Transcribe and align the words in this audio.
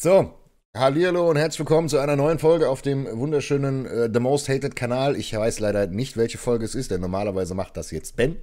So, 0.00 0.30
Hallihallo 0.76 1.28
und 1.28 1.38
herzlich 1.38 1.58
willkommen 1.58 1.88
zu 1.88 1.98
einer 1.98 2.14
neuen 2.14 2.38
Folge 2.38 2.68
auf 2.68 2.82
dem 2.82 3.08
wunderschönen 3.18 3.84
äh, 3.84 4.08
The 4.14 4.20
Most 4.20 4.48
Hated 4.48 4.76
Kanal. 4.76 5.16
Ich 5.16 5.36
weiß 5.36 5.58
leider 5.58 5.88
nicht, 5.88 6.16
welche 6.16 6.38
Folge 6.38 6.64
es 6.64 6.76
ist, 6.76 6.92
denn 6.92 7.00
normalerweise 7.00 7.56
macht 7.56 7.76
das 7.76 7.90
jetzt 7.90 8.14
Ben. 8.14 8.36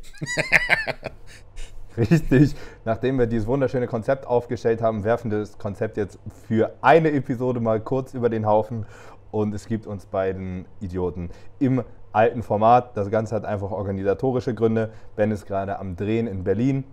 Richtig. 1.97 2.55
Nachdem 2.83 3.18
wir 3.18 3.28
dieses 3.28 3.47
wunderschöne 3.47 3.88
Konzept 3.88 4.28
aufgestellt 4.28 4.81
haben, 4.81 5.05
werfen 5.05 5.31
wir 5.31 5.39
das 5.39 5.57
Konzept 5.57 5.96
jetzt 5.96 6.20
für 6.45 6.75
eine 6.81 7.13
Episode 7.13 7.61
mal 7.61 7.79
kurz 7.79 8.13
über 8.13 8.27
den 8.27 8.45
Haufen 8.45 8.85
und 9.31 9.55
es 9.55 9.65
gibt 9.65 9.87
uns 9.87 10.07
beiden 10.07 10.65
Idioten 10.81 11.29
im 11.59 11.85
alten 12.11 12.43
Format. 12.43 12.97
Das 12.97 13.09
Ganze 13.09 13.33
hat 13.33 13.45
einfach 13.45 13.71
organisatorische 13.71 14.53
Gründe. 14.53 14.91
Ben 15.15 15.31
ist 15.31 15.45
gerade 15.45 15.79
am 15.79 15.95
Drehen 15.95 16.27
in 16.27 16.43
Berlin 16.43 16.83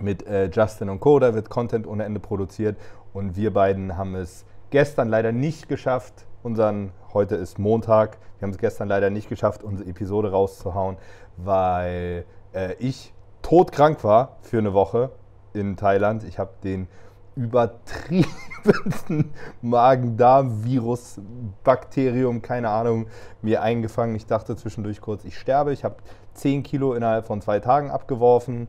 mit 0.00 0.26
äh, 0.26 0.50
Justin 0.52 0.88
und 0.90 1.00
Co. 1.00 1.18
Da 1.18 1.34
wird 1.34 1.48
Content 1.50 1.86
ohne 1.86 2.04
Ende 2.04 2.20
produziert 2.20 2.76
und 3.16 3.34
wir 3.34 3.50
beiden 3.50 3.96
haben 3.96 4.14
es 4.14 4.44
gestern 4.68 5.08
leider 5.08 5.32
nicht 5.32 5.70
geschafft, 5.70 6.26
unseren, 6.42 6.92
heute 7.14 7.36
ist 7.36 7.58
Montag, 7.58 8.18
wir 8.38 8.46
haben 8.46 8.52
es 8.52 8.58
gestern 8.58 8.88
leider 8.88 9.08
nicht 9.08 9.30
geschafft, 9.30 9.62
unsere 9.64 9.88
Episode 9.88 10.32
rauszuhauen, 10.32 10.98
weil 11.38 12.26
äh, 12.52 12.74
ich 12.78 13.14
todkrank 13.40 14.04
war 14.04 14.36
für 14.42 14.58
eine 14.58 14.74
Woche 14.74 15.12
in 15.54 15.78
Thailand. 15.78 16.24
Ich 16.24 16.38
habe 16.38 16.50
den 16.62 16.88
übertriebensten 17.36 19.32
Magen-Darm-Virus, 19.62 21.18
Bakterium, 21.64 22.42
keine 22.42 22.68
Ahnung, 22.68 23.06
mir 23.40 23.62
eingefangen. 23.62 24.14
Ich 24.14 24.26
dachte 24.26 24.56
zwischendurch 24.56 25.00
kurz, 25.00 25.24
ich 25.24 25.38
sterbe. 25.38 25.72
Ich 25.72 25.84
habe 25.84 25.96
10 26.34 26.62
Kilo 26.62 26.92
innerhalb 26.92 27.26
von 27.26 27.40
zwei 27.40 27.60
Tagen 27.60 27.90
abgeworfen. 27.90 28.68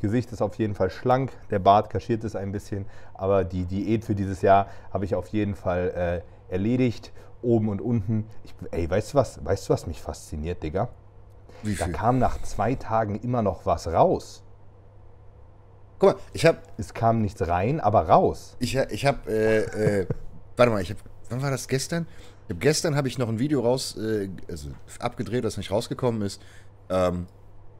Gesicht 0.00 0.30
ist 0.32 0.42
auf 0.42 0.54
jeden 0.56 0.74
Fall 0.74 0.90
schlank, 0.90 1.32
der 1.50 1.58
Bart 1.58 1.90
kaschiert 1.90 2.24
es 2.24 2.36
ein 2.36 2.52
bisschen, 2.52 2.86
aber 3.14 3.44
die 3.44 3.64
Diät 3.64 4.04
für 4.04 4.14
dieses 4.14 4.42
Jahr 4.42 4.68
habe 4.92 5.04
ich 5.04 5.14
auf 5.14 5.28
jeden 5.28 5.54
Fall 5.54 6.22
äh, 6.48 6.52
erledigt. 6.52 7.12
Oben 7.40 7.68
und 7.68 7.80
unten. 7.80 8.26
Ich, 8.42 8.52
ey, 8.72 8.90
weißt 8.90 9.12
du 9.12 9.18
was? 9.18 9.44
Weißt 9.44 9.68
du, 9.68 9.72
was 9.72 9.86
mich 9.86 10.00
fasziniert, 10.02 10.60
Digga? 10.60 10.88
Wie 11.62 11.76
Da 11.76 11.84
viel? 11.84 11.94
kam 11.94 12.18
nach 12.18 12.42
zwei 12.42 12.74
Tagen 12.74 13.14
immer 13.20 13.42
noch 13.42 13.64
was 13.64 13.86
raus. 13.86 14.42
Guck 16.00 16.14
mal, 16.14 16.18
ich 16.32 16.46
habe, 16.46 16.58
Es 16.76 16.94
kam 16.94 17.22
nichts 17.22 17.46
rein, 17.46 17.78
aber 17.80 18.08
raus. 18.08 18.56
ich, 18.58 18.74
ich 18.76 19.06
habe, 19.06 19.18
äh, 19.30 20.00
äh, 20.00 20.06
warte 20.56 20.72
mal, 20.72 20.82
ich 20.82 20.90
habe, 20.90 21.00
wann 21.28 21.40
war 21.42 21.50
das 21.52 21.68
gestern? 21.68 22.06
Ich 22.48 22.54
hab, 22.54 22.60
gestern 22.60 22.96
habe 22.96 23.06
ich 23.06 23.18
noch 23.18 23.28
ein 23.28 23.38
Video 23.38 23.60
raus, 23.60 23.96
äh, 23.96 24.28
also 24.48 24.70
abgedreht, 24.98 25.44
das 25.44 25.56
nicht 25.56 25.70
rausgekommen 25.70 26.22
ist, 26.22 26.40
ähm, 26.90 27.26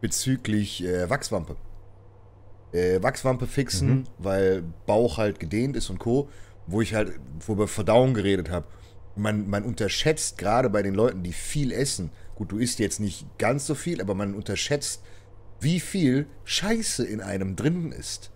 bezüglich 0.01 0.85
äh, 0.85 1.11
Wachswampe. 1.11 1.57
Äh, 2.73 3.03
Wachswampe 3.03 3.47
fixen, 3.47 4.05
weil 4.19 4.63
Bauch 4.87 5.17
halt 5.19 5.41
gedehnt 5.41 5.77
ist 5.77 5.91
und 5.91 5.99
Co., 5.99 6.29
wo 6.67 6.83
ich 6.83 6.95
halt, 6.95 7.13
wo 7.41 7.53
wir 7.53 7.55
über 7.55 7.69
Verdauung 7.69 8.13
geredet 8.13 8.51
habe. 8.51 8.67
Man, 9.17 9.49
man 9.49 9.65
unterschätzt 9.65 10.37
gerade 10.39 10.69
bei 10.69 10.83
den 10.83 10.95
Leuten, 10.95 11.23
die 11.23 11.33
viel 11.33 11.73
essen, 11.73 12.11
gut, 12.35 12.53
du 12.53 12.59
isst 12.59 12.79
jetzt 12.79 13.01
nicht 13.01 13.27
ganz 13.39 13.67
so 13.67 13.75
viel, 13.75 14.01
aber 14.01 14.15
man 14.15 14.35
unterschätzt, 14.35 15.03
wie 15.61 15.81
viel 15.81 16.27
Scheiße 16.45 17.05
in 17.05 17.21
einem 17.21 17.57
drin 17.57 17.91
ist. 17.91 18.31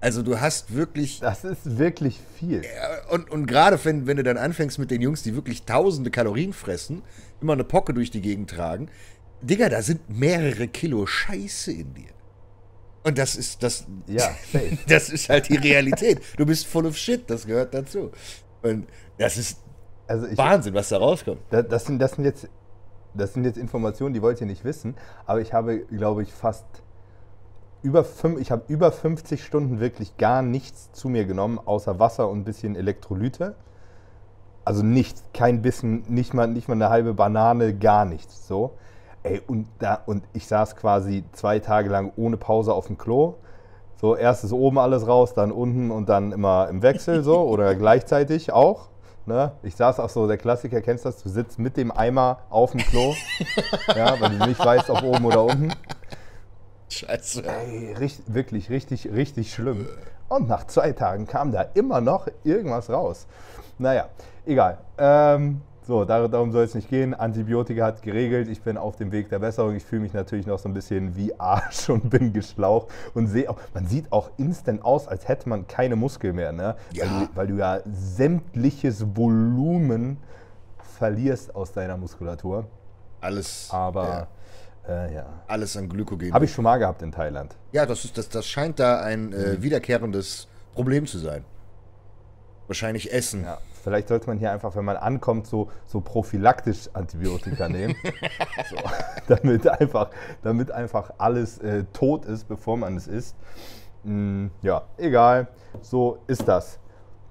Also 0.00 0.22
du 0.22 0.40
hast 0.40 0.74
wirklich 0.74 1.20
Das 1.20 1.44
ist 1.44 1.78
wirklich 1.78 2.20
viel. 2.38 2.62
und, 3.10 3.30
und 3.30 3.46
gerade 3.46 3.78
wenn, 3.84 4.06
wenn 4.06 4.16
du 4.16 4.22
dann 4.22 4.36
anfängst 4.36 4.78
mit 4.78 4.90
den 4.90 5.02
Jungs, 5.02 5.22
die 5.22 5.34
wirklich 5.34 5.64
tausende 5.64 6.10
Kalorien 6.10 6.52
fressen, 6.52 7.02
immer 7.40 7.52
eine 7.52 7.64
Pocke 7.64 7.94
durch 7.94 8.10
die 8.10 8.20
Gegend 8.20 8.50
tragen, 8.50 8.88
Digga, 9.42 9.68
da 9.68 9.82
sind 9.82 10.08
mehrere 10.08 10.68
Kilo 10.68 11.06
Scheiße 11.06 11.72
in 11.72 11.94
dir. 11.94 12.10
Und 13.04 13.16
das 13.18 13.36
ist, 13.36 13.62
das, 13.62 13.86
Ja, 14.06 14.28
das 14.88 15.08
ist 15.08 15.28
halt 15.28 15.48
die 15.48 15.56
Realität. 15.56 16.20
Du 16.36 16.44
bist 16.44 16.66
full 16.66 16.86
of 16.86 16.96
shit, 16.96 17.28
das 17.30 17.46
gehört 17.46 17.72
dazu. 17.74 18.10
Und 18.62 18.86
das 19.18 19.36
ist 19.36 19.58
Also 20.06 20.26
ich, 20.26 20.36
Wahnsinn, 20.38 20.74
was 20.74 20.88
da 20.90 20.98
rauskommt. 20.98 21.40
Da- 21.50 21.62
Das 21.62 21.84
sind, 21.86 21.98
das, 22.00 22.12
sind 22.12 22.24
jetzt, 22.24 22.48
das 23.14 23.34
sind 23.34 23.44
jetzt 23.44 23.56
Informationen, 23.56 24.14
die 24.14 24.22
wollt 24.22 24.40
ihr 24.40 24.46
nicht 24.46 24.64
wissen, 24.64 24.94
aber 25.26 25.40
ich 25.40 25.52
habe, 25.52 25.80
glaube 25.86 26.22
ich, 26.22 26.32
fast 26.32 26.66
über, 27.82 28.04
fünf, 28.04 28.40
ich 28.40 28.50
habe 28.50 28.64
über 28.68 28.90
50 28.90 29.44
Stunden 29.44 29.78
wirklich 29.80 30.16
gar 30.16 30.42
nichts 30.42 30.90
zu 30.92 31.08
mir 31.08 31.24
genommen, 31.24 31.60
außer 31.64 31.98
Wasser 32.00 32.28
und 32.28 32.40
ein 32.40 32.44
bisschen 32.44 32.74
Elektrolyte. 32.74 33.54
Also 34.64 34.82
nichts, 34.82 35.22
kein 35.32 35.62
bisschen, 35.62 36.02
nicht 36.08 36.34
mal, 36.34 36.48
nicht 36.48 36.68
mal 36.68 36.74
eine 36.74 36.90
halbe 36.90 37.14
Banane, 37.14 37.74
gar 37.78 38.04
nichts. 38.04 38.46
So. 38.48 38.72
Ey, 39.28 39.42
und, 39.46 39.66
da, 39.78 40.00
und 40.06 40.24
ich 40.32 40.46
saß 40.46 40.76
quasi 40.76 41.24
zwei 41.32 41.58
Tage 41.58 41.90
lang 41.90 42.12
ohne 42.16 42.36
Pause 42.36 42.72
auf 42.72 42.86
dem 42.86 42.96
Klo. 42.96 43.34
So, 44.00 44.16
erst 44.16 44.44
ist 44.44 44.52
oben 44.52 44.78
alles 44.78 45.06
raus, 45.06 45.34
dann 45.34 45.52
unten 45.52 45.90
und 45.90 46.08
dann 46.08 46.32
immer 46.32 46.68
im 46.68 46.82
Wechsel 46.82 47.22
so 47.22 47.40
oder 47.48 47.74
gleichzeitig 47.74 48.52
auch. 48.52 48.88
Ne? 49.26 49.52
Ich 49.62 49.76
saß 49.76 50.00
auch 50.00 50.08
so, 50.08 50.26
der 50.26 50.38
Klassiker, 50.38 50.80
kennst 50.80 51.04
du 51.04 51.10
das? 51.10 51.22
Du 51.22 51.28
sitzt 51.28 51.58
mit 51.58 51.76
dem 51.76 51.90
Eimer 51.90 52.38
auf 52.48 52.70
dem 52.70 52.80
Klo, 52.80 53.14
ja, 53.94 54.18
weil 54.20 54.38
du 54.38 54.46
nicht 54.46 54.64
weißt, 54.64 54.88
ob 54.88 55.02
oben 55.02 55.26
oder 55.26 55.44
unten. 55.44 55.72
Scheiße. 56.88 57.42
Ey, 57.44 57.92
richtig, 57.92 58.32
wirklich 58.32 58.70
richtig, 58.70 59.12
richtig 59.12 59.52
schlimm. 59.52 59.86
Und 60.28 60.48
nach 60.48 60.66
zwei 60.66 60.92
Tagen 60.92 61.26
kam 61.26 61.52
da 61.52 61.62
immer 61.74 62.00
noch 62.00 62.28
irgendwas 62.44 62.88
raus. 62.88 63.26
Naja, 63.78 64.08
egal. 64.46 64.78
Ähm, 64.96 65.60
so, 65.88 66.04
dar 66.04 66.28
darum 66.28 66.52
soll 66.52 66.64
es 66.64 66.74
nicht 66.74 66.90
gehen. 66.90 67.14
Antibiotika 67.14 67.86
hat 67.86 68.02
geregelt. 68.02 68.46
Ich 68.48 68.60
bin 68.60 68.76
auf 68.76 68.96
dem 68.96 69.10
Weg 69.10 69.30
der 69.30 69.38
Besserung. 69.38 69.74
Ich 69.74 69.84
fühle 69.86 70.02
mich 70.02 70.12
natürlich 70.12 70.46
noch 70.46 70.58
so 70.58 70.68
ein 70.68 70.74
bisschen 70.74 71.16
wie 71.16 71.32
Arsch 71.40 71.88
und 71.88 72.10
bin 72.10 72.34
geschlaucht 72.34 72.88
und 73.14 73.26
sehe 73.26 73.48
auch, 73.48 73.58
man 73.72 73.86
sieht 73.86 74.12
auch 74.12 74.30
instant 74.36 74.84
aus, 74.84 75.08
als 75.08 75.26
hätte 75.28 75.48
man 75.48 75.66
keine 75.66 75.96
Muskeln 75.96 76.36
mehr, 76.36 76.52
ne? 76.52 76.76
Ja. 76.92 77.06
Weil, 77.06 77.08
du, 77.08 77.36
weil 77.36 77.46
du 77.46 77.54
ja 77.54 77.80
sämtliches 77.90 79.16
Volumen 79.16 80.18
verlierst 80.98 81.54
aus 81.54 81.72
deiner 81.72 81.96
Muskulatur. 81.96 82.66
Alles, 83.22 83.70
Aber 83.72 84.28
ja, 84.86 85.06
äh, 85.06 85.14
ja. 85.14 85.26
alles 85.46 85.74
an 85.74 85.88
Glykogen. 85.88 86.34
Habe 86.34 86.44
ich 86.44 86.52
schon 86.52 86.64
mal 86.64 86.76
gehabt 86.76 87.00
in 87.00 87.12
Thailand. 87.12 87.56
Ja, 87.72 87.86
das, 87.86 88.04
ist, 88.04 88.18
das, 88.18 88.28
das 88.28 88.46
scheint 88.46 88.78
da 88.78 89.00
ein 89.00 89.32
äh, 89.32 89.62
wiederkehrendes 89.62 90.48
Problem 90.74 91.06
zu 91.06 91.16
sein. 91.16 91.46
Wahrscheinlich 92.66 93.10
Essen. 93.10 93.44
Ja, 93.44 93.56
vielleicht 93.78 94.08
sollte 94.08 94.26
man 94.26 94.38
hier 94.38 94.52
einfach, 94.52 94.74
wenn 94.76 94.84
man 94.84 94.96
ankommt, 94.96 95.46
so, 95.46 95.68
so 95.86 96.00
prophylaktisch 96.00 96.88
Antibiotika 96.92 97.68
nehmen. 97.68 97.94
so, 98.70 98.76
damit, 99.26 99.66
einfach, 99.66 100.10
damit 100.42 100.70
einfach 100.70 101.12
alles 101.18 101.58
äh, 101.58 101.84
tot 101.92 102.24
ist, 102.24 102.48
bevor 102.48 102.76
man 102.76 102.96
es 102.96 103.06
isst. 103.06 103.36
Mm, 104.04 104.46
ja, 104.62 104.82
egal. 104.96 105.48
So 105.80 106.18
ist 106.26 106.46
das. 106.46 106.78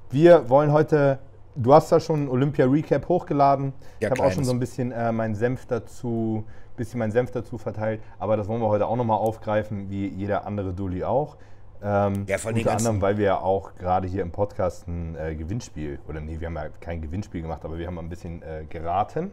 Wir 0.09 0.49
wollen 0.49 0.71
heute. 0.71 1.19
Du 1.55 1.73
hast 1.73 1.91
da 1.91 1.99
schon 1.99 2.29
Olympia 2.29 2.65
Recap 2.65 3.09
hochgeladen. 3.09 3.73
Ja, 3.99 4.07
ich 4.07 4.11
habe 4.11 4.27
auch 4.27 4.31
schon 4.31 4.43
so 4.43 4.51
ein 4.51 4.59
bisschen 4.59 4.91
äh, 4.91 5.11
meinen 5.11 5.33
Senf 5.33 5.65
dazu, 5.65 6.45
bisschen 6.75 6.99
meinen 6.99 7.11
Senf 7.11 7.31
dazu 7.31 7.57
verteilt. 7.57 8.01
Aber 8.19 8.37
das 8.37 8.47
wollen 8.47 8.61
wir 8.61 8.67
heute 8.67 8.85
auch 8.85 8.95
nochmal 8.95 9.17
aufgreifen, 9.17 9.89
wie 9.89 10.07
jeder 10.07 10.45
andere 10.45 10.73
Dulli 10.73 11.03
auch. 11.03 11.35
Ähm, 11.81 12.25
Ja, 12.27 12.37
vor 12.37 12.49
allem 12.49 12.55
die 12.55 12.61
unter 12.63 12.77
anderem, 12.77 13.01
weil 13.01 13.17
wir 13.17 13.25
ja 13.25 13.39
auch 13.39 13.75
gerade 13.75 14.07
hier 14.07 14.21
im 14.21 14.31
Podcast 14.31 14.87
ein 14.87 15.15
äh, 15.15 15.35
Gewinnspiel, 15.35 15.99
oder 16.07 16.21
nee, 16.21 16.39
wir 16.39 16.47
haben 16.47 16.55
ja 16.55 16.69
kein 16.79 17.01
Gewinnspiel 17.01 17.41
gemacht, 17.41 17.63
aber 17.63 17.77
wir 17.77 17.87
haben 17.87 17.99
ein 17.99 18.09
bisschen 18.09 18.41
äh, 18.41 18.65
geraten. 18.69 19.31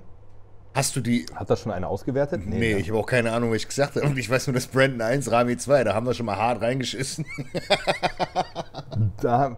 Hast 0.74 0.96
du 0.96 1.00
die. 1.00 1.24
Hat 1.32 1.48
das 1.50 1.60
schon 1.60 1.70
einer 1.70 1.88
ausgewertet? 1.88 2.42
Nee, 2.44 2.74
ne? 2.74 2.80
ich 2.80 2.90
habe 2.90 2.98
auch 2.98 3.06
keine 3.06 3.30
Ahnung, 3.32 3.50
was 3.50 3.58
ich 3.58 3.68
gesagt 3.68 3.94
habe. 3.94 4.06
Und 4.06 4.18
ich 4.18 4.28
weiß 4.28 4.48
nur, 4.48 4.54
dass 4.54 4.66
Brandon 4.66 5.02
1, 5.02 5.30
Rami 5.30 5.56
2, 5.56 5.84
da 5.84 5.94
haben 5.94 6.04
wir 6.04 6.14
schon 6.14 6.26
mal 6.26 6.36
hart 6.36 6.60
reingeschissen. 6.62 7.24
Da, 9.20 9.56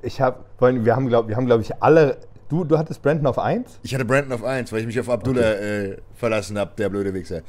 ich 0.00 0.20
habe, 0.20 0.44
wir 0.60 0.96
haben, 0.96 1.08
glaube 1.08 1.32
glaub 1.32 1.60
ich, 1.60 1.82
alle. 1.82 2.18
Du, 2.48 2.64
du 2.64 2.78
hattest 2.78 3.02
Brandon 3.02 3.26
auf 3.26 3.38
1? 3.38 3.80
Ich 3.82 3.94
hatte 3.94 4.06
Brandon 4.06 4.32
auf 4.32 4.44
1, 4.44 4.72
weil 4.72 4.80
ich 4.80 4.86
mich 4.86 4.98
auf 4.98 5.10
Abdullah 5.10 5.54
äh, 5.54 5.96
verlassen 6.14 6.58
habe, 6.58 6.72
der 6.78 6.88
blöde 6.88 7.12
Wichser. 7.12 7.42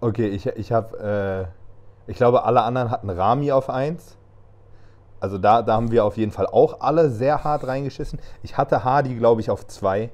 Okay, 0.00 0.28
ich, 0.28 0.46
ich 0.46 0.72
habe, 0.72 1.48
äh, 1.48 1.65
ich 2.06 2.16
glaube, 2.16 2.44
alle 2.44 2.62
anderen 2.62 2.90
hatten 2.90 3.10
Rami 3.10 3.52
auf 3.52 3.68
1. 3.70 4.16
Also 5.18 5.38
da, 5.38 5.62
da 5.62 5.74
haben 5.74 5.90
wir 5.90 6.04
auf 6.04 6.16
jeden 6.16 6.32
Fall 6.32 6.46
auch 6.46 6.80
alle 6.80 7.10
sehr 7.10 7.42
hart 7.42 7.66
reingeschissen. 7.66 8.18
Ich 8.42 8.56
hatte 8.58 8.84
Hardy, 8.84 9.14
glaube 9.14 9.40
ich, 9.40 9.50
auf 9.50 9.66
2. 9.66 10.10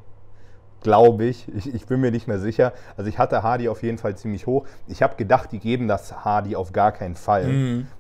Glaube 0.82 1.24
ich. 1.24 1.48
ich. 1.54 1.74
Ich 1.74 1.86
bin 1.86 2.00
mir 2.00 2.10
nicht 2.10 2.28
mehr 2.28 2.38
sicher. 2.38 2.72
Also 2.96 3.08
ich 3.08 3.18
hatte 3.18 3.42
Hardy 3.42 3.68
auf 3.68 3.82
jeden 3.82 3.98
Fall 3.98 4.16
ziemlich 4.16 4.46
hoch. 4.46 4.64
Ich 4.86 5.02
habe 5.02 5.16
gedacht, 5.16 5.52
die 5.52 5.58
geben 5.58 5.88
das 5.88 6.24
Hardy 6.24 6.56
auf 6.56 6.72
gar 6.72 6.92
keinen 6.92 7.14
Fall, 7.14 7.46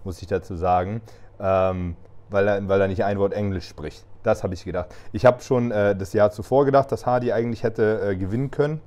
muss 0.04 0.22
ich 0.22 0.28
dazu 0.28 0.56
sagen. 0.56 1.02
Ähm, 1.40 1.96
weil, 2.30 2.48
er, 2.48 2.68
weil 2.68 2.80
er 2.80 2.88
nicht 2.88 3.04
ein 3.04 3.18
Wort 3.18 3.34
Englisch 3.34 3.68
spricht. 3.68 4.04
Das 4.22 4.42
habe 4.42 4.54
ich 4.54 4.64
gedacht. 4.64 4.94
Ich 5.12 5.26
habe 5.26 5.42
schon 5.42 5.70
äh, 5.70 5.94
das 5.94 6.12
Jahr 6.12 6.30
zuvor 6.30 6.64
gedacht, 6.64 6.90
dass 6.92 7.06
Hardy 7.06 7.32
eigentlich 7.32 7.62
hätte 7.62 8.00
äh, 8.00 8.16
gewinnen 8.16 8.50
können 8.50 8.80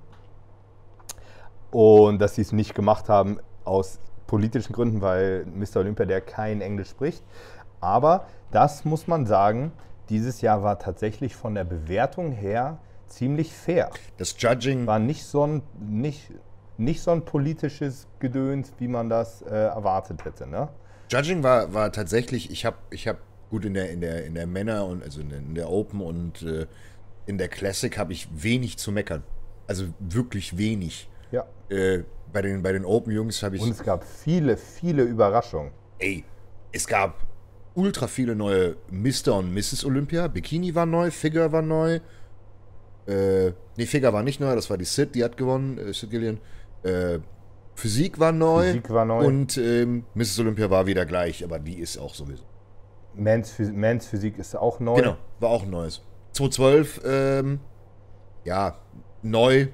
und 1.72 2.20
dass 2.20 2.36
sie 2.36 2.42
es 2.42 2.54
nicht 2.54 2.74
gemacht 2.74 3.10
haben 3.10 3.40
aus 3.66 4.00
politischen 4.28 4.74
Gründen, 4.74 5.02
weil 5.02 5.46
Mr. 5.46 5.78
Olympia 5.78 6.06
der 6.06 6.22
kein 6.22 6.62
Englisch 6.62 6.90
spricht. 6.90 7.24
Aber 7.82 8.28
das 8.52 8.86
muss 8.86 9.08
man 9.08 9.26
sagen, 9.26 9.72
dieses 10.10 10.42
Jahr 10.42 10.64
war 10.64 10.80
tatsächlich 10.80 11.36
von 11.36 11.56
der 11.56 11.64
Bewertung 11.64 12.32
her 12.32 12.80
ziemlich 13.08 13.54
fair. 13.54 13.90
Das 14.18 14.36
Judging, 14.38 14.88
War 14.88 15.00
nicht 15.00 15.26
so 15.26 15.46
ein, 15.46 15.62
nicht, 15.80 16.32
nicht 16.78 17.02
so 17.02 17.12
ein 17.12 17.24
politisches 17.26 18.08
Gedöns, 18.20 18.72
wie 18.80 18.88
man 18.88 19.10
das 19.10 19.42
äh, 19.42 19.50
erwartet 19.50 20.26
hätte. 20.26 20.48
Ne? 20.48 20.70
Judging 21.10 21.44
war, 21.44 21.74
war 21.74 21.92
tatsächlich, 21.92 22.52
ich 22.52 22.66
habe 22.66 22.78
ich 22.90 23.08
hab 23.08 23.18
gut 23.50 23.66
in 23.66 23.74
der, 23.74 23.92
in 23.92 24.02
der, 24.02 24.26
in 24.26 24.34
der 24.34 24.48
Männer 24.48 24.86
und 24.86 25.04
also 25.04 25.22
in 25.22 25.30
der, 25.30 25.40
in 25.40 25.56
der 25.56 25.70
Open 25.70 26.02
und 26.02 26.42
äh, 26.42 26.66
in 27.26 27.38
der 27.38 27.48
Classic 27.48 27.98
habe 27.98 28.14
ich 28.14 28.28
wenig 28.32 28.78
zu 28.78 28.92
meckern. 28.92 29.24
Also 29.68 29.86
wirklich 30.00 30.58
wenig. 30.58 31.10
Ja. 31.32 31.46
Äh, 31.70 32.04
bei 32.36 32.42
den, 32.42 32.62
bei 32.62 32.74
den 32.74 32.84
Open-Jungs 32.84 33.42
habe 33.44 33.56
ich. 33.56 33.62
Und 33.62 33.72
es 33.72 33.82
gab 33.82 34.04
viele, 34.04 34.58
viele 34.58 35.04
Überraschungen. 35.04 35.72
ey, 36.00 36.26
es 36.74 36.86
gab 36.86 37.26
ultra 37.76 38.08
viele 38.08 38.36
neue 38.36 38.76
Mr. 38.92 39.38
und 39.38 39.54
Mrs. 39.54 39.86
Olympia. 39.86 40.28
Bikini 40.28 40.76
war 40.76 40.86
neu, 40.86 41.12
Figure 41.12 41.52
war 41.54 41.62
neu. 41.62 42.02
Äh, 43.08 43.54
nee, 43.78 43.86
Figure 43.86 44.12
war 44.12 44.22
nicht 44.22 44.42
neu, 44.42 44.54
das 44.54 44.70
war 44.70 44.78
die 44.78 44.86
Sid, 44.86 45.16
die 45.16 45.24
hat 45.24 45.38
gewonnen, 45.38 45.78
äh, 45.78 45.94
Sid 45.94 46.10
Gillian. 46.10 46.40
Äh, 46.84 47.20
Physik 47.76 48.20
war 48.20 48.34
neu. 48.34 48.66
Physik 48.66 48.90
war 48.90 49.06
neu. 49.06 49.26
Und 49.26 49.58
ähm, 49.58 50.04
Mrs. 50.14 50.40
Olympia 50.40 50.70
war 50.70 50.86
wieder 50.86 51.06
gleich, 51.06 51.42
aber 51.42 51.60
die 51.60 51.80
ist 51.80 51.98
auch 51.98 52.14
sowieso. 52.14 52.44
Mans, 53.14 53.52
Phys 53.52 53.72
Mans 53.72 54.08
Physik 54.08 54.38
ist 54.38 54.56
auch 54.58 54.82
neu. 54.82 54.96
Genau, 54.96 55.18
war 55.40 55.50
auch 55.52 55.64
ein 55.64 55.70
neues. 55.70 56.02
2012, 56.34 57.02
ähm, 57.06 57.60
ja, 58.44 58.78
neu. 59.26 59.68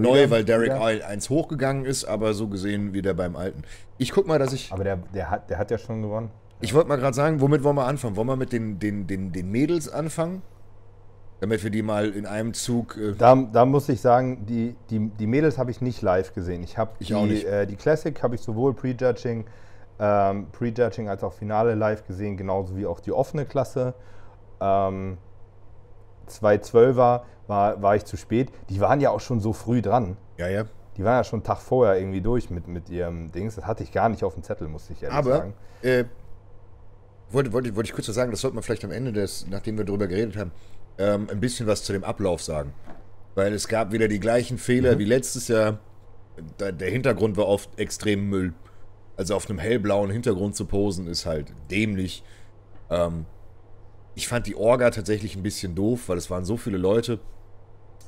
Neu, 0.00 0.30
weil 0.30 0.44
Derek 0.44 0.74
wieder. 0.74 0.92
Isle 0.92 1.06
eins 1.06 1.30
hochgegangen 1.30 1.84
ist, 1.84 2.04
aber 2.04 2.34
so 2.34 2.48
gesehen 2.48 2.92
wieder 2.92 3.14
beim 3.14 3.36
Alten. 3.36 3.62
Ich 3.98 4.12
guck 4.12 4.26
mal, 4.26 4.38
dass 4.38 4.52
ich. 4.52 4.72
Aber 4.72 4.84
der, 4.84 4.98
der, 5.14 5.30
hat, 5.30 5.50
der 5.50 5.58
hat 5.58 5.70
ja 5.70 5.78
schon 5.78 6.02
gewonnen. 6.02 6.30
Ich 6.60 6.74
wollte 6.74 6.88
mal 6.88 6.96
gerade 6.96 7.16
sagen, 7.16 7.40
womit 7.40 7.64
wollen 7.64 7.76
wir 7.76 7.86
anfangen? 7.86 8.16
Wollen 8.16 8.28
wir 8.28 8.36
mit 8.36 8.52
den, 8.52 8.78
den, 8.78 9.06
den, 9.06 9.32
den 9.32 9.50
Mädels 9.50 9.88
anfangen? 9.88 10.42
Damit 11.40 11.64
wir 11.64 11.70
die 11.70 11.82
mal 11.82 12.10
in 12.10 12.26
einem 12.26 12.52
Zug. 12.52 12.98
Äh, 12.98 13.14
Da, 13.16 13.34
da 13.34 13.64
muss 13.64 13.88
ich 13.88 14.02
sagen, 14.02 14.44
die, 14.44 14.76
die, 14.90 15.08
die 15.08 15.26
Mädels 15.26 15.56
habe 15.56 15.70
ich 15.70 15.80
nicht 15.80 16.02
live 16.02 16.34
gesehen. 16.34 16.62
Ich 16.62 16.76
habe 16.76 16.92
die. 17.00 17.46
Äh, 17.46 17.66
die 17.66 17.76
Classic 17.76 18.22
habe 18.22 18.34
ich 18.34 18.42
sowohl 18.42 18.74
Prejudging, 18.74 19.46
ähm, 19.98 20.46
Prejudging 20.52 21.08
als 21.08 21.24
auch 21.24 21.32
Finale 21.32 21.74
live 21.74 22.06
gesehen, 22.06 22.36
genauso 22.36 22.76
wie 22.76 22.84
auch 22.84 23.00
die 23.00 23.12
offene 23.12 23.46
Klasse. 23.46 23.94
Ähm, 24.60 25.16
212er 26.30 27.22
war, 27.46 27.82
war 27.82 27.96
ich 27.96 28.04
zu 28.04 28.16
spät. 28.16 28.50
Die 28.68 28.80
waren 28.80 29.00
ja 29.00 29.10
auch 29.10 29.20
schon 29.20 29.40
so 29.40 29.52
früh 29.52 29.82
dran. 29.82 30.16
ja, 30.38 30.48
ja. 30.48 30.64
Die 30.96 31.04
waren 31.04 31.16
ja 31.18 31.24
schon 31.24 31.38
einen 31.38 31.44
Tag 31.44 31.58
vorher 31.58 31.98
irgendwie 31.98 32.20
durch 32.20 32.50
mit, 32.50 32.68
mit 32.68 32.90
ihrem 32.90 33.30
Dings. 33.32 33.54
Das 33.54 33.64
hatte 33.64 33.82
ich 33.82 33.90
gar 33.92 34.08
nicht 34.10 34.22
auf 34.22 34.34
dem 34.34 34.42
Zettel, 34.42 34.68
muss 34.68 34.90
ich 34.90 35.02
ehrlich 35.02 35.16
Aber 35.16 35.36
sagen. 35.36 35.54
äh, 35.82 36.04
wollte, 37.30 37.52
wollte, 37.52 37.74
wollte 37.74 37.88
ich 37.88 37.94
kurz 37.94 38.08
was 38.08 38.16
sagen, 38.16 38.30
das 38.30 38.40
sollte 38.40 38.54
man 38.56 38.62
vielleicht 38.62 38.84
am 38.84 38.90
Ende 38.90 39.12
des, 39.12 39.46
nachdem 39.48 39.78
wir 39.78 39.84
darüber 39.84 40.08
geredet 40.08 40.36
haben, 40.36 40.50
ähm, 40.98 41.28
ein 41.30 41.40
bisschen 41.40 41.66
was 41.66 41.84
zu 41.84 41.92
dem 41.92 42.04
Ablauf 42.04 42.42
sagen. 42.42 42.74
Weil 43.34 43.54
es 43.54 43.68
gab 43.68 43.92
wieder 43.92 44.08
die 44.08 44.20
gleichen 44.20 44.58
Fehler 44.58 44.98
wie 44.98 45.04
letztes 45.04 45.48
Jahr. 45.48 45.78
Da, 46.58 46.72
der 46.72 46.90
Hintergrund 46.90 47.36
war 47.36 47.46
oft 47.46 47.78
extrem 47.78 48.28
Müll. 48.28 48.52
Also 49.16 49.34
auf 49.36 49.48
einem 49.48 49.58
hellblauen 49.58 50.10
Hintergrund 50.10 50.56
zu 50.56 50.64
posen, 50.66 51.06
ist 51.06 51.24
halt 51.24 51.52
dämlich. 51.70 52.24
Ähm, 52.90 53.24
ich 54.20 54.28
fand 54.28 54.46
die 54.46 54.54
Orga 54.54 54.90
tatsächlich 54.90 55.34
ein 55.34 55.42
bisschen 55.42 55.74
doof, 55.74 56.10
weil 56.10 56.18
es 56.18 56.28
waren 56.28 56.44
so 56.44 56.58
viele 56.58 56.76
Leute. 56.76 57.20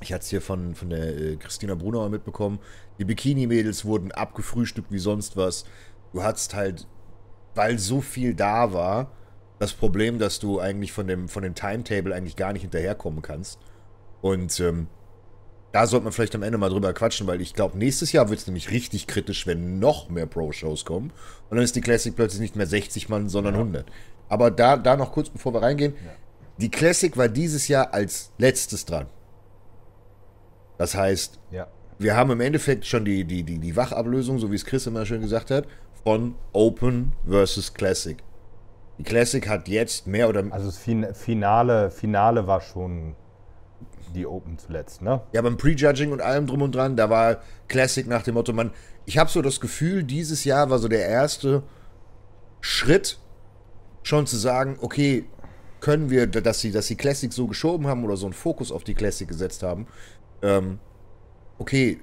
Ich 0.03 0.13
hatte 0.13 0.25
es 0.25 0.29
hier 0.29 0.43
von, 0.43 0.75
von 0.75 0.91
der 0.91 1.17
äh, 1.17 1.37
Christina 1.37 1.75
Brunauer 1.75 2.11
mitbekommen. 2.11 2.59
Die 2.99 3.07
Bikini-Mädels 3.07 3.87
wurden 3.87 4.13
abgefrühstückt 4.13 4.93
wie 4.93 4.99
sonst 4.99 5.39
was. 5.39 5.65
Du 6.13 6.23
hattest 6.23 6.55
halt, 6.55 6.87
weil 7.55 7.79
so 7.79 8.03
viel 8.03 8.35
da 8.35 8.75
war, 8.75 9.11
das 9.59 9.73
Problem, 9.73 10.19
dass 10.19 10.39
du 10.39 10.61
eigentlich 10.61 10.93
von 10.93 11.07
dem, 11.07 11.31
von 11.31 11.45
dem 11.45 11.55
Timetable 11.55 12.15
eigentlich 12.15 12.37
gar 12.37 12.53
nicht 12.53 12.61
hinterherkommen 12.61 13.23
kannst. 13.23 13.59
Und 14.21 14.61
ähm, 14.61 14.89
da 15.73 15.87
sollte 15.87 16.05
man 16.05 16.13
vielleicht 16.13 16.35
am 16.35 16.43
Ende 16.43 16.59
mal 16.59 16.69
drüber 16.69 16.93
quatschen, 16.93 17.27
weil 17.27 17.41
ich 17.41 17.55
glaube, 17.55 17.79
nächstes 17.79 18.13
Jahr 18.13 18.29
wird 18.29 18.41
es 18.41 18.47
nämlich 18.47 18.71
richtig 18.71 19.07
kritisch, 19.07 19.47
wenn 19.47 19.79
noch 19.79 20.11
mehr 20.11 20.27
Pro-Shows 20.27 20.85
kommen. 20.85 21.11
Und 21.49 21.57
dann 21.57 21.65
ist 21.65 21.75
die 21.75 21.81
Classic 21.81 22.15
plötzlich 22.15 22.43
nicht 22.43 22.57
mehr 22.57 22.67
60 22.67 23.09
Mann, 23.09 23.31
sondern 23.31 23.55
100. 23.55 23.87
Aber 24.33 24.51
da, 24.51 24.79
da 24.79 24.97
noch 24.97 25.13
kurz, 25.13 25.29
bevor 25.29 25.53
wir 25.53 25.61
reingehen. 25.61 25.93
Die 26.57 26.71
Classic 26.71 27.15
war 27.19 27.29
dieses 27.29 27.69
Jahr 27.69 27.93
als 27.93 28.33
letztes 28.39 28.87
dran. 28.87 29.07
Das 30.79 30.95
heißt, 30.95 31.39
Ja. 31.51 31.67
wir 31.99 32.17
haben 32.17 32.31
im 32.31 32.41
Endeffekt 32.41 32.87
schon 32.87 33.05
die, 33.05 33.25
die, 33.27 33.43
die, 33.43 33.59
die 33.59 33.77
Wachablösung, 33.77 34.39
so 34.39 34.51
wie 34.51 34.55
es 34.57 34.65
Chris 34.65 34.87
immer 34.87 35.05
schön 35.05 35.21
gesagt 35.21 35.51
hat, 35.51 35.67
von 36.03 36.35
Open 36.55 37.13
versus 37.29 37.75
Classic. 37.75 38.17
Die 38.97 39.03
Classic 39.03 39.47
hat 39.47 39.69
jetzt 39.69 40.07
mehr 40.07 40.31
oder 40.31 40.45
Also 40.51 40.65
das 40.67 40.79
Fin 40.79 41.15
Finale, 41.15 41.91
Finale 41.91 42.47
war 42.47 42.63
schon 42.63 43.15
die 44.15 44.27
Open 44.27 44.57
zuletzt, 44.59 45.03
ne? 45.03 45.21
Ja, 45.33 45.43
beim 45.43 45.59
Prejudging 45.59 46.11
und 46.11 46.23
allem 46.23 46.47
drum 46.47 46.63
und 46.63 46.75
dran, 46.75 46.97
da 46.97 47.11
war 47.11 47.41
Classic 47.69 48.07
nach 48.07 48.23
dem 48.23 48.35
Motto, 48.35 48.55
man, 48.55 48.71
ich 49.05 49.19
habe 49.19 49.29
so 49.31 49.43
das 49.43 49.61
Gefühl, 49.61 50.05
dieses 50.05 50.45
Jahr 50.45 50.71
war 50.71 50.79
so 50.79 50.89
der 50.89 51.07
erste 51.07 51.63
Schritt, 52.63 53.19
schon 54.03 54.27
zu 54.27 54.37
sagen, 54.37 54.79
okay, 54.81 55.25
können 55.81 56.11
wir, 56.11 56.27
dass 56.27 56.61
sie, 56.61 56.71
dass 56.71 56.87
sie 56.87 56.97
Classic 56.97 57.33
so 57.33 57.47
geschoben 57.47 57.87
haben 57.87 58.05
oder 58.05 58.17
so 58.17 58.27
einen 58.27 58.35
Fokus 58.35 58.71
auf 58.71 58.85
die 58.85 58.95
Classic 58.95 59.27
gesetzt 59.27 59.63
haben, 59.63 59.87
ähm, 60.43 60.79
okay, 61.59 61.99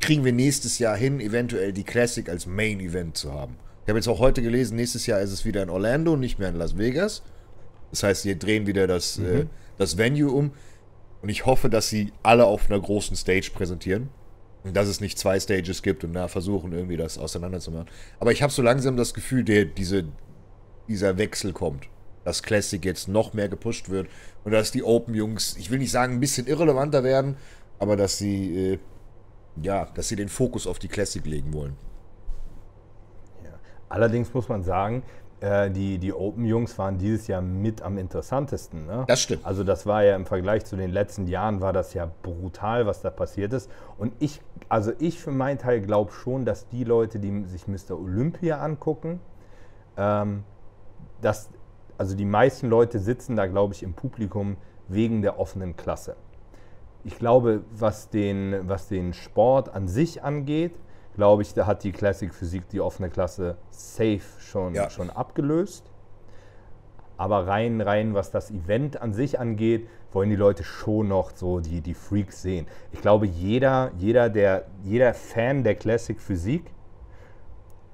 kriegen 0.00 0.24
wir 0.24 0.32
nächstes 0.32 0.78
Jahr 0.78 0.96
hin, 0.96 1.20
eventuell 1.20 1.72
die 1.72 1.84
Classic 1.84 2.28
als 2.28 2.46
Main 2.46 2.80
Event 2.80 3.16
zu 3.16 3.32
haben. 3.32 3.56
Ich 3.84 3.90
habe 3.90 3.98
jetzt 3.98 4.08
auch 4.08 4.18
heute 4.18 4.42
gelesen, 4.42 4.76
nächstes 4.76 5.06
Jahr 5.06 5.20
ist 5.20 5.32
es 5.32 5.44
wieder 5.44 5.62
in 5.62 5.70
Orlando, 5.70 6.16
nicht 6.16 6.38
mehr 6.38 6.50
in 6.50 6.56
Las 6.56 6.76
Vegas. 6.76 7.22
Das 7.90 8.02
heißt, 8.02 8.22
sie 8.22 8.38
drehen 8.38 8.66
wieder 8.66 8.86
das, 8.86 9.18
äh, 9.18 9.46
das 9.78 9.96
Venue 9.96 10.30
um. 10.30 10.52
Und 11.22 11.30
ich 11.30 11.46
hoffe, 11.46 11.70
dass 11.70 11.88
sie 11.88 12.12
alle 12.22 12.44
auf 12.44 12.70
einer 12.70 12.80
großen 12.80 13.16
Stage 13.16 13.50
präsentieren. 13.54 14.10
Und 14.62 14.76
dass 14.76 14.88
es 14.88 15.00
nicht 15.00 15.18
zwei 15.18 15.40
Stages 15.40 15.82
gibt 15.82 16.04
und 16.04 16.12
da 16.12 16.28
versuchen, 16.28 16.72
irgendwie 16.72 16.96
das 16.96 17.16
auseinanderzumachen. 17.16 17.88
Aber 18.20 18.32
ich 18.32 18.42
habe 18.42 18.52
so 18.52 18.60
langsam 18.60 18.96
das 18.96 19.14
Gefühl, 19.14 19.44
der, 19.44 19.64
diese, 19.64 20.04
dieser 20.88 21.18
Wechsel 21.18 21.52
kommt. 21.52 21.88
Dass 22.24 22.42
Classic 22.42 22.84
jetzt 22.84 23.08
noch 23.08 23.32
mehr 23.32 23.48
gepusht 23.48 23.88
wird 23.88 24.08
und 24.44 24.52
dass 24.52 24.70
die 24.70 24.82
Open-Jungs, 24.82 25.56
ich 25.56 25.70
will 25.70 25.78
nicht 25.78 25.90
sagen, 25.90 26.14
ein 26.14 26.20
bisschen 26.20 26.46
irrelevanter 26.46 27.04
werden, 27.04 27.36
aber 27.78 27.96
dass 27.96 28.18
sie, 28.18 28.72
äh, 28.74 28.78
ja, 29.62 29.86
dass 29.94 30.08
sie 30.08 30.16
den 30.16 30.28
Fokus 30.28 30.66
auf 30.66 30.78
die 30.78 30.88
Classic 30.88 31.24
legen 31.24 31.52
wollen. 31.54 31.76
Ja. 33.44 33.50
Allerdings 33.88 34.34
muss 34.34 34.48
man 34.48 34.62
sagen, 34.62 35.02
äh, 35.40 35.70
die, 35.70 35.98
die 35.98 36.12
Open-Jungs 36.12 36.76
waren 36.78 36.98
dieses 36.98 37.28
Jahr 37.28 37.40
mit 37.40 37.82
am 37.82 37.96
interessantesten. 37.96 38.86
Ne? 38.86 39.04
Das 39.06 39.20
stimmt. 39.20 39.46
Also 39.46 39.62
das 39.62 39.86
war 39.86 40.02
ja 40.02 40.16
im 40.16 40.26
Vergleich 40.26 40.64
zu 40.64 40.76
den 40.76 40.90
letzten 40.90 41.28
Jahren 41.28 41.60
war 41.60 41.72
das 41.72 41.94
ja 41.94 42.10
brutal, 42.22 42.86
was 42.86 43.02
da 43.02 43.10
passiert 43.10 43.52
ist. 43.52 43.70
Und 43.98 44.12
ich, 44.18 44.40
also 44.68 44.92
ich 44.98 45.20
für 45.20 45.30
meinen 45.30 45.58
Teil 45.58 45.80
glaube 45.80 46.10
schon, 46.12 46.44
dass 46.44 46.68
die 46.68 46.82
Leute, 46.82 47.20
die 47.20 47.44
sich 47.44 47.68
Mr. 47.68 47.92
Olympia 47.92 48.58
angucken, 48.58 49.20
ähm, 49.96 50.42
dass, 51.20 51.50
also 51.96 52.16
die 52.16 52.24
meisten 52.24 52.68
Leute 52.68 52.98
sitzen 52.98 53.36
da, 53.36 53.46
glaube 53.46 53.74
ich, 53.74 53.82
im 53.82 53.94
Publikum 53.94 54.56
wegen 54.88 55.22
der 55.22 55.38
offenen 55.38 55.76
Klasse. 55.76 56.16
Ich 57.04 57.18
glaube, 57.18 57.62
was 57.70 58.10
den, 58.10 58.68
was 58.68 58.88
den 58.88 59.12
Sport 59.12 59.74
an 59.74 59.88
sich 59.88 60.22
angeht, 60.22 60.74
glaube 61.14 61.42
ich, 61.42 61.54
da 61.54 61.66
hat 61.66 61.82
die 61.84 61.92
Classic 61.92 62.32
Physik 62.32 62.68
die 62.68 62.80
offene 62.80 63.10
Klasse 63.10 63.56
safe 63.70 64.20
schon, 64.38 64.74
Ja. 64.74 64.90
schon 64.90 65.10
abgelöst. 65.10 65.90
Aber 67.16 67.48
rein, 67.48 67.80
rein, 67.80 68.14
was 68.14 68.30
das 68.30 68.50
Event 68.50 69.02
an 69.02 69.12
sich 69.12 69.40
angeht, 69.40 69.88
wollen 70.12 70.30
die 70.30 70.36
Leute 70.36 70.62
schon 70.62 71.08
noch 71.08 71.32
so 71.34 71.58
die, 71.58 71.80
die 71.80 71.94
Freaks 71.94 72.42
sehen. 72.42 72.66
Ich 72.92 73.00
glaube, 73.00 73.26
jeder, 73.26 73.90
jeder, 73.98 74.30
der, 74.30 74.66
jeder 74.84 75.12
Fan 75.14 75.64
der 75.64 75.74
Classic 75.74 76.20
Physik 76.20 76.70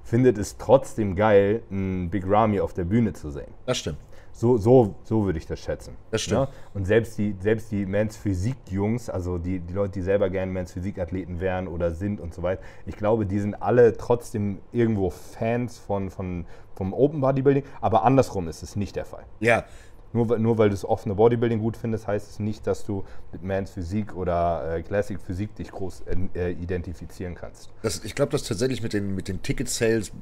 findet 0.05 0.39
es 0.39 0.57
trotzdem 0.59 1.17
geil, 1.17 1.63
einen 1.71 2.11
Big 2.11 2.25
Ramy 2.29 2.61
auf 2.61 2.75
der 2.75 2.85
Bühne 2.85 3.13
zu 3.15 3.31
sehen. 3.31 3.53
Das 3.67 3.79
stimmt. 3.79 3.99
So, 4.37 4.57
so, 4.57 4.97
so 5.05 5.27
würde 5.27 5.39
ich 5.39 5.47
das 5.47 5.61
schätzen. 5.61 5.97
Das 6.11 6.21
stimmt. 6.21 6.49
Ja? 6.49 6.49
Und 6.75 6.87
selbst 6.87 7.17
die, 7.19 7.37
selbst 7.39 7.71
die 7.71 7.87
Men's 7.87 8.17
Physik-Jungs, 8.17 9.09
also 9.09 9.39
die, 9.39 9.61
die 9.61 9.73
Leute, 9.73 9.93
die 9.93 10.03
selber 10.03 10.29
gerne 10.29 10.51
Men's 10.51 10.73
Physik-Athleten 10.73 11.41
wären 11.41 11.69
oder 11.69 11.93
sind 11.93 12.21
und 12.21 12.35
so 12.35 12.43
weiter, 12.43 12.61
ich 12.85 12.97
glaube, 12.97 13.27
die 13.27 13.39
sind 13.39 13.63
alle 13.63 13.97
trotzdem 13.97 14.59
irgendwo 14.73 15.11
Fans 15.11 15.79
von, 15.79 16.11
von, 16.11 16.47
vom 16.75 16.93
Open 16.93 17.21
Bodybuilding, 17.21 17.63
aber 17.81 18.03
andersrum 18.03 18.49
ist 18.49 18.65
es 18.65 18.75
nicht 18.75 18.97
der 18.97 19.05
Fall. 19.05 19.23
Ja, 19.39 19.65
Nur, 20.15 20.29
weil- 20.29 20.39
nur 20.39 20.57
weil 20.57 20.69
du 20.71 20.75
das 20.75 20.85
offene 20.85 21.15
Bodybuilding 21.17 21.59
gut 21.59 21.77
findest, 21.77 22.07
heißt 22.07 22.31
es 22.31 22.39
nicht, 22.39 22.67
dass 22.67 22.85
du 22.87 23.05
mit 23.33 23.43
Men's 23.43 23.73
Physik 23.73 24.15
oder 24.17 24.77
äh, 24.77 24.83
Classic 24.83 25.21
Physik 25.21 25.55
dich 25.57 25.71
groß 25.73 26.05
äh, 26.35 26.53
identifizieren 26.53 27.35
kannst. 27.35 27.69
Das, 27.83 28.03
ich 28.05 28.15
glaube, 28.15 28.31
das 28.33 28.45
tatsächlich 28.45 28.81
mit 28.81 28.93
den, 28.93 29.15
mit 29.17 29.27
den 29.29 29.43
Ticket-Sales 29.43 30.13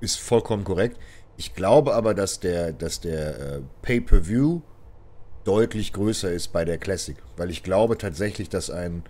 ist 0.00 0.20
vollkommen 0.20 0.62
korrekt. 0.64 0.98
Ich 1.36 1.54
glaube 1.54 1.94
aber, 1.94 2.14
dass 2.14 2.38
der, 2.40 2.72
dass 2.72 3.00
der 3.00 3.56
äh, 3.56 3.60
Pay-Per-View 3.82 4.60
deutlich 5.44 5.92
größer 5.92 6.30
ist 6.30 6.52
bei 6.52 6.64
der 6.64 6.78
Classic. 6.78 7.16
Weil 7.36 7.50
ich 7.50 7.64
glaube 7.64 7.98
tatsächlich, 7.98 8.48
dass 8.48 8.70
ein. 8.70 9.02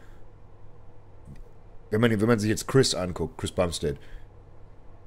Wenn 1.90 2.00
man, 2.00 2.10
wenn 2.10 2.26
man 2.26 2.38
sich 2.38 2.48
jetzt 2.48 2.66
Chris 2.68 2.94
anguckt, 2.94 3.36
Chris 3.36 3.52
Bumstead, 3.52 3.98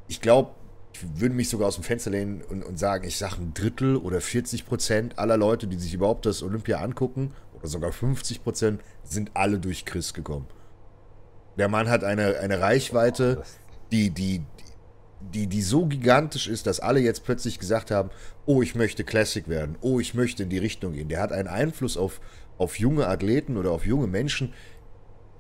ich 0.08 0.22
glaube, 0.22 0.52
ich 0.96 1.20
würde 1.20 1.36
mich 1.36 1.50
sogar 1.50 1.68
aus 1.68 1.76
dem 1.76 1.84
Fenster 1.84 2.12
lehnen 2.12 2.42
und, 2.42 2.64
und 2.64 2.80
sagen, 2.80 3.08
ich 3.08 3.18
sage 3.18 3.36
ein 3.38 3.54
Drittel 3.54 3.98
oder 3.98 4.22
40 4.22 4.66
Prozent 4.66 5.20
aller 5.20 5.38
Leute, 5.38 5.68
die 5.68 5.78
sich 5.78 5.94
überhaupt 5.94 6.26
das 6.26 6.44
Olympia 6.44 6.80
angucken, 6.80 7.34
oder 7.54 7.68
sogar 7.68 7.92
50 7.92 8.44
Prozent, 8.44 8.82
sind 9.04 9.32
alle 9.34 9.60
durch 9.60 9.86
Chris 9.86 10.14
gekommen. 10.14 10.48
Der 11.58 11.68
Mann 11.70 11.90
hat 11.90 12.04
eine, 12.04 12.40
eine 12.40 12.60
Reichweite, 12.60 13.44
die, 13.92 14.10
die 14.10 14.44
die, 15.34 15.48
die 15.48 15.62
so 15.62 15.88
gigantisch 15.88 16.48
ist, 16.48 16.68
dass 16.68 16.80
alle 16.80 17.00
jetzt 17.00 17.24
plötzlich 17.24 17.58
gesagt 17.58 17.90
haben, 17.90 18.12
oh, 18.46 18.62
ich 18.62 18.76
möchte 18.76 19.04
Classic 19.04 19.48
werden, 19.48 19.76
oh, 19.82 20.00
ich 20.00 20.14
möchte 20.14 20.44
in 20.44 20.50
die 20.50 20.58
Richtung 20.60 20.94
gehen. 20.94 21.10
Der 21.10 21.20
hat 21.20 21.32
einen 21.32 21.48
Einfluss 21.48 21.98
auf, 21.98 22.22
auf 22.60 22.78
junge 22.78 23.08
Athleten 23.08 23.58
oder 23.58 23.72
auf 23.72 23.88
junge 23.88 24.06
Menschen. 24.06 24.54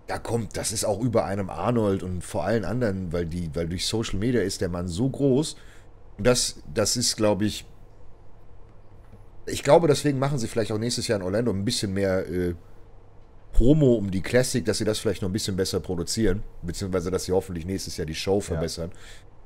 Da 0.07 0.19
kommt, 0.19 0.55
das 0.55 0.71
ist 0.71 0.85
auch 0.85 0.99
über 1.01 1.25
einem 1.25 1.49
Arnold 1.49 2.03
und 2.03 2.23
vor 2.23 2.45
allen 2.45 2.63
anderen, 2.63 3.11
weil 3.11 3.25
die, 3.25 3.49
weil 3.55 3.67
durch 3.67 3.87
Social 3.87 4.19
Media 4.19 4.41
ist 4.41 4.61
der 4.61 4.69
Mann 4.69 4.87
so 4.87 5.09
groß. 5.09 5.55
Und 6.17 6.27
das, 6.27 6.61
das 6.73 6.95
ist, 6.95 7.15
glaube 7.17 7.45
ich, 7.45 7.65
ich 9.47 9.63
glaube, 9.63 9.87
deswegen 9.87 10.19
machen 10.19 10.37
sie 10.37 10.47
vielleicht 10.47 10.71
auch 10.71 10.77
nächstes 10.77 11.07
Jahr 11.07 11.19
in 11.19 11.25
Orlando 11.25 11.51
ein 11.51 11.65
bisschen 11.65 11.93
mehr 11.93 12.27
äh, 12.27 12.55
Promo 13.53 13.93
um 13.93 14.11
die 14.11 14.21
Classic, 14.21 14.63
dass 14.65 14.79
sie 14.79 14.85
das 14.85 14.99
vielleicht 14.99 15.21
noch 15.21 15.29
ein 15.29 15.33
bisschen 15.33 15.55
besser 15.55 15.79
produzieren, 15.79 16.43
beziehungsweise 16.61 17.09
dass 17.09 17.25
sie 17.25 17.31
hoffentlich 17.31 17.65
nächstes 17.65 17.97
Jahr 17.97 18.05
die 18.05 18.15
Show 18.15 18.39
verbessern, 18.41 18.91
ja. 18.91 18.99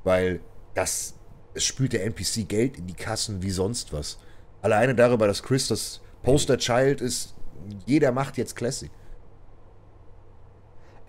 weil 0.03 0.39
das 0.73 1.15
es 1.53 1.65
spült 1.65 1.93
der 1.93 2.05
NPC 2.05 2.47
Geld 2.47 2.77
in 2.77 2.87
die 2.87 2.93
Kassen 2.93 3.41
wie 3.41 3.49
sonst 3.49 3.91
was. 3.93 4.17
Alleine 4.61 4.95
darüber, 4.95 5.27
dass 5.27 5.43
Chris 5.43 5.67
das 5.67 6.01
Poster 6.23 6.57
Child 6.57 7.01
ist, 7.01 7.35
jeder 7.85 8.11
macht 8.11 8.37
jetzt 8.37 8.55
Classic. 8.55 8.91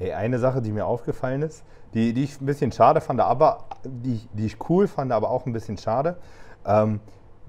Ey, 0.01 0.13
eine 0.13 0.39
Sache, 0.39 0.63
die 0.63 0.73
mir 0.73 0.87
aufgefallen 0.87 1.43
ist, 1.43 1.63
die, 1.95 2.15
die 2.15 2.25
ich 2.25 2.41
ein 2.41 2.47
bisschen 2.47 2.73
schade 2.73 3.01
fand, 3.01 3.21
aber 3.21 3.65
die, 3.85 4.21
die 4.33 4.47
ich 4.47 4.57
cool 4.69 4.89
fand, 4.89 5.13
aber 5.13 5.31
auch 5.31 5.47
ein 5.47 5.53
bisschen 5.53 5.77
schade. 5.77 6.17
Ähm, 6.67 7.01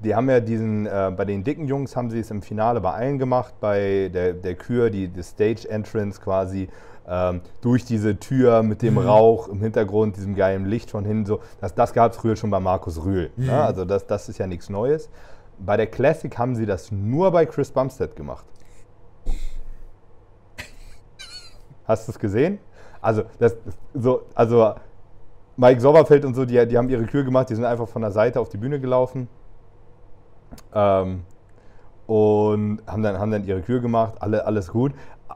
die 0.04 0.16
haben 0.16 0.30
ja 0.30 0.40
diesen, 0.40 0.86
äh, 0.86 1.12
bei 1.16 1.26
den 1.26 1.44
dicken 1.44 1.68
Jungs 1.68 1.96
haben 1.96 2.10
sie 2.10 2.20
es 2.20 2.30
im 2.30 2.42
Finale 2.42 2.82
bei 2.82 2.92
allen 2.92 3.20
gemacht, 3.20 3.54
bei 3.62 4.10
der, 4.14 4.34
der 4.34 4.56
Kür, 4.56 4.90
die, 4.90 5.08
die 5.08 5.24
Stage 5.24 5.70
Entrance 5.70 6.20
quasi 6.20 6.68
ähm, 7.08 7.42
durch 7.62 7.86
diese 7.86 8.20
Tür 8.20 8.64
mit 8.64 8.82
dem 8.82 8.96
mhm. 8.96 9.08
Rauch 9.08 9.48
im 9.48 9.62
Hintergrund, 9.62 10.18
diesem 10.18 10.36
geilen 10.36 10.66
Licht 10.66 10.92
von 10.92 11.06
hinten 11.06 11.26
so. 11.26 11.40
Das, 11.60 11.74
das 11.74 11.94
gab 11.94 12.12
es 12.12 12.18
früher 12.18 12.36
schon 12.36 12.50
bei 12.50 12.60
Markus 12.60 13.04
Rühl. 13.04 13.32
Ne? 13.36 13.44
Mhm. 13.44 13.46
Ne? 13.46 13.64
Also 13.64 13.86
das, 13.86 14.08
das 14.08 14.28
ist 14.28 14.40
ja 14.40 14.48
nichts 14.48 14.70
Neues. 14.70 15.10
Bei 15.60 15.78
der 15.78 15.88
Classic 15.88 16.36
haben 16.38 16.56
sie 16.56 16.66
das 16.66 16.92
nur 16.92 17.32
bei 17.32 17.46
Chris 17.46 17.72
Bumstead 17.72 18.16
gemacht. 18.16 18.46
Hast 21.86 22.08
du 22.08 22.12
es 22.12 22.20
gesehen? 22.20 22.60
Also, 23.02 23.24
das, 23.40 23.56
so, 23.94 24.24
also 24.36 24.74
Mike 25.58 25.82
Sommerfeld 25.82 26.26
und 26.26 26.34
so, 26.34 26.46
die, 26.46 26.66
die 26.68 26.78
haben 26.78 26.90
ihre 26.90 27.06
Kür 27.06 27.24
gemacht, 27.24 27.50
die 27.50 27.56
sind 27.56 27.66
einfach 27.66 27.88
von 27.88 28.02
der 28.02 28.12
Seite 28.12 28.40
auf 28.40 28.50
die 28.50 28.58
Bühne 28.58 28.80
gelaufen 28.80 29.28
ähm, 30.74 31.24
und 32.08 32.82
haben 32.88 33.04
dann, 33.04 33.20
haben 33.20 33.32
dann 33.32 33.46
ihre 33.46 33.62
Kür 33.62 33.80
gemacht, 33.80 34.16
alle, 34.20 34.46
alles 34.46 34.70
gut. 34.70 34.94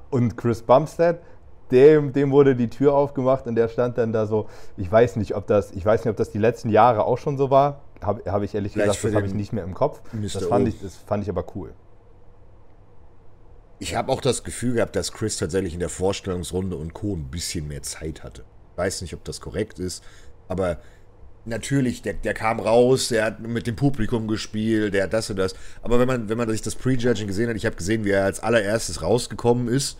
Und 0.10 0.38
Chris 0.38 0.62
Bumstead, 0.62 1.20
dem, 1.72 2.14
dem 2.14 2.32
wurde 2.32 2.56
die 2.56 2.70
Tür 2.70 2.94
aufgemacht 2.94 3.48
und 3.48 3.56
der 3.56 3.68
stand 3.68 3.98
dann 3.98 4.14
da 4.14 4.26
so, 4.26 4.48
ich 4.78 4.92
weiß 4.92 5.16
nicht, 5.16 5.36
ob 5.36 5.48
das, 5.48 5.72
ich 5.72 5.86
weiß 5.86 6.06
nicht, 6.06 6.12
ob 6.12 6.18
das 6.18 6.32
die 6.32 6.38
letzten 6.38 6.70
Jahre 6.70 7.06
auch 7.06 7.18
schon 7.18 7.38
so 7.38 7.50
war. 7.50 7.82
Habe 8.02 8.30
hab 8.32 8.44
ich 8.44 8.54
ehrlich 8.54 8.74
Vielleicht 8.74 8.90
gesagt, 8.92 9.06
das 9.06 9.16
habe 9.16 9.26
ich 9.26 9.34
nicht 9.34 9.52
mehr 9.54 9.64
im 9.64 9.74
Kopf. 9.74 10.02
Das 10.22 10.46
fand, 10.46 10.68
ich, 10.68 10.82
das 10.82 10.96
fand 10.96 11.24
ich 11.24 11.30
aber 11.30 11.44
cool. 11.56 11.74
Ich 13.80 13.96
habe 13.96 14.12
auch 14.12 14.22
das 14.22 14.44
Gefühl 14.44 14.76
gehabt, 14.76 14.96
dass 14.96 15.12
Chris 15.12 15.38
tatsächlich 15.38 15.74
in 15.74 15.80
der 15.80 15.90
Vorstellungsrunde 15.90 16.78
und 16.78 16.94
Co. 16.94 17.14
ein 17.16 17.30
bisschen 17.30 17.68
mehr 17.68 17.82
Zeit 17.82 18.24
hatte. 18.24 18.46
Ich 18.72 18.78
weiß 18.78 19.02
nicht, 19.02 19.14
ob 19.14 19.24
das 19.24 19.42
korrekt 19.42 19.80
ist, 19.80 20.04
aber 20.48 20.80
natürlich, 21.46 22.02
der, 22.02 22.14
der 22.14 22.34
kam 22.34 22.60
raus, 22.60 23.10
der 23.10 23.26
hat 23.26 23.40
mit 23.40 23.68
dem 23.68 23.76
Publikum 23.76 24.28
gespielt, 24.28 24.94
der 24.94 25.04
hat 25.04 25.14
das 25.14 25.30
und 25.30 25.38
das. 25.38 25.56
Aber 25.82 26.00
wenn 26.00 26.08
man, 26.08 26.30
wenn 26.30 26.38
man 26.38 26.50
sich 26.50 26.62
das 26.62 26.76
Prejudging 26.76 27.28
gesehen 27.28 27.50
hat, 27.50 27.56
ich 27.56 27.66
habe 27.66 27.76
gesehen, 27.76 28.04
wie 28.04 28.12
er 28.12 28.26
als 28.26 28.40
allererstes 28.40 29.02
rausgekommen 29.02 29.68
ist, 29.68 29.98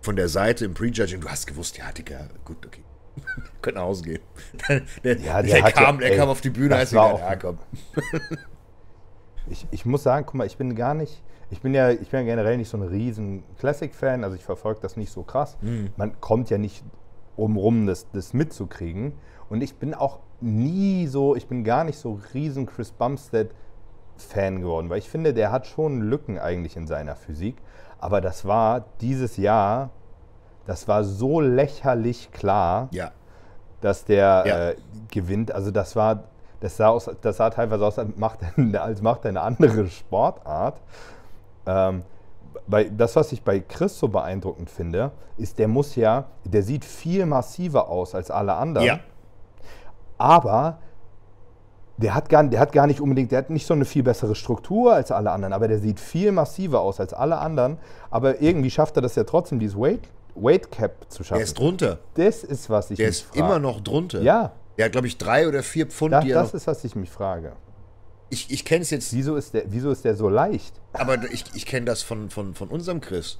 von 0.00 0.16
der 0.16 0.28
Seite 0.28 0.64
im 0.64 0.74
Prejudging, 0.74 1.20
du 1.20 1.28
hast 1.28 1.46
gewusst, 1.46 1.78
ja, 1.78 1.90
Digga, 1.92 2.28
gut, 2.44 2.64
okay. 2.66 2.82
Können 3.62 3.76
nach 3.76 3.84
Hause 3.84 4.04
gehen. 4.04 4.20
Der, 5.04 5.18
ja, 5.18 5.42
der, 5.42 5.62
der 5.62 5.72
kam, 5.72 6.00
ja, 6.00 6.06
ey, 6.06 6.16
kam 6.16 6.28
auf 6.28 6.40
die 6.40 6.50
Bühne, 6.50 6.76
als 6.76 6.94
war 6.94 7.18
ja, 7.18 7.34
komm. 7.34 7.58
ich, 9.50 9.66
ich 9.72 9.84
muss 9.84 10.04
sagen, 10.04 10.24
guck 10.24 10.36
mal, 10.36 10.46
ich 10.46 10.56
bin 10.56 10.76
gar 10.76 10.94
nicht, 10.94 11.20
ich 11.50 11.60
bin 11.60 11.74
ja, 11.74 11.90
ich 11.90 12.10
bin 12.10 12.20
ja 12.20 12.26
generell 12.26 12.56
nicht 12.56 12.68
so 12.68 12.76
ein 12.76 12.82
riesen 12.82 13.42
Classic-Fan, 13.58 14.24
also 14.24 14.36
ich 14.36 14.44
verfolge 14.44 14.80
das 14.80 14.96
nicht 14.96 15.10
so 15.10 15.22
krass. 15.22 15.56
Mhm. 15.60 15.90
Man 15.96 16.20
kommt 16.20 16.50
ja 16.50 16.58
nicht 16.58 16.84
umrum, 17.36 17.86
das, 17.86 18.10
das 18.12 18.34
mitzukriegen. 18.34 19.12
Und 19.48 19.62
ich 19.62 19.76
bin 19.76 19.94
auch 19.94 20.18
nie 20.40 21.06
so, 21.06 21.34
ich 21.34 21.46
bin 21.46 21.64
gar 21.64 21.84
nicht 21.84 21.98
so 21.98 22.20
riesen 22.34 22.66
Chris 22.66 22.92
Bumstead 22.92 23.50
Fan 24.16 24.60
geworden, 24.60 24.90
weil 24.90 24.98
ich 24.98 25.08
finde, 25.08 25.32
der 25.32 25.52
hat 25.52 25.66
schon 25.66 26.02
Lücken 26.02 26.38
eigentlich 26.38 26.76
in 26.76 26.86
seiner 26.86 27.14
Physik. 27.14 27.56
Aber 27.98 28.20
das 28.20 28.44
war 28.44 28.84
dieses 29.00 29.36
Jahr, 29.36 29.90
das 30.66 30.88
war 30.88 31.04
so 31.04 31.40
lächerlich 31.40 32.30
klar, 32.32 32.88
ja. 32.90 33.12
dass 33.80 34.04
der 34.04 34.44
ja. 34.46 34.68
äh, 34.70 34.76
gewinnt. 35.10 35.52
Also 35.52 35.70
das 35.70 35.96
war, 35.96 36.24
das 36.60 36.76
sah, 36.76 36.88
aus, 36.88 37.10
das 37.22 37.36
sah 37.36 37.50
teilweise 37.50 37.86
aus, 37.86 37.98
als 37.98 38.16
macht 38.16 38.40
er, 38.42 38.82
als 38.82 39.02
macht 39.02 39.24
er 39.24 39.30
eine 39.30 39.40
andere 39.40 39.86
Sportart. 39.88 40.80
Ähm, 41.68 42.02
bei, 42.66 42.84
das, 42.84 43.14
was 43.14 43.30
ich 43.32 43.42
bei 43.42 43.60
Chris 43.60 43.98
so 43.98 44.08
beeindruckend 44.08 44.70
finde, 44.70 45.12
ist, 45.36 45.58
der 45.58 45.68
muss 45.68 45.94
ja, 45.94 46.24
der 46.44 46.62
sieht 46.62 46.84
viel 46.84 47.26
massiver 47.26 47.88
aus 47.88 48.14
als 48.14 48.30
alle 48.30 48.54
anderen. 48.54 48.86
Ja 48.86 49.00
aber 50.18 50.78
der 51.96 52.14
hat, 52.14 52.28
gar, 52.28 52.44
der 52.44 52.60
hat 52.60 52.72
gar 52.72 52.86
nicht 52.86 53.00
unbedingt, 53.00 53.32
der 53.32 53.38
hat 53.38 53.50
nicht 53.50 53.66
so 53.66 53.74
eine 53.74 53.84
viel 53.84 54.02
bessere 54.02 54.34
Struktur 54.34 54.94
als 54.94 55.10
alle 55.10 55.30
anderen, 55.30 55.52
aber 55.52 55.66
der 55.66 55.78
sieht 55.78 55.98
viel 55.98 56.30
massiver 56.30 56.80
aus 56.80 57.00
als 57.00 57.12
alle 57.12 57.38
anderen. 57.38 57.78
Aber 58.10 58.40
irgendwie 58.40 58.70
schafft 58.70 58.96
er 58.96 59.02
das 59.02 59.16
ja 59.16 59.24
trotzdem, 59.24 59.58
dieses 59.58 59.76
Weight, 59.76 60.02
Weight 60.34 60.70
Cap 60.70 61.06
zu 61.08 61.24
schaffen. 61.24 61.38
Der 61.38 61.44
ist 61.44 61.58
drunter. 61.58 61.98
Das 62.14 62.44
ist, 62.44 62.70
was 62.70 62.90
ich 62.90 62.98
Der 62.98 63.08
ist 63.08 63.22
frage. 63.22 63.40
immer 63.40 63.58
noch 63.58 63.80
drunter. 63.80 64.20
Ja. 64.20 64.52
Der 64.76 64.84
hat, 64.84 64.92
glaube 64.92 65.08
ich, 65.08 65.18
drei 65.18 65.48
oder 65.48 65.64
vier 65.64 65.86
Pfund. 65.86 66.12
Da, 66.12 66.20
das 66.20 66.54
ist, 66.54 66.68
was 66.68 66.84
ich 66.84 66.94
mich 66.94 67.10
frage. 67.10 67.52
Ich, 68.30 68.50
ich 68.50 68.64
kenne 68.64 68.82
es 68.82 68.90
jetzt. 68.90 69.12
Wieso 69.14 69.36
ist, 69.36 69.54
der, 69.54 69.64
wieso 69.68 69.90
ist 69.90 70.04
der 70.04 70.14
so 70.14 70.28
leicht? 70.28 70.74
Aber 70.92 71.30
ich, 71.30 71.44
ich 71.54 71.66
kenne 71.66 71.86
das 71.86 72.02
von, 72.02 72.30
von, 72.30 72.54
von 72.54 72.68
unserem 72.68 73.00
Chris. 73.00 73.38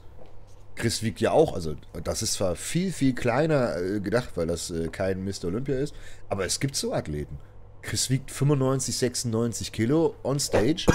Chris 0.78 1.02
wiegt 1.02 1.21
ja 1.21 1.33
auch, 1.33 1.54
also 1.54 1.75
das 2.04 2.23
ist 2.23 2.35
zwar 2.35 2.54
viel, 2.54 2.92
viel 2.92 3.14
kleiner 3.14 3.76
äh, 3.76 4.00
gedacht, 4.00 4.30
weil 4.37 4.47
das 4.47 4.71
äh, 4.71 4.88
kein 4.88 5.25
Mr. 5.25 5.47
Olympia 5.47 5.76
ist, 5.76 5.95
aber 6.28 6.47
es 6.47 6.61
gibt 6.61 6.76
so 6.76 6.92
Athleten. 6.92 7.37
Chris 7.83 8.11
wiegt 8.11 8.30
95, 8.30 8.97
96 8.97 9.73
Kilo 9.73 10.14
on 10.23 10.38
stage 10.38 10.87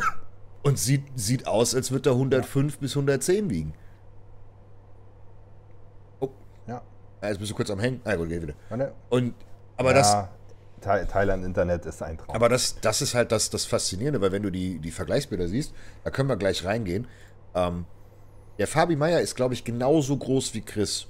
und 0.62 0.78
sieht, 0.78 1.04
sieht 1.14 1.46
aus, 1.46 1.74
als 1.74 1.90
würde 1.90 2.10
er 2.10 2.14
105 2.14 2.74
ja. 2.74 2.80
bis 2.80 2.92
110 2.92 3.50
wiegen. 3.50 3.74
Oh. 6.20 6.30
Ja. 6.66 6.82
Ah, 7.20 7.28
jetzt 7.28 7.38
bist 7.38 7.52
du 7.52 7.54
kurz 7.54 7.70
am 7.70 7.80
Hängen. 7.80 8.00
Ah, 8.04 8.14
gut, 8.14 8.30
geh 8.30 8.40
wieder. 8.40 8.54
Und, 9.10 9.34
aber 9.76 9.90
ja, 9.90 9.98
das. 9.98 10.37
Thailand 10.80 11.44
Internet 11.44 11.86
ist 11.86 12.02
ein 12.02 12.18
Traum. 12.18 12.34
Aber 12.34 12.48
das, 12.48 12.80
das 12.80 13.02
ist 13.02 13.14
halt 13.14 13.32
das, 13.32 13.50
das 13.50 13.64
Faszinierende, 13.64 14.20
weil 14.20 14.32
wenn 14.32 14.42
du 14.42 14.50
die, 14.50 14.78
die 14.78 14.90
Vergleichsbilder 14.90 15.48
siehst, 15.48 15.72
da 16.04 16.10
können 16.10 16.28
wir 16.28 16.36
gleich 16.36 16.64
reingehen. 16.64 17.06
Ähm, 17.54 17.84
der 18.58 18.66
Fabi 18.66 18.96
Meier 18.96 19.20
ist, 19.20 19.36
glaube 19.36 19.54
ich, 19.54 19.64
genauso 19.64 20.16
groß 20.16 20.54
wie 20.54 20.62
Chris. 20.62 21.06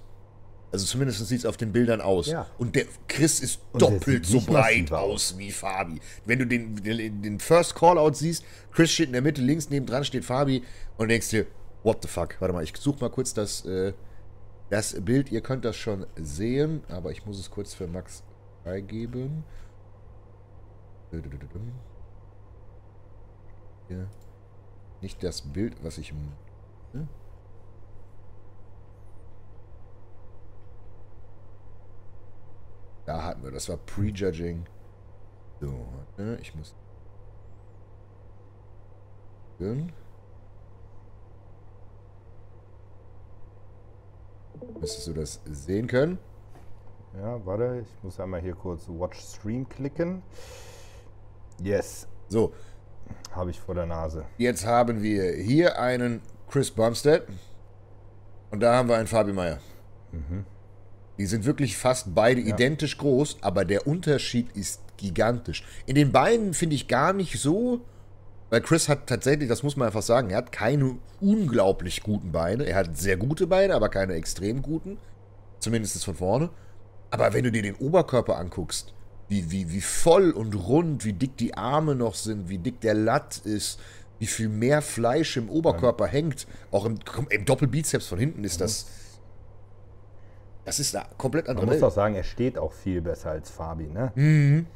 Also 0.70 0.84
zumindest 0.84 1.26
sieht 1.26 1.38
es 1.38 1.46
auf 1.46 1.56
den 1.56 1.72
Bildern 1.72 2.02
aus. 2.02 2.26
Ja. 2.26 2.46
Und 2.58 2.76
der 2.76 2.84
Chris 3.06 3.40
ist 3.40 3.60
Und 3.72 3.80
doppelt 3.80 4.26
so 4.26 4.40
breit 4.40 4.92
aus 4.92 5.37
wie 5.38 5.50
Fabi. 5.50 5.98
Wenn 6.26 6.40
du 6.40 6.46
den, 6.46 6.76
den, 6.76 7.22
den 7.22 7.40
First 7.40 7.75
Callout 7.75 8.12
siehst, 8.14 8.44
Chris 8.72 8.92
steht 8.92 9.06
in 9.06 9.14
der 9.14 9.22
Mitte, 9.22 9.40
links 9.40 9.70
nebendran 9.70 10.04
steht 10.04 10.26
Fabi 10.26 10.62
und 10.98 11.08
denkst 11.08 11.30
dir, 11.30 11.46
what 11.84 12.02
the 12.02 12.08
fuck? 12.08 12.37
Warte 12.38 12.52
mal, 12.52 12.62
ich 12.62 12.76
suche 12.76 13.00
mal 13.00 13.08
kurz 13.08 13.32
das, 13.32 13.64
äh, 13.64 13.94
das 14.68 14.94
Bild. 15.02 15.32
Ihr 15.32 15.40
könnt 15.40 15.64
das 15.64 15.76
schon 15.76 16.06
sehen, 16.16 16.82
aber 16.88 17.12
ich 17.12 17.25
muss 17.25 17.38
es 17.38 17.50
kurz 17.50 17.72
für 17.72 17.87
Max 17.87 18.22
freigeben. 18.68 19.44
Hier. 23.88 24.08
Nicht 25.00 25.22
das 25.22 25.40
Bild, 25.40 25.82
was 25.82 25.96
ich... 25.96 26.12
Hm? 26.92 27.08
Da 33.06 33.22
hatten 33.25 33.42
wir, 33.42 33.50
das 33.50 33.68
war 33.70 33.78
Prejudging. 33.78 34.66
So, 35.60 35.88
ne, 36.18 36.37
ich 36.42 36.54
muss. 36.54 36.75
Müsstest 44.78 45.06
du 45.06 45.14
das 45.14 45.40
sehen 45.46 45.87
können? 45.87 46.18
Ja, 47.20 47.44
warte, 47.44 47.82
ich 47.82 48.04
muss 48.04 48.20
einmal 48.20 48.40
hier 48.40 48.54
kurz 48.54 48.88
Watch 48.88 49.18
Stream 49.18 49.68
klicken. 49.68 50.22
Yes. 51.60 52.06
So. 52.28 52.52
Habe 53.32 53.50
ich 53.50 53.58
vor 53.58 53.75
der 53.75 53.87
Nase. 53.87 54.25
Jetzt 54.37 54.64
haben 54.64 55.02
wir 55.02 55.32
hier 55.32 55.80
einen 55.80 56.22
Chris 56.48 56.70
Bumstead 56.70 57.25
und 58.52 58.60
da 58.60 58.76
haben 58.76 58.88
wir 58.88 58.96
einen 58.96 59.08
Fabi 59.08 59.32
Meyer. 59.32 59.58
Mhm. 60.12 60.44
Die 61.18 61.26
sind 61.26 61.44
wirklich 61.44 61.76
fast 61.76 62.14
beide 62.14 62.40
ja. 62.40 62.54
identisch 62.54 62.98
groß, 62.98 63.38
aber 63.40 63.64
der 63.64 63.88
Unterschied 63.88 64.52
ist 64.56 64.80
gigantisch. 64.96 65.66
In 65.87 65.96
den 65.96 66.12
Beinen 66.12 66.54
finde 66.54 66.76
ich 66.76 66.87
gar 66.87 67.12
nicht 67.12 67.40
so, 67.40 67.80
weil 68.50 68.60
Chris 68.60 68.88
hat 68.88 69.08
tatsächlich, 69.08 69.48
das 69.48 69.64
muss 69.64 69.76
man 69.76 69.87
einfach 69.87 70.02
sagen, 70.02 70.30
er 70.30 70.37
hat 70.37 70.52
keine 70.52 70.98
unglaublich 71.20 72.04
guten 72.04 72.30
Beine. 72.30 72.64
Er 72.64 72.76
hat 72.76 72.96
sehr 72.96 73.16
gute 73.16 73.48
Beine, 73.48 73.75
aber 73.75 73.88
keine 73.88 74.14
extrem 74.14 74.62
guten. 74.62 74.98
Zumindest 75.58 76.04
von 76.04 76.14
vorne. 76.14 76.50
Aber 77.10 77.32
wenn 77.32 77.44
du 77.44 77.50
dir 77.52 77.62
den 77.62 77.74
Oberkörper 77.76 78.36
anguckst, 78.38 78.92
wie, 79.28 79.50
wie, 79.50 79.70
wie 79.70 79.80
voll 79.80 80.30
und 80.30 80.54
rund, 80.54 81.04
wie 81.04 81.12
dick 81.12 81.36
die 81.36 81.54
Arme 81.54 81.94
noch 81.94 82.14
sind, 82.14 82.48
wie 82.48 82.58
dick 82.58 82.80
der 82.80 82.94
Latt 82.94 83.38
ist, 83.44 83.78
wie 84.18 84.26
viel 84.26 84.48
mehr 84.48 84.82
Fleisch 84.82 85.36
im 85.36 85.48
Oberkörper 85.48 86.06
hängt. 86.06 86.46
Auch 86.70 86.84
im, 86.86 86.98
im 87.30 87.44
Doppelbizeps 87.44 88.06
von 88.06 88.18
hinten 88.18 88.42
ist 88.44 88.60
das. 88.60 88.86
Das 90.64 90.80
ist 90.80 90.94
eine 90.96 91.06
komplett 91.16 91.48
andere 91.48 91.66
Man 91.66 91.74
muss 91.76 91.82
auch 91.82 91.94
sagen, 91.94 92.14
er 92.14 92.24
steht 92.24 92.58
auch 92.58 92.72
viel 92.72 93.00
besser 93.00 93.30
als 93.30 93.48
Fabi. 93.50 93.86
Ne? 93.86 94.66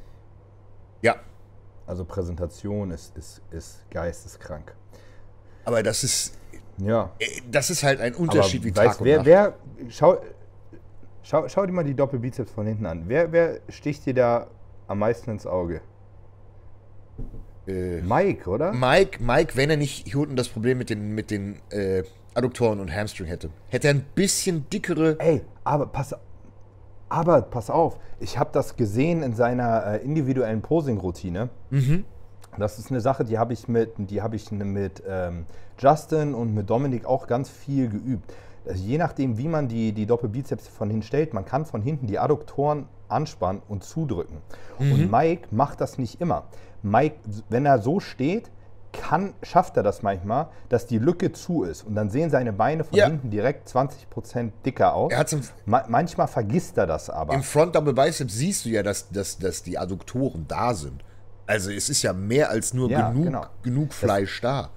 Ja, 1.02 1.16
Also 1.86 2.04
Präsentation 2.04 2.90
ist, 2.92 3.16
ist, 3.16 3.42
ist 3.50 3.78
geisteskrank. 3.90 4.74
aber 5.64 5.82
das 5.82 6.04
ist, 6.04 6.38
Ja. 6.78 7.10
äh, 7.18 7.26
das 7.50 7.68
ist 7.70 7.82
halt 7.82 8.00
ein 8.00 8.14
Unterschied 8.14 8.64
wie 8.64 8.74
weißt, 8.74 8.92
Tag 8.92 9.00
und 9.00 9.06
wer, 9.06 9.16
Nacht. 9.18 9.26
wer, 9.26 9.54
schau, 9.90 10.22
schau, 11.22 11.48
schau 11.48 11.66
dir 11.66 11.72
mal 11.72 11.84
die 11.84 11.94
Doppelbizeps 11.94 12.52
von 12.52 12.66
hinten 12.66 12.86
an. 12.86 13.04
Wer, 13.06 13.32
wer 13.32 13.60
sticht 13.68 14.06
dir 14.06 14.14
da 14.14 14.46
am 14.86 14.98
meisten 14.98 15.30
ins 15.30 15.46
Auge? 15.46 15.80
Äh, 17.66 18.00
Mike, 18.02 18.48
oder? 18.48 18.72
Mike, 18.72 19.22
Mike, 19.22 19.56
wenn 19.56 19.70
er 19.70 19.76
nicht 19.76 20.06
hier 20.08 20.20
unten 20.20 20.36
das 20.36 20.48
Problem 20.48 20.78
mit 20.78 20.90
den, 20.90 21.14
mit 21.14 21.30
den 21.30 21.60
äh, 21.70 22.02
Adduktoren 22.34 22.80
und 22.80 22.94
Hamstring 22.94 23.26
hätte, 23.28 23.50
hätte 23.68 23.88
er 23.88 23.94
ein 23.94 24.04
bisschen 24.14 24.68
dickere. 24.70 25.16
Ey, 25.20 25.42
aber 25.64 25.86
pass, 25.86 26.14
aber 27.08 27.42
pass 27.42 27.70
auf, 27.70 27.98
ich 28.20 28.38
habe 28.38 28.50
das 28.52 28.76
gesehen 28.76 29.22
in 29.22 29.34
seiner 29.34 29.86
äh, 29.86 29.96
individuellen 29.98 30.62
Posing-Routine. 30.62 31.50
Das 32.58 32.78
ist 32.78 32.90
eine 32.90 33.00
Sache, 33.00 33.24
die 33.24 33.38
habe 33.38 33.52
ich 33.52 33.68
mit, 33.68 33.92
die 33.96 34.22
habe 34.22 34.36
ich 34.36 34.50
mit 34.50 35.02
ähm, 35.06 35.46
Justin 35.78 36.34
und 36.34 36.54
mit 36.54 36.68
Dominik 36.68 37.06
auch 37.06 37.26
ganz 37.26 37.48
viel 37.48 37.88
geübt. 37.88 38.32
Also 38.66 38.82
je 38.82 38.98
nachdem, 38.98 39.38
wie 39.38 39.48
man 39.48 39.68
die, 39.68 39.92
die 39.92 40.06
Doppelbizeps 40.06 40.68
von 40.68 40.88
hinten 40.88 41.02
stellt, 41.02 41.34
man 41.34 41.44
kann 41.44 41.64
von 41.66 41.82
hinten 41.82 42.06
die 42.06 42.18
Adduktoren 42.18 42.86
anspannen 43.08 43.62
und 43.68 43.84
zudrücken. 43.84 44.38
Und 44.78 45.10
Mike 45.10 45.48
macht 45.50 45.80
das 45.80 45.98
nicht 45.98 46.20
immer. 46.20 46.44
Mike, 46.82 47.16
wenn 47.48 47.66
er 47.66 47.78
so 47.80 48.00
steht, 48.00 48.50
kann, 48.92 49.32
schafft 49.42 49.76
er 49.76 49.82
das 49.82 50.02
manchmal, 50.02 50.48
dass 50.68 50.86
die 50.86 50.98
Lücke 50.98 51.32
zu 51.32 51.62
ist 51.64 51.82
und 51.82 51.94
dann 51.94 52.10
sehen 52.10 52.28
seine 52.30 52.52
Beine 52.52 52.84
von 52.84 52.96
Ja. 52.98 53.06
hinten 53.06 53.30
direkt 53.30 53.68
20% 53.68 54.50
dicker 54.66 54.94
aus. 54.94 55.12
Ma 55.64 55.84
manchmal 55.88 56.28
vergisst 56.28 56.76
er 56.78 56.86
das 56.86 57.08
aber. 57.08 57.32
im 57.34 57.42
Front 57.42 57.74
Double 57.74 57.94
Biceps 57.94 58.34
siehst 58.34 58.64
du 58.66 58.68
ja, 58.70 58.82
dass, 58.82 59.08
dass, 59.08 59.38
dass 59.38 59.62
die 59.62 59.78
Adduktoren 59.78 60.44
da 60.46 60.74
sind. 60.74 61.02
Also 61.46 61.70
es 61.70 61.88
ist 61.88 62.02
ja 62.02 62.12
mehr 62.12 62.50
als 62.50 62.74
nur 62.74 62.90
Ja, 62.90 63.10
genug, 63.10 63.24
genau. 63.24 63.46
genug 63.62 63.92
Fleisch 63.94 64.40
da. 64.42 64.70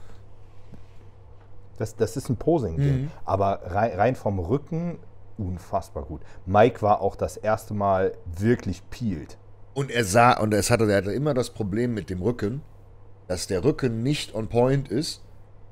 Das, 1.78 1.96
das 1.96 2.16
ist 2.18 2.30
ein 2.30 2.38
Posing-Ding. 2.38 3.10
Aber 3.26 3.62
rein, 3.66 3.92
rein 3.98 4.16
vom 4.16 4.40
Rücken 4.40 5.00
unfassbar 5.38 6.04
gut. 6.04 6.22
Mike 6.46 6.82
war 6.82 7.02
auch 7.02 7.16
das 7.16 7.38
erste 7.38 7.74
Mal 7.74 8.14
wirklich 8.26 8.90
peeled. 8.90 9.38
Und 9.74 9.92
er 9.92 10.06
sah, 10.06 10.40
und 10.40 10.54
es 10.54 10.72
hatte, 10.72 10.90
er 10.90 10.98
hatte 10.98 11.12
immer 11.12 11.34
das 11.34 11.50
Problem 11.50 11.94
mit 11.94 12.10
dem 12.10 12.22
Rücken, 12.22 12.62
dass 13.28 13.48
der 13.48 13.64
Rücken 13.64 14.04
nicht 14.04 14.34
on 14.34 14.48
point 14.48 14.88
ist, 14.88 15.22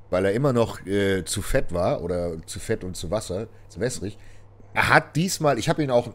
weil 0.09 0.25
er 0.25 0.33
immer 0.33 0.51
noch 0.53 0.85
äh, 0.85 1.23
zu 1.23 1.41
fett 1.41 1.73
war 1.73 2.01
oder 2.03 2.35
zu 2.45 2.59
fett 2.59 2.83
und 2.83 2.95
zu 2.97 3.09
Wasser, 3.11 3.47
zu 3.69 3.79
wässrig. 3.79 4.17
Er 4.73 4.89
hat 4.89 5.15
diesmal, 5.15 5.57
ich 5.57 5.69
habe 5.69 5.81
ihn 5.83 5.91
auch 5.91 6.09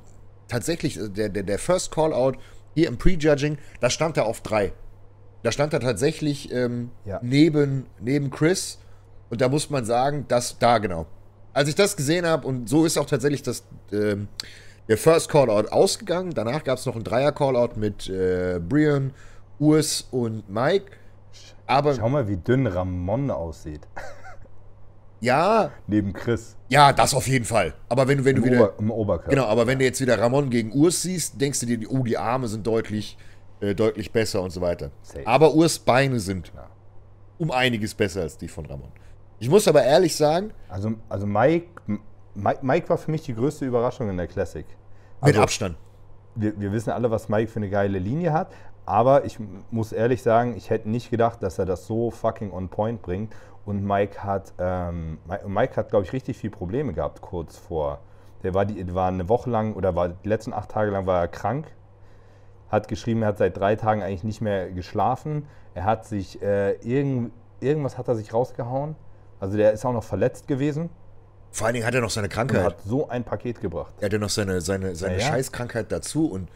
tatsächlich, 0.48 0.98
äh, 1.00 1.08
der, 1.08 1.30
der, 1.30 1.44
der 1.44 1.58
First 1.58 1.90
Call-Out 1.90 2.36
hier 2.74 2.88
im 2.88 2.98
Prejudging, 2.98 3.56
da 3.80 3.88
stand 3.88 4.16
er 4.18 4.26
auf 4.26 4.42
drei. 4.42 4.72
Da 5.42 5.52
stand 5.52 5.72
er 5.72 5.80
tatsächlich 5.80 6.52
ähm, 6.52 6.90
Ja. 7.06 7.20
neben, 7.22 7.86
neben 8.00 8.30
Chris 8.30 8.78
und 9.30 9.40
da 9.40 9.48
muss 9.48 9.70
man 9.70 9.84
sagen, 9.84 10.24
dass 10.28 10.58
da 10.58 10.78
genau. 10.78 11.06
Als 11.52 11.68
ich 11.68 11.74
das 11.74 11.96
gesehen 11.96 12.26
habe, 12.26 12.46
und 12.46 12.68
so 12.68 12.84
ist 12.84 12.96
auch 12.98 13.06
tatsächlich 13.06 13.42
das, 13.42 13.64
ähm, 13.92 14.28
der 14.88 14.96
First 14.96 15.28
Callout 15.28 15.68
ausgegangen. 15.70 16.32
Danach 16.34 16.62
gab 16.64 16.78
es 16.78 16.86
noch 16.86 16.94
einen 16.94 17.04
Dreier-Callout 17.04 17.76
mit 17.76 18.08
äh, 18.08 18.60
Brian, 18.60 19.12
Urs 19.58 20.06
und 20.10 20.48
Mike. 20.48 20.92
Aber 21.66 21.94
Schau 21.94 22.08
mal, 22.08 22.26
wie 22.28 22.36
dünn 22.36 22.66
Ramon 22.66 23.30
aussieht. 23.30 23.80
ja, 25.20 25.70
Neben 25.86 26.12
Chris. 26.12 26.56
ja, 26.68 26.92
das 26.92 27.12
auf 27.12 27.26
jeden 27.26 27.44
Fall. 27.44 27.74
Aber 27.88 28.06
wenn 28.08 28.18
du, 28.18 28.24
wenn 28.24 28.36
du 28.36 28.42
Im, 28.42 28.50
wieder. 28.52 28.62
Ober, 28.62 28.78
Im 28.78 28.90
Oberkörper. 28.90 29.30
Genau, 29.30 29.46
aber 29.46 29.66
wenn 29.66 29.78
du 29.78 29.84
jetzt 29.84 30.00
wieder 30.00 30.18
Ramon 30.18 30.48
gegen 30.50 30.72
Urs 30.72 31.02
siehst, 31.02 31.40
denkst 31.40 31.60
du 31.60 31.66
dir, 31.66 31.90
oh, 31.90 32.02
die 32.04 32.16
Arme 32.16 32.46
sind 32.48 32.66
deutlich, 32.66 33.18
äh, 33.60 33.74
deutlich 33.74 34.12
besser 34.12 34.42
und 34.42 34.50
so 34.50 34.60
weiter. 34.60 34.90
Safe. 35.02 35.26
Aber 35.26 35.54
Urs 35.54 35.78
Beine 35.78 36.20
sind 36.20 36.52
Ja. 36.54 36.68
um 37.38 37.50
einiges 37.50 37.94
besser 37.94 38.22
als 38.22 38.38
die 38.38 38.48
von 38.48 38.64
Ramon. 38.66 38.92
Ich 39.38 39.48
muss 39.48 39.68
aber 39.68 39.82
ehrlich 39.84 40.16
sagen, 40.16 40.52
Also, 40.68 40.92
also 41.08 41.26
Mike, 41.26 41.68
Mike, 42.34 42.60
Mike 42.62 42.88
war 42.88 42.98
für 42.98 43.10
mich 43.10 43.22
die 43.22 43.34
größte 43.34 43.64
Überraschung 43.64 44.08
in 44.10 44.16
der 44.16 44.26
Classic. 44.26 44.66
mit 44.66 44.76
Also, 45.30 45.42
Abstand. 45.42 45.76
wir, 46.34 46.58
wir 46.60 46.72
wissen 46.72 46.90
alle, 46.90 47.10
was 47.10 47.28
Mike 47.28 47.50
für 47.50 47.58
eine 47.60 47.70
geile 47.70 47.98
Linie 47.98 48.32
hat. 48.32 48.48
Aber 48.86 49.24
ich 49.24 49.38
muss 49.70 49.92
ehrlich 49.92 50.22
sagen, 50.22 50.56
ich 50.56 50.70
hätte 50.70 50.88
nicht 50.88 51.10
gedacht, 51.10 51.42
dass 51.42 51.58
er 51.58 51.66
das 51.66 51.86
so 51.86 52.10
fucking 52.10 52.52
on 52.52 52.68
point 52.68 53.02
bringt. 53.02 53.34
Und 53.66 53.84
Mike 53.84 54.24
hat, 54.24 54.54
ähm, 54.58 55.18
Mi- 55.28 55.46
Mike 55.46 55.76
hat, 55.76 55.90
glaube 55.90 56.04
ich, 56.06 56.12
richtig 56.14 56.38
viel 56.38 56.50
Probleme 56.50 56.94
gehabt 56.94 57.20
kurz 57.20 57.56
vor. 57.58 57.98
Der 58.42 58.54
war, 58.54 58.64
die, 58.64 58.94
war 58.94 59.08
eine 59.08 59.28
Woche 59.28 59.50
lang 59.50 59.74
oder 59.74 59.94
war 59.94 60.08
die 60.08 60.28
letzten 60.28 60.52
acht 60.54 60.70
Tage 60.70 60.90
lang 60.90 61.06
war 61.06 61.20
er 61.20 61.28
krank. 61.28 61.66
Hat 62.70 62.88
geschrieben, 62.88 63.22
er 63.22 63.28
hat 63.28 63.38
seit 63.38 63.56
drei 63.58 63.76
Tagen 63.76 64.02
eigentlich 64.02 64.24
nicht 64.24 64.40
mehr 64.40 64.70
geschlafen. 64.70 65.46
Er 65.74 65.84
hat 65.84 66.06
sich 66.06 66.40
äh, 66.40 66.72
irgend, 66.76 67.32
irgendwas 67.60 67.98
hat 67.98 68.08
er 68.08 68.14
sich 68.14 68.32
rausgehauen. 68.32 68.96
Also 69.40 69.56
der 69.56 69.72
ist 69.72 69.84
auch 69.84 69.92
noch 69.92 70.04
verletzt 70.04 70.48
gewesen 70.48 70.90
Vor 71.50 71.66
allen 71.66 71.74
Dingen 71.74 71.86
hat 71.86 71.94
er 71.94 72.00
noch 72.00 72.10
seine 72.10 72.26
und 72.26 72.32
Krankheit. 72.32 72.64
hat 72.64 72.82
so 72.84 73.08
ein 73.08 73.24
Paket 73.24 73.60
gebracht. 73.60 73.94
Er 74.00 74.06
hatte 74.06 74.18
noch 74.18 74.28
seine, 74.30 74.60
seine, 74.60 74.94
seine 74.96 75.14
Ja, 75.14 75.20
ja. 75.20 75.26
Scheißkrankheit 75.28 75.90
dazu 75.92 76.30
und 76.30 76.48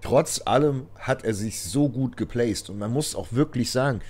trotz 0.00 0.40
allem 0.44 0.86
hat 0.98 1.24
er 1.24 1.34
sich 1.34 1.62
so 1.62 1.88
gut 1.88 2.16
geplaced. 2.16 2.70
Und 2.70 2.78
man 2.78 2.92
muss 2.92 3.14
auch 3.14 3.28
wirklich 3.32 3.70
sagen, 3.70 4.00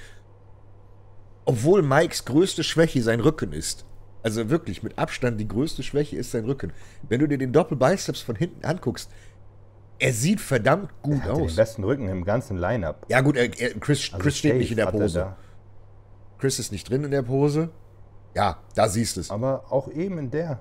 obwohl 1.44 1.82
Mikes 1.82 2.24
größte 2.24 2.62
Schwäche 2.64 3.02
sein 3.02 3.20
Rücken 3.20 3.52
ist, 3.52 3.84
also 4.22 4.50
wirklich 4.50 4.82
mit 4.82 4.98
Abstand 4.98 5.40
die 5.40 5.48
größte 5.48 5.82
Schwäche 5.82 6.16
ist 6.16 6.30
sein 6.30 6.44
Rücken. 6.44 6.72
Wenn 7.08 7.20
du 7.20 7.26
dir 7.26 7.38
den 7.38 7.52
Doppelbiceps 7.52 8.20
von 8.20 8.36
hinten 8.36 8.64
anguckst, 8.64 9.10
er 9.98 10.12
sieht 10.12 10.40
verdammt 10.40 10.90
gut 11.02 11.16
Er 11.16 11.22
hatte 11.24 11.34
den 11.34 11.44
aus. 11.44 11.56
besten 11.56 11.84
Rücken 11.84 12.08
im 12.08 12.24
ganzen 12.24 12.56
Line-Up. 12.56 13.06
Ja 13.08 13.20
gut, 13.22 13.36
er, 13.36 13.44
er, 13.58 13.74
Chris, 13.80 14.10
Also 14.12 14.22
Chris 14.22 14.38
steht 14.38 14.56
nicht 14.56 14.70
in 14.70 14.76
der 14.76 14.86
er 14.86 14.92
Pose. 14.92 15.36
Chris 16.38 16.58
ist 16.58 16.72
nicht 16.72 16.88
drin 16.88 17.04
in 17.04 17.10
der 17.10 17.22
Pose. 17.22 17.70
Ja, 18.34 18.58
da 18.74 18.88
siehst 18.88 19.16
du 19.16 19.20
es. 19.20 19.30
Aber 19.30 19.64
auch 19.70 19.88
eben 19.88 20.18
in 20.18 20.30
der. 20.30 20.58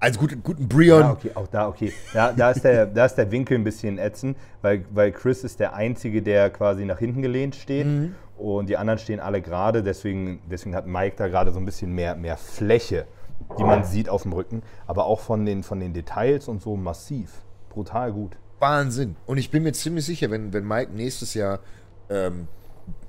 Also 0.00 0.18
gut, 0.18 0.36
guten 0.42 0.68
Brion. 0.68 1.00
Ja, 1.00 1.12
okay, 1.12 1.30
auch 1.34 1.46
da, 1.46 1.68
okay. 1.68 1.92
Da, 2.12 2.32
da, 2.32 2.50
ist 2.50 2.64
der, 2.64 2.86
da 2.86 3.04
ist 3.04 3.14
der 3.14 3.30
Winkel 3.30 3.56
ein 3.56 3.62
bisschen 3.62 3.98
ätzend, 3.98 4.36
weil, 4.60 4.84
weil 4.90 5.12
Chris 5.12 5.44
ist 5.44 5.60
der 5.60 5.74
Einzige, 5.74 6.22
der 6.22 6.50
quasi 6.50 6.84
nach 6.84 6.98
hinten 6.98 7.22
gelehnt 7.22 7.54
steht 7.54 7.86
Mhm. 7.86 8.14
und 8.36 8.68
die 8.68 8.76
anderen 8.76 8.98
stehen 8.98 9.20
alle 9.20 9.40
gerade. 9.40 9.82
Deswegen, 9.84 10.40
deswegen 10.50 10.74
hat 10.74 10.86
Mike 10.88 11.14
da 11.16 11.28
gerade 11.28 11.52
so 11.52 11.60
ein 11.60 11.64
bisschen 11.64 11.92
mehr, 11.92 12.16
mehr 12.16 12.36
Fläche, 12.36 13.06
die 13.58 13.62
man 13.62 13.84
sieht 13.84 14.08
auf 14.08 14.22
dem 14.22 14.32
Rücken. 14.32 14.62
Aber 14.88 15.04
auch 15.04 15.20
von 15.20 15.46
den, 15.46 15.62
von 15.62 15.78
den 15.78 15.92
Details 15.92 16.48
und 16.48 16.60
so 16.62 16.74
massiv. 16.76 17.30
Brutal 17.68 18.12
gut. 18.12 18.36
Wahnsinn. 18.58 19.14
Und 19.26 19.38
ich 19.38 19.52
bin 19.52 19.62
mir 19.62 19.72
ziemlich 19.72 20.04
sicher, 20.04 20.30
wenn, 20.32 20.52
wenn 20.52 20.66
Mike 20.66 20.90
nächstes 20.92 21.34
Jahr 21.34 21.60
ähm, 22.10 22.48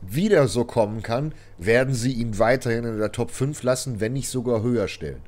wieder 0.01 0.47
so 0.47 0.65
kommen 0.65 1.01
kann, 1.01 1.33
werden 1.57 1.93
sie 1.93 2.13
ihn 2.13 2.37
weiterhin 2.39 2.83
in 2.83 2.97
der 2.99 3.11
Top 3.11 3.31
5 3.31 3.63
lassen, 3.63 3.99
wenn 3.99 4.13
nicht 4.13 4.29
sogar 4.29 4.61
höher 4.61 4.87
stellen. 4.87 5.21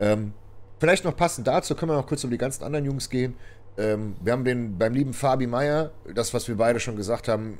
Ähm, 0.00 0.32
vielleicht 0.78 1.04
noch 1.04 1.16
passend 1.16 1.46
dazu, 1.46 1.74
können 1.74 1.90
wir 1.92 1.96
noch 1.96 2.06
kurz 2.06 2.24
um 2.24 2.30
die 2.30 2.38
ganzen 2.38 2.64
anderen 2.64 2.84
Jungs 2.84 3.10
gehen. 3.10 3.34
Ähm, 3.78 4.16
wir 4.22 4.32
haben 4.32 4.44
den 4.44 4.78
beim 4.78 4.94
lieben 4.94 5.12
Fabi 5.12 5.46
Meier, 5.46 5.90
das, 6.14 6.32
was 6.32 6.48
wir 6.48 6.56
beide 6.56 6.80
schon 6.80 6.96
gesagt 6.96 7.28
haben, 7.28 7.58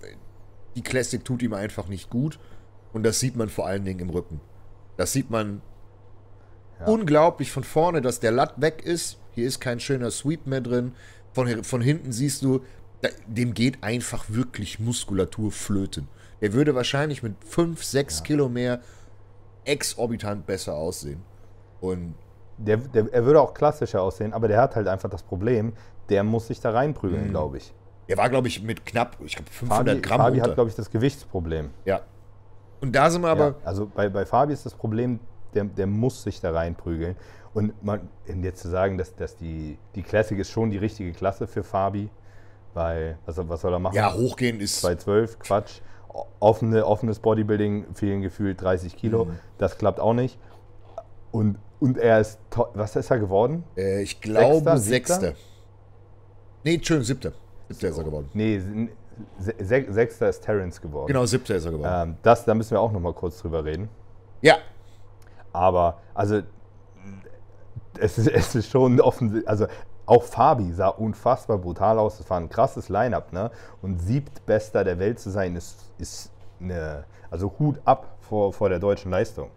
die 0.74 0.82
Classic 0.82 1.24
tut 1.24 1.42
ihm 1.42 1.52
einfach 1.54 1.88
nicht 1.88 2.10
gut. 2.10 2.38
Und 2.92 3.02
das 3.02 3.20
sieht 3.20 3.36
man 3.36 3.48
vor 3.48 3.66
allen 3.66 3.84
Dingen 3.84 4.00
im 4.00 4.10
Rücken. 4.10 4.40
Das 4.96 5.12
sieht 5.12 5.30
man 5.30 5.60
Ja. 6.80 6.86
unglaublich 6.86 7.50
von 7.52 7.64
vorne, 7.64 8.00
dass 8.00 8.20
der 8.20 8.30
Latt 8.32 8.60
weg 8.60 8.82
ist. 8.84 9.18
Hier 9.32 9.46
ist 9.46 9.60
kein 9.60 9.80
schöner 9.80 10.10
Sweep 10.10 10.46
mehr 10.46 10.60
drin. 10.62 10.92
Von, 11.32 11.64
von 11.64 11.80
hinten 11.82 12.12
siehst 12.12 12.42
du, 12.42 12.62
dem 13.26 13.54
geht 13.54 13.82
einfach 13.82 14.24
wirklich 14.28 14.78
Muskulatur 14.80 15.52
flöten. 15.52 16.08
Der 16.40 16.52
würde 16.52 16.74
wahrscheinlich 16.74 17.22
mit 17.22 17.34
5, 17.44 17.82
6 17.82 18.22
Kilo 18.22 18.48
mehr 18.48 18.80
exorbitant 19.64 20.46
besser 20.46 20.74
aussehen. 20.74 21.22
Und 21.80 22.14
Der, 22.58 22.78
der, 22.78 23.12
er 23.12 23.24
würde 23.26 23.40
auch 23.40 23.52
klassischer 23.52 24.00
aussehen, 24.02 24.32
aber 24.32 24.48
der 24.48 24.60
hat 24.62 24.76
halt 24.76 24.88
einfach 24.88 25.10
das 25.10 25.22
Problem, 25.22 25.74
der 26.08 26.24
muss 26.24 26.46
sich 26.46 26.58
da 26.60 26.70
reinprügeln, 26.70 27.26
Mhm. 27.26 27.30
glaube 27.30 27.58
ich. 27.58 27.74
er 28.08 28.16
war, 28.16 28.30
glaube 28.30 28.48
ich, 28.48 28.62
mit 28.62 28.86
knapp, 28.86 29.16
ich 29.24 29.34
glaube, 29.36 29.50
500 29.50 29.88
Fabi, 29.88 30.00
Gramm 30.00 30.18
Fabi 30.20 30.36
unter. 30.38 30.48
hat, 30.50 30.54
glaube 30.54 30.70
ich, 30.70 30.76
das 30.76 30.90
Gewichtsproblem. 30.90 31.70
ja. 31.84 32.00
Und 32.80 32.94
da 32.94 33.10
sind 33.10 33.22
wir 33.22 33.28
aber, 33.28 33.46
ja, 33.48 33.54
also 33.64 33.86
bei, 33.86 34.08
bei 34.10 34.24
Fabi 34.26 34.52
ist 34.52 34.64
das 34.66 34.74
Problem, 34.74 35.18
der, 35.54 35.64
der 35.64 35.86
muss 35.86 36.22
sich 36.22 36.40
da 36.42 36.52
reinprügeln. 36.52 37.16
Und 37.54 37.72
man, 37.82 38.08
jetzt 38.42 38.60
zu 38.62 38.68
sagen, 38.68 38.96
dass, 38.98 39.14
dass 39.16 39.34
die, 39.36 39.78
die 39.94 40.02
Classic 40.02 40.38
ist 40.38 40.50
schon 40.50 40.70
die 40.70 40.76
richtige 40.78 41.12
Klasse 41.12 41.46
für 41.46 41.62
Fabi, 41.64 42.10
weil, 42.76 43.18
was, 43.26 43.34
soll- 43.36 43.48
was 43.48 43.60
soll 43.62 43.72
er 43.72 43.78
machen? 43.80 43.96
ja, 43.96 44.12
hochgehen 44.14 44.60
ist, 44.60 44.80
212, 44.80 45.38
Quatsch. 45.40 45.80
O- 46.12 46.26
Offene, 46.40 46.86
offenes 46.86 47.18
Bodybuilding 47.18 47.94
fehlen 47.94 48.22
gefühlt 48.22 48.60
30 48.62 48.96
Kilo. 48.96 49.24
Mhm. 49.24 49.38
Das 49.58 49.76
klappt 49.78 49.98
auch 49.98 50.14
nicht. 50.14 50.38
Und, 51.32 51.58
und 51.80 51.98
er 51.98 52.20
ist, 52.20 52.38
was 52.74 52.94
ist 52.96 53.10
er 53.10 53.18
geworden? 53.18 53.64
äh, 53.76 54.02
ich 54.02 54.20
glaube, 54.20 54.78
Sechster? 54.78 55.20
Sechster. 55.20 55.32
Nee, 56.64 56.80
schön, 56.82 57.02
Siebter. 57.02 57.32
Siebter 57.68 57.88
ist 57.88 57.98
er 57.98 58.04
geworden. 58.04 58.28
Nee, 58.32 58.60
se 59.38 59.54
se 59.58 59.84
Sechster 59.92 60.28
ist 60.28 60.40
Terrence 60.42 60.80
geworden. 60.80 61.06
Genau, 61.08 61.24
siebter 61.26 61.56
ist 61.56 61.64
er 61.64 61.72
geworden. 61.72 62.10
Ähm, 62.10 62.16
das, 62.22 62.44
da 62.44 62.54
müssen 62.54 62.72
wir 62.72 62.80
auch 62.80 62.92
noch 62.92 63.00
mal 63.00 63.12
kurz 63.14 63.38
drüber 63.38 63.64
reden. 63.64 63.88
Ja, 64.42 64.56
Aber, 65.52 66.00
also, 66.14 66.42
es 67.98 68.18
ist, 68.18 68.28
es 68.28 68.54
ist 68.54 68.70
schon 68.70 69.00
offensichtlich, 69.00 69.48
also 69.48 69.66
auch 70.06 70.22
Fabi 70.22 70.72
sah 70.72 70.88
unfassbar 70.88 71.58
brutal 71.58 71.98
aus. 71.98 72.18
Das 72.18 72.30
war 72.30 72.38
ein 72.38 72.48
krasses 72.48 72.88
Line-Up, 72.88 73.32
ne? 73.32 73.50
Und 73.82 74.00
siebtbester 74.00 74.84
der 74.84 74.98
Welt 74.98 75.18
zu 75.18 75.30
sein, 75.30 75.56
ist, 75.56 75.90
ist 75.98 76.30
eine, 76.60 77.04
also 77.30 77.52
Hut 77.58 77.80
ab 77.84 78.16
vor, 78.20 78.52
vor 78.52 78.68
der 78.68 78.78
deutschen 78.78 79.10
Leistung. 79.10 79.50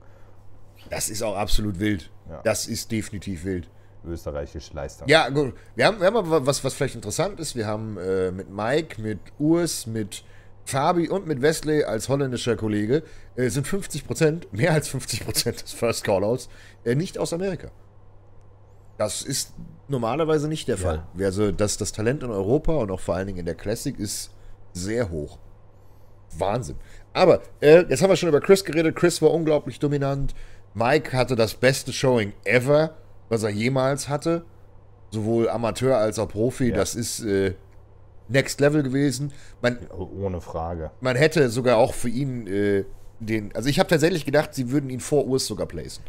das 0.89 1.09
ist 1.09 1.21
auch 1.21 1.37
absolut 1.37 1.79
wild. 1.79 2.09
Ja. 2.29 2.41
Das 2.43 2.67
ist 2.67 2.91
definitiv 2.91 3.45
wild. 3.45 3.69
Österreichische 4.05 4.73
Leistung. 4.73 5.07
Ja, 5.07 5.29
gut. 5.29 5.53
Wir 5.75 5.85
haben, 5.85 5.99
wir 5.99 6.07
haben 6.07 6.15
aber 6.15 6.45
was, 6.45 6.63
was 6.63 6.73
vielleicht 6.73 6.95
interessant 6.95 7.39
ist. 7.39 7.55
Wir 7.55 7.67
haben 7.67 7.97
äh, 7.97 8.31
mit 8.31 8.49
Mike, 8.49 9.01
mit 9.01 9.19
Urs, 9.37 9.87
mit 9.87 10.23
Fabi 10.63 11.09
und 11.09 11.27
mit 11.27 11.41
Wesley 11.41 11.83
als 11.83 12.07
holländischer 12.09 12.55
Kollege 12.55 13.03
äh, 13.35 13.49
sind 13.49 13.67
50 13.67 14.05
Prozent, 14.05 14.53
mehr 14.53 14.71
als 14.71 14.87
50 14.87 15.25
Prozent 15.25 15.63
des 15.63 15.73
First 15.73 16.03
Callouts, 16.03 16.47
äh, 16.85 16.95
nicht 16.95 17.17
aus 17.17 17.33
Amerika. 17.33 17.71
Das 18.99 19.21
ist 19.21 19.53
normalerweise 19.87 20.49
nicht 20.49 20.67
der 20.67 20.77
Fall. 20.77 21.03
Also 21.17 21.53
das, 21.53 21.77
das 21.77 21.93
Talent 21.93 22.21
in 22.21 22.31
Europa 22.31 22.73
und 22.73 22.91
auch 22.91 22.99
vor 22.99 23.15
allen 23.15 23.27
Dingen 23.27 23.39
in 23.39 23.45
der 23.45 23.55
Classic 23.55 23.97
ist 23.97 24.31
sehr 24.73 25.09
hoch. 25.09 25.39
Wahnsinn. 26.37 26.75
Aber 27.13 27.41
äh, 27.61 27.85
jetzt 27.87 28.01
haben 28.03 28.09
wir 28.09 28.17
schon 28.17 28.27
über 28.27 28.41
Chris 28.41 28.65
geredet. 28.65 28.97
Chris 28.97 29.21
war 29.21 29.31
unglaublich 29.31 29.79
dominant. 29.79 30.35
Mike 30.73 31.15
hatte 31.15 31.37
das 31.37 31.53
beste 31.53 31.93
Showing 31.93 32.33
ever, 32.43 32.97
was 33.29 33.43
er 33.43 33.51
jemals 33.51 34.09
hatte. 34.09 34.43
Sowohl 35.11 35.47
Amateur 35.49 35.97
als 35.97 36.19
auch 36.19 36.27
Profi. 36.27 36.69
Ja. 36.69 36.75
Das 36.75 36.93
ist 36.93 37.21
äh, 37.21 37.55
Next 38.27 38.59
Level 38.59 38.83
gewesen. 38.83 39.31
Man, 39.61 39.79
Ohne 39.91 40.41
Frage. 40.41 40.91
man 40.99 41.15
hätte 41.15 41.49
sogar 41.49 41.77
auch 41.77 41.93
für 41.93 42.09
ihn 42.09 42.47
äh, 42.47 42.83
den. 43.21 43.55
Also 43.55 43.69
ich 43.69 43.79
habe 43.79 43.87
tatsächlich 43.87 44.25
gedacht, 44.25 44.53
sie 44.53 44.71
würden 44.71 44.89
ihn 44.89 44.99
vor 44.99 45.25
Urs 45.25 45.47
sogar 45.47 45.67
placen. 45.67 46.03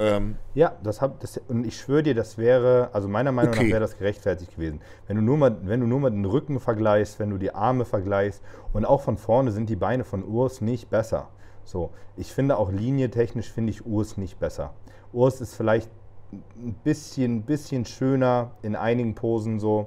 Ähm, 0.00 0.36
Ja, 0.54 0.76
das 0.82 1.00
hab, 1.00 1.20
das, 1.20 1.38
und 1.48 1.66
ich 1.66 1.78
schwöre 1.78 2.02
dir, 2.02 2.14
das 2.14 2.38
wäre, 2.38 2.90
also 2.92 3.06
meiner 3.06 3.32
Meinung 3.32 3.52
Okay. 3.52 3.64
nach 3.64 3.70
wäre 3.70 3.80
das 3.80 3.98
gerechtfertigt 3.98 4.54
gewesen. 4.56 4.80
Wenn 5.06 5.16
du, 5.16 5.22
nur 5.22 5.36
mal, 5.36 5.56
wenn 5.62 5.80
du 5.80 5.86
nur 5.86 6.00
mal 6.00 6.10
den 6.10 6.24
Rücken 6.24 6.58
vergleichst, 6.58 7.18
wenn 7.20 7.30
du 7.30 7.36
die 7.38 7.54
Arme 7.54 7.84
vergleichst 7.84 8.42
und 8.72 8.84
auch 8.84 9.02
von 9.02 9.16
vorne 9.16 9.52
sind 9.52 9.68
die 9.68 9.76
Beine 9.76 10.04
von 10.04 10.24
Urs 10.24 10.60
nicht 10.60 10.90
besser. 10.90 11.28
So, 11.64 11.90
ich 12.16 12.32
finde 12.32 12.56
auch 12.56 12.72
linietechnisch 12.72 13.50
finde 13.52 13.70
ich 13.70 13.86
Urs 13.86 14.16
nicht 14.16 14.40
besser. 14.40 14.72
Urs 15.12 15.40
ist 15.40 15.54
vielleicht 15.54 15.90
ein 16.32 16.74
bisschen, 16.82 17.42
bisschen 17.42 17.84
schöner 17.84 18.52
in 18.62 18.76
einigen 18.76 19.14
Posen 19.14 19.60
so. 19.60 19.86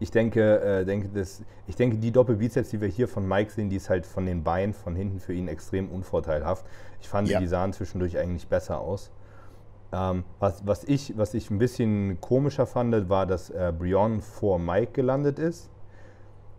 Ich 0.00 0.10
denke, 0.10 0.60
äh, 0.60 0.84
denke 0.84 1.08
das, 1.14 1.42
ich 1.68 1.76
denke, 1.76 1.96
die 1.96 2.10
Doppelbizeps, 2.10 2.70
die 2.70 2.80
wir 2.80 2.88
hier 2.88 3.06
von 3.06 3.26
Mike 3.26 3.52
sehen, 3.52 3.70
die 3.70 3.76
ist 3.76 3.88
halt 3.88 4.04
von 4.04 4.26
den 4.26 4.42
Beinen 4.42 4.74
von 4.74 4.96
hinten 4.96 5.20
für 5.20 5.32
ihn 5.32 5.46
extrem 5.46 5.88
unvorteilhaft. 5.88 6.66
Ich 7.02 7.08
fand, 7.08 7.28
Ja. 7.28 7.38
die 7.40 7.46
sahen 7.48 7.72
zwischendurch 7.74 8.16
eigentlich 8.16 8.46
besser 8.48 8.78
aus. 8.80 9.10
Ähm, 9.92 10.24
was, 10.38 10.66
was, 10.66 10.84
ich, 10.84 11.18
was 11.18 11.34
ich 11.34 11.50
ein 11.50 11.58
bisschen 11.58 12.18
komischer 12.22 12.64
fand, 12.66 13.10
war, 13.10 13.26
dass 13.26 13.50
äh, 13.50 13.72
Brion 13.76 14.22
vor 14.22 14.58
Mike 14.58 14.92
gelandet 14.92 15.38
ist. 15.38 15.68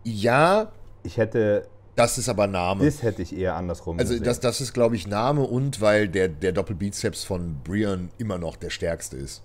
ja, 0.04 0.70
Ich 1.02 1.16
hätte, 1.16 1.66
das 1.96 2.18
ist 2.18 2.28
aber 2.28 2.46
Name. 2.46 2.84
das 2.84 3.02
hätte 3.02 3.22
ich 3.22 3.36
eher 3.36 3.56
andersrum 3.56 3.98
Also 3.98 4.12
gesehen. 4.12 4.24
das, 4.24 4.40
das 4.40 4.60
ist, 4.60 4.72
glaube 4.72 4.96
ich, 4.96 5.06
Name 5.06 5.42
und 5.42 5.80
weil 5.80 6.08
der, 6.08 6.28
der 6.28 6.52
Doppelbizeps 6.52 7.24
von 7.24 7.56
Brian 7.64 8.10
immer 8.18 8.38
noch 8.38 8.56
der 8.56 8.70
stärkste 8.70 9.16
ist. 9.16 9.42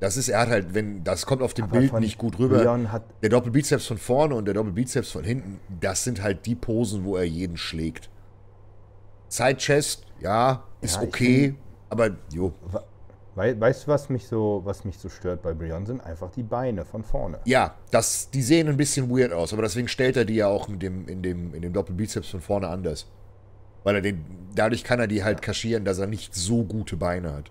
Das 0.00 0.16
ist, 0.18 0.28
er 0.28 0.40
hat 0.40 0.48
halt, 0.50 0.74
wenn, 0.74 1.02
das 1.04 1.24
kommt 1.24 1.40
auf 1.42 1.54
dem 1.54 1.64
Aber 1.66 1.78
Bild 1.78 1.92
nicht 2.00 2.18
gut 2.18 2.38
rüber. 2.38 2.58
Brion 2.58 2.92
hat, 2.92 3.02
Der 3.22 3.30
Doppelbizeps 3.30 3.86
von 3.86 3.96
vorne 3.98 4.34
und 4.34 4.44
der 4.44 4.52
Doppelbizeps 4.54 5.10
von 5.12 5.24
hinten, 5.24 5.58
das 5.80 6.04
sind 6.04 6.22
halt 6.22 6.44
die 6.44 6.54
Posen, 6.54 7.04
wo 7.04 7.16
er 7.16 7.24
jeden 7.24 7.56
schlägt. 7.56 8.10
Side 9.28 9.56
Chest, 9.56 10.06
ja, 10.20 10.64
ist 10.80 10.96
Ja, 10.96 11.02
okay, 11.02 11.54
aber 11.88 12.10
jo. 12.32 12.52
wei- 13.34 13.58
weißt 13.60 13.86
du, 13.86 13.90
was 13.90 14.08
mich, 14.08 14.26
so, 14.26 14.62
was 14.64 14.84
mich 14.84 14.98
so 14.98 15.08
stört 15.08 15.42
bei 15.42 15.52
Brion 15.52 15.86
sind? 15.86 16.00
Einfach 16.00 16.30
die 16.30 16.42
Beine 16.42 16.84
von 16.84 17.02
vorne. 17.04 17.38
Ja, 17.44 17.74
das, 17.90 18.30
die 18.30 18.42
sehen 18.42 18.68
ein 18.68 18.76
bisschen 18.76 19.10
weird 19.10 19.32
aus, 19.32 19.52
aber 19.52 19.62
deswegen 19.62 19.88
stellt 19.88 20.16
er 20.16 20.24
die 20.24 20.36
ja 20.36 20.48
auch 20.48 20.68
mit 20.68 20.82
dem, 20.82 21.06
in, 21.08 21.22
dem, 21.22 21.54
in 21.54 21.62
dem 21.62 21.72
Doppelbizeps 21.72 22.28
von 22.30 22.40
vorne 22.40 22.68
anders. 22.68 23.06
Weil 23.84 23.96
er 23.96 24.02
den, 24.02 24.24
dadurch 24.54 24.84
kann 24.84 25.00
er 25.00 25.06
die 25.06 25.22
halt 25.24 25.42
kaschieren, 25.42 25.84
dass 25.84 25.98
er 25.98 26.06
nicht 26.06 26.34
so 26.34 26.64
gute 26.64 26.96
Beine 26.96 27.32
hat. 27.34 27.50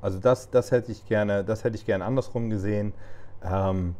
Also 0.00 0.18
das, 0.18 0.50
das 0.50 0.70
hätte 0.70 0.92
ich 0.92 1.06
gerne, 1.06 1.44
das 1.44 1.64
hätte 1.64 1.76
ich 1.76 1.84
gerne 1.84 2.04
andersrum 2.04 2.50
gesehen. 2.50 2.92
Ähm, 3.42 3.94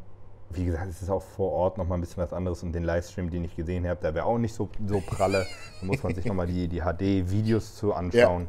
wie 0.50 0.64
gesagt, 0.64 0.88
es 0.88 1.02
ist 1.02 1.10
auch 1.10 1.22
vor 1.22 1.52
Ort 1.52 1.78
nochmal 1.78 1.98
ein 1.98 2.00
bisschen 2.00 2.22
was 2.22 2.32
anderes 2.32 2.62
und 2.62 2.72
den 2.72 2.84
Livestream, 2.84 3.30
den 3.30 3.44
ich 3.44 3.54
gesehen 3.54 3.86
habe, 3.86 4.00
der 4.00 4.14
wäre 4.14 4.24
auch 4.24 4.38
nicht 4.38 4.54
so, 4.54 4.68
so 4.86 5.00
pralle. 5.00 5.46
Da 5.80 5.86
muss 5.86 6.02
man 6.02 6.14
sich 6.14 6.24
nochmal 6.24 6.46
die, 6.46 6.68
die 6.68 6.80
HD-Videos 6.80 7.74
zu 7.74 7.92
anschauen. 7.92 8.48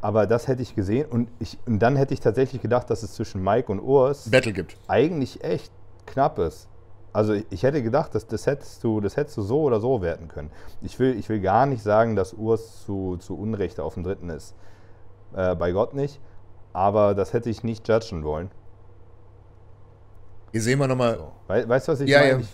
Aber 0.00 0.26
das 0.26 0.48
hätte 0.48 0.62
ich 0.62 0.74
gesehen 0.74 1.06
und, 1.06 1.28
ich, 1.38 1.56
und 1.66 1.78
dann 1.78 1.96
hätte 1.96 2.12
ich 2.12 2.20
tatsächlich 2.20 2.60
gedacht, 2.60 2.90
dass 2.90 3.02
es 3.02 3.14
zwischen 3.14 3.42
Mike 3.42 3.70
und 3.70 3.80
Urs 3.80 4.30
Battle 4.30 4.52
gibt. 4.52 4.76
eigentlich 4.88 5.44
echt 5.44 5.72
knapp 6.06 6.38
ist. 6.38 6.68
Also 7.12 7.34
ich 7.50 7.62
hätte 7.62 7.82
gedacht, 7.82 8.14
dass 8.14 8.26
das 8.26 8.46
hättest 8.46 8.82
du, 8.82 9.00
das 9.00 9.16
hättest 9.16 9.36
du 9.36 9.42
so 9.42 9.62
oder 9.62 9.80
so 9.80 10.02
werten 10.02 10.28
können. 10.28 10.50
Ich 10.80 10.98
will, 10.98 11.16
ich 11.18 11.28
will 11.28 11.40
gar 11.40 11.66
nicht 11.66 11.82
sagen, 11.82 12.16
dass 12.16 12.32
Urs 12.32 12.84
zu, 12.84 13.16
zu 13.18 13.38
Unrecht 13.38 13.80
auf 13.80 13.94
dem 13.94 14.02
dritten 14.02 14.30
ist. 14.30 14.54
Äh, 15.34 15.54
bei 15.54 15.72
Gott 15.72 15.94
nicht. 15.94 16.20
Aber 16.72 17.14
das 17.14 17.32
hätte 17.34 17.50
ich 17.50 17.62
nicht 17.62 17.86
judgen 17.86 18.24
wollen. 18.24 18.50
Hier 20.52 20.62
sehen 20.62 20.78
wir 20.78 20.86
nochmal. 20.86 21.16
So. 21.16 21.32
Wei- 21.48 21.68
weißt 21.68 21.88
du, 21.88 21.92
was 21.92 22.00
ich 22.00 22.08
Ja, 22.10 22.20
meine? 22.20 22.30
ja. 22.32 22.38
Ich, 22.40 22.48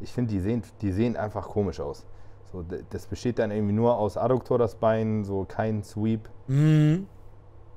ich 0.00 0.12
finde, 0.12 0.32
die 0.32 0.40
sehen, 0.40 0.62
die 0.80 0.92
sehen 0.92 1.16
einfach 1.16 1.46
komisch 1.48 1.80
aus. 1.80 2.06
So, 2.52 2.64
das 2.90 3.06
besteht 3.06 3.38
dann 3.38 3.50
irgendwie 3.50 3.74
nur 3.74 3.96
aus 3.96 4.16
Adduktor, 4.16 4.58
das 4.58 4.74
Bein, 4.74 5.24
so 5.24 5.44
kein 5.44 5.84
Sweep. 5.84 6.28
Mhm. 6.48 7.06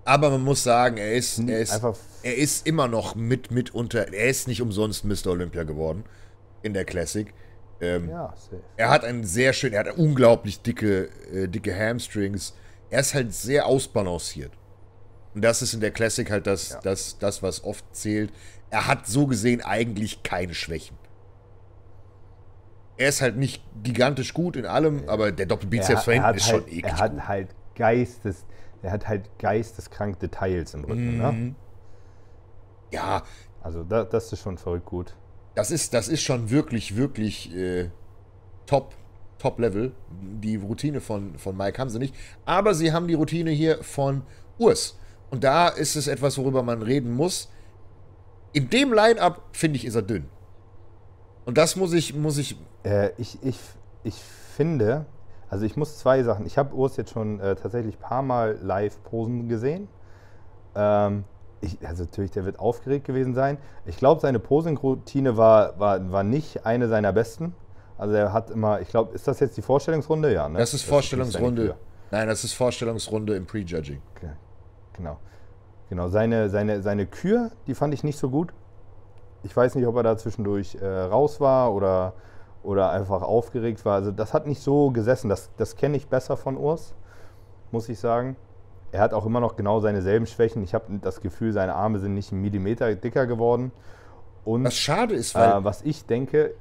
Aber 0.06 0.30
man 0.32 0.44
muss 0.44 0.64
sagen, 0.64 0.98
er 0.98 1.14
ist, 1.14 1.40
er 1.40 1.60
ist, 1.60 1.74
Einfach 1.74 1.96
er 2.24 2.36
ist 2.36 2.68
immer 2.68 2.88
noch 2.88 3.16
mit, 3.16 3.52
mit 3.52 3.74
unter. 3.74 4.12
Er 4.14 4.30
ist 4.30 4.48
nicht 4.48 4.62
umsonst 4.62 5.06
Mr. 5.06 5.28
Olympia 5.28 5.64
geworden 5.64 6.04
in 6.62 6.74
der 6.74 6.86
Classic. 6.86 7.34
Ähm, 7.80 8.10
ja, 8.10 8.34
safe. 8.36 8.62
Er 8.78 8.90
hat 8.90 9.04
einen 9.06 9.24
sehr 9.24 9.54
schön, 9.54 9.74
er 9.74 9.82
hat 9.86 9.98
unglaublich 9.98 10.62
dicke, 10.62 11.10
äh, 11.32 11.48
dicke 11.48 11.74
Hamstrings. 11.78 12.54
Er 12.90 13.00
ist 13.02 13.14
halt 13.14 13.34
sehr 13.34 13.66
ausbalanciert. 13.66 14.52
Und 15.36 15.42
das 15.44 15.62
ist 15.62 15.74
in 15.74 15.80
der 15.80 15.92
Classic 15.92 16.30
halt 16.30 16.48
das, 16.48 16.70
Ja. 16.70 16.80
das, 16.84 17.18
das, 17.20 17.42
was 17.42 17.64
oft 17.64 17.84
zählt. 17.96 18.32
Er 18.74 18.88
hat 18.88 19.06
so 19.06 19.28
gesehen 19.28 19.62
eigentlich 19.62 20.24
keine 20.24 20.56
Schwächen. 20.56 20.98
Er 22.98 23.10
ist 23.10 23.22
halt 23.22 23.38
nicht 23.38 23.64
gigantisch 23.84 24.34
gut 24.34 24.56
in 24.56 24.66
allem, 24.66 25.08
aber 25.08 25.32
der 25.32 25.46
Doppelbizeps 25.46 26.08
hat 26.08 26.36
ist 26.36 26.52
halt, 26.52 26.64
schon 26.64 26.68
eklig 26.68 26.86
Er 26.86 26.98
hat 26.98 27.12
gut. 27.12 27.28
halt 27.28 27.50
Geistes, 27.76 28.46
er 28.82 28.92
hat 28.92 29.08
halt 29.08 29.30
geisteskrank 29.38 30.20
Details 30.20 30.74
im 30.74 30.86
Rücken. 30.86 31.18
Ne? 31.18 31.32
Mhm. 31.32 31.56
Ja, 32.92 33.22
Also 33.62 33.84
da, 33.84 34.04
das 34.06 34.32
ist 34.34 34.40
schon 34.42 34.58
verrückt 34.58 34.86
gut. 34.86 35.16
das 35.56 35.70
ist, 35.72 35.94
das 35.94 36.08
ist 36.08 36.22
schon 36.24 36.50
wirklich, 36.50 36.96
wirklich 36.96 37.56
äh, 37.56 37.90
top, 38.66 38.96
top 39.38 39.60
Level. 39.60 39.92
Die 40.12 40.56
Routine 40.56 41.00
von, 41.00 41.38
von 41.38 41.56
Mike 41.56 41.80
haben 41.80 41.90
sie 41.92 42.00
nicht. 42.00 42.16
Aber 42.46 42.74
sie 42.74 42.92
haben 42.92 43.08
die 43.08 43.14
Routine 43.16 43.52
hier 43.52 43.84
von 43.84 44.24
Urs. 44.58 44.98
Und 45.30 45.44
da 45.44 45.68
ist 45.68 45.96
es 45.96 46.08
etwas, 46.08 46.38
worüber 46.40 46.64
man 46.64 46.82
reden 46.82 47.12
muss. 47.16 47.52
In 48.54 48.70
dem 48.70 48.94
Line-Up, 48.94 49.42
finde 49.52 49.78
ich, 49.78 49.86
ist 49.86 49.96
er 49.96 50.04
dünn. 50.04 50.30
Und 51.46 51.58
das 51.58 51.76
muss 51.76 51.94
ich, 51.94 52.14
muss 52.14 52.38
ich. 52.38 52.56
Äh, 52.84 53.10
ich, 53.18 53.38
ich, 53.44 53.60
ich 54.04 54.16
finde, 54.56 55.06
also 55.50 55.66
ich 55.66 55.76
muss 55.76 55.98
zwei 55.98 56.24
Sachen. 56.24 56.46
Ich 56.46 56.58
habe 56.58 56.74
Urs 56.76 56.96
jetzt 56.98 57.12
schon 57.12 57.40
äh, 57.40 57.56
tatsächlich 57.56 57.96
ein 57.96 58.02
paar 58.02 58.22
Mal 58.22 58.58
live 58.62 59.02
posen 59.04 59.50
gesehen. 59.50 59.88
Ähm, 60.76 61.26
ich, 61.62 61.78
also 61.86 62.04
natürlich, 62.04 62.32
der 62.32 62.46
wird 62.46 62.60
aufgeregt 62.60 63.06
gewesen 63.06 63.34
sein. 63.34 63.58
Ich 63.86 63.98
glaube, 63.98 64.22
seine 64.22 64.40
Posing-Routine 64.40 65.38
war, 65.38 65.80
war, 65.80 66.12
war 66.12 66.24
nicht 66.24 66.66
eine 66.66 66.88
seiner 66.88 67.14
besten. 67.14 67.56
Also 67.98 68.16
er 68.16 68.34
hat 68.34 68.50
immer, 68.50 68.82
ich 68.82 68.90
glaube, 68.90 69.14
ist 69.16 69.28
das 69.28 69.40
jetzt 69.40 69.56
die 69.58 69.62
Vorstellungsrunde? 69.62 70.34
Ja, 70.34 70.50
ne? 70.50 70.60
Das 70.60 70.74
ist 70.74 70.84
Vorstellungsrunde. 70.84 71.66
Kür. 71.68 71.78
Nein, 72.12 72.28
das 72.28 72.44
ist 72.44 72.54
Vorstellungsrunde 72.54 73.36
im 73.36 73.46
Prejudging. 73.46 74.02
Okay. 74.16 74.32
Genau. 74.94 75.18
Genau, 75.94 76.08
seine, 76.08 76.50
seine, 76.50 76.82
seine 76.82 77.06
Kür, 77.06 77.52
die 77.68 77.76
fand 77.76 77.94
ich 77.94 78.04
nicht 78.04 78.18
so 78.18 78.28
gut. 78.32 78.52
Ich 79.44 79.56
weiß 79.56 79.76
nicht, 79.76 79.86
ob 79.86 79.96
er 79.98 80.02
da 80.02 80.18
zwischendurch 80.18 80.74
äh, 80.82 80.88
raus 80.88 81.40
war 81.40 81.72
oder, 81.72 82.14
oder 82.64 82.90
einfach 82.90 83.22
aufgeregt 83.22 83.86
war. 83.86 83.94
Also 83.94 84.12
das 84.12 84.34
hat 84.34 84.48
nicht 84.48 84.60
so 84.60 84.90
gesessen. 84.90 85.30
Das, 85.30 85.52
das 85.58 85.76
kenne 85.76 85.96
ich 85.96 86.08
besser 86.08 86.36
von 86.36 86.58
Urs, 86.58 86.96
muss 87.70 87.90
ich 87.90 88.00
sagen. 88.00 88.38
Er 88.92 89.02
hat 89.02 89.14
auch 89.14 89.24
immer 89.28 89.40
noch 89.40 89.56
genau 89.56 89.82
seine 89.82 90.02
selben 90.02 90.26
Schwächen. 90.26 90.64
Ich 90.64 90.74
habe 90.74 90.86
das 91.00 91.22
Gefühl, 91.22 91.54
seine 91.54 91.76
Arme 91.76 92.00
sind 92.00 92.16
nicht 92.16 92.32
einen 92.32 92.42
Millimeter 92.42 92.96
dicker 92.96 93.28
geworden. 93.28 93.72
Und 94.46 94.64
Was 94.64 94.74
schade 94.76 95.14
ist, 95.14 95.36
weil. 95.36 95.48
äh, 95.60 95.64
was 95.64 95.84
ich 95.84 96.08
denke, 96.08 96.56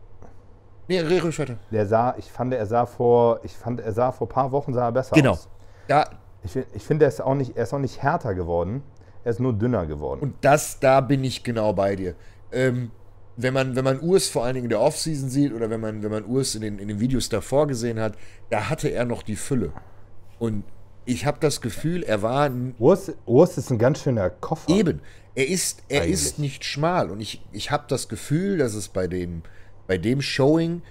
nee, 0.88 1.00
ruhig 1.00 1.38
weiter. 1.38 1.56
der 1.70 1.86
sah, 1.86 2.14
ich 2.18 2.30
fand, 2.30 2.52
er 2.52 2.66
sah 2.66 2.84
vor, 2.84 3.40
ich 3.44 3.56
fand, 3.56 3.80
er 3.80 3.92
sah 3.92 4.12
vor 4.12 4.26
ein 4.26 4.30
paar 4.30 4.52
Wochen 4.52 4.74
sah 4.74 4.84
er 4.88 4.92
besser 4.92 5.14
Genau. 5.16 5.30
aus. 5.32 5.48
Da, 5.88 6.04
Ich, 6.44 6.54
ich 6.74 6.84
finde, 6.84 7.06
er 7.06 7.08
ist 7.08 7.22
auch 7.22 7.34
nicht, 7.34 7.56
er 7.56 7.62
ist 7.62 7.72
auch 7.72 7.78
nicht 7.78 8.02
härter 8.02 8.34
geworden. 8.34 8.82
Er 9.24 9.30
ist 9.30 9.40
nur 9.40 9.52
dünner 9.52 9.86
geworden. 9.86 10.20
Und 10.20 10.34
das, 10.40 10.80
da 10.80 11.00
bin 11.00 11.22
ich 11.24 11.42
genau 11.44 11.72
bei 11.72 11.96
dir. 11.96 12.14
Ähm, 12.50 12.90
wenn 13.36 13.54
man, 13.54 13.76
wenn 13.76 13.84
man 13.84 14.00
Urs 14.00 14.28
vor 14.28 14.44
allen 14.44 14.54
Dingen 14.54 14.64
in 14.66 14.70
der 14.70 14.80
Offseason 14.80 15.28
sieht 15.30 15.52
oder 15.52 15.70
wenn 15.70 15.80
man, 15.80 16.02
wenn 16.02 16.10
man 16.10 16.24
Urs 16.24 16.54
in 16.54 16.60
den, 16.62 16.78
in 16.78 16.88
den 16.88 17.00
Videos 17.00 17.28
davor 17.28 17.66
gesehen 17.66 17.98
hat, 18.00 18.14
da 18.50 18.68
hatte 18.68 18.88
er 18.88 19.04
noch 19.04 19.22
die 19.22 19.36
Fülle. 19.36 19.72
Und 20.38 20.64
ich 21.04 21.24
habe 21.24 21.38
das 21.40 21.60
Gefühl, 21.60 22.02
er 22.02 22.22
war 22.22 22.46
n- 22.46 22.74
Urs, 22.78 23.12
Urs 23.26 23.56
ist 23.58 23.70
ein 23.70 23.78
ganz 23.78 24.00
schöner 24.02 24.28
Koffer. 24.30 24.70
eben. 24.70 25.00
Er 25.34 25.48
ist, 25.48 25.82
er 25.88 26.02
Eigentlich. 26.02 26.12
ist 26.12 26.38
nicht 26.38 26.64
schmal. 26.64 27.10
Und 27.10 27.20
ich, 27.20 27.42
ich 27.52 27.70
habe 27.70 27.84
das 27.88 28.08
Gefühl, 28.08 28.58
dass 28.58 28.74
es 28.74 28.88
bei 28.88 29.06
dem, 29.06 29.42
bei 29.86 29.96
dem 29.98 30.20
Showing, 30.20 30.82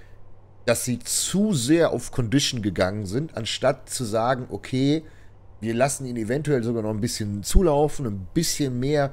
dass 0.65 0.84
sie 0.84 0.98
zu 1.00 1.54
sehr 1.54 1.91
auf 1.91 2.12
Condition 2.12 2.62
gegangen 2.62 3.06
sind, 3.06 3.38
anstatt 3.38 3.89
zu 3.89 4.04
sagen, 4.04 4.48
okay, 4.50 5.04
wir 5.62 5.74
lassen 5.76 6.06
ihn 6.06 6.17
eventuell 6.17 6.63
sogar 6.63 6.84
noch 6.84 6.89
ein 6.89 7.00
bisschen 7.00 7.43
zulaufen, 7.43 8.06
ein 8.08 8.28
bisschen 8.34 8.80
mehr 8.80 9.12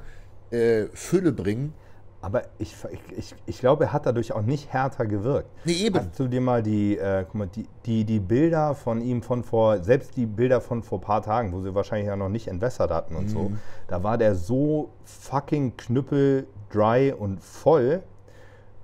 äh, 0.51 0.85
Fülle 0.93 1.31
bringen. 1.31 1.73
Aber 2.21 2.41
ich, 2.57 2.75
ich, 3.15 3.33
ich, 3.45 3.59
glaube, 3.59 3.85
er 3.85 3.93
hat 3.93 4.05
dadurch 4.05 4.33
auch 4.33 4.41
nicht 4.41 4.73
härter 4.73 5.05
gewirkt. 5.05 5.49
Nee, 5.63 5.85
eben. 5.85 5.99
Hast 5.99 6.19
du 6.19 6.27
dir 6.27 6.41
mal 6.41 6.61
die, 6.61 6.97
äh, 6.97 7.25
mal, 7.31 7.47
die, 7.47 7.65
die, 7.85 8.03
die 8.03 8.19
Bilder 8.19 8.75
von 8.75 8.99
ihm 8.99 9.21
von 9.21 9.41
vor, 9.41 9.81
selbst 9.81 10.17
die 10.17 10.25
Bilder 10.25 10.59
von 10.59 10.83
vor 10.83 10.97
ein 10.97 11.01
paar 11.01 11.21
Tagen, 11.21 11.53
wo 11.53 11.61
sie 11.61 11.73
wahrscheinlich 11.73 12.07
ja 12.07 12.17
noch 12.17 12.27
nicht 12.27 12.49
entwässert 12.49 12.91
hatten 12.91 13.15
und 13.15 13.29
so, 13.29 13.53
da 13.87 14.03
war 14.03 14.17
der 14.17 14.35
so 14.35 14.89
fucking 15.05 15.77
knüppel, 15.77 16.45
dry 16.69 17.13
und 17.17 17.41
voll. 17.41 18.03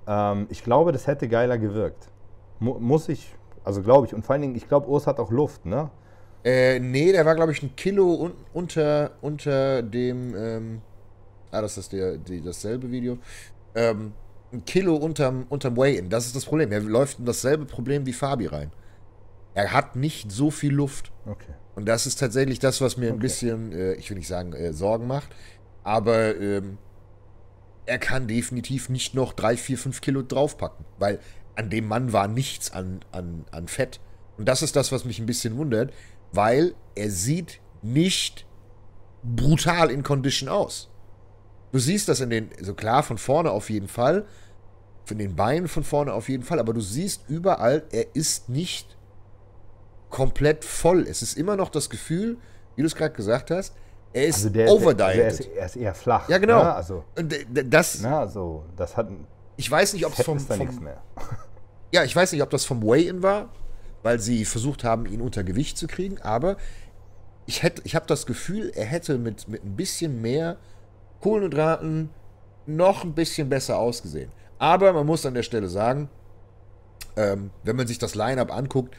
Ähm, 0.06 0.46
ich 0.48 0.64
glaube, 0.64 0.92
das 0.92 1.06
hätte 1.06 1.28
geiler 1.28 1.58
gewirkt. 1.58 2.08
Mu 2.58 2.78
muss 2.78 3.10
ich, 3.10 3.34
also 3.64 3.82
glaube 3.82 4.06
ich. 4.06 4.14
Und 4.14 4.24
vor 4.24 4.32
allen 4.32 4.42
Dingen, 4.42 4.54
ich 4.54 4.66
glaube, 4.66 4.88
Urs 4.88 5.06
hat 5.06 5.20
auch 5.20 5.30
Luft, 5.30 5.66
ne? 5.66 5.90
Äh, 6.46 6.78
nee, 6.78 7.10
der 7.10 7.26
war, 7.26 7.34
glaube 7.34 7.50
ich, 7.50 7.60
ein 7.64 7.74
Kilo 7.74 8.14
un 8.14 8.32
unter, 8.52 9.16
unter 9.20 9.82
dem, 9.82 10.32
ähm, 10.36 10.82
ah, 11.50 11.60
das 11.60 11.76
ist 11.76 11.92
der, 11.92 12.18
die, 12.18 12.40
dasselbe 12.40 12.88
Video, 12.92 13.18
ähm, 13.74 14.12
ein 14.52 14.64
Kilo 14.64 14.94
unterm, 14.94 15.46
unterm 15.48 15.76
Weigh-In. 15.76 16.08
Das 16.08 16.24
ist 16.26 16.36
das 16.36 16.44
Problem. 16.44 16.70
Er 16.70 16.80
läuft 16.80 17.18
in 17.18 17.24
dasselbe 17.24 17.64
Problem 17.64 18.06
wie 18.06 18.12
Fabi 18.12 18.46
rein. 18.46 18.70
Er 19.54 19.72
hat 19.72 19.96
nicht 19.96 20.30
so 20.30 20.52
viel 20.52 20.72
Luft. 20.72 21.10
Okay. 21.24 21.52
Und 21.74 21.88
das 21.88 22.06
ist 22.06 22.20
tatsächlich 22.20 22.60
das, 22.60 22.80
was 22.80 22.96
mir 22.96 23.08
ein 23.08 23.14
Okay. 23.14 23.22
bisschen, 23.22 23.72
äh, 23.72 23.94
ich 23.94 24.08
will 24.08 24.16
nicht 24.16 24.28
sagen, 24.28 24.52
äh, 24.52 24.72
Sorgen 24.72 25.08
macht. 25.08 25.30
Aber 25.82 26.36
ähm, 26.36 26.78
er 27.86 27.98
kann 27.98 28.28
definitiv 28.28 28.88
nicht 28.88 29.14
noch 29.16 29.32
drei, 29.32 29.56
vier, 29.56 29.78
fünf 29.78 30.00
Kilo 30.00 30.22
draufpacken. 30.22 30.84
Weil 30.98 31.18
an 31.56 31.70
dem 31.70 31.88
Mann 31.88 32.12
war 32.12 32.28
nichts 32.28 32.70
an, 32.70 33.00
an, 33.10 33.46
an 33.50 33.66
Fett. 33.66 33.98
Und 34.38 34.46
das 34.46 34.62
ist 34.62 34.76
das, 34.76 34.92
was 34.92 35.04
mich 35.04 35.18
ein 35.18 35.26
bisschen 35.26 35.56
wundert, 35.56 35.92
weil 36.32 36.74
er 36.94 37.10
sieht 37.10 37.60
nicht 37.82 38.46
brutal 39.22 39.90
in 39.90 40.02
Condition 40.02 40.48
aus. 40.48 40.90
Du 41.72 41.78
siehst 41.78 42.08
das 42.08 42.20
in 42.20 42.30
den, 42.30 42.50
so 42.60 42.74
klar, 42.74 43.02
von 43.02 43.18
vorne 43.18 43.50
auf 43.50 43.70
jeden 43.70 43.88
Fall, 43.88 44.24
von 45.04 45.18
den 45.18 45.36
Beinen 45.36 45.68
von 45.68 45.84
vorne 45.84 46.12
auf 46.12 46.28
jeden 46.28 46.42
Fall, 46.42 46.58
aber 46.58 46.72
du 46.72 46.80
siehst 46.80 47.22
überall, 47.28 47.84
er 47.92 48.14
ist 48.14 48.48
nicht 48.48 48.96
komplett 50.10 50.64
voll. 50.64 51.06
Es 51.08 51.22
ist 51.22 51.36
immer 51.36 51.56
noch 51.56 51.68
das 51.70 51.90
Gefühl, 51.90 52.38
wie 52.76 52.82
du 52.82 52.86
es 52.86 52.94
gerade 52.94 53.14
gesagt 53.14 53.50
hast, 53.50 53.74
er 54.12 54.26
ist 54.26 54.36
Also 54.36 54.50
der, 54.50 54.68
overdieted. 54.70 54.98
der, 54.98 55.14
der 55.16 55.26
ist, 55.28 55.40
er 55.40 55.66
ist 55.66 55.76
eher 55.76 55.94
flach. 55.94 56.28
ja, 56.28 56.38
genau. 56.38 56.62
Ne? 56.62 56.74
Also, 56.74 57.04
Und 57.18 57.30
d- 57.32 57.64
das, 57.68 57.98
na, 58.00 58.26
so, 58.26 58.64
das 58.76 58.96
hat, 58.96 59.08
ich 59.56 59.70
weiß 59.70 59.92
nicht, 59.92 60.06
ob 60.06 60.18
es 60.18 60.24
vom, 60.24 60.38
vom, 60.40 60.78
mehr. 60.82 61.02
ja, 61.92 62.02
ich 62.04 62.14
weiß 62.16 62.32
nicht, 62.32 62.42
ob 62.42 62.50
das 62.50 62.64
vom 62.64 62.82
Weigh-In 62.82 63.22
war, 63.22 63.50
weil 64.02 64.20
sie 64.20 64.44
versucht 64.44 64.84
haben, 64.84 65.06
ihn 65.06 65.20
unter 65.20 65.44
Gewicht 65.44 65.78
zu 65.78 65.86
kriegen, 65.86 66.20
aber 66.20 66.56
ich, 67.46 67.62
ich 67.84 67.94
habe 67.94 68.06
das 68.06 68.26
Gefühl, 68.26 68.72
er 68.74 68.86
hätte 68.86 69.18
mit, 69.18 69.48
mit 69.48 69.64
ein 69.64 69.76
bisschen 69.76 70.20
mehr 70.20 70.56
Kohlenhydraten 71.20 72.10
noch 72.66 73.04
ein 73.04 73.14
bisschen 73.14 73.48
besser 73.48 73.78
ausgesehen. 73.78 74.30
Aber 74.58 74.92
man 74.92 75.06
muss 75.06 75.26
an 75.26 75.34
der 75.34 75.42
Stelle 75.42 75.68
sagen, 75.68 76.08
ähm, 77.16 77.50
wenn 77.62 77.76
man 77.76 77.86
sich 77.86 77.98
das 77.98 78.14
Line-Up 78.14 78.52
anguckt, 78.52 78.96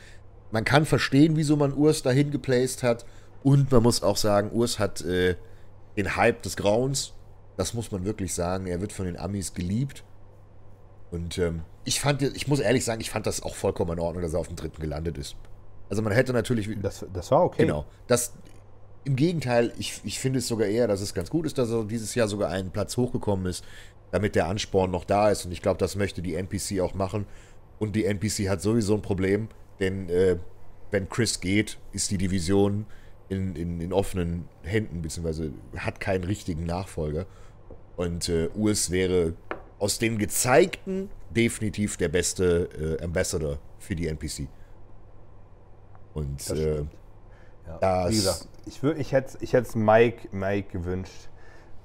man 0.51 0.63
kann 0.63 0.85
verstehen, 0.85 1.35
wieso 1.35 1.57
man 1.57 1.73
Urs 1.73 2.01
dahin 2.03 2.31
geplaced 2.31 2.83
hat. 2.83 3.05
Und 3.43 3.71
man 3.71 3.83
muss 3.83 4.01
auch 4.01 4.17
sagen, 4.17 4.51
Urs 4.51 4.79
hat 4.79 5.01
äh, 5.01 5.35
den 5.97 6.15
Hype 6.15 6.41
des 6.41 6.55
Grauens. 6.55 7.13
Das 7.57 7.73
muss 7.73 7.91
man 7.91 8.05
wirklich 8.05 8.33
sagen. 8.33 8.67
Er 8.67 8.81
wird 8.81 8.93
von 8.93 9.05
den 9.05 9.17
Amis 9.17 9.53
geliebt. 9.53 10.03
Und 11.11 11.37
ähm, 11.37 11.61
ich 11.85 11.99
fand, 11.99 12.21
ich 12.21 12.47
muss 12.47 12.59
ehrlich 12.59 12.83
sagen, 12.83 13.01
ich 13.01 13.09
fand 13.09 13.25
das 13.27 13.41
auch 13.41 13.55
vollkommen 13.55 13.93
in 13.93 13.99
Ordnung, 13.99 14.21
dass 14.23 14.33
er 14.33 14.39
auf 14.39 14.47
dem 14.47 14.55
dritten 14.55 14.81
gelandet 14.81 15.17
ist. 15.17 15.35
Also 15.89 16.01
man 16.01 16.11
hätte 16.13 16.33
natürlich. 16.33 16.69
Das, 16.81 17.05
das 17.13 17.31
war 17.31 17.43
okay. 17.43 17.63
Genau. 17.63 17.85
Das, 18.07 18.33
Im 19.05 19.15
Gegenteil, 19.15 19.73
ich, 19.77 20.01
ich 20.03 20.19
finde 20.19 20.39
es 20.39 20.47
sogar 20.47 20.67
eher, 20.67 20.87
dass 20.87 21.01
es 21.01 21.13
ganz 21.13 21.29
gut 21.29 21.45
ist, 21.45 21.57
dass 21.57 21.71
er 21.71 21.85
dieses 21.85 22.13
Jahr 22.15 22.27
sogar 22.27 22.49
einen 22.49 22.71
Platz 22.71 22.97
hochgekommen 22.97 23.45
ist, 23.45 23.63
damit 24.11 24.35
der 24.35 24.47
Ansporn 24.47 24.91
noch 24.91 25.05
da 25.05 25.29
ist. 25.29 25.45
Und 25.45 25.51
ich 25.51 25.61
glaube, 25.61 25.77
das 25.77 25.95
möchte 25.95 26.21
die 26.21 26.35
NPC 26.35 26.81
auch 26.81 26.93
machen. 26.93 27.25
Und 27.79 27.95
die 27.95 28.05
NPC 28.05 28.49
hat 28.49 28.61
sowieso 28.61 28.95
ein 28.95 29.01
Problem, 29.01 29.49
denn 29.79 30.09
äh, 30.09 30.37
wenn 30.91 31.09
Chris 31.09 31.39
geht, 31.39 31.77
ist 31.91 32.11
die 32.11 32.17
Division 32.17 32.85
in, 33.29 33.55
in, 33.55 33.81
in 33.81 33.93
offenen 33.93 34.45
Händen, 34.63 35.01
beziehungsweise 35.01 35.51
hat 35.77 35.99
keinen 35.99 36.23
richtigen 36.23 36.65
Nachfolger. 36.65 37.25
Und 37.97 38.29
äh, 38.29 38.49
Urs 38.55 38.91
wäre 38.91 39.33
aus 39.79 39.99
den 39.99 40.17
gezeigten 40.17 41.09
definitiv 41.29 41.97
der 41.97 42.09
beste 42.09 42.97
äh, 42.99 43.03
Ambassador 43.03 43.57
für 43.79 43.95
die 43.95 44.07
NPC. 44.07 44.47
Und 46.13 46.39
Das 46.49 46.57
äh. 46.57 46.83
Ja. 47.67 47.77
das- 47.79 48.11
Wie 48.11 48.15
gesagt, 48.15 48.47
ich, 48.65 48.79
wür- 48.79 48.95
ich 48.97 49.11
hätte 49.11 49.37
ich 49.41 49.75
Mike, 49.75 50.29
Mike 50.31 50.69
gewünscht, 50.71 51.29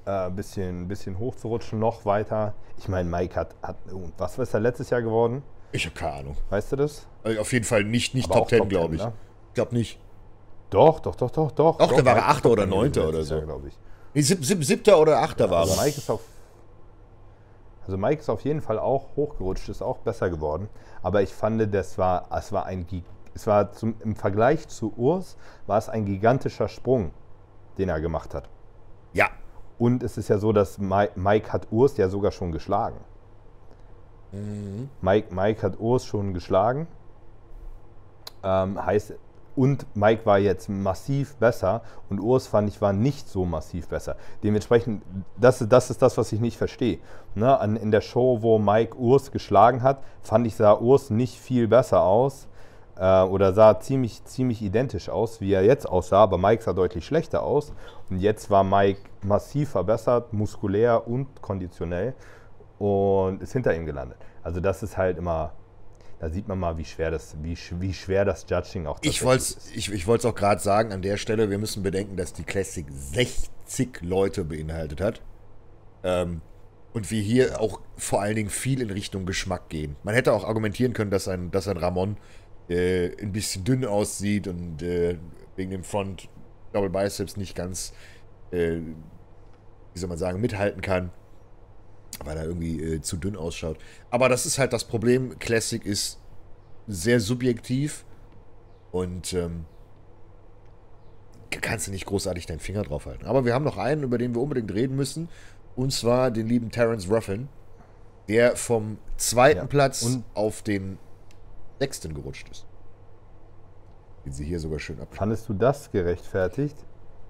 ein 0.04 0.28
äh, 0.28 0.34
bisschen, 0.34 0.88
bisschen 0.88 1.18
hochzurutschen, 1.18 1.78
noch 1.78 2.04
weiter. 2.04 2.54
Ich 2.78 2.88
meine, 2.88 3.08
Mike 3.08 3.34
hat, 3.36 3.54
hat 3.62 3.76
und 3.92 4.12
was 4.18 4.38
ist 4.38 4.54
er 4.54 4.60
letztes 4.60 4.90
Jahr 4.90 5.02
geworden? 5.02 5.42
ich 5.74 5.86
habe 5.86 5.94
keine 5.94 6.12
Ahnung. 6.14 6.36
Weißt 6.50 6.72
du 6.72 6.76
das? 6.76 7.06
Also 7.22 7.40
auf 7.40 7.52
jeden 7.52 7.64
Fall 7.64 7.84
nicht, 7.84 8.14
nicht 8.14 8.26
Aber 8.26 8.34
Top 8.34 8.44
auch 8.44 8.48
10, 8.48 8.58
Top 8.58 8.68
glaube 8.68 8.88
10, 8.88 8.94
ich. 8.96 9.04
ne? 9.04 9.12
Ich 9.48 9.54
glaube 9.54 9.74
nicht. 9.74 9.98
Doch, 10.70 11.00
doch, 11.00 11.14
doch, 11.16 11.30
doch, 11.30 11.52
doch. 11.52 11.78
Doch, 11.78 11.92
da 11.96 12.04
war 12.04 12.16
er 12.16 12.28
Achter 12.28 12.50
oder 12.50 12.62
Top 12.64 12.70
10 12.72 12.78
Neunter 12.78 13.00
gewesen 13.02 13.08
oder 13.08 13.18
letztes 13.18 13.28
so. 13.28 13.34
Jahr, 13.36 13.44
glaube 13.46 13.68
ich. 13.68 13.78
Nee, 14.14 14.20
sieb, 14.22 14.44
sieb, 14.44 14.64
siebter 14.64 14.98
oder 15.00 15.18
achter 15.18 15.48
war 15.50 15.60
Also 15.60 15.74
er. 15.80 15.84
Mike 15.84 15.98
ist 15.98 16.10
auf 16.10 16.20
also 17.84 17.98
Mike 17.98 18.20
ist 18.20 18.28
auf 18.28 18.42
jeden 18.42 18.60
Fall 18.60 18.78
auch 18.78 19.16
hochgerutscht, 19.16 19.68
ist 19.68 19.82
auch 19.82 19.98
besser 19.98 20.30
geworden. 20.30 20.68
Aber 21.02 21.22
ich 21.22 21.34
fand, 21.34 21.74
das 21.74 21.98
war, 21.98 22.26
es 22.30 22.52
war 22.52 22.66
ein 22.66 22.86
es 23.34 23.46
war 23.46 23.72
zum, 23.72 23.94
im 24.00 24.14
Vergleich 24.14 24.68
zu 24.68 24.92
Urs 24.96 25.36
war 25.66 25.78
es 25.78 25.88
ein 25.88 26.04
gigantischer 26.04 26.68
Sprung, 26.68 27.12
den 27.78 27.88
er 27.88 28.00
gemacht 28.00 28.34
hat. 28.34 28.48
Ja, 29.12 29.30
Und 29.78 30.02
es 30.02 30.16
ist 30.16 30.28
ja 30.28 30.38
so, 30.38 30.52
dass 30.52 30.78
Mike, 30.78 31.18
Mike 31.18 31.52
hat 31.52 31.68
Urs 31.70 31.96
ja 31.96 32.08
sogar 32.08 32.30
schon 32.30 32.52
geschlagen. 32.52 32.98
Mike, 35.00 35.34
Mike 35.34 35.62
hat 35.62 35.80
Urs 35.80 36.04
schon 36.04 36.34
geschlagen. 36.34 36.86
Ähm, 38.42 38.84
heißt, 38.84 39.14
und 39.54 39.86
Mike 39.94 40.24
war 40.24 40.38
jetzt 40.38 40.68
massiv 40.68 41.36
besser 41.36 41.82
und 42.08 42.20
Urs 42.20 42.46
fand 42.46 42.68
ich 42.68 42.80
war 42.80 42.92
nicht 42.92 43.28
so 43.28 43.44
massiv 43.44 43.88
besser. 43.88 44.16
Dementsprechend, 44.42 45.02
das, 45.38 45.64
das 45.68 45.90
ist 45.90 46.00
das, 46.00 46.16
was 46.16 46.32
ich 46.32 46.40
nicht 46.40 46.56
verstehe. 46.56 46.98
Ne? 47.34 47.58
An, 47.58 47.76
in 47.76 47.90
der 47.90 48.00
Show, 48.00 48.38
wo 48.40 48.58
Mike 48.58 48.96
Urs 48.96 49.30
geschlagen 49.30 49.82
hat, 49.82 50.02
fand 50.22 50.46
ich, 50.46 50.56
sah 50.56 50.74
Urs 50.74 51.10
nicht 51.10 51.38
viel 51.38 51.68
besser 51.68 52.02
aus 52.02 52.48
äh, 52.96 53.22
oder 53.22 53.52
sah 53.52 53.78
ziemlich, 53.78 54.24
ziemlich 54.24 54.62
identisch 54.62 55.08
aus, 55.08 55.40
wie 55.40 55.52
er 55.52 55.64
jetzt 55.64 55.88
aussah, 55.88 56.22
aber 56.22 56.38
Mike 56.38 56.62
sah 56.62 56.72
deutlich 56.72 57.04
schlechter 57.04 57.42
aus. 57.42 57.72
Und 58.10 58.18
jetzt 58.18 58.50
war 58.50 58.64
Mike 58.64 59.00
massiv 59.22 59.70
verbessert, 59.70 60.32
muskulär 60.32 61.06
und 61.06 61.42
konditionell 61.42 62.14
und 62.78 63.42
ist 63.42 63.52
hinter 63.52 63.74
ihm 63.74 63.86
gelandet. 63.86 64.18
Also 64.42 64.60
das 64.60 64.82
ist 64.82 64.96
halt 64.96 65.18
immer, 65.18 65.52
da 66.22 66.30
sieht 66.30 66.46
man 66.46 66.56
mal, 66.56 66.78
wie 66.78 66.84
schwer 66.84 67.10
das, 67.10 67.34
wie, 67.42 67.58
wie 67.80 67.92
schwer 67.92 68.24
das 68.24 68.46
Judging 68.48 68.86
auch 68.86 69.00
ich 69.02 69.24
wollte 69.24 69.42
ist. 69.42 69.72
ich, 69.74 69.90
ich 69.90 70.06
wollt's 70.06 70.24
auch 70.24 70.36
gerade 70.36 70.60
sagen, 70.60 70.92
an 70.92 71.02
der 71.02 71.16
Stelle, 71.16 71.50
wir 71.50 71.58
müssen 71.58 71.82
bedenken, 71.82 72.16
dass 72.16 72.32
die 72.32 72.44
Classic 72.44 72.86
60 72.88 74.02
Leute 74.02 74.44
beinhaltet 74.44 75.00
hat. 75.00 75.20
Ähm, 76.04 76.40
und 76.92 77.10
wir 77.10 77.20
hier 77.20 77.60
auch 77.60 77.80
vor 77.96 78.22
allen 78.22 78.36
Dingen 78.36 78.50
viel 78.50 78.80
in 78.80 78.90
Richtung 78.90 79.26
Geschmack 79.26 79.68
gehen. 79.68 79.96
Man 80.04 80.14
hätte 80.14 80.32
auch 80.32 80.44
argumentieren 80.44 80.92
können, 80.92 81.10
dass 81.10 81.26
ein, 81.26 81.50
dass 81.50 81.66
ein 81.66 81.76
Ramon 81.76 82.16
äh, 82.68 83.20
ein 83.20 83.32
bisschen 83.32 83.64
dünn 83.64 83.84
aussieht 83.84 84.46
und 84.46 84.80
äh, 84.80 85.18
wegen 85.56 85.72
dem 85.72 85.82
Front 85.82 86.28
Double 86.72 86.90
Biceps 86.90 87.36
nicht 87.36 87.56
ganz, 87.56 87.94
äh, 88.52 88.76
wie 89.92 89.98
soll 89.98 90.08
man 90.08 90.18
sagen, 90.18 90.40
mithalten 90.40 90.82
kann. 90.82 91.10
Weil 92.24 92.36
er 92.36 92.44
irgendwie 92.44 92.80
äh, 92.80 93.00
zu 93.00 93.16
dünn 93.16 93.36
ausschaut. 93.36 93.78
Aber 94.10 94.28
das 94.28 94.46
ist 94.46 94.58
halt 94.58 94.72
das 94.72 94.84
Problem. 94.84 95.38
Classic 95.38 95.84
ist 95.84 96.18
sehr 96.86 97.20
subjektiv 97.20 98.04
und 98.92 99.32
ähm, 99.32 99.64
kannst 101.60 101.86
du 101.86 101.90
nicht 101.90 102.06
großartig 102.06 102.46
deinen 102.46 102.60
Finger 102.60 102.82
drauf 102.82 103.06
halten. 103.06 103.26
Aber 103.26 103.44
wir 103.44 103.54
haben 103.54 103.64
noch 103.64 103.78
einen, 103.78 104.02
über 104.02 104.18
den 104.18 104.34
wir 104.34 104.40
unbedingt 104.42 104.72
reden 104.72 104.96
müssen. 104.96 105.28
Und 105.76 105.92
zwar 105.92 106.30
den 106.30 106.46
lieben 106.48 106.70
Terence 106.70 107.08
Ruffin, 107.10 107.48
der 108.28 108.56
vom 108.56 108.98
zweiten 109.16 109.58
Ja, 109.60 109.66
Platz 109.66 110.02
und- 110.02 110.24
auf 110.34 110.62
den 110.62 110.98
sechsten 111.78 112.14
gerutscht 112.14 112.48
ist. 112.50 112.66
Den 114.24 114.32
sie 114.32 114.44
hier 114.44 114.60
sogar 114.60 114.78
schön 114.78 115.00
ab. 115.00 115.08
Fandest 115.12 115.48
du 115.48 115.54
das 115.54 115.90
gerechtfertigt? 115.90 116.76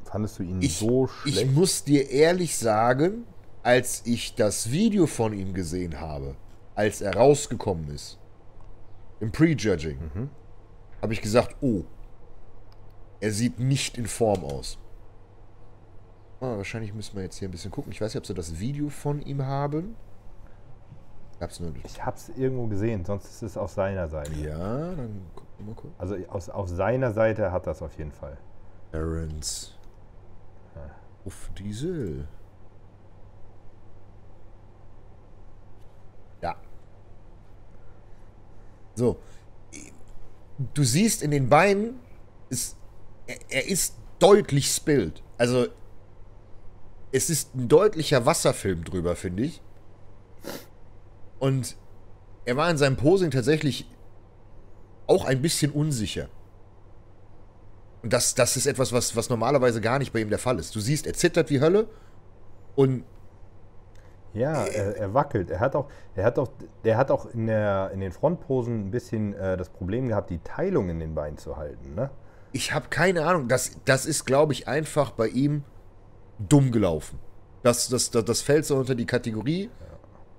Fandest 0.04 0.38
du 0.38 0.42
ihn 0.42 0.60
Ich, 0.60 0.76
so 0.76 1.08
ich 1.24 1.34
schlecht? 1.36 1.52
muss 1.52 1.84
dir 1.84 2.10
ehrlich 2.10 2.56
sagen, 2.58 3.24
als 3.62 4.04
ich 4.06 4.34
das 4.34 4.70
Video 4.70 5.06
von 5.06 5.32
ihm 5.32 5.54
gesehen 5.54 6.00
habe, 6.00 6.34
als 6.74 7.00
er 7.00 7.14
rausgekommen 7.16 7.88
ist, 7.88 8.18
im 9.20 9.30
Prejudging, 9.30 9.98
Mhm. 10.14 10.30
habe 11.00 11.12
ich 11.12 11.20
gesagt, 11.22 11.56
oh, 11.60 11.82
er 13.20 13.30
sieht 13.32 13.60
nicht 13.60 13.98
in 13.98 14.06
Form 14.06 14.44
aus. 14.44 14.78
Ah, 16.40 16.56
wahrscheinlich 16.56 16.92
müssen 16.92 17.14
wir 17.14 17.22
jetzt 17.22 17.36
hier 17.36 17.48
ein 17.48 17.52
bisschen 17.52 17.70
gucken. 17.70 17.92
Ich 17.92 18.00
weiß 18.00 18.12
nicht, 18.14 18.20
ob 18.20 18.26
sie 18.26 18.34
das 18.34 18.58
Video 18.58 18.88
von 18.88 19.22
ihm 19.22 19.46
haben. 19.46 19.94
Gab's 21.38 21.60
nur 21.60 21.72
ich 21.84 22.04
hab's 22.04 22.30
irgendwo 22.36 22.66
gesehen, 22.66 23.04
sonst 23.04 23.26
ist 23.26 23.42
es 23.42 23.56
auf 23.56 23.70
seiner 23.70 24.08
Seite. 24.08 24.32
Ja, 24.34 24.58
dann 24.94 25.22
gucken 25.34 25.52
wir 25.58 25.66
mal 25.66 25.74
kurz. 25.74 25.92
Also 25.98 26.16
aus, 26.28 26.48
auf 26.48 26.68
seiner 26.68 27.12
Seite 27.12 27.52
hat 27.52 27.66
das 27.68 27.80
auf 27.82 27.96
jeden 27.96 28.12
Fall. 28.12 28.36
Terrence. 28.90 29.76
Auf 31.24 31.50
Diesel. 31.56 32.26
Ja. 36.40 36.56
So. 38.94 39.18
Du 40.74 40.84
siehst 40.84 41.22
in 41.22 41.30
den 41.30 41.48
Beinen, 41.48 41.98
ist, 42.50 42.76
er, 43.26 43.36
er 43.48 43.66
ist 43.66 43.94
deutlich 44.18 44.70
spilled. 44.70 45.22
Also, 45.38 45.66
es 47.10 47.30
ist 47.30 47.54
ein 47.54 47.68
deutlicher 47.68 48.24
Wasserfilm 48.26 48.84
drüber, 48.84 49.16
finde 49.16 49.44
ich. 49.44 49.60
Und 51.38 51.76
er 52.44 52.56
war 52.56 52.70
in 52.70 52.76
seinem 52.76 52.96
Posing 52.96 53.30
tatsächlich 53.30 53.86
auch 55.06 55.24
ein 55.24 55.42
bisschen 55.42 55.72
unsicher. 55.72 56.28
Und 58.02 58.12
das, 58.12 58.34
das 58.34 58.56
ist 58.56 58.66
etwas, 58.66 58.92
was, 58.92 59.14
was 59.14 59.28
normalerweise 59.28 59.80
gar 59.80 59.98
nicht 59.98 60.12
bei 60.12 60.20
ihm 60.20 60.30
der 60.30 60.38
Fall 60.38 60.58
ist. 60.58 60.74
Du 60.74 60.80
siehst, 60.80 61.06
er 61.06 61.14
zittert 61.14 61.50
wie 61.50 61.60
Hölle 61.60 61.88
und 62.74 63.04
Ja, 64.34 64.64
er, 64.64 64.96
er 64.96 65.14
wackelt. 65.14 65.50
Er 65.50 65.60
hat 65.60 65.76
auch, 65.76 65.88
er 66.14 66.24
hat 66.24 66.38
auch, 66.38 66.48
der 66.84 66.96
hat 66.96 67.10
auch 67.10 67.26
in, 67.26 67.46
der, 67.46 67.90
in 67.92 68.00
den 68.00 68.12
Frontposen 68.12 68.86
ein 68.86 68.90
bisschen 68.90 69.34
äh, 69.34 69.56
das 69.56 69.68
Problem 69.68 70.08
gehabt, 70.08 70.30
die 70.30 70.38
Teilung 70.38 70.88
in 70.88 71.00
den 71.00 71.14
Beinen 71.14 71.38
zu 71.38 71.56
halten. 71.56 71.94
Ne? 71.94 72.10
ich 72.52 72.72
habe 72.72 72.88
keine 72.88 73.24
Ahnung. 73.24 73.48
Das, 73.48 73.72
das 73.84 74.06
ist, 74.06 74.24
glaube 74.24 74.52
ich, 74.52 74.68
einfach 74.68 75.10
bei 75.10 75.28
ihm 75.28 75.64
dumm 76.38 76.70
gelaufen. 76.70 77.18
Das, 77.62 77.88
das, 77.88 78.10
das, 78.10 78.24
das 78.24 78.42
fällt 78.42 78.66
so 78.66 78.76
unter 78.76 78.94
die 78.94 79.06
Kategorie. 79.06 79.70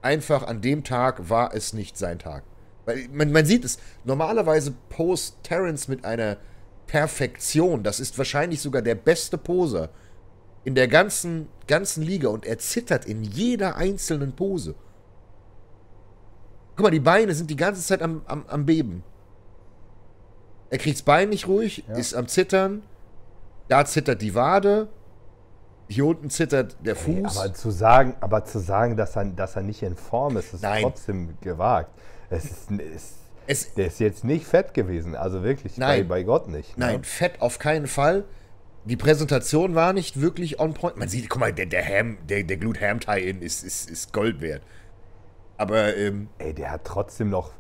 Einfach 0.02 0.44
an 0.44 0.62
dem 0.62 0.84
Tag 0.84 1.30
war 1.30 1.54
es 1.54 1.74
nicht 1.74 1.98
sein 1.98 2.20
Tag. 2.20 2.44
Weil 2.86 3.08
man, 3.12 3.32
man 3.32 3.46
sieht 3.46 3.64
es, 3.64 3.78
normalerweise 4.04 4.74
post 4.90 5.38
Terrence 5.44 5.88
mit 5.88 6.04
einer 6.04 6.38
Perfektion. 6.88 7.84
Das 7.84 8.00
ist 8.00 8.18
wahrscheinlich 8.18 8.62
sogar 8.62 8.82
der 8.82 8.96
beste 8.96 9.38
Poser 9.38 9.90
in 10.66 10.76
der 10.76 10.88
ganzen, 10.88 11.48
ganzen 11.68 12.04
Liga 12.04 12.30
und 12.30 12.46
er 12.46 12.58
zittert 12.58 13.06
in 13.06 13.24
jeder 13.24 13.76
einzelnen 13.76 14.34
Pose. 14.36 14.76
Guck 16.76 16.84
mal, 16.86 16.92
die 16.92 17.00
Beine 17.00 17.34
sind 17.34 17.50
die 17.50 17.56
ganze 17.56 17.82
Zeit 17.82 18.02
am, 18.02 18.22
am, 18.26 18.46
am 18.48 18.66
Beben. 18.66 19.04
Er 20.70 20.80
kriegt 20.80 20.98
das 20.98 21.04
Bein 21.04 21.30
nicht 21.30 21.48
ruhig, 21.48 21.84
Ja. 21.88 21.96
ist 21.96 22.16
am 22.16 22.28
Zittern. 22.28 22.82
Da 23.68 23.86
zittert 23.86 24.22
die 24.22 24.34
Wade. 24.34 24.88
Hier 25.88 26.06
unten 26.06 26.30
zittert 26.30 26.78
der 26.84 26.96
Fuß. 26.96 27.38
aber 27.38 27.54
zu 27.54 27.70
sagen, 27.70 28.16
aber 28.22 28.46
zu 28.46 28.60
sagen, 28.60 28.96
dass 28.98 29.16
er, 29.16 29.26
dass 29.26 29.56
er 29.56 29.62
nicht 29.62 29.84
in 29.84 29.96
Form 29.96 30.38
ist, 30.38 30.54
ist 30.54 30.64
Nein. 30.64 30.82
trotzdem 30.82 31.38
gewagt. 31.42 31.92
Es 32.30 32.46
ist, 32.46 32.72
es, 32.72 33.14
es, 33.46 33.74
der 33.76 33.88
ist 33.88 34.00
jetzt 34.00 34.24
nicht 34.24 34.48
fett 34.48 34.74
gewesen, 34.74 35.16
also 35.16 35.44
wirklich 35.44 35.78
Nein. 35.78 36.08
Bei, 36.08 36.22
bei 36.22 36.24
Gott 36.24 36.48
nicht. 36.48 36.78
ne? 36.78 36.86
nein, 36.88 37.04
fett 37.04 37.40
auf 37.42 37.60
keinen 37.60 37.86
Fall. 37.86 38.24
Die 38.86 38.98
Präsentation 38.98 39.76
war 39.76 39.94
nicht 39.94 40.20
wirklich 40.20 40.60
on 40.60 40.74
point. 40.74 40.98
Man 40.98 41.08
sieht, 41.08 41.30
guck 41.30 41.40
mal, 41.40 41.54
der, 41.54 41.68
der 41.68 41.86
Ham, 41.86 42.18
der, 42.28 42.44
der 42.44 42.58
Glut 42.58 42.82
Ham 42.82 43.00
Tie-In 43.00 43.42
ist, 43.42 43.64
ist, 43.64 43.90
ist 43.90 44.12
Gold 44.12 44.42
wert. 44.42 44.62
Aber 45.58 45.96
ähm, 45.96 46.28
Ey, 46.38 46.54
der 46.54 46.72
hat 46.72 46.84
trotzdem 46.84 47.30
noch 47.30 47.52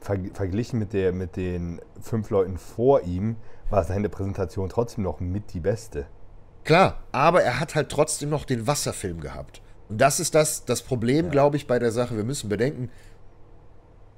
ver 0.00 0.18
verglichen 0.34 0.80
mit, 0.80 0.92
der, 0.92 1.12
mit 1.12 1.36
den 1.36 1.80
fünf 2.00 2.30
Leuten 2.30 2.58
vor 2.58 3.02
ihm, 3.02 3.36
war 3.70 3.84
seine 3.84 4.08
Präsentation 4.08 4.68
trotzdem 4.68 5.04
noch 5.04 5.20
mit 5.20 5.54
die 5.54 5.60
beste. 5.60 6.06
Klar, 6.64 7.04
aber 7.12 7.42
er 7.42 7.60
hat 7.60 7.76
halt 7.76 7.88
trotzdem 7.88 8.30
noch 8.30 8.44
den 8.44 8.66
Wasserfilm 8.66 9.20
gehabt. 9.20 9.62
Und 9.88 10.00
das 10.00 10.18
ist 10.18 10.34
das, 10.34 10.64
das 10.64 10.82
Problem, 10.82 11.30
glaube 11.30 11.56
ich, 11.56 11.68
bei 11.68 11.78
der 11.78 11.92
Sache. 11.92 12.16
Wir 12.16 12.24
müssen 12.24 12.48
bedenken, 12.48 12.90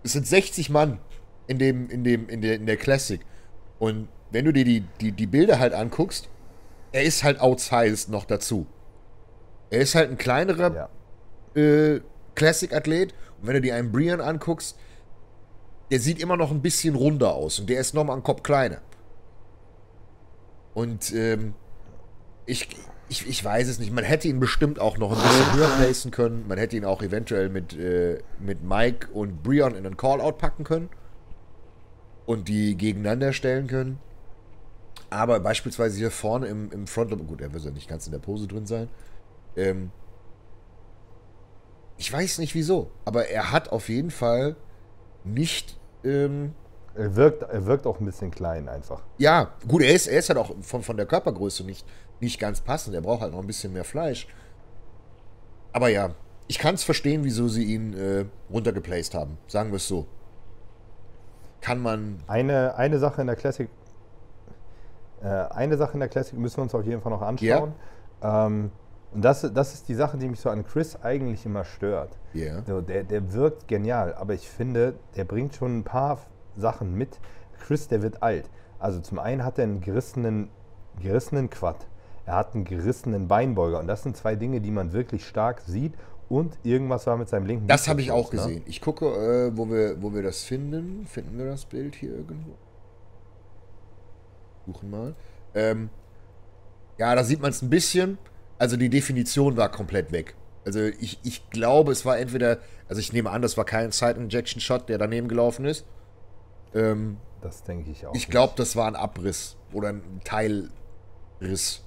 es 0.03 0.13
sind 0.13 0.27
60 0.27 0.71
Mann 0.71 0.99
in, 1.47 1.59
dem, 1.59 1.91
in, 1.91 2.05
dem, 2.05 2.29
in, 2.29 2.41
der, 2.41 2.55
in 2.55 2.67
der 2.67 2.77
Classic. 2.77 3.21
Und 3.79 4.09
wenn 4.31 4.47
du 4.47 4.53
dir 4.53 4.65
die, 4.65 4.85
die, 5.01 5.13
die 5.13 5.27
Bilder 5.27 5.59
halt 5.59 5.75
anguckst, 5.75 6.29
er 6.95 7.03
ist 7.03 7.25
halt 7.25 7.41
outsized 7.41 8.09
noch 8.09 8.25
dazu. 8.25 8.67
Er 9.71 9.81
ist 9.81 9.97
halt 9.97 10.11
ein 10.11 10.17
kleinerer 10.17 10.89
Ja. 11.57 11.61
äh, 11.61 12.01
Classic-Athlet. 12.37 13.13
Und 13.41 13.49
wenn 13.49 13.55
du 13.55 13.61
dir 13.61 13.75
einen 13.75 13.91
Brian 13.91 14.21
anguckst, 14.21 14.79
der 15.91 15.99
sieht 15.99 16.21
immer 16.21 16.37
noch 16.37 16.53
ein 16.53 16.63
bisschen 16.63 16.95
runder 16.95 17.35
aus. 17.35 17.59
Und 17.59 17.69
der 17.69 17.81
ist 17.81 17.95
nochmal 17.95 18.15
einen 18.15 18.23
Kopf 18.23 18.45
kleiner. 18.45 18.81
Und 20.73 21.13
ähm, 21.15 21.55
ich, 22.47 22.69
ich, 23.09 23.27
ich 23.29 23.45
weiß 23.45 23.67
es 23.67 23.81
nicht. 23.81 23.93
Man 23.93 24.05
hätte 24.05 24.29
ihn 24.29 24.39
bestimmt 24.39 24.79
auch 24.79 24.97
noch 24.97 25.11
ein 25.11 25.21
bisschen 25.21 25.55
höher 25.55 25.77
placen 25.77 26.13
können. 26.13 26.47
Man 26.47 26.59
hätte 26.59 26.77
ihn 26.77 26.85
auch 26.85 27.03
eventuell 27.03 27.49
mit, 27.49 27.77
äh, 27.77 28.19
mit 28.39 28.63
Mike 28.63 29.09
und 29.13 29.43
Brian 29.43 29.75
in 29.75 29.85
einen 29.85 29.97
Call-Out 29.97 30.39
packen 30.39 30.63
können. 30.63 30.91
Und 32.25 32.47
die 32.47 32.77
gegeneinander 32.77 33.33
stellen 33.33 33.67
können. 33.67 33.99
Aber 35.15 35.39
beispielsweise 35.39 35.97
hier 35.97 36.11
vorne 36.11 36.49
im, 36.49 36.73
im 36.73 36.87
Front, 36.89 37.11
gut, 37.29 37.41
er 37.41 37.53
wird 37.53 37.65
ja 37.65 37.71
nicht 37.71 37.89
ganz 37.89 38.07
in 38.07 38.13
der 38.13 38.19
Pose 38.19 38.49
drin 38.49 38.67
sein. 38.67 38.89
Ähm, 39.57 39.93
ich 41.97 42.13
weiß 42.13 42.39
nicht 42.39 42.57
wieso, 42.57 42.91
aber 43.05 43.29
er 43.29 43.53
hat 43.53 43.71
auf 43.71 43.89
jeden 43.89 44.11
Fall 44.11 44.57
nicht. 45.23 45.79
Ähm, 46.03 46.53
Er 46.97 47.15
wirkt, 47.15 47.45
er 47.45 47.65
wirkt 47.65 47.87
auch 47.87 48.01
ein 48.01 48.05
bisschen 48.07 48.33
klein 48.33 48.69
einfach. 48.69 49.03
ja, 49.19 49.53
gut, 49.69 49.83
er 49.83 49.95
ist, 49.95 50.09
er 50.09 50.19
ist 50.19 50.29
halt 50.31 50.39
auch 50.39 50.53
von, 50.63 50.83
von 50.83 50.97
der 50.97 51.07
Körpergröße 51.07 51.63
nicht, 51.63 51.87
nicht 52.21 52.41
ganz 52.41 52.61
passend. 52.61 52.97
Er 52.97 53.01
braucht 53.01 53.21
halt 53.23 53.33
noch 53.33 53.41
ein 53.41 53.47
bisschen 53.47 53.73
mehr 53.73 53.85
Fleisch. 53.85 54.27
Aber 55.73 55.89
ja, 55.89 56.11
ich 56.49 56.59
kann 56.59 56.75
es 56.75 56.83
verstehen, 56.83 57.23
wieso 57.23 57.47
sie 57.47 57.65
ihn 57.73 57.95
äh, 57.95 58.25
runtergeplaced 58.51 59.15
haben. 59.15 59.39
Sagen 59.47 59.71
wir 59.71 59.77
es 59.77 59.87
so. 59.87 60.07
Kann 61.61 61.79
man. 61.81 62.19
Eine, 62.27 62.75
eine 62.75 62.99
Sache 62.99 63.21
in 63.21 63.29
der 63.29 63.37
Classic, 63.37 63.69
äh, 65.23 65.27
eine 65.27 65.77
Sache 65.77 65.95
in 65.95 66.01
der 66.01 66.09
Classic 66.09 66.39
müssen 66.39 66.59
wir 66.59 66.63
uns 66.63 66.75
auf 66.75 66.85
jeden 66.85 67.01
Fall 67.01 67.13
noch 67.13 67.23
anschauen. 67.23 67.73
Ähm, 68.23 68.71
und 69.13 69.25
das, 69.25 69.49
das 69.55 69.75
ist 69.75 69.89
die 69.89 69.95
Sache, 69.95 70.19
die 70.19 70.29
mich 70.29 70.41
so 70.41 70.51
an 70.51 70.65
Chris 70.65 70.97
eigentlich 71.03 71.47
immer 71.47 71.65
stört. 71.65 72.19
Ja. 72.33 72.63
So, 72.67 72.81
der, 72.81 73.05
der 73.05 73.33
wirkt 73.33 73.69
genial, 73.69 74.15
aber 74.15 74.35
ich 74.35 74.49
finde, 74.49 74.95
der 75.15 75.25
bringt 75.25 75.55
schon 75.55 75.79
ein 75.79 75.85
paar 75.85 76.19
Sachen 76.57 76.95
mit. 76.95 77.21
Chris, 77.65 77.87
der 77.87 78.03
wird 78.03 78.23
alt. 78.23 78.51
Also 78.81 79.01
zum 79.01 79.19
einen 79.21 79.45
hat 79.45 79.59
er 79.59 79.65
einen 79.65 79.81
gerissenen, 79.81 80.49
gerissenen 81.01 81.49
Quad. 81.49 81.87
Er 82.27 82.35
hat 82.37 82.55
einen 82.55 82.65
gerissenen 82.65 83.29
Beinbeuger. 83.29 83.79
Und 83.79 83.87
das 83.87 84.03
sind 84.03 84.17
zwei 84.17 84.35
Dinge, 84.35 84.61
die 84.61 84.71
man 84.71 84.93
wirklich 84.93 85.25
stark 85.27 85.61
sieht. 85.61 85.95
Und 86.29 86.59
irgendwas 86.65 87.07
war 87.07 87.17
mit 87.17 87.29
seinem 87.29 87.47
linken 87.47 87.69
Das 87.69 87.87
habe 87.87 88.01
ich 88.01 88.11
auch 88.11 88.33
ne? 88.33 88.39
gesehen. 88.39 88.63
Ich 88.67 88.81
gucke, 88.81 89.07
äh, 89.07 89.57
wo, 89.57 89.69
wir, 89.69 90.03
wo 90.03 90.13
wir 90.13 90.23
das 90.23 90.43
finden. 90.43 91.07
Finden 91.07 91.39
wir 91.39 91.47
das 91.47 91.67
Bild 91.67 91.95
hier 91.95 92.11
irgendwo? 92.11 92.55
Suchen 94.67 94.91
mal. 94.91 95.15
Ähm, 95.55 95.91
ja, 96.99 97.15
da 97.15 97.25
sieht 97.25 97.41
man 97.41 97.51
es 97.51 97.63
ein 97.63 97.71
bisschen. 97.71 98.19
Also 98.59 98.77
die 98.77 98.89
Definition 98.89 99.57
war 99.57 99.69
komplett 99.71 100.13
weg. 100.13 100.35
Also 100.65 100.81
ich, 100.81 101.19
ich 101.23 101.51
glaube, 101.51 101.93
es 101.93 102.05
war 102.07 102.19
entweder, 102.19 102.59
also 102.89 103.01
ich 103.01 103.13
nehme 103.13 103.31
an, 103.31 103.43
das 103.43 103.57
war 103.57 103.65
kein 103.65 103.93
Side-Injection-Shot, 103.93 104.89
der 104.89 104.99
daneben 104.99 105.29
gelaufen 105.29 105.65
ist. 105.67 105.85
Ähm, 106.75 107.19
Das 107.43 107.63
denke 107.65 107.91
ich 107.91 108.07
auch. 108.07 108.15
ich 108.15 108.29
glaube, 108.29 108.55
das 108.57 108.75
war 108.77 108.87
ein 108.87 108.97
Abriss 108.97 109.57
oder 109.73 109.89
ein 109.91 110.21
Teilriss. 110.25 111.83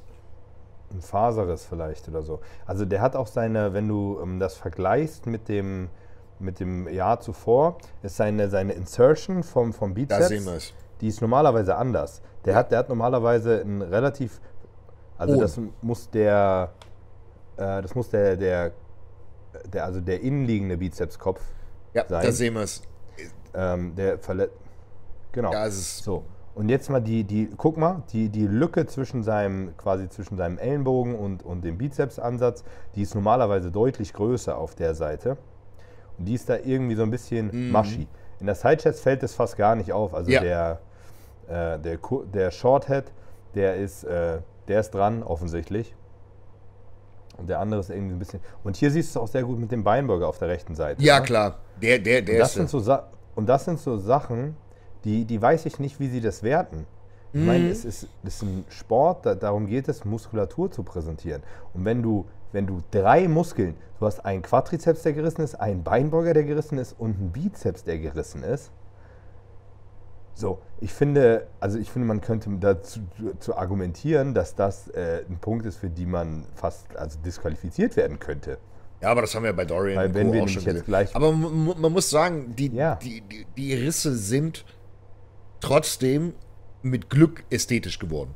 Ein 0.90 1.02
Faserriss 1.02 1.66
vielleicht 1.66 2.08
oder 2.08 2.22
so. 2.22 2.40
Also 2.66 2.86
der 2.86 3.02
hat 3.02 3.16
auch 3.16 3.28
seine, 3.28 3.74
wenn 3.74 3.88
du 3.88 4.20
ähm, 4.22 4.40
das 4.40 4.56
vergleichst 4.56 5.26
mit 5.26 5.50
dem, 5.50 5.90
mit 6.40 6.60
dem 6.60 6.88
Jahr 6.88 7.20
zuvor, 7.20 7.78
ist 8.04 8.16
seine, 8.18 8.50
seine 8.50 8.74
Insertion 8.74 9.44
vom, 9.44 9.74
vom 9.74 9.90
Da 9.92 9.96
Bizeps. 9.96 10.28
sehen 10.28 10.46
wir 10.46 10.54
es. 10.54 10.74
Die 11.02 11.08
ist 11.08 11.22
normalerweise 11.22 11.76
anders. 11.76 12.22
Der, 12.46 12.56
hat, 12.56 12.72
der 12.72 12.80
hat 12.80 12.90
normalerweise 12.90 13.62
ein 13.62 13.82
relativ. 13.82 14.40
Also 15.18 15.36
Oh. 15.36 15.40
das 15.42 15.60
muss 15.82 16.10
der. 16.10 16.72
Äh, 17.58 17.82
das 17.82 17.94
muss 17.96 18.10
der, 18.10 18.36
der, 18.38 18.72
der. 19.72 19.86
Also 19.86 20.02
der 20.02 20.22
innenliegende 20.22 20.78
Bizepskopf 20.78 21.42
Ja, 21.94 22.06
sein. 22.08 22.26
da 22.26 22.32
sehen 22.32 22.54
wir 22.56 22.62
es. 22.62 22.82
Ähm, 23.54 23.96
der 23.96 24.20
verletzt. 24.20 24.54
Genau. 25.32 25.52
Ja, 25.52 25.66
es 25.66 26.00
So. 26.00 26.24
Und 26.56 26.70
jetzt 26.70 26.90
mal 26.90 27.00
die, 27.02 27.24
die, 27.24 27.52
guck 27.56 27.78
mal, 27.78 28.02
die, 28.12 28.30
die 28.30 28.48
Lücke 28.48 28.88
zwischen 28.88 29.22
seinem, 29.22 29.78
quasi 29.78 30.10
zwischen 30.10 30.38
seinem 30.38 30.58
Ellenbogen 30.58 31.14
und, 31.14 31.44
und 31.44 31.64
dem 31.64 31.78
Bizepsansatz, 31.78 32.64
die 32.96 33.04
ist 33.04 33.14
normalerweise 33.14 33.70
deutlich 33.70 34.12
größer 34.14 34.58
auf 34.58 34.74
der 34.74 34.96
Seite. 34.96 35.38
Und 36.18 36.26
die 36.26 36.34
ist 36.34 36.50
da 36.50 36.58
irgendwie 36.58 36.96
so 36.96 37.04
ein 37.04 37.12
bisschen 37.12 37.72
mushy. 37.72 38.08
In 38.40 38.48
der 38.48 38.56
Sidechest 38.56 39.02
fällt 39.02 39.22
das 39.22 39.36
fast 39.36 39.56
gar 39.56 39.76
nicht 39.76 39.94
auf. 39.94 40.16
Also 40.16 40.32
Ja. 40.32 40.42
der, 40.42 40.80
äh, 41.48 41.80
der, 41.80 41.98
der 42.34 42.52
Shorthead, 42.52 43.06
der 43.56 43.76
ist, 43.76 44.04
äh, 44.04 44.40
der 44.68 44.80
ist 44.80 44.92
dran, 44.92 45.24
offensichtlich. 45.24 45.96
Und 47.38 47.50
der 47.50 47.60
andere 47.60 47.80
ist 47.82 47.90
irgendwie 47.90 48.16
ein 48.16 48.20
bisschen. 48.20 48.40
Und 48.64 48.76
hier 48.78 48.90
siehst 48.92 49.16
du 49.16 49.20
es 49.20 49.24
auch 49.24 49.28
sehr 49.28 49.44
gut 49.44 49.60
mit 49.60 49.72
dem 49.72 49.84
Beinburger 49.84 50.28
auf 50.28 50.40
der 50.40 50.48
rechten 50.48 50.76
Seite. 50.76 51.02
Ja, 51.04 51.20
ne? 51.20 51.26
klar. 51.26 51.58
Der, 51.82 52.00
der, 52.00 52.22
der 52.24 52.36
Und 52.36 52.40
das, 52.40 52.50
ist. 52.50 52.56
sind 52.56 52.70
so 52.70 52.80
Sa 52.80 53.08
und 53.36 53.48
das 53.48 53.66
sind 53.66 53.80
so 53.80 53.98
Sachen, 53.98 54.58
die, 55.04 55.26
die 55.26 55.40
weiß 55.42 55.68
ich 55.68 55.78
nicht, 55.80 56.00
wie 56.00 56.08
sie 56.08 56.22
das 56.22 56.42
werten. 56.42 56.88
Ich 57.34 57.46
meine, 57.46 57.66
Mhm. 57.66 57.72
es 57.72 57.86
ist, 57.86 58.08
es 58.24 58.36
ist 58.36 58.42
ein 58.42 58.66
Sport, 58.70 59.26
da, 59.26 59.36
darum 59.36 59.68
geht 59.68 59.88
es, 59.90 60.06
Muskulatur 60.06 60.72
zu 60.72 60.82
präsentieren. 60.82 61.44
Und 61.74 61.86
wenn 61.86 62.02
du, 62.02 62.26
wenn 62.52 62.66
du 62.66 62.82
drei 62.90 63.28
Muskeln, 63.28 63.76
du 64.00 64.06
hast 64.08 64.26
einen 64.26 64.42
Quadrizeps, 64.42 65.04
der 65.04 65.14
gerissen 65.14 65.42
ist, 65.42 65.54
einen 65.56 65.84
Beinburger, 65.84 66.34
der 66.34 66.46
gerissen 66.46 66.80
ist 66.80 66.96
und 66.98 67.18
einen 67.20 67.32
Bizeps, 67.32 67.84
der 67.84 68.00
gerissen 68.00 68.42
ist. 68.44 68.72
So, 70.40 70.60
ich 70.82 70.94
finde, 70.94 71.48
also 71.60 71.80
ich 71.80 71.90
finde, 71.90 72.08
man 72.08 72.22
könnte 72.22 72.48
dazu 72.60 73.00
zu 73.40 73.56
argumentieren, 73.58 74.36
dass 74.36 74.54
das 74.54 74.88
äh, 74.90 75.24
ein 75.28 75.40
Punkt 75.40 75.66
ist, 75.66 75.78
für 75.78 75.90
die 75.90 76.06
man 76.06 76.46
fast 76.54 76.96
also 76.96 77.18
disqualifiziert 77.26 77.96
werden 77.98 78.20
könnte. 78.20 78.60
Ja, 79.02 79.10
aber 79.10 79.22
das 79.22 79.34
haben 79.34 79.44
wir 79.46 79.54
bei 79.54 79.66
Dorian 79.66 79.98
Weil 79.98 80.08
und 80.10 80.14
wenn 80.14 80.32
wir 80.32 80.44
auch 80.44 80.48
schon 80.48 80.62
jetzt 80.62 80.66
gesehen. 80.66 80.86
gleich- 80.86 81.16
Aber 81.16 81.32
man, 81.32 81.52
mu- 81.66 81.74
man 81.76 81.92
muss 81.92 82.12
sagen, 82.12 82.54
die, 82.56 82.68
Ja. 82.68 82.96
die, 83.02 83.22
die, 83.22 83.48
die 83.58 83.74
Risse 83.74 84.16
sind 84.16 84.64
trotzdem 85.60 86.34
mit 86.84 87.10
Glück 87.10 87.44
ästhetisch 87.50 87.98
geworden. 87.98 88.36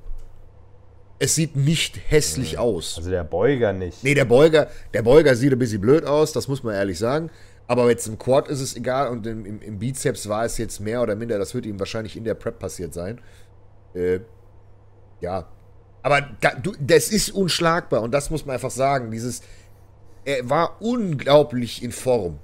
Es 1.20 1.36
sieht 1.36 1.56
nicht 1.56 2.00
hässlich 2.10 2.58
aus. 2.58 2.98
Also 2.98 3.12
der 3.12 3.24
Beuger 3.24 3.74
nicht. 3.74 4.04
Nee, 4.04 4.16
der 4.16 4.26
Beuger, 4.26 4.70
der 4.96 5.04
Beuger 5.04 5.36
sieht 5.36 5.52
ein 5.54 5.60
bisschen 5.60 5.80
blöd 5.82 6.04
aus, 6.04 6.32
das 6.34 6.48
muss 6.48 6.64
man 6.64 6.74
ehrlich 6.74 6.98
sagen. 6.98 7.30
Aber 7.72 7.90
jetzt 7.90 8.06
im 8.06 8.20
Quad 8.20 8.50
ist 8.50 8.60
es 8.60 8.76
egal 8.76 9.08
und 9.08 9.26
im, 9.26 9.46
im, 9.46 9.62
im 9.62 9.80
Bizeps 9.80 10.28
war 10.28 10.44
es 10.44 10.58
jetzt 10.58 10.82
mehr 10.82 11.02
oder 11.02 11.16
minder, 11.16 11.40
das 11.40 11.54
wird 11.54 11.66
ihm 11.66 11.80
wahrscheinlich 11.80 12.18
in 12.18 12.26
der 12.26 12.34
Prep 12.34 12.60
passiert 12.60 12.94
sein. 12.94 13.22
Äh, 13.94 14.20
ja. 15.22 15.48
Aber 16.04 16.20
da, 16.42 16.50
du, 16.56 16.74
das 16.82 17.08
ist 17.08 17.30
unschlagbar 17.30 18.02
und 18.02 18.12
das 18.12 18.30
muss 18.30 18.46
man 18.46 18.56
einfach 18.56 18.72
sagen. 18.72 19.10
Dieses, 19.10 19.42
er 20.26 20.50
war 20.50 20.82
unglaublich 20.82 21.82
in 21.82 21.94
Form 21.94 22.40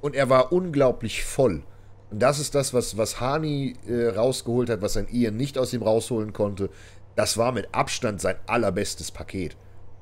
und 0.00 0.14
er 0.14 0.30
war 0.30 0.52
unglaublich 0.52 1.24
voll. 1.24 1.64
Und 2.12 2.22
das 2.22 2.38
ist 2.38 2.54
das, 2.54 2.72
was, 2.72 2.96
was 2.96 3.20
Hani 3.20 3.74
äh, 3.88 4.06
rausgeholt 4.10 4.70
hat, 4.70 4.82
was 4.82 4.96
ein 4.96 5.08
Ian 5.10 5.36
nicht 5.36 5.58
aus 5.58 5.72
ihm 5.72 5.82
rausholen 5.82 6.32
konnte. 6.32 6.70
Das 7.16 7.36
war 7.36 7.50
mit 7.50 7.74
Abstand 7.74 8.20
sein 8.20 8.36
allerbestes 8.46 9.10
Paket. 9.10 9.56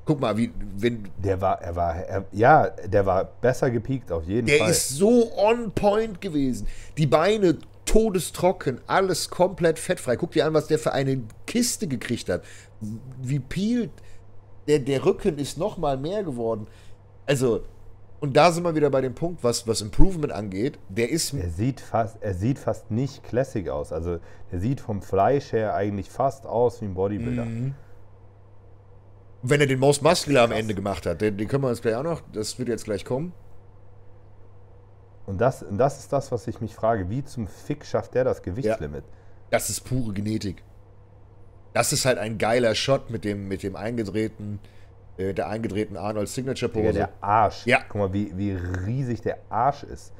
Guck 0.05 0.19
mal, 0.19 0.35
wie, 0.37 0.51
wenn, 0.77 1.07
Der 1.17 1.39
war, 1.39 1.61
er 1.61 1.75
war, 1.75 1.95
er, 1.95 2.25
ja, 2.31 2.67
der 2.67 3.05
war 3.05 3.23
besser 3.23 3.71
gepiekt 3.71 4.11
auf 4.11 4.25
jeden 4.25 4.47
der 4.47 4.57
Fall. 4.59 4.71
ist 4.71 4.89
so 4.89 5.31
on 5.37 5.71
point 5.71 6.19
gewesen. 6.19 6.67
Die 6.97 7.07
Beine 7.07 7.57
todestrocken, 7.85 8.81
alles 8.87 9.29
komplett 9.29 9.79
fettfrei. 9.79 10.15
Guck 10.17 10.31
dir 10.31 10.45
an, 10.45 10.53
was 10.53 10.67
der 10.67 10.79
für 10.79 10.93
eine 10.93 11.21
Kiste 11.45 11.87
gekriegt 11.87 12.29
hat. 12.29 12.43
Wie 13.21 13.39
peelt. 13.39 13.91
Der, 14.67 14.79
der 14.79 15.05
Rücken 15.05 15.37
ist 15.37 15.57
noch 15.57 15.77
mal 15.77 15.97
mehr 15.97 16.23
geworden. 16.23 16.67
Also, 17.25 17.63
und 18.21 18.35
da 18.37 18.51
sind 18.51 18.63
wir 18.63 18.73
wieder 18.75 18.89
bei 18.89 19.01
dem 19.01 19.13
Punkt, 19.13 19.43
was, 19.43 19.67
was 19.67 19.81
Improvement 19.81 20.31
angeht. 20.31 20.79
Der 20.87 21.09
ist, 21.09 21.33
er 21.33 21.49
sieht 21.49 21.81
fast, 21.81 22.17
er 22.21 22.33
sieht 22.33 22.57
fast 22.59 22.89
nicht 22.89 23.23
classic 23.23 23.67
aus. 23.67 23.91
Also 23.91 24.19
er 24.51 24.59
sieht 24.59 24.79
vom 24.79 25.01
Fleisch 25.01 25.51
her 25.51 25.75
eigentlich 25.75 26.09
fast 26.09 26.45
aus 26.45 26.81
wie 26.81 26.85
ein 26.85 26.93
Bodybuilder. 26.93 27.45
Mhm. 27.45 27.75
Wenn 29.43 29.59
er 29.59 29.67
den 29.67 29.79
Most 29.79 30.01
Muscular 30.01 30.45
am 30.45 30.51
Ende 30.51 30.73
gemacht 30.73 31.05
hat, 31.05 31.21
den, 31.21 31.37
den 31.37 31.47
können 31.47 31.63
wir 31.63 31.69
uns 31.69 31.81
gleich 31.81 31.95
auch 31.95 32.03
noch, 32.03 32.21
das 32.31 32.57
wird 32.57 32.69
jetzt 32.69 32.85
gleich 32.85 33.03
kommen. 33.03 33.33
Und 35.25 35.39
das, 35.39 35.63
und 35.63 35.77
das 35.77 35.99
ist 35.99 36.11
das, 36.11 36.31
was 36.31 36.47
ich 36.47 36.59
mich 36.61 36.73
frage. 36.73 37.09
Wie 37.09 37.23
zum 37.23 37.47
Fick 37.47 37.85
schafft 37.85 38.13
der 38.13 38.23
das 38.23 38.41
Gewichtslimit? 38.41 39.03
Das 39.51 39.69
ist 39.69 39.81
pure 39.81 40.13
Genetik. 40.13 40.63
Das 41.73 41.93
ist 41.93 42.05
halt 42.05 42.17
ein 42.17 42.37
geiler 42.37 42.75
Shot 42.75 43.09
mit 43.09 43.23
dem, 43.23 43.47
mit 43.47 43.63
dem 43.63 43.75
eingedrehten, 43.75 44.59
äh, 45.17 45.33
der 45.33 45.47
eingedrehten 45.47 45.97
Arnold 45.97 46.29
Signature 46.29 46.71
Pose. 46.71 46.93
der 46.93 47.09
Arsch. 47.21 47.65
Ja. 47.65 47.79
Guck 47.87 47.95
mal, 47.95 48.13
wie, 48.13 48.37
wie 48.37 48.51
riesig 48.51 49.21
der 49.21 49.37
Arsch 49.49 49.83
ist. 49.83 50.13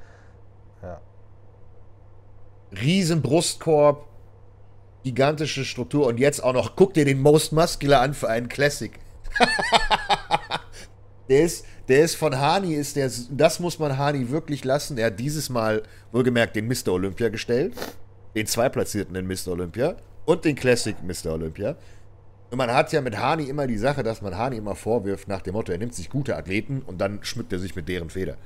Riesen 2.72 3.22
Brustkorb, 3.22 4.08
gigantische 5.04 5.64
Struktur 5.64 6.08
und 6.08 6.20
jetzt 6.20 6.44
auch 6.44 6.54
noch, 6.54 6.76
guck 6.76 6.94
dir 6.94 7.06
den 7.06 7.22
Most 7.22 7.54
Muscular 7.54 8.02
an 8.02 8.14
für 8.14 8.30
einen 8.30 8.50
Classic. 8.50 9.00
der 11.30 11.44
ist, 11.44 11.66
der 11.88 12.04
ist 12.04 12.16
von 12.16 12.40
Hani, 12.40 12.74
ist 12.74 12.96
der, 12.96 13.12
das 13.32 13.60
muss 13.60 13.80
man 13.80 13.98
Hani 13.98 14.30
wirklich 14.30 14.64
lassen. 14.64 14.98
Er 14.98 15.08
hat 15.08 15.20
dieses 15.20 15.50
Mal 15.50 15.84
wohlgemerkt 16.12 16.56
den 16.56 16.68
Mr. 16.68 16.90
Olympia 16.90 17.30
gestellt, 17.30 17.74
den 18.36 18.48
Zweitplatzierten 18.48 19.16
in 19.16 19.28
Mr. 19.28 19.50
Olympia 19.50 19.96
und 20.26 20.46
den 20.46 20.56
Classic 20.56 20.96
Mr. 21.04 21.34
Olympia. 21.34 21.76
Und 22.52 22.58
man 22.58 22.72
hat 22.72 22.92
ja 22.94 23.02
mit 23.02 23.18
Hani 23.18 23.46
immer 23.46 23.66
die 23.66 23.78
Sache, 23.78 24.04
dass 24.04 24.22
man 24.22 24.38
Hani 24.38 24.58
immer 24.58 24.76
vorwirft 24.76 25.28
nach 25.28 25.42
dem 25.42 25.54
Motto, 25.54 25.72
er 25.72 25.80
nimmt 25.80 25.96
sich 25.96 26.10
gute 26.10 26.38
Athleten 26.38 26.84
und 26.86 27.02
dann 27.02 27.24
schmückt 27.24 27.52
er 27.52 27.60
sich 27.60 27.76
mit 27.76 27.90
deren 27.90 28.10
Feder. 28.12 28.38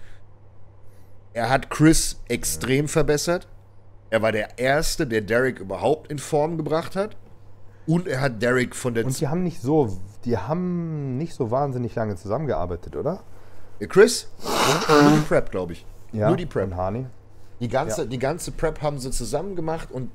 Er 1.33 1.49
hat 1.49 1.69
Chris 1.69 2.21
extrem 2.29 2.87
verbessert. 2.87 3.47
Er 4.09 4.21
war 4.21 4.31
der 4.31 4.57
Erste, 4.57 5.05
der 5.05 5.21
Derek 5.21 5.59
überhaupt 5.59 6.09
in 6.09 6.19
Form 6.19 6.57
gebracht 6.57 6.95
hat. 6.95 7.17
Und 7.87 8.07
er 8.07 8.21
hat 8.21 8.41
Derek 8.41 8.75
von 8.75 8.93
der... 8.93 9.05
Und 9.05 9.19
die 9.19 9.27
haben 9.27 9.43
nicht 9.43 9.61
so, 9.61 9.97
die 10.25 10.37
haben 10.37 11.17
nicht 11.17 11.33
so 11.33 11.51
wahnsinnig 11.51 11.95
lange 11.95 12.15
zusammengearbeitet, 12.17 12.95
oder? 12.95 13.23
Chris? 13.87 14.27
Nur 14.89 15.11
die 15.11 15.21
Prep, 15.21 15.51
glaube 15.51 15.73
ich. 15.73 15.85
Ja. 16.11 16.27
Nur 16.27 16.37
die 16.37 16.45
Prep. 16.45 16.67
Und 16.71 16.77
Hani. 16.77 17.05
Die 17.59 17.69
ganze, 17.69 18.01
Ja. 18.01 18.07
die 18.07 18.19
ganze 18.19 18.51
Prep 18.51 18.81
haben 18.81 18.99
sie 18.99 19.09
zusammen 19.11 19.55
gemacht 19.55 19.89
und 19.91 20.11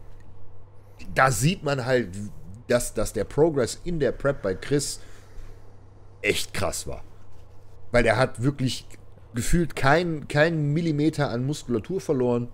da 1.14 1.31
sieht 1.31 1.64
man 1.64 1.85
halt, 1.85 2.11
dass, 2.68 2.95
dass 2.95 3.12
der 3.12 3.25
Progress 3.25 3.81
in 3.85 3.99
der 3.99 4.12
Prep 4.12 4.43
bei 4.43 4.55
Chris 4.55 5.01
echt 6.20 6.55
krass 6.55 6.87
war. 6.87 7.03
Weil 7.91 8.07
er 8.07 8.16
hat 8.16 8.43
wirklich 8.43 8.87
gefühlt 9.35 9.75
keinen 9.75 10.29
keinen 10.29 10.73
Millimeter 10.73 11.31
an 11.31 11.45
Muskulatur 11.45 12.01
verloren. 12.01 12.49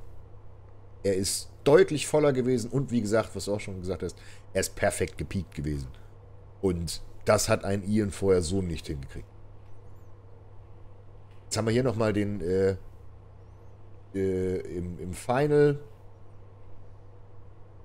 Er 1.03 1.17
ist 1.17 1.51
deutlich 1.65 2.07
voller 2.07 2.33
gewesen 2.33 2.71
und 2.71 2.91
wie 2.91 3.01
gesagt, 3.01 3.31
was 3.35 3.45
du 3.45 3.55
auch 3.55 3.61
schon 3.61 3.81
gesagt 3.81 4.03
hast, 4.03 4.17
er 4.53 4.61
ist 4.61 4.77
perfekt 4.77 5.19
gepiekt 5.19 5.55
gewesen. 5.55 5.89
Und 6.61 7.03
das 7.25 7.49
hat 7.49 7.65
ein 7.65 7.83
Ian 7.89 8.11
vorher 8.11 8.43
so 8.43 8.63
nicht 8.63 8.87
hingekriegt. 8.87 9.29
Jetzt 11.45 11.57
haben 11.57 11.67
wir 11.67 11.73
hier 11.73 11.85
nochmal 11.85 12.13
den 12.13 12.41
äh, 12.41 12.77
äh, 14.15 14.59
im, 14.77 14.99
im 14.99 15.15
Final. 15.15 15.79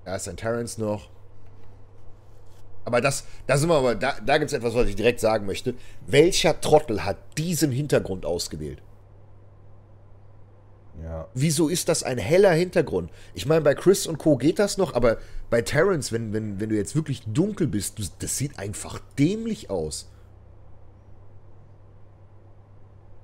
Da 0.04 0.16
ist 0.16 0.28
ein 0.28 0.36
Terrence 0.36 0.78
noch. 0.78 1.10
Aber 2.84 3.00
das, 3.00 3.24
da 3.46 3.56
sind 3.56 3.70
wir 3.70 3.76
aber, 3.76 3.94
da, 3.94 4.16
da 4.24 4.36
gibt 4.36 4.50
es 4.50 4.56
etwas, 4.56 4.74
was 4.74 4.88
ich 4.88 4.96
direkt 4.96 5.20
sagen 5.20 5.46
möchte. 5.46 5.74
Welcher 6.06 6.60
Trottel 6.60 7.04
hat 7.04 7.38
diesen 7.38 7.72
Hintergrund 7.72 8.26
ausgewählt? 8.26 8.82
Ja. 11.02 11.28
Wieso 11.34 11.68
ist 11.68 11.88
das 11.88 12.02
ein 12.02 12.18
heller 12.18 12.52
Hintergrund? 12.52 13.10
Ich 13.34 13.46
meine, 13.46 13.60
bei 13.62 13.74
Chris 13.74 14.06
und 14.06 14.18
Co. 14.18 14.36
geht 14.36 14.58
das 14.58 14.78
noch, 14.78 14.94
aber 14.94 15.18
bei 15.50 15.60
Terrence, 15.62 16.12
wenn, 16.12 16.32
wenn, 16.32 16.60
wenn 16.60 16.68
du 16.70 16.76
jetzt 16.76 16.94
wirklich 16.94 17.22
dunkel 17.26 17.66
bist, 17.66 17.98
du, 17.98 18.04
das 18.20 18.38
sieht 18.38 18.58
einfach 18.58 19.00
dämlich 19.18 19.70
aus. 19.70 20.10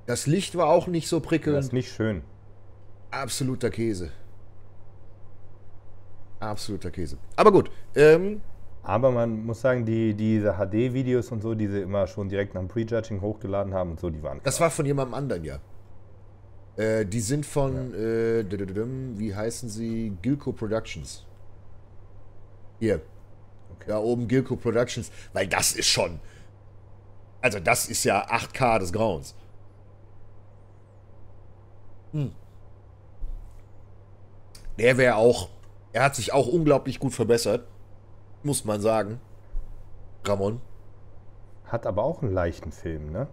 Das 0.07 0.27
Licht 0.27 0.57
war 0.57 0.67
auch 0.69 0.89
nicht 0.89 1.09
so 1.09 1.21
Das 1.21 1.29
prickelnd. 1.29 1.59
ist 1.59 1.73
nicht 1.73 1.93
schön. 1.93 2.23
Absoluter 3.11 3.71
Käse. 3.71 4.11
Absoluter 6.41 6.91
Käse. 6.91 7.19
Aber 7.37 7.53
gut, 7.53 7.71
ähm, 7.95 8.41
Aber 8.83 9.11
man 9.11 9.45
muss 9.45 9.61
sagen, 9.61 9.85
die, 9.85 10.15
diese 10.15 10.55
HD-Videos 10.55 11.31
und 11.31 11.43
so, 11.43 11.55
die 11.55 11.67
sie 11.69 11.81
immer 11.83 12.07
schon 12.07 12.29
direkt 12.31 12.55
nach 12.55 12.63
dem 12.63 12.69
Prejudging 12.69 13.21
hochgeladen 13.21 13.75
haben 13.75 13.91
und 13.93 14.01
so, 14.01 14.09
die 14.11 14.23
waren 14.23 14.41
das 14.43 14.59
war 14.59 14.71
von 14.71 14.87
jemandem 14.87 15.15
anderen, 15.15 15.45
ja. 15.45 15.61
Äh, 16.81 17.05
die 17.05 17.21
sind 17.21 17.45
von, 17.45 17.93
äh, 17.93 18.43
dududum, 18.43 19.19
wie 19.19 19.35
heißen 19.35 19.69
sie? 19.69 20.17
Gilco 20.23 20.51
Productions. 20.51 21.27
Hier. 22.79 23.03
Da 23.87 23.99
oben 23.99 24.27
Gilco 24.27 24.57
Productions, 24.57 25.11
weil 25.35 25.47
das 25.47 25.73
ist 25.73 25.89
schon. 25.89 26.21
Also, 27.43 27.61
das 27.61 27.87
ist 27.87 28.05
ja 28.05 28.27
8K 28.31 28.79
des 28.79 28.93
Grauens. 28.95 29.35
Hm. 32.13 32.33
Der 34.79 34.97
wäre 34.97 35.17
auch. 35.17 35.51
Er 35.93 36.05
hat 36.05 36.17
sich 36.17 36.33
auch 36.33 36.47
unglaublich 36.47 36.99
gut 36.99 37.13
verbessert. 37.13 37.67
Muss 38.43 38.65
man 38.65 38.81
sagen. 38.81 39.21
Ramon. 40.25 40.63
Hat 41.67 41.85
aber 41.85 42.05
auch 42.05 42.23
einen 42.23 42.33
leichten 42.33 42.73
Film, 42.73 43.13
ne? 43.13 43.29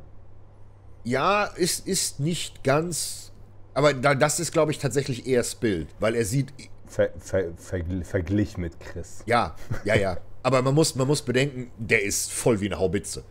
Ja, 1.06 1.50
es 1.58 1.80
ist 1.80 2.20
nicht 2.20 2.66
ganz. 2.66 3.32
Aber 3.78 3.94
da, 3.94 4.16
das 4.16 4.40
ist, 4.40 4.52
glaube 4.52 4.72
ich, 4.72 4.80
tatsächlich 4.80 5.28
eher 5.28 5.44
Spill, 5.44 5.86
weil 6.00 6.16
er 6.16 6.26
sieht. 6.26 6.52
Ver, 6.88 7.12
ver, 7.20 7.52
vergl- 7.58 8.04
verglich 8.04 8.58
mit 8.58 8.80
Chris. 8.80 9.22
Ja, 9.28 9.56
ja, 9.86 9.96
ja. 9.96 10.18
Aber 10.42 10.64
man 10.64 10.74
muss, 10.74 10.96
man 10.96 11.06
muss 11.06 11.22
bedenken, 11.22 11.70
der 11.78 12.02
ist 12.04 12.32
voll 12.32 12.60
wie 12.60 12.66
eine 12.66 12.80
Haubitze. 12.80 13.24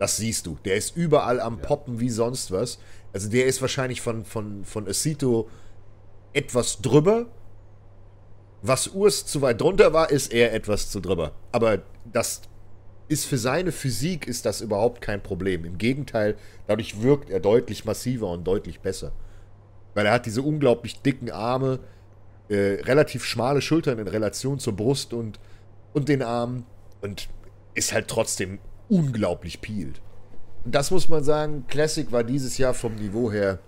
Das 0.00 0.16
siehst 0.16 0.46
du. 0.46 0.58
Der 0.64 0.74
ist 0.74 0.96
überall 0.96 1.38
am 1.40 1.60
Poppen 1.60 2.00
wie 2.00 2.10
sonst 2.10 2.50
was. 2.50 2.80
Also 3.12 3.28
der 3.28 3.46
ist 3.46 3.60
wahrscheinlich 3.60 4.00
von, 4.00 4.24
von, 4.24 4.64
von 4.64 4.88
Acito 4.88 5.48
etwas 6.32 6.80
drüber. 6.80 7.26
Was 8.60 8.88
Urs 8.88 9.24
zu 9.24 9.40
weit 9.40 9.60
drunter 9.60 9.92
war, 9.92 10.10
ist 10.10 10.32
er 10.32 10.52
etwas 10.52 10.90
zu 10.90 10.98
drüber. 10.98 11.30
Aber 11.52 11.82
das 12.12 12.42
ist 13.06 13.26
für 13.26 13.38
seine 13.38 13.70
Physik 13.70 14.26
ist 14.26 14.46
das 14.46 14.62
überhaupt 14.62 15.00
kein 15.00 15.22
Problem. 15.22 15.64
Im 15.64 15.78
Gegenteil, 15.78 16.36
dadurch 16.66 17.02
wirkt 17.02 17.30
er 17.30 17.38
deutlich 17.38 17.84
massiver 17.84 18.30
und 18.30 18.42
deutlich 18.42 18.80
besser. 18.80 19.12
Weil 19.94 20.06
er 20.06 20.12
hat 20.12 20.26
diese 20.26 20.42
unglaublich 20.42 21.00
dicken 21.02 21.30
Arme, 21.30 21.80
äh, 22.48 22.80
relativ 22.82 23.24
schmale 23.24 23.60
Schultern 23.60 23.98
in 23.98 24.08
Relation 24.08 24.58
zur 24.58 24.74
Brust 24.74 25.12
und, 25.12 25.38
und 25.92 26.08
den 26.08 26.22
Armen 26.22 26.66
und 27.00 27.28
ist 27.74 27.92
halt 27.92 28.08
trotzdem 28.08 28.58
unglaublich 28.88 29.60
peeled. 29.60 30.00
Und 30.64 30.74
das 30.74 30.90
muss 30.90 31.08
man 31.08 31.24
sagen, 31.24 31.64
Classic 31.68 32.10
war 32.12 32.24
dieses 32.24 32.58
Jahr 32.58 32.74
vom 32.74 32.94
Niveau 32.94 33.32
her 33.32 33.58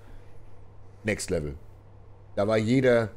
Next 1.03 1.31
Level. 1.31 1.57
Da 2.37 2.47
war 2.47 2.57
jeder 2.57 3.11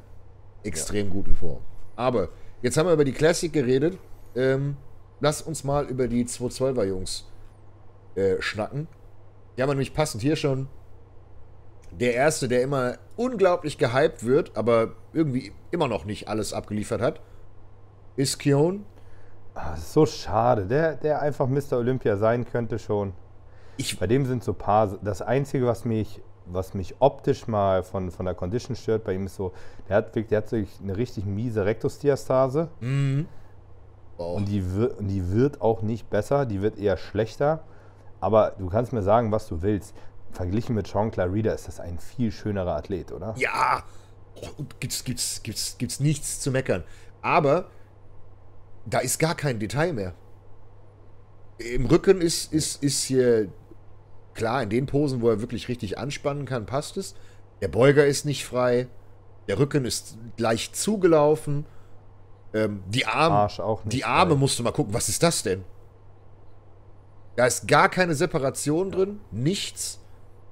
extrem 0.62 1.08
ja. 1.08 1.12
gut 1.12 1.28
in 1.28 1.36
Form. 1.36 1.60
Aber 1.96 2.28
jetzt 2.62 2.76
haben 2.76 2.86
wir 2.86 2.92
über 2.92 3.04
die 3.04 3.12
Classic 3.12 3.52
geredet. 3.52 3.98
Ähm, 4.34 4.76
lass 5.20 5.42
uns 5.42 5.64
mal 5.64 5.86
über 5.86 6.08
die 6.08 6.24
212er 6.24 6.84
Jungs 6.84 7.26
äh, 8.14 8.40
schnacken. 8.40 8.88
Die 9.56 9.62
haben 9.62 9.68
wir 9.68 9.74
nämlich 9.74 9.94
passend 9.94 10.22
hier 10.22 10.36
schon. 10.36 10.68
Der 11.92 12.14
erste, 12.14 12.48
der 12.48 12.62
immer 12.62 12.94
unglaublich 13.16 13.78
gehypt 13.78 14.24
wird, 14.24 14.56
aber 14.56 14.92
irgendwie 15.12 15.52
immer 15.70 15.88
noch 15.88 16.04
nicht 16.04 16.28
alles 16.28 16.52
abgeliefert 16.52 17.00
hat, 17.00 17.20
ist 18.16 18.38
Kion. 18.38 18.84
Ah, 19.54 19.76
so 19.76 20.06
schade. 20.06 20.66
Der, 20.66 20.94
der 20.96 21.20
einfach 21.20 21.48
Mr. 21.48 21.78
Olympia 21.78 22.16
sein 22.16 22.44
könnte 22.44 22.78
schon. 22.78 23.12
Ich 23.76 23.98
Bei 23.98 24.06
dem 24.06 24.26
sind 24.26 24.44
so 24.44 24.52
paar. 24.52 24.98
Das 25.02 25.22
Einzige, 25.22 25.66
was 25.66 25.84
mich, 25.84 26.20
was 26.46 26.74
mich 26.74 26.96
optisch 27.00 27.46
mal 27.46 27.82
von, 27.82 28.10
von 28.10 28.26
der 28.26 28.34
Condition 28.34 28.76
stört, 28.76 29.04
bei 29.04 29.14
ihm 29.14 29.26
ist 29.26 29.36
so, 29.36 29.52
der 29.88 29.96
hat, 29.96 30.14
der 30.14 30.22
hat 30.36 30.52
wirklich 30.52 30.78
eine 30.82 30.96
richtig 30.96 31.26
miese 31.26 31.64
Rektusdiastase. 31.64 32.68
Mhm. 32.80 33.26
Wow. 34.16 34.36
Und, 34.36 34.48
die 34.48 34.74
wird, 34.74 34.98
und 34.98 35.08
die 35.08 35.30
wird 35.30 35.60
auch 35.60 35.82
nicht 35.82 36.10
besser, 36.10 36.44
die 36.44 36.60
wird 36.60 36.78
eher 36.78 36.96
schlechter. 36.96 37.60
Aber 38.20 38.52
du 38.58 38.68
kannst 38.68 38.92
mir 38.92 39.02
sagen, 39.02 39.30
was 39.30 39.46
du 39.46 39.62
willst. 39.62 39.94
Verglichen 40.32 40.74
mit 40.74 40.86
Sean 40.86 41.10
Clarida 41.10 41.52
ist 41.52 41.68
das 41.68 41.80
ein 41.80 41.98
viel 41.98 42.30
schönerer 42.30 42.76
Athlet, 42.76 43.12
oder? 43.12 43.34
Ja, 43.36 43.82
gibt's, 44.80 45.04
gibt's, 45.04 45.42
gibt's, 45.42 45.76
gibt's 45.78 46.00
nichts 46.00 46.40
zu 46.40 46.50
meckern. 46.50 46.84
Aber 47.22 47.70
da 48.86 48.98
ist 49.00 49.18
gar 49.18 49.34
kein 49.34 49.58
Detail 49.58 49.92
mehr. 49.92 50.14
Im 51.58 51.86
Rücken 51.86 52.20
ist, 52.20 52.52
ist, 52.52 52.82
ist 52.82 53.04
hier 53.04 53.48
klar, 54.34 54.62
in 54.62 54.70
den 54.70 54.86
Posen, 54.86 55.20
wo 55.20 55.28
er 55.28 55.40
wirklich 55.40 55.68
richtig 55.68 55.98
anspannen 55.98 56.46
kann, 56.46 56.66
passt 56.66 56.96
es. 56.96 57.14
Der 57.60 57.68
Beuger 57.68 58.06
ist 58.06 58.24
nicht 58.24 58.44
frei. 58.44 58.86
Der 59.48 59.58
Rücken 59.58 59.84
ist 59.84 60.16
leicht 60.36 60.76
zugelaufen. 60.76 61.66
Ähm, 62.54 62.82
die 62.86 63.06
Arme, 63.06 63.48
die 63.84 64.04
Arme 64.04 64.32
frei. 64.32 64.38
musst 64.38 64.58
du 64.58 64.62
mal 64.62 64.72
gucken, 64.72 64.94
was 64.94 65.08
ist 65.08 65.22
das 65.22 65.42
denn? 65.42 65.64
Da 67.36 67.46
ist 67.46 67.68
gar 67.68 67.88
keine 67.88 68.14
Separation 68.14 68.90
drin, 68.90 69.20
nichts. 69.30 70.00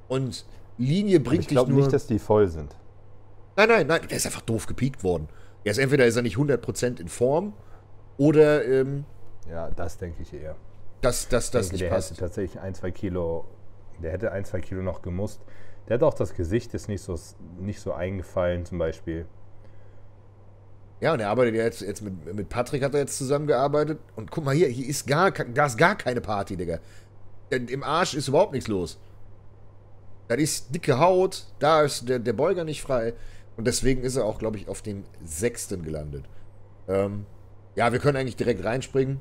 Und 0.08 0.44
Linie 0.78 1.20
bringt 1.20 1.42
ich 1.42 1.46
dich 1.48 1.54
nur... 1.56 1.64
Ich 1.64 1.68
glaube 1.68 1.80
nicht, 1.80 1.92
dass 1.92 2.06
die 2.06 2.18
voll 2.18 2.48
sind. 2.48 2.74
Nein, 3.56 3.68
nein, 3.68 3.86
nein, 3.86 4.00
der 4.08 4.16
ist 4.16 4.26
einfach 4.26 4.42
doof 4.42 4.66
gepiekt 4.66 5.02
worden. 5.02 5.28
Er 5.64 5.72
ist 5.72 5.78
entweder 5.78 6.06
ist 6.06 6.16
er 6.16 6.22
nicht 6.22 6.36
100% 6.36 7.00
in 7.00 7.08
Form 7.08 7.54
oder. 8.18 8.64
Ähm, 8.64 9.04
ja, 9.50 9.70
das 9.70 9.98
denke 9.98 10.22
ich 10.22 10.32
eher. 10.32 10.56
Dass 11.00 11.28
das, 11.28 11.50
das 11.50 11.72
nicht 11.72 11.82
der 11.82 11.88
passt. 11.88 12.10
hätte 12.10 12.20
tatsächlich 12.20 12.60
ein, 12.60 12.74
zwei 12.74 12.90
Kilo. 12.90 13.46
Der 14.02 14.12
hätte 14.12 14.32
ein, 14.32 14.44
zwei 14.44 14.60
Kilo 14.60 14.82
noch 14.82 15.02
gemusst. 15.02 15.40
Der 15.88 15.94
hat 15.94 16.02
auch 16.02 16.14
das 16.14 16.34
Gesicht 16.34 16.74
ist 16.74 16.88
nicht 16.88 17.02
so, 17.02 17.18
nicht 17.58 17.80
so 17.80 17.92
eingefallen, 17.92 18.64
zum 18.64 18.78
Beispiel. 18.78 19.26
Ja, 21.00 21.12
und 21.12 21.20
er 21.20 21.28
arbeitet 21.30 21.54
ja 21.54 21.64
jetzt, 21.64 21.80
jetzt 21.82 22.02
mit, 22.02 22.34
mit 22.34 22.48
Patrick 22.48 22.82
hat 22.82 22.94
er 22.94 23.00
jetzt 23.00 23.18
zusammengearbeitet. 23.18 23.98
Und 24.16 24.30
guck 24.30 24.44
mal 24.44 24.54
hier, 24.54 24.68
hier 24.68 24.86
ist 24.86 25.06
gar, 25.06 25.30
da 25.30 25.66
ist 25.66 25.78
gar 25.78 25.96
keine 25.96 26.20
Party, 26.20 26.56
Digga. 26.56 26.78
Im 27.50 27.82
Arsch 27.84 28.14
ist 28.14 28.28
überhaupt 28.28 28.52
nichts 28.52 28.68
los. 28.68 28.98
Da 30.28 30.34
ist 30.34 30.74
dicke 30.74 30.98
Haut, 30.98 31.46
da 31.58 31.82
ist 31.82 32.08
der, 32.08 32.18
der 32.18 32.32
Beuger 32.32 32.64
nicht 32.64 32.82
frei. 32.82 33.14
Und 33.56 33.66
deswegen 33.66 34.02
ist 34.02 34.16
er 34.16 34.24
auch, 34.24 34.38
glaube 34.38 34.58
ich, 34.58 34.68
auf 34.68 34.82
dem 34.82 35.04
sechsten 35.24 35.82
gelandet. 35.82 36.24
Ähm, 36.88 37.26
ja, 37.74 37.92
wir 37.92 37.98
können 37.98 38.16
eigentlich 38.16 38.36
direkt 38.36 38.64
reinspringen. 38.64 39.20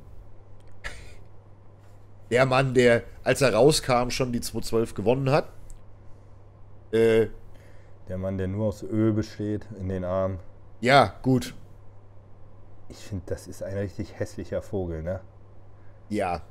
Der 2.32 2.45
Mann, 2.45 2.74
der, 2.74 3.03
als 3.24 3.41
er 3.41 3.53
rauskam, 3.53 4.10
schon 4.10 4.32
die 4.32 4.41
212 4.41 4.95
gewonnen 4.95 5.30
hat. 5.30 5.47
Äh, 6.91 7.28
der 8.08 8.18
Mann, 8.18 8.38
der 8.38 8.47
nur 8.47 8.68
aus 8.68 8.82
Öl 8.84 9.14
besteht 9.14 9.68
in 9.80 9.89
den 9.89 10.03
Armen. 10.03 10.39
Ja, 10.82 11.16
gut. 11.22 11.53
Ich 12.89 12.97
finde, 12.97 13.26
das 13.28 13.47
ist 13.47 13.64
ein 13.64 13.78
richtig 13.78 14.20
hässlicher 14.20 14.62
Vogel, 14.62 15.03
ne? 15.03 15.22
Ja. 16.10 16.41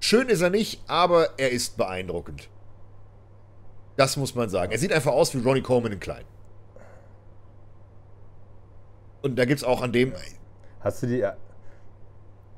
Schön 0.00 0.28
ist 0.28 0.40
er 0.40 0.50
nicht, 0.50 0.82
aber 0.88 1.38
er 1.38 1.50
ist 1.50 1.76
beeindruckend. 1.76 2.48
Das 4.02 4.16
muss 4.16 4.34
man 4.34 4.48
sagen. 4.48 4.72
Er 4.72 4.78
sieht 4.78 4.92
einfach 4.92 5.12
aus 5.12 5.32
wie 5.32 5.38
Ronnie 5.38 5.62
Coleman 5.62 5.92
in 5.92 6.00
klein. 6.00 6.24
Und 9.22 9.38
da 9.38 9.44
gibt 9.44 9.58
es 9.58 9.64
auch 9.64 9.80
an 9.80 9.92
dem, 9.92 10.12
Hast 10.80 11.04
du, 11.04 11.06
die, 11.06 11.24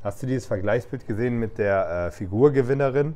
hast 0.03 0.23
du 0.23 0.27
dieses 0.27 0.47
Vergleichsbild 0.47 1.07
gesehen 1.07 1.39
mit 1.39 1.59
der 1.59 2.07
äh, 2.07 2.11
Figurgewinnerin? 2.13 3.15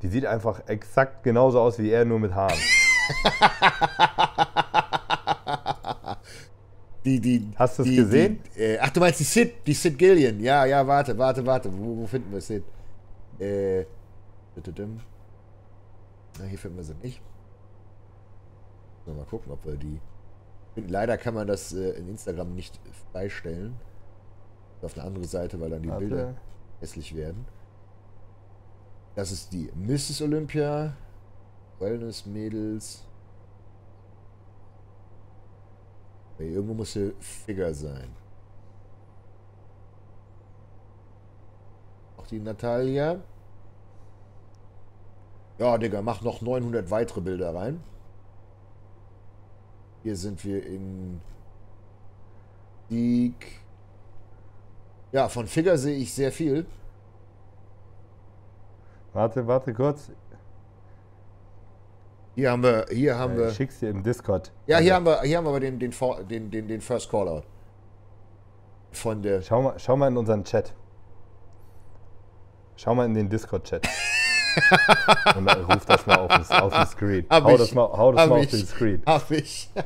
Die 0.00 0.08
sieht 0.08 0.24
einfach 0.24 0.66
exakt 0.68 1.22
genauso 1.22 1.60
aus 1.60 1.78
wie 1.78 1.90
er, 1.90 2.06
nur 2.06 2.18
mit 2.18 2.34
Haaren. 2.34 2.56
die, 7.04 7.20
die, 7.20 7.46
Hast 7.56 7.78
du 7.78 7.82
es 7.82 7.94
gesehen? 7.94 8.40
Die, 8.56 8.60
äh, 8.60 8.78
ach, 8.80 8.88
du 8.88 9.00
meinst 9.00 9.20
die 9.20 9.24
Sid, 9.24 9.66
die 9.66 9.74
Sid 9.74 9.98
Gillian. 9.98 10.40
Ja, 10.40 10.64
ja, 10.64 10.86
warte, 10.86 11.18
warte, 11.18 11.44
warte. 11.44 11.70
Wo, 11.70 11.98
wo 11.98 12.06
finden 12.06 12.32
wir 12.32 12.40
Sid? 12.40 12.64
Äh, 13.38 13.84
na, 16.38 16.46
hier 16.46 16.58
finden 16.58 16.78
wir 16.78 16.84
sie 16.84 16.94
nicht. 17.02 17.20
Mal 19.06 19.24
gucken, 19.24 19.50
ob 19.52 19.64
wir 19.64 19.76
die. 19.76 20.00
Leider 20.76 21.18
kann 21.18 21.34
man 21.34 21.46
das 21.46 21.72
äh, 21.72 21.90
in 21.92 22.08
Instagram 22.08 22.54
nicht 22.54 22.78
freistellen 23.10 23.74
auf 24.82 24.96
eine 24.96 25.06
andere 25.06 25.24
Seite, 25.24 25.60
weil 25.60 25.70
dann 25.70 25.82
die 25.82 25.88
Warte. 25.88 26.06
Bilder 26.06 26.34
hässlich 26.80 27.14
werden. 27.14 27.46
Das 29.14 29.32
ist 29.32 29.52
die 29.52 29.70
Mrs. 29.74 30.22
Olympia. 30.22 30.94
Wellness 31.78 32.26
Mädels. 32.26 33.04
Okay, 36.34 36.52
irgendwo 36.52 36.74
muss 36.74 36.92
hier 36.92 37.12
Figure 37.20 37.74
sein. 37.74 38.14
Auch 42.16 42.26
die 42.26 42.38
Natalia. 42.38 43.20
Ja, 45.58 45.76
Digga, 45.76 46.00
mach 46.00 46.22
noch 46.22 46.40
900 46.40 46.90
weitere 46.90 47.20
Bilder 47.20 47.54
rein. 47.54 47.82
Hier 50.02 50.16
sind 50.16 50.44
wir 50.44 50.64
in 50.64 51.20
Sieg. 52.88 53.60
Ja, 55.12 55.28
von 55.28 55.46
Figure 55.46 55.76
sehe 55.76 55.96
ich 55.96 56.12
sehr 56.12 56.32
viel. 56.32 56.66
Warte, 59.12 59.46
warte 59.46 59.74
kurz. 59.74 60.10
Hier 62.36 62.52
haben 62.52 62.62
wir, 62.62 62.86
hier 62.90 63.18
haben 63.18 63.36
wir. 63.36 63.48
Ich 63.48 63.56
schick's 63.56 63.80
dir 63.80 63.90
im 63.90 64.02
Discord. 64.02 64.52
Ja, 64.66 64.78
hier 64.78 64.94
haben 64.94 65.04
wir, 65.04 65.20
hier 65.22 65.38
haben 65.38 65.44
wir 65.44 65.60
den, 65.60 65.78
den, 65.78 65.92
den, 66.28 66.50
den, 66.50 66.68
den 66.68 66.80
First 66.80 67.10
Callout. 67.10 67.42
Von 68.92 69.22
der. 69.22 69.42
Schau 69.42 69.62
mal, 69.62 69.78
schau 69.78 69.96
mal 69.96 70.08
in 70.08 70.16
unseren 70.16 70.44
Chat. 70.44 70.72
Schau 72.76 72.94
mal 72.94 73.04
in 73.04 73.14
den 73.14 73.28
Discord-Chat. 73.28 73.86
Und 75.36 75.46
dann 75.46 75.64
ruf 75.64 75.84
das 75.86 76.06
mal 76.06 76.18
auf 76.18 76.32
den, 76.32 76.56
auf 76.58 76.72
den 76.72 76.86
Screen. 76.86 77.26
Hab 77.28 77.44
hau 77.44 77.52
ich. 77.52 77.58
das 77.58 77.74
mal, 77.74 77.84
hau 77.84 78.12
das 78.12 78.28
mal 78.28 78.40
auf 78.40 78.46
den 78.46 78.66
Screen. 78.66 79.02
Hab 79.06 79.30
ich. 79.30 79.70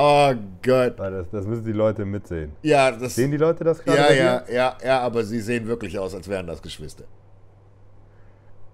Oh 0.00 0.32
Gott. 0.62 0.94
Das, 0.98 1.26
das, 1.32 1.44
müssen 1.46 1.64
die 1.64 1.72
Leute 1.72 2.04
mitsehen. 2.04 2.52
Ja, 2.62 2.92
das. 2.92 3.16
Sehen 3.16 3.32
die 3.32 3.36
Leute 3.36 3.64
das 3.64 3.82
gerade? 3.82 3.98
Ja, 3.98 4.12
ja, 4.12 4.44
ja, 4.48 4.76
ja, 4.84 5.00
aber 5.00 5.24
sie 5.24 5.40
sehen 5.40 5.66
wirklich 5.66 5.98
aus, 5.98 6.14
als 6.14 6.28
wären 6.28 6.46
das 6.46 6.62
Geschwister. 6.62 7.02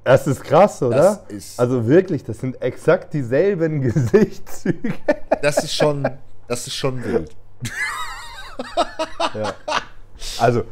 Das 0.03 0.27
ist 0.27 0.45
krass, 0.45 0.83
oder? 0.83 0.97
Das 0.97 1.21
ist 1.29 1.59
also 1.59 1.87
wirklich, 1.87 2.25
das 2.25 2.39
sind 2.39 2.61
exakt 2.61 3.15
dieselben 3.15 3.81
Gesichtszüge. 3.81 4.93
Das 5.41 5.65
ist 5.65 5.75
schon, 5.75 6.07
das 6.47 6.67
ist 6.67 6.75
schon 6.75 7.03
wild. 7.03 7.35
Ja. 9.35 9.55
Also, 10.39 10.65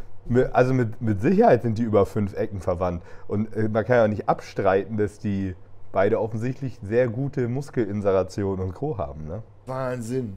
also 0.52 0.72
mit, 0.74 1.00
mit 1.00 1.20
Sicherheit 1.20 1.62
sind 1.62 1.78
die 1.78 1.82
über 1.82 2.06
fünf 2.06 2.34
Ecken 2.34 2.60
verwandt. 2.60 3.02
Und 3.28 3.54
äh, 3.54 3.68
man 3.68 3.84
kann 3.84 3.96
ja 3.96 4.08
nicht 4.08 4.28
abstreiten, 4.28 4.96
dass 4.96 5.18
die 5.18 5.54
beide 5.90 6.20
offensichtlich 6.20 6.78
sehr 6.82 7.08
gute 7.08 7.48
Muskelinseration 7.48 8.60
und 8.60 8.74
Co. 8.74 8.98
haben. 8.98 9.26
Ne? 9.26 9.42
Wahnsinn. 9.66 10.36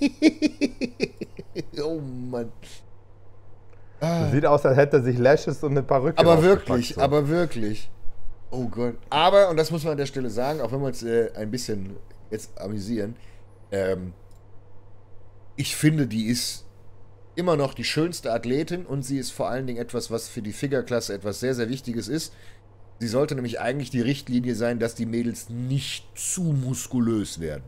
oh 1.82 2.00
Mann. 2.00 2.52
Ah. 4.00 4.28
Sieht 4.30 4.46
aus, 4.46 4.64
als 4.64 4.76
hätte 4.76 4.98
er 4.98 5.02
sich 5.02 5.18
Lashes 5.18 5.62
und 5.64 5.72
eine 5.72 5.82
Perücke 5.82 6.18
Aber 6.18 6.42
wirklich, 6.42 6.94
so. 6.94 7.00
aber 7.00 7.28
wirklich. 7.28 7.90
Oh 8.50 8.68
Gott. 8.68 8.94
Aber, 9.10 9.48
und 9.50 9.56
das 9.56 9.70
muss 9.70 9.82
man 9.82 9.92
an 9.92 9.98
der 9.98 10.06
Stelle 10.06 10.30
sagen, 10.30 10.60
auch 10.60 10.70
wenn 10.70 10.80
wir 10.80 10.86
uns 10.86 11.02
äh, 11.02 11.30
ein 11.34 11.50
bisschen 11.50 11.96
jetzt 12.30 12.58
amüsieren, 12.60 13.16
ähm, 13.72 14.12
ich 15.56 15.74
finde, 15.74 16.06
die 16.06 16.26
ist 16.26 16.64
immer 17.38 17.56
noch 17.56 17.72
die 17.72 17.84
schönste 17.84 18.32
Athletin 18.32 18.84
und 18.84 19.02
sie 19.04 19.16
ist 19.18 19.30
vor 19.30 19.48
allen 19.48 19.66
Dingen 19.66 19.78
etwas, 19.80 20.10
was 20.10 20.28
für 20.28 20.42
die 20.42 20.52
Figure-Klasse 20.52 21.14
etwas 21.14 21.38
sehr, 21.40 21.54
sehr 21.54 21.68
Wichtiges 21.68 22.08
ist. 22.08 22.34
Sie 22.98 23.06
sollte 23.06 23.36
nämlich 23.36 23.60
eigentlich 23.60 23.90
die 23.90 24.00
Richtlinie 24.00 24.56
sein, 24.56 24.80
dass 24.80 24.96
die 24.96 25.06
Mädels 25.06 25.48
nicht 25.48 26.06
zu 26.18 26.42
muskulös 26.42 27.38
werden. 27.38 27.62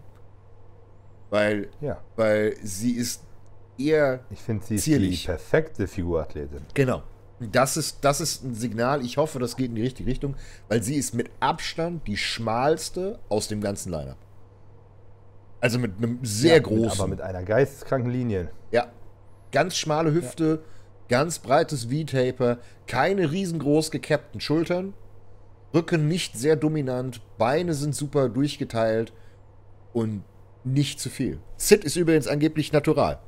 Weil, 1.30 1.68
Ja. 1.80 2.02
weil 2.16 2.56
sie 2.64 2.92
ist 2.92 3.22
eher 3.78 4.20
Ich 4.30 4.40
finde, 4.40 4.66
sie 4.66 4.74
ist 4.74 4.84
Zierlich. 4.84 5.20
die 5.22 5.26
perfekte 5.26 5.86
Figurathletin. 5.86 6.62
Genau. 6.74 7.02
Das 7.38 7.76
ist, 7.76 7.98
das 8.02 8.20
ist 8.20 8.44
ein 8.44 8.54
Signal. 8.54 9.02
Ich 9.02 9.16
hoffe, 9.16 9.38
das 9.38 9.56
geht 9.56 9.68
in 9.68 9.76
die 9.76 9.82
richtige 9.82 10.10
Richtung, 10.10 10.34
weil 10.68 10.82
sie 10.82 10.96
ist 10.96 11.14
mit 11.14 11.30
Abstand 11.38 12.06
die 12.08 12.16
schmalste 12.16 13.18
aus 13.28 13.46
dem 13.48 13.60
ganzen 13.60 13.90
Lineup. 13.92 14.18
Also 15.60 15.78
mit 15.78 15.96
einem 15.98 16.18
sehr 16.22 16.56
Ja, 16.56 16.58
mit- 16.58 16.64
großen. 16.66 17.00
Aber 17.00 17.08
mit 17.08 17.20
einer 17.20 17.42
geisteskranken 17.44 18.10
Linie. 18.10 18.50
ja. 18.72 18.88
Ganz 19.52 19.76
schmale 19.76 20.12
Hüfte, 20.12 20.62
ganz 21.08 21.38
breites 21.38 21.84
V-Taper, 21.86 22.58
keine 22.86 23.30
riesengroß 23.30 23.90
gecappten 23.90 24.40
Schultern, 24.40 24.94
Rücken 25.74 26.08
nicht 26.08 26.36
sehr 26.36 26.56
dominant, 26.56 27.20
Beine 27.38 27.74
sind 27.74 27.94
super 27.94 28.28
durchgeteilt 28.28 29.12
und 29.92 30.24
nicht 30.64 31.00
zu 31.00 31.10
viel. 31.10 31.38
Sid 31.56 31.84
ist 31.84 31.96
übrigens 31.96 32.26
angeblich 32.26 32.72
natural. 32.72 33.20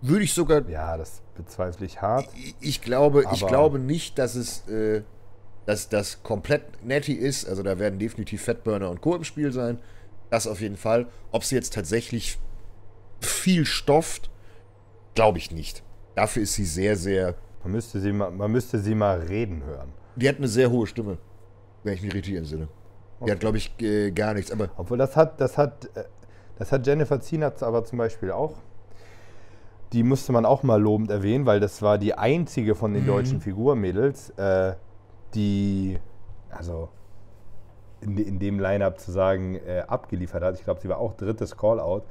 Würde 0.00 0.24
ich 0.24 0.34
sogar 0.34 0.68
Ja, 0.68 0.96
das 0.96 1.22
bezweifle 1.34 1.86
ich 1.86 2.02
hart. 2.02 2.28
ich 2.60 2.82
glaube, 2.82 3.24
ich 3.32 3.46
glaube 3.46 3.78
nicht, 3.78 4.18
dass 4.18 4.34
es 4.34 4.68
äh, 4.68 5.02
dass 5.66 5.88
das 5.88 6.22
komplett 6.22 6.84
netty 6.84 7.12
ist. 7.12 7.48
Also 7.48 7.62
da 7.62 7.78
werden 7.78 7.98
definitiv 7.98 8.42
Fatburner 8.44 8.90
und 8.90 9.00
Co. 9.00 9.16
im 9.16 9.24
Spiel 9.24 9.52
sein. 9.52 9.78
Das 10.30 10.46
auf 10.46 10.60
jeden 10.60 10.76
Fall. 10.76 11.06
Ob 11.30 11.44
sie 11.44 11.54
jetzt 11.54 11.72
tatsächlich 11.74 12.38
viel 13.20 13.64
stofft, 13.64 14.30
glaube 15.14 15.38
ich 15.38 15.50
nicht. 15.50 15.82
Dafür 16.14 16.42
ist 16.42 16.54
sie 16.54 16.64
sehr, 16.64 16.96
sehr. 16.96 17.34
Man 17.62 17.72
müsste, 17.72 18.00
sie 18.00 18.12
mal, 18.12 18.30
man 18.30 18.50
müsste 18.50 18.78
sie 18.78 18.94
mal 18.94 19.20
reden 19.20 19.64
hören. 19.64 19.92
Die 20.16 20.28
hat 20.28 20.36
eine 20.36 20.48
sehr 20.48 20.70
hohe 20.70 20.86
Stimme, 20.86 21.18
wenn 21.82 21.94
ich 21.94 22.02
mich 22.02 22.14
richtig 22.14 22.34
entsinne. 22.36 22.68
Die 23.24 23.30
hat, 23.30 23.40
glaube 23.40 23.56
ich, 23.56 23.72
äh, 23.80 24.10
gar 24.10 24.34
nichts. 24.34 24.52
Aber 24.52 24.68
Obwohl 24.76 24.98
das 24.98 25.16
hat, 25.16 25.40
das 25.40 25.56
hat, 25.56 25.86
äh, 25.94 26.04
das 26.58 26.70
hat 26.72 26.86
Jennifer 26.86 27.20
Zienert 27.20 27.62
aber 27.62 27.84
zum 27.84 27.98
Beispiel 27.98 28.30
auch. 28.30 28.54
Die 29.92 30.02
musste 30.02 30.32
man 30.32 30.44
auch 30.44 30.62
mal 30.62 30.80
lobend 30.80 31.10
erwähnen, 31.10 31.46
weil 31.46 31.60
das 31.60 31.80
war 31.80 31.98
die 31.98 32.14
einzige 32.14 32.74
von 32.74 32.92
den 32.94 33.06
deutschen 33.06 33.40
Figurmädels, 33.40 34.30
äh, 34.30 34.74
die, 35.34 35.98
also 36.50 36.88
in, 38.04 38.18
in 38.18 38.38
dem 38.38 38.60
Line-Up 38.60 39.00
zu 39.00 39.10
sagen, 39.12 39.56
äh, 39.56 39.84
abgeliefert 39.86 40.42
hat. 40.42 40.56
Ich 40.58 40.64
glaube, 40.64 40.80
sie 40.80 40.88
war 40.88 40.98
auch 40.98 41.14
drittes 41.14 41.56
Call-Out. 41.56 42.04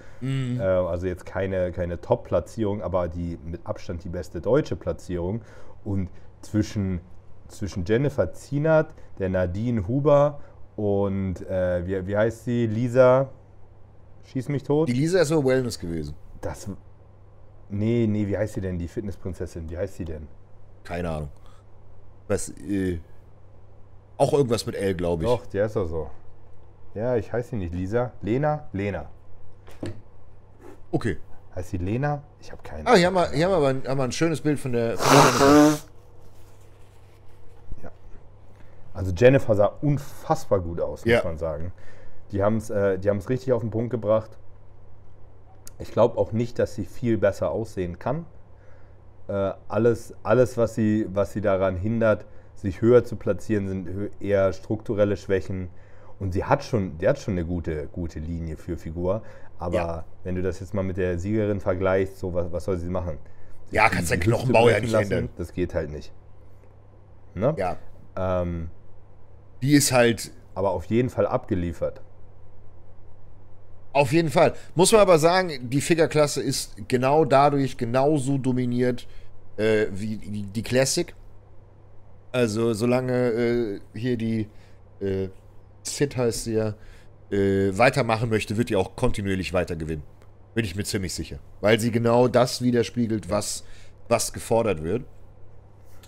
Äh, 0.57 0.61
also 0.61 1.07
jetzt 1.07 1.25
keine, 1.25 1.71
keine 1.71 2.01
Top-Platzierung, 2.01 2.81
aber 2.81 3.07
die 3.07 3.37
mit 3.45 3.65
Abstand 3.65 4.03
die 4.03 4.09
beste 4.09 4.41
deutsche 4.41 4.75
Platzierung. 4.75 5.41
Und 5.83 6.09
zwischen, 6.41 6.99
zwischen 7.47 7.85
Jennifer 7.85 8.33
Zienert, 8.33 8.93
der 9.19 9.29
Nadine 9.29 9.87
Huber 9.87 10.39
und 10.75 11.41
äh, 11.47 11.85
wie, 11.85 12.07
wie 12.07 12.17
heißt 12.17 12.45
sie? 12.45 12.65
Lisa 12.65 13.29
Schieß 14.25 14.49
mich 14.49 14.63
tot? 14.63 14.87
die 14.87 14.93
Lisa 14.93 15.19
ist 15.19 15.27
so 15.27 15.43
Wellness 15.43 15.77
gewesen. 15.77 16.15
Das. 16.41 16.69
Nee, 17.69 18.07
nee, 18.07 18.27
wie 18.27 18.37
heißt 18.37 18.53
sie 18.53 18.61
denn? 18.61 18.77
Die 18.77 18.87
Fitnessprinzessin, 18.87 19.69
wie 19.69 19.77
heißt 19.77 19.95
sie 19.95 20.05
denn? 20.05 20.27
Keine 20.83 21.09
Ahnung. 21.09 21.29
Was, 22.27 22.49
äh, 22.49 22.99
auch 24.17 24.33
irgendwas 24.33 24.65
mit 24.65 24.75
L, 24.75 24.93
glaube 24.95 25.23
ich. 25.23 25.29
Doch, 25.29 25.45
der 25.47 25.65
ist 25.65 25.75
doch 25.75 25.87
so. 25.87 26.09
Ja, 26.93 27.15
ich 27.15 27.31
heiße 27.33 27.51
sie 27.51 27.55
nicht 27.57 27.73
Lisa. 27.73 28.11
Lena? 28.21 28.67
Lena. 28.71 29.07
Okay. 30.91 31.17
Heißt 31.55 31.69
sie 31.69 31.77
Lena? 31.77 32.21
Ich 32.39 32.51
habe 32.51 32.61
keine 32.63 32.87
Ah, 32.87 32.95
hier 32.95 33.07
haben 33.07 33.15
wir, 33.15 33.29
hier 33.31 33.45
haben 33.45 33.51
wir 33.51 33.57
aber 33.57 33.67
ein, 33.69 33.83
haben 33.87 33.97
wir 33.97 34.03
ein 34.03 34.11
schönes 34.11 34.41
Bild 34.41 34.59
von 34.59 34.73
der. 34.73 34.97
Von 34.97 35.39
der 35.39 35.77
Ja. 37.83 37.91
Also 38.93 39.11
Jennifer 39.15 39.55
sah 39.55 39.71
unfassbar 39.81 40.59
gut 40.59 40.79
aus, 40.81 41.05
muss 41.05 41.11
Ja. 41.11 41.23
man 41.23 41.37
sagen. 41.37 41.71
Die 42.31 42.43
haben 42.43 42.57
es 42.57 42.69
äh, 42.69 42.97
die 42.97 43.09
haben's 43.09 43.29
richtig 43.29 43.53
auf 43.53 43.61
den 43.61 43.71
Punkt 43.71 43.89
gebracht. 43.91 44.31
Ich 45.79 45.91
glaube 45.91 46.17
auch 46.17 46.31
nicht, 46.31 46.59
dass 46.59 46.75
sie 46.75 46.85
viel 46.85 47.17
besser 47.17 47.49
aussehen 47.51 47.97
kann. 47.99 48.25
Äh, 49.27 49.51
alles, 49.67 50.13
alles 50.23 50.57
was, 50.57 50.75
sie, 50.75 51.07
was 51.09 51.33
sie 51.33 51.41
daran 51.41 51.75
hindert, 51.75 52.25
sich 52.63 52.81
höher 52.81 53.03
zu 53.03 53.15
platzieren, 53.17 53.67
sind 53.67 54.09
eher 54.19 54.51
strukturelle 54.53 55.15
Schwächen. 55.17 55.69
Und 56.19 56.31
sie 56.33 56.43
hat 56.45 56.63
schon, 56.63 56.97
die 56.97 57.07
hat 57.07 57.19
schon 57.19 57.33
eine 57.33 57.45
gute, 57.45 57.87
gute 57.91 58.19
Linie 58.19 58.57
für 58.57 58.77
Figur. 58.77 59.21
Aber 59.59 59.75
Ja. 59.75 60.05
wenn 60.23 60.35
du 60.35 60.41
das 60.41 60.59
jetzt 60.59 60.73
mal 60.73 60.83
mit 60.83 60.97
der 60.97 61.19
Siegerin 61.19 61.59
vergleichst, 61.59 62.17
so 62.17 62.33
was, 62.33 62.51
was 62.51 62.63
soll 62.63 62.77
sie 62.77 62.89
machen? 62.89 63.17
Ja, 63.71 63.89
kannst 63.89 64.09
die 64.11 64.15
deinen 64.15 64.21
Knochenbau 64.23 64.69
ja 64.69 64.79
nicht 64.79 64.91
lassen? 64.91 65.11
ändern. 65.11 65.29
Das 65.37 65.53
geht 65.53 65.73
halt 65.73 65.89
nicht. 65.91 66.11
Ne? 67.35 67.53
Ja, 67.57 67.77
Ähm, 68.15 68.69
die 69.61 69.73
ist 69.73 69.91
halt 69.91 70.31
aber 70.55 70.71
auf 70.71 70.85
jeden 70.85 71.09
Fall 71.09 71.25
abgeliefert. 71.25 72.01
Auf 73.91 74.11
jeden 74.11 74.29
Fall. 74.29 74.53
Muss 74.75 74.91
man 74.91 75.01
aber 75.01 75.19
sagen, 75.19 75.69
die 75.69 75.81
Figure-Klasse 75.81 76.41
ist 76.41 76.75
genau 76.87 77.25
dadurch 77.25 77.77
genauso 77.77 78.37
dominiert 78.37 79.07
äh, 79.57 79.85
wie 79.91 80.17
die, 80.17 80.43
die 80.43 80.63
Classic. 80.63 81.13
Also 82.33 82.73
solange 82.73 83.13
äh, 83.13 83.79
hier 83.93 84.17
die 84.17 84.47
äh, 84.99 85.29
Sid 85.83 86.17
heißt 86.17 86.45
sie 86.45 86.55
ja, 86.55 86.73
äh, 87.31 87.77
weitermachen 87.77 88.29
möchte, 88.29 88.57
wird 88.57 88.69
die 88.69 88.75
auch 88.75 88.95
kontinuierlich 88.95 89.53
weiter 89.53 89.75
gewinnen. 89.75 90.03
Bin 90.55 90.65
ich 90.65 90.75
mir 90.75 90.83
ziemlich 90.83 91.13
sicher. 91.13 91.39
Weil 91.61 91.79
sie 91.79 91.91
genau 91.91 92.27
das 92.27 92.61
widerspiegelt, 92.61 93.29
was, 93.29 93.63
was 94.09 94.33
gefordert 94.33 94.83
wird. 94.83 95.05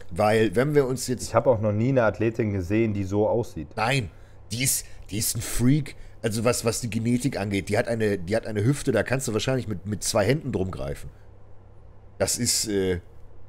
Weil, 0.10 0.56
wenn 0.56 0.74
wir 0.74 0.88
uns 0.88 1.08
jetzt 1.08 1.28
Ich 1.28 1.36
habe 1.36 1.50
auch 1.50 1.62
noch 1.62 1.72
nie 1.72 1.90
eine 1.90 2.04
Athletin 2.04 2.54
gesehen, 2.54 2.94
die 2.94 3.04
so 3.04 3.28
aussieht. 3.30 3.68
Nein, 3.76 4.10
die 4.52 4.64
ist, 4.64 4.86
die 5.12 5.20
ist 5.20 5.38
ein 5.38 5.42
Freak. 5.42 5.96
Also 6.24 6.44
was, 6.44 6.66
was 6.66 6.82
die 6.82 6.90
Genetik 6.90 7.40
angeht, 7.40 7.70
die 7.70 7.78
hat 7.78 7.88
eine, 7.88 8.18
die 8.18 8.36
hat 8.36 8.48
eine 8.48 8.64
Hüfte, 8.64 8.92
da 8.92 9.04
kannst 9.04 9.28
du 9.28 9.34
wahrscheinlich 9.34 9.68
mit, 9.68 9.86
mit 9.86 10.04
zwei 10.04 10.26
Händen 10.26 10.52
drum 10.52 10.72
greifen. 10.72 11.12
Das 12.18 12.40
ist, 12.40 12.68
äh, 12.68 13.00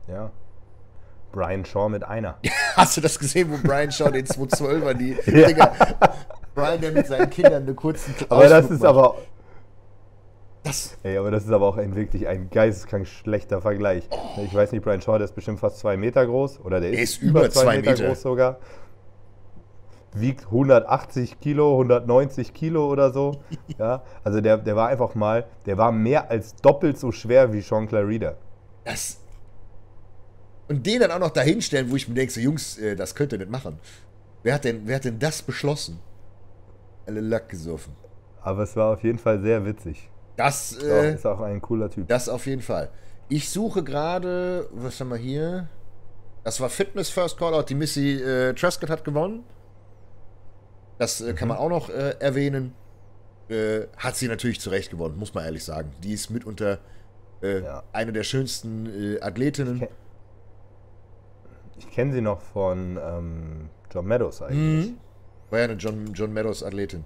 Ja. 0.08 0.30
Brian 1.36 1.64
Shaw 1.66 1.88
mit 1.90 2.02
einer. 2.02 2.38
hast 2.76 2.96
du 2.96 3.02
das 3.02 3.18
gesehen, 3.18 3.50
wo 3.52 3.58
Brian 3.62 3.92
Shaw 3.92 4.10
den 4.10 4.24
212er, 4.26 4.94
die 4.94 5.12
Ja. 5.30 5.46
Dinger, 5.48 5.72
Brian, 6.54 6.80
der 6.80 6.92
mit 6.92 7.06
seinen 7.06 7.28
Kindern 7.28 7.64
eine 7.64 7.74
kurzen 7.74 8.14
Aber 8.30 8.48
das 8.48 8.70
ist 8.70 8.80
macht. 8.80 8.88
aber, 8.88 9.14
das, 10.64 10.96
ey, 11.02 11.18
aber 11.18 11.30
das 11.30 11.44
ist 11.44 11.50
aber 11.52 11.66
auch 11.68 11.76
ein 11.76 11.94
wirklich 11.94 12.26
ein 12.26 12.48
geisteskrank 12.50 13.06
schlechter 13.06 13.60
Vergleich. 13.60 14.08
Ich 14.44 14.54
weiß 14.54 14.72
nicht, 14.72 14.82
Brian 14.82 15.02
Shaw, 15.02 15.18
der 15.18 15.26
ist 15.26 15.34
bestimmt 15.34 15.60
fast 15.60 15.78
zwei 15.78 15.98
Meter 15.98 16.24
groß. 16.26 16.60
Oder 16.64 16.80
der 16.80 16.92
Er 16.94 17.00
ist, 17.00 17.16
ist 17.18 17.22
über 17.22 17.50
zwei 17.50 17.80
Meter. 17.82 18.06
groß 18.06 18.22
sogar. 18.22 18.56
Wiegt 20.14 20.46
180 20.46 21.38
Kilo, 21.40 21.72
190 21.72 22.54
Kilo 22.54 22.90
oder 22.90 23.12
so. 23.12 23.32
Ja, 23.78 24.02
also 24.24 24.40
der, 24.40 24.56
der 24.56 24.74
war 24.74 24.88
einfach 24.88 25.14
mal, 25.14 25.44
der 25.66 25.76
war 25.76 25.92
mehr 25.92 26.30
als 26.30 26.56
doppelt 26.56 26.98
so 26.98 27.12
schwer 27.12 27.52
wie 27.52 27.60
Sean 27.60 27.86
Clarida. 27.86 28.36
das. 28.84 29.20
Und 30.68 30.84
den 30.86 31.00
dann 31.00 31.10
auch 31.12 31.18
noch 31.20 31.30
dahinstellen, 31.30 31.90
wo 31.90 31.96
ich 31.96 32.08
mir 32.08 32.14
denke, 32.14 32.32
so, 32.32 32.40
Jungs, 32.40 32.78
äh, 32.78 32.96
das 32.96 33.14
könnt 33.14 33.32
ihr 33.32 33.38
nicht 33.38 33.50
machen. 33.50 33.78
Wer 34.42 34.54
hat 34.54 34.64
denn, 34.64 34.82
wer 34.86 34.96
hat 34.96 35.04
denn 35.04 35.18
das 35.18 35.42
beschlossen? 35.42 36.00
Alle 37.06 37.20
Lack 37.20 37.48
gesoffen. 37.48 37.94
Aber 38.42 38.62
es 38.62 38.74
war 38.76 38.92
auf 38.92 39.02
jeden 39.04 39.18
Fall 39.18 39.40
sehr 39.40 39.64
witzig. 39.64 40.08
Das, 40.36 40.76
Doch, 40.78 40.84
äh, 40.86 41.14
ist 41.14 41.26
auch 41.26 41.40
ein 41.40 41.60
cooler 41.62 41.88
Typ. 41.90 42.08
Das 42.08 42.28
auf 42.28 42.46
jeden 42.46 42.62
Fall. 42.62 42.90
Ich 43.28 43.48
suche 43.50 43.82
gerade, 43.82 44.68
was 44.72 45.00
haben 45.00 45.08
wir 45.08 45.16
hier? 45.16 45.68
Das 46.44 46.60
war 46.60 46.68
Fitness 46.68 47.08
First 47.10 47.38
Callout. 47.38 47.64
Die 47.68 47.74
Missy 47.74 48.20
äh, 48.22 48.52
Truscott 48.54 48.90
hat 48.90 49.04
gewonnen. 49.04 49.44
Das 50.98 51.20
äh, 51.20 51.32
Mhm. 51.32 51.36
kann 51.36 51.48
man 51.48 51.56
auch 51.58 51.68
noch 51.68 51.88
äh, 51.90 52.16
erwähnen. 52.20 52.74
Äh, 53.48 53.86
hat 53.96 54.16
sie 54.16 54.28
natürlich 54.28 54.60
zu 54.60 54.70
Recht 54.70 54.90
gewonnen, 54.90 55.16
muss 55.16 55.32
man 55.34 55.44
ehrlich 55.44 55.64
sagen. 55.64 55.92
Die 56.02 56.12
ist 56.12 56.30
mitunter 56.30 56.78
äh, 57.42 57.62
Ja. 57.62 57.82
eine 57.92 58.12
der 58.12 58.24
schönsten 58.24 59.18
Athletinnen. 59.20 59.82
Ich 59.82 59.88
Ich 61.78 61.90
kenne 61.90 62.12
sie 62.12 62.20
noch 62.20 62.40
von 62.40 62.98
ähm, 63.02 63.68
John 63.92 64.06
Meadows 64.06 64.42
eigentlich. 64.42 64.90
Mhm. 64.90 64.98
War 65.50 65.58
ja 65.60 65.64
eine 65.66 65.74
John, 65.74 66.12
John 66.14 66.32
Meadows 66.32 66.62
Athletin. 66.62 67.04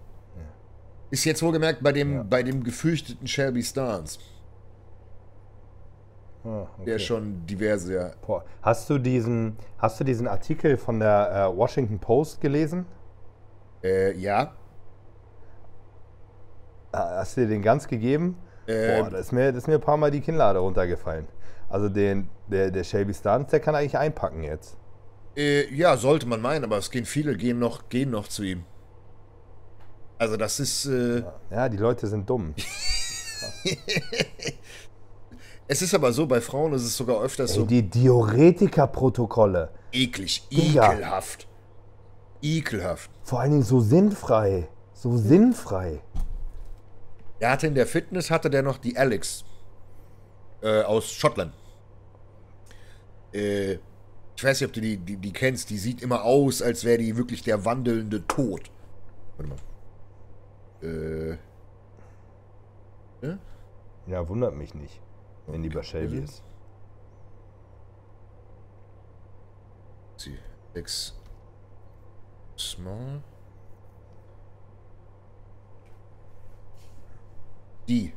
Ist 1.11 1.25
jetzt 1.25 1.43
wohlgemerkt 1.43 1.83
bei 1.83 1.91
dem, 1.93 2.15
Ja. 2.15 2.23
bei 2.23 2.43
dem 2.45 2.63
gefürchteten 2.63 3.27
Shelby 3.27 3.63
Starnes, 3.65 4.21
Ah, 6.45 6.63
okay. 6.79 6.85
der 6.87 6.99
schon 7.01 7.45
diverse, 7.47 7.95
ja. 7.95 8.11
Boah. 8.25 8.45
Hast 8.63 8.89
du 8.89 8.97
diesen, 8.99 9.57
hast 9.79 9.99
du 9.99 10.05
diesen 10.05 10.29
Artikel 10.29 10.77
von 10.77 11.01
der 11.01 11.51
äh, 11.53 11.57
Washington 11.57 11.99
Post 11.99 12.41
gelesen? 12.41 12.87
Äh, 13.83 14.17
ja. 14.19 14.53
Ah, 16.93 17.19
Hast 17.19 17.37
du 17.37 17.43
dir 17.43 17.49
den 17.49 17.63
ganz 17.63 17.87
gegeben? 17.89 18.37
Ähm. 18.69 19.03
Boah, 19.05 19.11
da 19.11 19.19
ist, 19.19 19.33
mir, 19.33 19.51
da 19.53 19.59
ist 19.59 19.67
mir 19.69 19.75
ein 19.75 19.81
paar 19.81 19.97
Mal 19.97 20.11
die 20.11 20.21
Kinnlade 20.21 20.61
runtergefallen. 20.61 21.27
Also 21.71 21.89
den, 21.89 22.29
der, 22.49 22.71
der 22.71 22.85
Shelby 22.85 23.15
Starnes, 23.15 23.49
der 23.49 23.61
kann 23.61 23.75
eigentlich 23.75 23.97
einpacken 23.97 24.43
jetzt. 24.43 24.77
Äh, 25.37 25.73
ja, 25.75 25.97
sollte 25.97 26.27
man 26.27 26.41
meinen, 26.43 26.65
aber 26.65 26.77
es 26.77 26.91
gehen 26.91 27.05
viele, 27.07 27.37
gehen 27.37 27.59
noch, 27.59 27.89
gehen 27.89 28.11
noch 28.11 28.29
zu 28.29 28.43
ihm. 28.43 28.65
Also 30.19 30.37
das 30.37 30.61
ist, 30.61 30.85
äh, 30.87 31.23
Ja, 31.51 31.69
die 31.69 31.79
Leute 31.79 32.07
sind 32.07 32.29
dumm. 32.29 32.55
Es 35.67 35.83
ist 35.83 35.95
aber 35.95 36.13
so, 36.13 36.27
bei 36.27 36.41
Frauen 36.41 36.73
ist 36.73 36.83
es 36.83 36.97
sogar 36.97 37.23
öfters 37.23 37.53
Ey, 37.53 37.57
so 37.57 37.65
die 37.65 37.89
Diuretika-Protokolle. 37.89 39.71
eklig, 39.93 40.49
Digga. 40.51 40.93
ekelhaft. 40.95 41.47
Ekelhaft. 42.43 43.09
Vor 43.23 43.39
allen 43.39 43.53
Dingen 43.53 43.63
so 43.63 43.81
sinnfrei. 43.81 44.69
So 44.95 45.17
sinnfrei. 45.17 46.03
Er 47.39 47.53
hatte 47.53 47.69
in 47.69 47.77
der 47.77 47.87
Fitness, 47.87 48.33
hatte 48.33 48.51
der 48.51 48.63
noch 48.63 48.79
die 48.79 48.97
Alex 48.99 49.45
äh, 50.61 50.83
aus 50.83 51.13
Schottland. 51.13 51.55
Äh, 53.33 53.75
ich 54.37 54.45
weiß 54.45 54.61
nicht, 54.61 54.69
ob 54.69 54.73
du 54.75 54.81
die, 54.81 54.97
die, 54.97 55.17
die 55.17 55.33
kennst. 55.33 55.71
Die 55.71 55.79
sieht 55.79 56.03
immer 56.03 56.25
aus, 56.25 56.63
als 56.63 56.85
wäre 56.85 56.99
die 56.99 57.17
wirklich 57.17 57.43
der 57.43 57.65
wandelnde 57.65 58.27
Tod. 58.27 58.71
Warte 59.37 59.51
mal. 59.51 59.59
Äh, 61.33 61.37
Ja, 64.07 64.27
wundert 64.29 64.57
mich 64.57 64.75
nicht, 64.75 65.01
wenn 65.47 65.63
die 65.63 65.69
bei 65.69 65.83
Shelby 65.83 66.17
Mhm. 66.17 66.25
ist. 66.25 66.43
sie. 70.17 70.39
Alex 70.75 71.15
Small. 72.59 73.23
Die. 77.89 78.13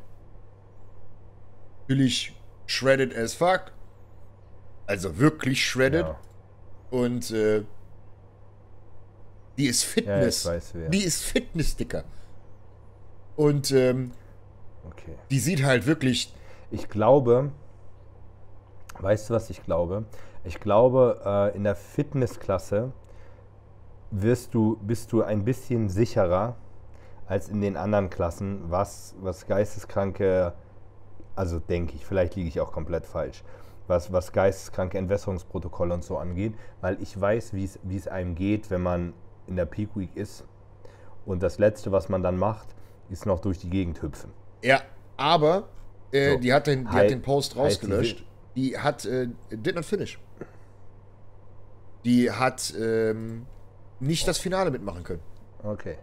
Natürlich 1.88 2.36
shredded 2.66 3.16
as 3.16 3.34
fuck. 3.34 3.72
Also 4.94 5.18
wirklich 5.18 5.66
shredded. 5.68 6.06
Ja. 6.06 6.20
Und 6.92 7.32
äh, 7.32 7.64
die 9.58 9.66
ist 9.66 9.84
Fitness. 9.84 10.44
Ja, 10.44 10.52
weiß. 10.52 10.74
Die 10.90 11.04
ist 11.04 11.24
Fitness, 11.24 11.76
Dicker. 11.76 12.04
Und 13.36 13.72
ähm, 13.72 14.12
Okay. 14.86 15.16
die 15.32 15.40
sieht 15.40 15.64
halt 15.64 15.88
wirklich. 15.88 16.32
Ich 16.70 16.90
glaube, 16.90 17.52
weißt 19.00 19.30
du, 19.30 19.34
was 19.34 19.50
ich 19.50 19.64
glaube? 19.64 20.06
Ich 20.44 20.60
glaube, 20.60 21.22
äh, 21.26 21.56
in 21.56 21.64
der 21.64 21.76
Fitnessklasse 21.76 22.92
wirst 24.12 24.54
du, 24.54 24.78
bist 24.84 25.12
du 25.12 25.24
ein 25.24 25.44
bisschen 25.44 25.90
sicherer 25.90 26.56
als 27.26 27.50
in 27.50 27.62
den 27.62 27.78
anderen 27.78 28.12
Klassen, 28.12 28.70
was, 28.70 29.16
was 29.22 29.48
geisteskranke, 29.48 30.54
also 31.36 31.58
denke 31.60 31.96
ich, 31.96 32.06
vielleicht 32.06 32.36
liege 32.36 32.50
ich 32.50 32.60
auch 32.60 32.72
komplett 32.72 33.08
falsch, 33.08 33.44
was, 33.88 34.12
was 34.12 34.32
geisteskranke 34.32 34.98
Entwässerungsprotokolle 34.98 35.94
und 35.94 36.04
so 36.04 36.18
angeht, 36.18 36.54
weil 36.82 37.02
ich 37.02 37.20
weiß, 37.20 37.54
wie 37.54 37.66
es- 37.66 37.80
wie 37.84 37.98
es 37.98 38.08
einem 38.08 38.36
geht, 38.36 38.70
wenn 38.72 38.82
man 38.82 39.14
in 39.48 39.56
der 39.56 39.66
Peak 39.66 39.90
Week 39.96 40.16
ist 40.16 40.46
und 41.26 41.44
das 41.44 41.60
Letzte, 41.60 41.92
was 41.92 42.10
man 42.10 42.24
dann 42.24 42.38
macht, 42.38 42.68
ist 43.10 43.26
noch 43.26 43.40
durch 43.40 43.60
die 43.60 43.70
Gegend 43.70 44.02
hüpfen. 44.02 44.32
Ja, 44.64 44.82
aber 45.18 45.68
äh, 46.12 46.34
So. 46.34 46.40
die, 46.40 46.54
hat 46.54 46.68
den, 46.68 46.86
die 46.86 46.90
Hei- 46.92 47.04
hat 47.04 47.10
den 47.10 47.22
Post 47.22 47.54
die 47.56 47.60
rausgelöscht. 47.60 48.26
Die 48.56 48.78
hat 48.78 49.04
äh, 49.06 49.28
did 49.52 49.76
not 49.76 49.84
finish. 49.86 50.20
Die 52.06 52.30
hat 52.32 52.74
ähm, 52.80 53.46
nicht 54.00 54.28
das 54.28 54.38
Finale 54.38 54.72
mitmachen 54.72 55.04
können. 55.04 55.22
Okay, 55.64 55.98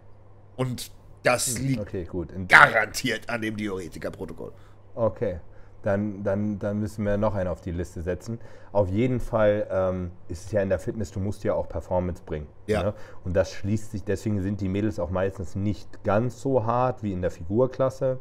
Und 0.55 0.91
das 1.23 1.59
liegt 1.59 1.75
Hm, 1.75 1.81
okay, 1.81 2.03
gut. 2.05 2.31
In, 2.31 2.47
garantiert 2.47 3.29
an 3.29 3.41
dem 3.41 3.55
Diuretiker-Protokoll. 3.55 4.51
Okay, 4.95 5.39
dann, 5.83 6.23
dann, 6.23 6.59
dann 6.59 6.79
müssen 6.79 7.03
wir 7.05 7.17
noch 7.17 7.33
einen 7.35 7.47
auf 7.49 7.61
die 7.61 7.71
Liste 7.71 8.01
setzen. 8.01 8.39
Auf 8.71 8.89
jeden 8.89 9.19
Fall 9.19 9.67
ähm, 9.71 10.11
ist 10.27 10.45
es 10.45 10.51
ja 10.51 10.61
in 10.61 10.69
der 10.69 10.79
Fitness, 10.79 11.11
du 11.11 11.19
musst 11.19 11.43
ja 11.43 11.53
auch 11.53 11.67
Performance 11.67 12.21
bringen. 12.25 12.47
Ja. 12.67 12.83
Ne? 12.83 12.93
Und 13.25 13.33
das 13.35 13.51
schließt 13.51 13.91
sich, 13.91 14.03
deswegen 14.03 14.41
sind 14.41 14.61
die 14.61 14.69
Mädels 14.69 14.99
auch 14.99 15.09
meistens 15.09 15.55
nicht 15.55 16.03
ganz 16.03 16.41
so 16.41 16.65
hart 16.65 17.03
wie 17.03 17.11
in 17.13 17.21
der 17.21 17.31
Figurklasse 17.31 18.19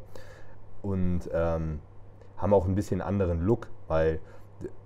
und 0.82 1.28
ähm, 1.32 1.80
haben 2.36 2.54
auch 2.54 2.66
ein 2.66 2.74
bisschen 2.74 3.00
anderen 3.02 3.42
Look, 3.42 3.68
weil 3.88 4.20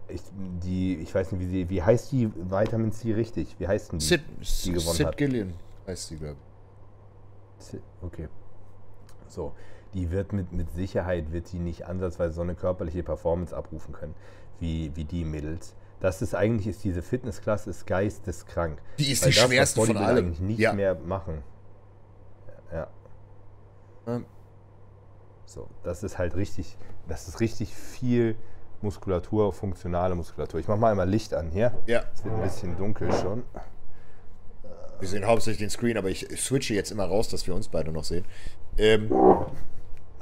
ich, 0.08 0.20
die, 0.62 0.96
ich 0.96 1.14
weiß 1.14 1.32
nicht, 1.32 1.40
wie, 1.40 1.46
sie, 1.46 1.70
wie 1.70 1.82
heißt 1.82 2.12
die 2.12 2.30
Vitamin 2.34 2.92
C 2.92 3.14
richtig? 3.14 3.54
Wie 3.58 3.66
heißt 3.66 3.92
denn 3.92 4.00
die? 4.00 4.04
Sid, 4.04 4.20
die 4.64 4.72
gewonnen 4.72 4.96
Sid 4.96 5.06
hat. 5.06 5.16
Gillian 5.16 5.54
heißt 5.86 6.08
sie, 6.08 6.16
glaube 6.16 6.36
Si- 7.58 7.80
Okay. 8.02 8.28
So, 9.28 9.52
die 9.95 10.11
wird 10.11 10.32
mit, 10.32 10.53
mit 10.53 10.70
Sicherheit, 10.74 11.32
wird 11.32 11.53
die 11.53 11.59
nicht 11.59 11.86
ansatzweise 11.86 12.34
so 12.34 12.42
eine 12.42 12.55
körperliche 12.55 13.03
Performance 13.03 13.57
abrufen 13.57 13.92
können, 13.95 14.14
wie, 14.61 14.90
wie 14.95 15.05
die 15.05 15.24
Mädels. 15.24 15.74
Das 16.01 16.20
ist 16.20 16.34
eigentlich, 16.34 16.66
ist 16.66 16.84
diese 16.84 17.01
Fitnessklasse 17.03 17.70
ist 17.70 17.86
geisteskrank. 17.86 18.78
Die 18.99 19.11
ist 19.12 19.22
Weil 19.24 19.30
die 19.30 19.36
das, 19.38 19.47
schwerste 19.47 19.80
von 19.86 19.97
allen. 19.97 20.18
eigentlich 20.26 20.40
nicht 20.40 20.59
Ja. 20.59 20.72
mehr 20.72 20.95
machen. 20.97 21.42
Ja. 22.72 22.88
Ähm. 24.07 24.26
So, 25.47 25.68
das 25.82 26.03
ist 26.03 26.18
halt 26.18 26.34
richtig, 26.36 26.76
das 27.09 27.28
ist 27.28 27.40
richtig 27.40 27.74
viel 27.74 28.36
Muskulatur, 28.82 29.53
funktionale 29.53 30.14
Muskulatur. 30.14 30.59
Ich 30.61 30.68
mach 30.68 30.76
mal 30.76 30.90
einmal 30.90 31.09
Licht 31.09 31.32
an 31.32 31.51
hier. 31.51 31.72
Ja, 31.86 32.03
Es 32.12 32.24
wird 32.24 32.34
ein 32.34 32.42
bisschen 32.42 32.76
dunkel 32.76 33.11
schon. 33.12 33.45
wir 35.01 35.09
sehen 35.09 35.24
hauptsächlich 35.26 35.59
den 35.59 35.70
Screen, 35.70 35.97
aber 35.97 36.09
ich 36.11 36.26
switche 36.36 36.74
jetzt 36.74 36.90
immer 36.90 37.05
raus, 37.05 37.28
dass 37.28 37.47
wir 37.47 37.55
uns 37.55 37.68
beide 37.68 37.92
noch 37.92 38.05
sehen. 38.05 38.24
Ähm, 38.78 39.11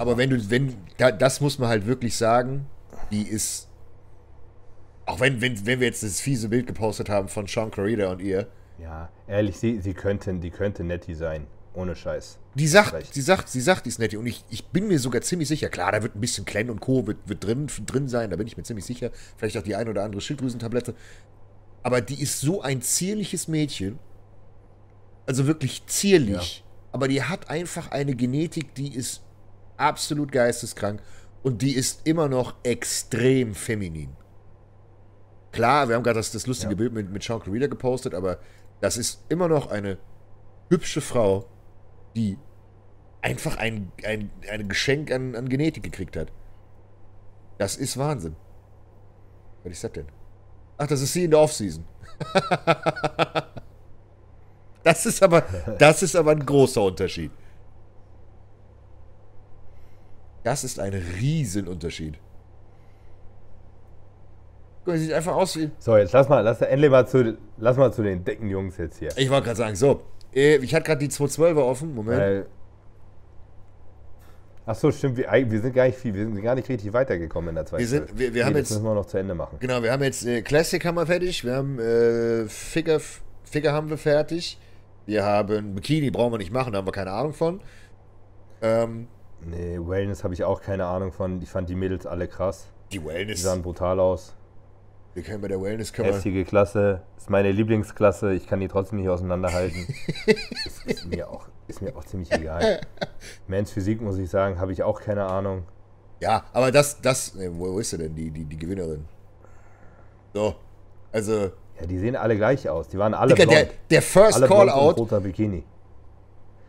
aber 0.02 0.16
wenn 0.16 0.30
du, 0.30 0.50
wenn, 0.50 0.74
da, 0.96 1.12
das 1.12 1.40
muss 1.40 1.60
man 1.60 1.68
halt 1.68 1.86
wirklich 1.86 2.16
sagen, 2.16 2.66
die 3.12 3.22
ist, 3.22 3.68
auch 5.06 5.20
wenn, 5.20 5.40
wenn, 5.40 5.64
wenn 5.64 5.78
wir 5.78 5.86
jetzt 5.86 6.02
das 6.02 6.20
fiese 6.20 6.48
Bild 6.48 6.66
gepostet 6.66 7.08
haben 7.08 7.28
von 7.28 7.46
Sean 7.46 7.70
Corrida 7.70 8.10
und 8.10 8.20
ihr, 8.20 8.48
Ja, 8.82 9.10
ehrlich, 9.28 9.58
sie, 9.58 9.80
sie 9.80 9.94
könnten, 9.94 10.40
die 10.40 10.50
könnte 10.50 10.82
Nettie 10.82 11.14
sein. 11.14 11.46
Ohne 11.74 11.94
Scheiß. 11.94 12.40
Die 12.56 12.66
sagt, 12.66 13.14
sie 13.14 13.22
sagt, 13.22 13.48
sie 13.48 13.60
sagt, 13.60 13.86
die 13.86 13.90
ist 13.90 14.00
nett. 14.00 14.12
Und 14.16 14.26
ich, 14.26 14.44
ich 14.50 14.66
bin 14.66 14.88
mir 14.88 14.98
sogar 14.98 15.22
ziemlich 15.22 15.46
sicher, 15.46 15.68
klar, 15.68 15.92
da 15.92 16.02
wird 16.02 16.16
ein 16.16 16.20
bisschen 16.20 16.44
Klen 16.44 16.68
und 16.68 16.80
Co. 16.80 17.06
wird, 17.06 17.18
wird 17.26 17.44
drin, 17.44 17.68
drin 17.86 18.08
sein, 18.08 18.30
da 18.30 18.36
bin 18.36 18.48
ich 18.48 18.56
mir 18.56 18.64
ziemlich 18.64 18.84
sicher. 18.84 19.12
Vielleicht 19.36 19.56
auch 19.56 19.62
die 19.62 19.76
ein 19.76 19.88
oder 19.88 20.02
andere 20.02 20.20
Schilddrüsentablette. 20.20 20.96
Aber 21.84 22.00
die 22.00 22.20
ist 22.20 22.40
so 22.40 22.60
ein 22.60 22.82
zierliches 22.82 23.46
Mädchen. 23.46 24.00
Also 25.26 25.46
wirklich 25.46 25.86
zierlich. 25.86 26.64
Aber 26.90 27.06
die 27.06 27.22
hat 27.22 27.48
einfach 27.48 27.92
eine 27.92 28.16
Genetik, 28.16 28.74
die 28.74 28.92
ist 28.92 29.22
absolut 29.76 30.32
geisteskrank. 30.32 31.02
Und 31.42 31.62
die 31.62 31.74
ist 31.74 32.06
immer 32.06 32.28
noch 32.28 32.54
extrem 32.62 33.54
feminin. 33.54 34.16
Klar, 35.50 35.88
wir 35.88 35.96
haben 35.96 36.02
gerade 36.02 36.18
das, 36.18 36.32
das 36.32 36.46
lustige 36.46 36.72
Ja. 36.72 36.76
Bild 36.76 36.92
mit, 36.92 37.10
mit 37.10 37.22
Sean 37.22 37.40
Corrida 37.40 37.66
gepostet, 37.66 38.14
aber 38.14 38.38
das 38.80 38.96
ist 38.96 39.24
immer 39.28 39.48
noch 39.48 39.70
eine 39.70 39.98
hübsche 40.70 41.00
Frau, 41.00 41.46
die 42.16 42.38
einfach 43.20 43.56
ein, 43.56 43.92
ein, 44.04 44.30
ein 44.50 44.68
Geschenk 44.68 45.10
an, 45.10 45.36
an 45.36 45.48
Genetik 45.48 45.82
gekriegt 45.82 46.16
hat. 46.16 46.32
Das 47.58 47.76
ist 47.76 47.96
Wahnsinn. 47.96 48.36
Was 49.62 49.72
ist 49.72 49.84
das 49.84 49.92
denn? 49.92 50.06
Ach, 50.78 50.86
das 50.86 51.00
ist 51.00 51.12
sie 51.12 51.24
in 51.24 51.30
der 51.30 51.40
Offseason. 51.40 51.84
das 54.82 55.06
ist 55.06 55.22
aber, 55.22 55.42
das 55.78 56.02
ist 56.02 56.16
aber 56.16 56.32
ein 56.32 56.44
großer 56.44 56.82
Unterschied. 56.82 57.30
Das 60.44 60.64
ist 60.64 60.78
ein 60.80 60.92
Riesenunterschied. 60.94 62.18
Guck 64.84 64.96
sieht 64.96 65.12
einfach 65.12 65.34
aus 65.36 65.56
wie. 65.56 65.70
So, 65.78 65.96
jetzt 65.96 66.12
lass 66.12 66.28
mal, 66.28 66.40
lass 66.40 66.60
endlich 66.60 66.90
mal 66.90 67.06
zu, 67.06 67.38
lass 67.58 67.76
mal 67.76 67.92
zu 67.92 68.02
den 68.02 68.24
dicken 68.24 68.48
Jungs 68.48 68.76
jetzt 68.78 68.98
hier. 68.98 69.10
Ich 69.16 69.30
wollte 69.30 69.44
gerade 69.46 69.56
sagen, 69.58 69.76
so. 69.76 70.02
äh, 70.34 70.56
Ich 70.56 70.74
hatte 70.74 70.84
gerade 70.84 70.98
die 70.98 71.08
212er 71.12 71.58
offen. 71.62 71.94
Moment. 71.94 72.18
Weil, 72.18 72.46
ach 74.66 74.74
so, 74.74 74.90
stimmt, 74.90 75.16
wir, 75.18 75.28
wir 75.30 75.60
sind 75.60 75.72
gar 75.72 75.86
nicht 75.86 75.98
viel, 75.98 76.12
wir 76.14 76.24
sind 76.24 76.42
gar 76.42 76.56
nicht 76.56 76.68
richtig 76.68 76.92
weitergekommen 76.92 77.50
in 77.50 77.54
der 77.54 77.66
zweiten 77.66 77.80
Wir 77.80 77.86
sind- 77.88 78.18
wir- 78.18 78.34
wir 78.34 78.44
haben 78.44 78.54
das 78.54 78.62
jetzt- 78.62 78.70
müssen 78.72 78.84
wir 78.84 78.94
noch 78.94 79.06
zu 79.06 79.18
Ende 79.18 79.36
machen. 79.36 79.56
Genau, 79.60 79.80
wir 79.84 79.92
haben 79.92 80.02
jetzt 80.02 80.26
äh, 80.26 80.42
Classic 80.42 80.84
haben 80.84 80.96
wir 80.96 81.06
fertig, 81.06 81.44
wir 81.44 81.54
haben 81.54 81.78
äh, 81.78 82.48
Figure, 82.48 83.00
Figure 83.44 83.72
haben 83.72 83.88
wir 83.88 83.98
fertig, 83.98 84.58
wir 85.06 85.24
haben 85.24 85.76
Bikini, 85.76 86.10
brauchen 86.10 86.32
wir 86.32 86.38
nicht 86.38 86.52
machen, 86.52 86.72
da 86.72 86.78
haben 86.78 86.86
wir 86.88 86.92
keine 86.92 87.12
Ahnung 87.12 87.34
von. 87.34 87.60
Ähm, 88.62 89.06
Nee, 89.44 89.78
Wellness 89.80 90.24
habe 90.24 90.34
ich 90.34 90.44
auch 90.44 90.60
keine 90.60 90.86
Ahnung 90.86 91.12
von. 91.12 91.40
Ich 91.42 91.50
fand 91.50 91.68
die 91.68 91.74
Mädels 91.74 92.06
alle 92.06 92.28
krass. 92.28 92.68
die 92.92 92.98
Die 92.98 93.04
Wellness, 93.04 93.42
sahen 93.42 93.62
brutal 93.62 93.98
aus. 94.00 94.34
wir 95.14 95.22
können 95.22 95.40
bei 95.40 95.48
der 95.48 95.60
Wellness, 95.60 95.92
können 95.92 96.08
wir, 96.08 96.14
Heftige 96.14 96.44
Klasse, 96.44 97.02
ist 97.16 97.28
meine 97.30 97.50
Lieblingsklasse. 97.52 98.32
Ich 98.34 98.46
kann 98.46 98.60
die 98.60 98.68
trotzdem 98.68 98.98
nicht 99.00 99.08
auseinanderhalten. 99.08 99.86
ist, 100.64 100.86
ist, 100.86 101.06
mir 101.06 101.28
auch, 101.28 101.46
ist 101.68 101.82
mir 101.82 101.94
auch 101.96 102.04
ziemlich 102.04 102.30
egal. 102.32 102.80
Mans 103.48 103.70
Physik, 103.72 104.00
muss 104.00 104.18
ich 104.18 104.30
sagen, 104.30 104.60
habe 104.60 104.72
ich 104.72 104.82
auch 104.82 105.00
keine 105.00 105.24
Ahnung. 105.26 105.64
ja, 106.20 106.44
aber 106.52 106.70
das, 106.70 107.00
das, 107.00 107.34
äh, 107.36 107.50
wo, 107.52 107.78
ist 107.78 107.90
sie 107.90 107.98
denn, 107.98 108.14
die, 108.14 108.30
die, 108.30 108.44
die 108.44 108.58
Gewinnerin? 108.58 109.04
So, 110.34 110.54
also, 111.10 111.50
Ja, 111.80 111.86
die 111.86 111.98
sehen 111.98 112.16
alle 112.16 112.36
gleich 112.36 112.68
aus. 112.68 112.88
Die 112.88 112.96
waren 112.98 113.12
alle 113.14 113.34
Digga, 113.34 113.50
der, 113.50 113.64
blond. 113.64 113.78
der 113.90 114.02
First 114.02 114.36
alle 114.36 114.46
Call 114.46 114.70
Out, 114.70 114.98
roter 114.98 115.20
Bikini. 115.20 115.64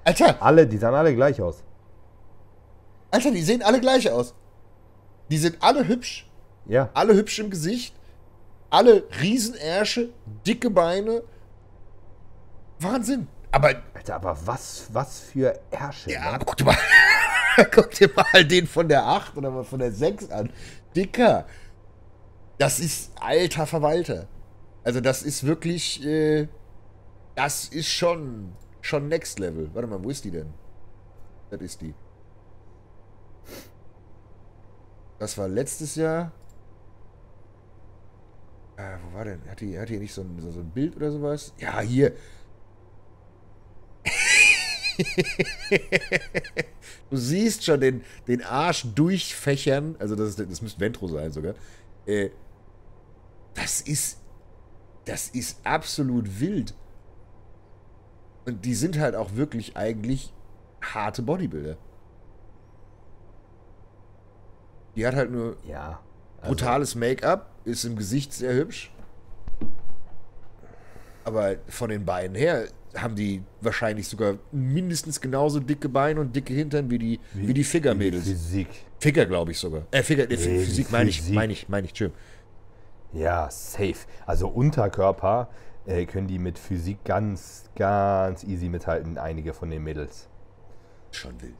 Alter, 0.05 0.35
Alle, 0.41 0.67
die 0.67 0.77
sahen 0.77 0.95
alle 0.95 1.15
gleich 1.15 1.41
aus. 1.41 1.63
Alter, 3.13 3.29
die 3.29 3.43
sehen 3.43 3.61
alle 3.61 3.79
gleich 3.79 4.09
aus. 4.09 4.33
Die 5.29 5.37
sind 5.37 5.57
alle 5.61 5.87
hübsch, 5.87 6.27
Ja, 6.65 6.89
alle 6.95 7.13
hübsch 7.13 7.37
im 7.37 7.51
Gesicht, 7.51 7.95
alle 8.71 9.03
Riesenärsche, 9.21 10.09
dicke 10.47 10.71
Beine. 10.71 11.21
Wahnsinn. 12.79 13.27
Aber 13.51 13.69
Alter, 13.93 14.15
aber 14.15 14.35
was, 14.45 14.87
was 14.91 15.19
für 15.19 15.59
Ärsche. 15.69 16.11
Ja, 16.11 16.21
ne? 16.21 16.27
aber 16.33 16.45
guck 16.45 16.57
dir 16.57 16.65
mal. 16.65 16.77
Guck 17.71 17.91
dir 17.91 18.09
mal 18.15 18.43
den 18.43 18.65
von 18.65 18.87
der 18.87 19.05
8 19.05 19.37
oder 19.37 19.51
mal 19.51 19.63
von 19.63 19.77
der 19.77 19.91
6 19.91 20.31
an. 20.31 20.49
Dicker. 20.95 21.45
Das 22.57 22.79
ist 22.79 23.11
alter 23.21 23.67
Verwalter. 23.67 24.27
Also 24.83 25.01
das 25.01 25.21
ist 25.21 25.43
wirklich, 25.43 26.03
äh, 26.03 26.47
das 27.35 27.65
ist 27.65 27.89
schon, 27.89 28.53
schon 28.81 29.07
Next 29.07 29.37
Level. 29.37 29.69
Warte 29.71 29.87
mal, 29.87 30.03
wo 30.03 30.09
ist 30.09 30.25
die 30.25 30.31
denn? 30.31 30.51
Das 31.51 31.61
ist 31.61 31.79
die. 31.81 31.93
Das 35.23 35.37
war 35.37 35.47
letztes 35.47 35.95
Jahr. 35.95 36.33
Äh, 38.75 38.97
wo 39.05 39.15
war 39.15 39.23
denn? 39.23 39.39
Hat 39.49 39.61
die, 39.61 39.79
hat 39.79 39.87
die 39.87 39.97
nicht 39.97 40.13
so 40.13 40.21
ein, 40.21 40.37
so, 40.41 40.51
so 40.51 40.59
ein 40.59 40.69
Bild 40.69 40.97
oder 40.97 41.11
sowas? 41.11 41.53
Ja, 41.59 41.79
hier. 41.79 42.11
du 47.09 47.15
siehst 47.15 47.63
schon 47.63 47.79
den, 47.79 48.03
den 48.27 48.43
Arsch 48.43 48.85
durchfächern. 48.95 49.95
Also, 49.97 50.17
das, 50.17 50.27
ist, 50.31 50.39
das 50.41 50.61
müsste 50.61 50.81
Ventro 50.81 51.07
sein 51.07 51.31
sogar. 51.31 51.55
Äh, 52.05 52.31
das 53.53 53.79
ist. 53.79 54.19
Das 55.05 55.29
ist 55.29 55.65
absolut 55.65 56.41
wild. 56.41 56.73
Und 58.43 58.65
die 58.65 58.75
sind 58.75 58.99
halt 58.99 59.15
auch 59.15 59.35
wirklich 59.35 59.77
eigentlich 59.77 60.33
harte 60.81 61.21
Bodybuilder. 61.21 61.77
Die 64.95 65.05
hat 65.07 65.15
halt 65.15 65.31
nur 65.31 65.57
Ja. 65.67 65.99
also- 66.41 66.49
brutales 66.49 66.95
Make-up, 66.95 67.49
ist 67.65 67.83
im 67.85 67.95
Gesicht 67.95 68.33
sehr 68.33 68.53
hübsch. 68.53 68.91
Aber 71.25 71.55
von 71.69 71.89
den 71.89 72.05
Beinen 72.05 72.35
her 72.35 72.65
haben 72.95 73.15
die 73.15 73.41
wahrscheinlich 73.61 74.07
sogar 74.07 74.35
mindestens 74.51 75.19
genauso 75.19 75.59
dicke 75.59 75.89
Beine 75.89 76.19
und 76.19 76.35
dicke 76.35 76.53
Hintern 76.53 76.89
wie 76.91 76.99
die, 76.99 77.19
wie, 77.33 77.53
die 77.53 77.63
Figure-Mädels. 77.63 78.25
Physik. 78.25 78.67
Figure, 78.99 79.25
glaube 79.25 79.51
ich 79.51 79.57
sogar. 79.59 79.83
Äh, 79.91 80.03
Figure, 80.03 80.25
äh, 80.27 80.35
Nee, 80.35 80.37
Physik 80.65 80.91
meine 80.91 81.09
ich, 81.09 81.17
Physik. 81.21 81.35
meine 81.35 81.53
ich, 81.53 81.69
meine 81.69 81.85
ich, 81.85 81.91
Entschuldigung. 81.91 82.21
Ja, 83.13 83.49
safe. 83.49 83.95
Also 84.25 84.47
Unterkörper 84.47 85.49
äh, 85.85 86.05
können 86.05 86.27
die 86.27 86.39
mit 86.39 86.59
Physik 86.59 87.03
ganz, 87.03 87.65
ganz 87.75 88.43
easy 88.43 88.69
mithalten, 88.69 89.17
einige 89.17 89.53
von 89.53 89.69
den 89.69 89.83
Mädels. 89.83 90.27
Schon 91.11 91.41
wild. 91.41 91.55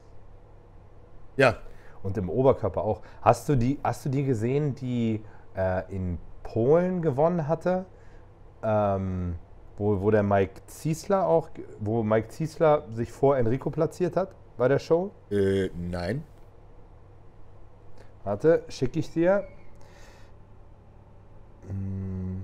Ja, 1.37 1.57
Und 2.03 2.17
im 2.17 2.29
Oberkörper 2.29 2.83
auch. 2.83 3.01
Hast 3.21 3.47
du 3.49 3.55
die, 3.55 3.79
hast 3.83 4.05
du 4.05 4.09
die 4.09 4.23
gesehen, 4.25 4.75
die 4.75 5.23
äh, 5.55 5.89
in 5.93 6.17
Polen 6.43 7.01
gewonnen 7.01 7.47
hatte? 7.47 7.85
Ähm, 8.61 9.35
wo, 9.77 10.01
wo 10.01 10.11
der 10.11 10.23
Mike 10.23 10.61
Ziesler 10.67 11.25
auch, 11.27 11.49
wo 11.79 12.03
Mike 12.03 12.27
Ziesler 12.29 12.83
sich 12.91 13.11
vor 13.11 13.37
Enrico 13.37 13.69
platziert 13.71 14.15
hat 14.15 14.35
bei 14.57 14.67
der 14.67 14.79
Show? 14.79 15.11
äh, 15.31 15.69
nein. 15.75 16.23
Warte, 18.23 18.63
schicke 18.69 18.99
ich 18.99 19.11
dir. 19.11 19.45
Hm, 21.67 22.43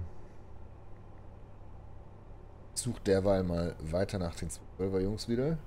Ich 2.76 2.82
suche 2.82 3.02
derweil 3.02 3.44
mal 3.44 3.76
weiter 3.82 4.18
nach 4.20 4.36
den 4.36 4.50
12er 4.50 5.00
Jungs 5.02 5.28
wieder. 5.28 5.58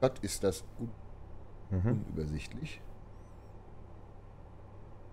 Gott, 0.00 0.18
ist 0.20 0.42
das 0.42 0.64
un 0.78 0.90
Mhm. 1.70 2.04
unübersichtlich. 2.08 2.80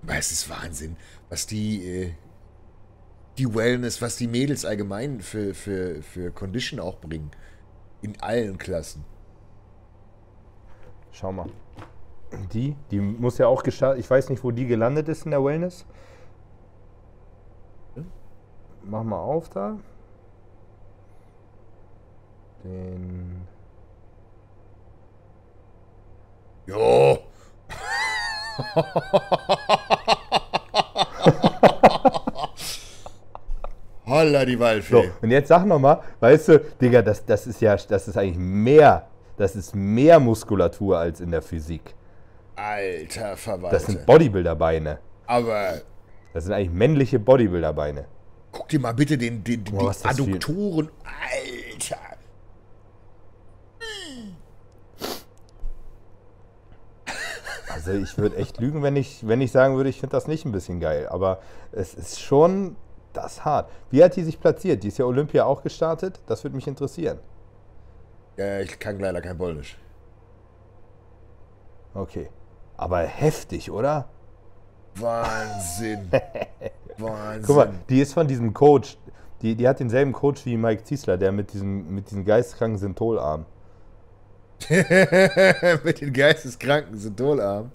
Es 0.08 0.32
ist 0.32 0.50
Wahnsinn, 0.50 0.96
was 1.30 1.46
die, 1.48 1.86
äh, 1.86 2.14
die 3.38 3.54
Wellness, 3.54 4.02
was 4.02 4.16
die 4.16 4.28
Mädels 4.28 4.66
allgemein 4.66 5.22
für, 5.22 5.54
für, 5.54 6.02
für 6.02 6.32
Condition 6.32 6.80
auch 6.80 7.00
bringen. 7.00 7.32
In 8.02 8.20
allen 8.22 8.58
Klassen. 8.58 9.04
Schau 11.12 11.32
mal. 11.32 11.50
Die, 12.54 12.76
die 12.92 13.00
muss 13.00 13.38
ja 13.38 13.48
auch 13.48 13.64
gestartet. 13.64 14.00
Ich 14.00 14.10
weiß 14.10 14.30
nicht, 14.30 14.44
wo 14.44 14.52
die 14.52 14.66
gelandet 14.66 15.08
ist 15.08 15.26
in 15.26 15.32
der 15.32 15.44
Wellness. 15.44 15.86
Mach 18.84 19.04
mal 19.04 19.20
auf 19.20 19.50
da. 19.50 19.78
Den. 22.64 23.48
Jo! 26.66 27.27
Holla 34.06 34.46
die 34.46 34.54
So, 34.54 34.60
Waldfee. 34.62 35.12
und 35.22 35.32
jetzt 35.32 35.50
sag 35.50 35.66
noch 35.66 35.80
mal, 35.80 36.02
weißt 36.22 36.48
du, 36.48 36.60
Digga, 36.82 37.02
das, 37.02 37.26
das 37.26 37.46
ist 37.46 37.60
ja, 37.62 37.76
das 37.76 38.08
ist 38.08 38.18
eigentlich 38.18 38.38
mehr, 38.38 39.08
das 39.36 39.56
ist 39.56 39.76
mehr 39.76 40.20
Muskulatur 40.20 40.98
als 40.98 41.20
in 41.20 41.32
der 41.32 41.42
Physik. 41.42 41.94
Alter 42.56 43.32
Das 43.32 43.40
Verwalter. 43.42 43.80
sind 43.80 44.06
Bodybuilder-Beine. 44.06 45.00
Aber 45.28 45.82
Das 46.34 46.46
sind 46.46 46.54
eigentlich 46.54 46.72
männliche 46.72 47.20
Bodybuilder-Beine. 47.20 48.06
guck 48.52 48.70
dir 48.70 48.80
mal 48.80 48.94
bitte 48.94 49.18
den, 49.18 49.44
den, 49.44 49.64
den 49.66 49.76
Boah, 49.76 49.82
die 49.82 49.88
das 49.88 50.06
Adduktoren. 50.06 50.90
Alter. 51.04 51.98
Also 57.88 58.02
ich 58.02 58.18
würde 58.18 58.36
echt 58.36 58.60
lügen, 58.60 58.84
wenn 58.84 58.96
ich, 58.96 59.26
wenn 59.28 59.42
ich 59.42 59.52
sagen 59.52 59.76
würde, 59.76 59.90
ich 59.90 60.00
finde 60.00 60.16
das 60.16 60.28
nicht 60.28 60.46
ein 60.46 60.52
bisschen 60.52 60.80
geil. 60.80 61.08
Aber 61.10 61.40
es 61.72 61.94
ist 61.94 62.20
schon 62.20 62.76
das 63.14 63.46
hart. 63.46 63.70
Wie 63.90 64.04
hat 64.04 64.16
die 64.16 64.24
sich 64.24 64.40
platziert? 64.40 64.84
Die 64.84 64.90
ist 64.90 64.98
ja 64.98 65.06
Olympia 65.06 65.46
auch 65.46 65.64
gestartet. 65.64 66.20
Das 66.28 66.44
würde 66.44 66.56
mich 66.56 66.68
interessieren. 66.68 67.20
Ja, 68.36 68.60
ich 68.60 68.78
kann 68.78 69.00
leider 69.00 69.22
kein 69.22 69.38
Polnisch. 69.38 69.78
Okay. 71.94 72.30
Aber 72.76 73.00
heftig, 73.00 73.72
oder? 73.72 74.08
Wahnsinn. 74.96 76.12
Wahnsinn. 76.98 77.44
Guck 77.46 77.56
mal, 77.56 77.74
die 77.90 78.02
ist 78.02 78.14
von 78.14 78.28
diesem 78.28 78.54
Coach. 78.54 78.98
Die, 79.42 79.56
die 79.56 79.68
hat 79.68 79.80
denselben 79.80 80.14
Coach 80.14 80.46
wie 80.46 80.58
Mike 80.58 80.84
Ziesler, 80.84 81.18
der 81.18 81.32
mit 81.32 81.54
diesem, 81.54 81.94
mit 81.94 82.10
diesem 82.10 82.26
geisteskranken 82.26 82.78
Syntholarm. 82.78 83.46
Mit 85.84 86.02
den 86.02 86.14
geisteskranken 86.14 86.98
Syntolarm. 86.98 87.72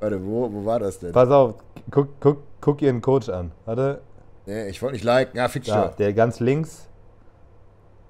Warte, 0.00 0.24
wo, 0.24 0.52
wo 0.52 0.64
war 0.64 0.80
das 0.80 0.98
denn? 0.98 1.12
Pass 1.12 1.30
auf, 1.30 1.54
guck, 1.90 2.08
guck, 2.20 2.42
guck 2.60 2.82
ihren 2.82 3.00
Coach 3.00 3.28
an. 3.28 3.52
Warte, 3.64 4.00
Nee, 4.46 4.68
ich 4.68 4.82
wollte 4.82 4.94
nicht 4.94 5.04
liken. 5.04 5.36
Ja, 5.36 5.48
fix 5.48 5.66
da, 5.66 5.88
schon. 5.88 5.96
der 5.98 6.12
ganz 6.12 6.40
links. 6.40 6.88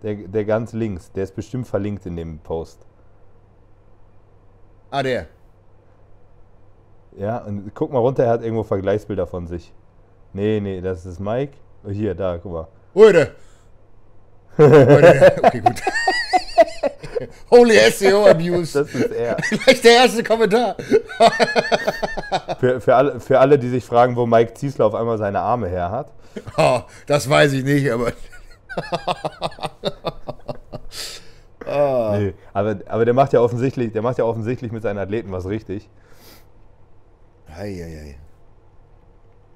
Der, 0.02 0.14
der 0.14 0.44
ganz 0.44 0.72
links, 0.72 1.12
der 1.12 1.24
ist 1.24 1.34
bestimmt 1.34 1.66
verlinkt 1.66 2.04
in 2.06 2.16
dem 2.16 2.38
Post. 2.40 2.84
Ah, 4.90 5.02
der. 5.02 5.26
Ja, 7.16 7.38
und 7.38 7.72
guck 7.74 7.92
mal 7.92 8.00
runter, 8.00 8.24
er 8.24 8.30
hat 8.30 8.42
irgendwo 8.42 8.64
Vergleichsbilder 8.64 9.26
von 9.26 9.46
sich. 9.46 9.72
Nee, 10.32 10.60
nee, 10.60 10.80
das 10.80 11.06
ist 11.06 11.20
Mike. 11.20 11.52
Hier, 11.88 12.14
da, 12.14 12.38
guck 12.38 12.52
mal. 12.52 12.68
Heute. 12.94 13.34
Heute. 14.58 15.36
Okay, 15.42 15.60
gut. 15.60 15.82
Holy 17.50 17.76
SEO 17.90 18.26
Abuse. 18.30 18.78
Das 18.80 18.94
ist 18.94 19.10
er. 19.12 19.36
Vielleicht 19.42 19.84
der 19.84 19.92
erste 19.92 20.22
Kommentar. 20.22 20.76
für, 22.60 22.80
für, 22.80 22.94
alle, 22.94 23.20
für 23.20 23.40
alle, 23.40 23.58
die 23.58 23.68
sich 23.68 23.84
fragen, 23.84 24.16
wo 24.16 24.26
Mike 24.26 24.54
Ziesler 24.54 24.86
auf 24.86 24.94
einmal 24.94 25.18
seine 25.18 25.40
Arme 25.40 25.68
her 25.68 25.90
hat. 25.90 26.12
Oh, 26.56 26.80
das 27.06 27.28
weiß 27.28 27.52
ich 27.52 27.64
nicht, 27.64 27.90
aber. 27.90 28.12
Ah. 31.66 32.16
Nee, 32.18 32.34
aber, 32.52 32.78
aber 32.86 33.04
der 33.04 33.14
macht 33.14 33.32
ja 33.32 33.40
offensichtlich, 33.40 33.92
der 33.92 34.02
macht 34.02 34.18
ja 34.18 34.24
offensichtlich 34.24 34.70
mit 34.70 34.82
seinen 34.82 34.98
Athleten 34.98 35.32
was 35.32 35.46
richtig. 35.48 35.88
Eieiei. 37.48 38.18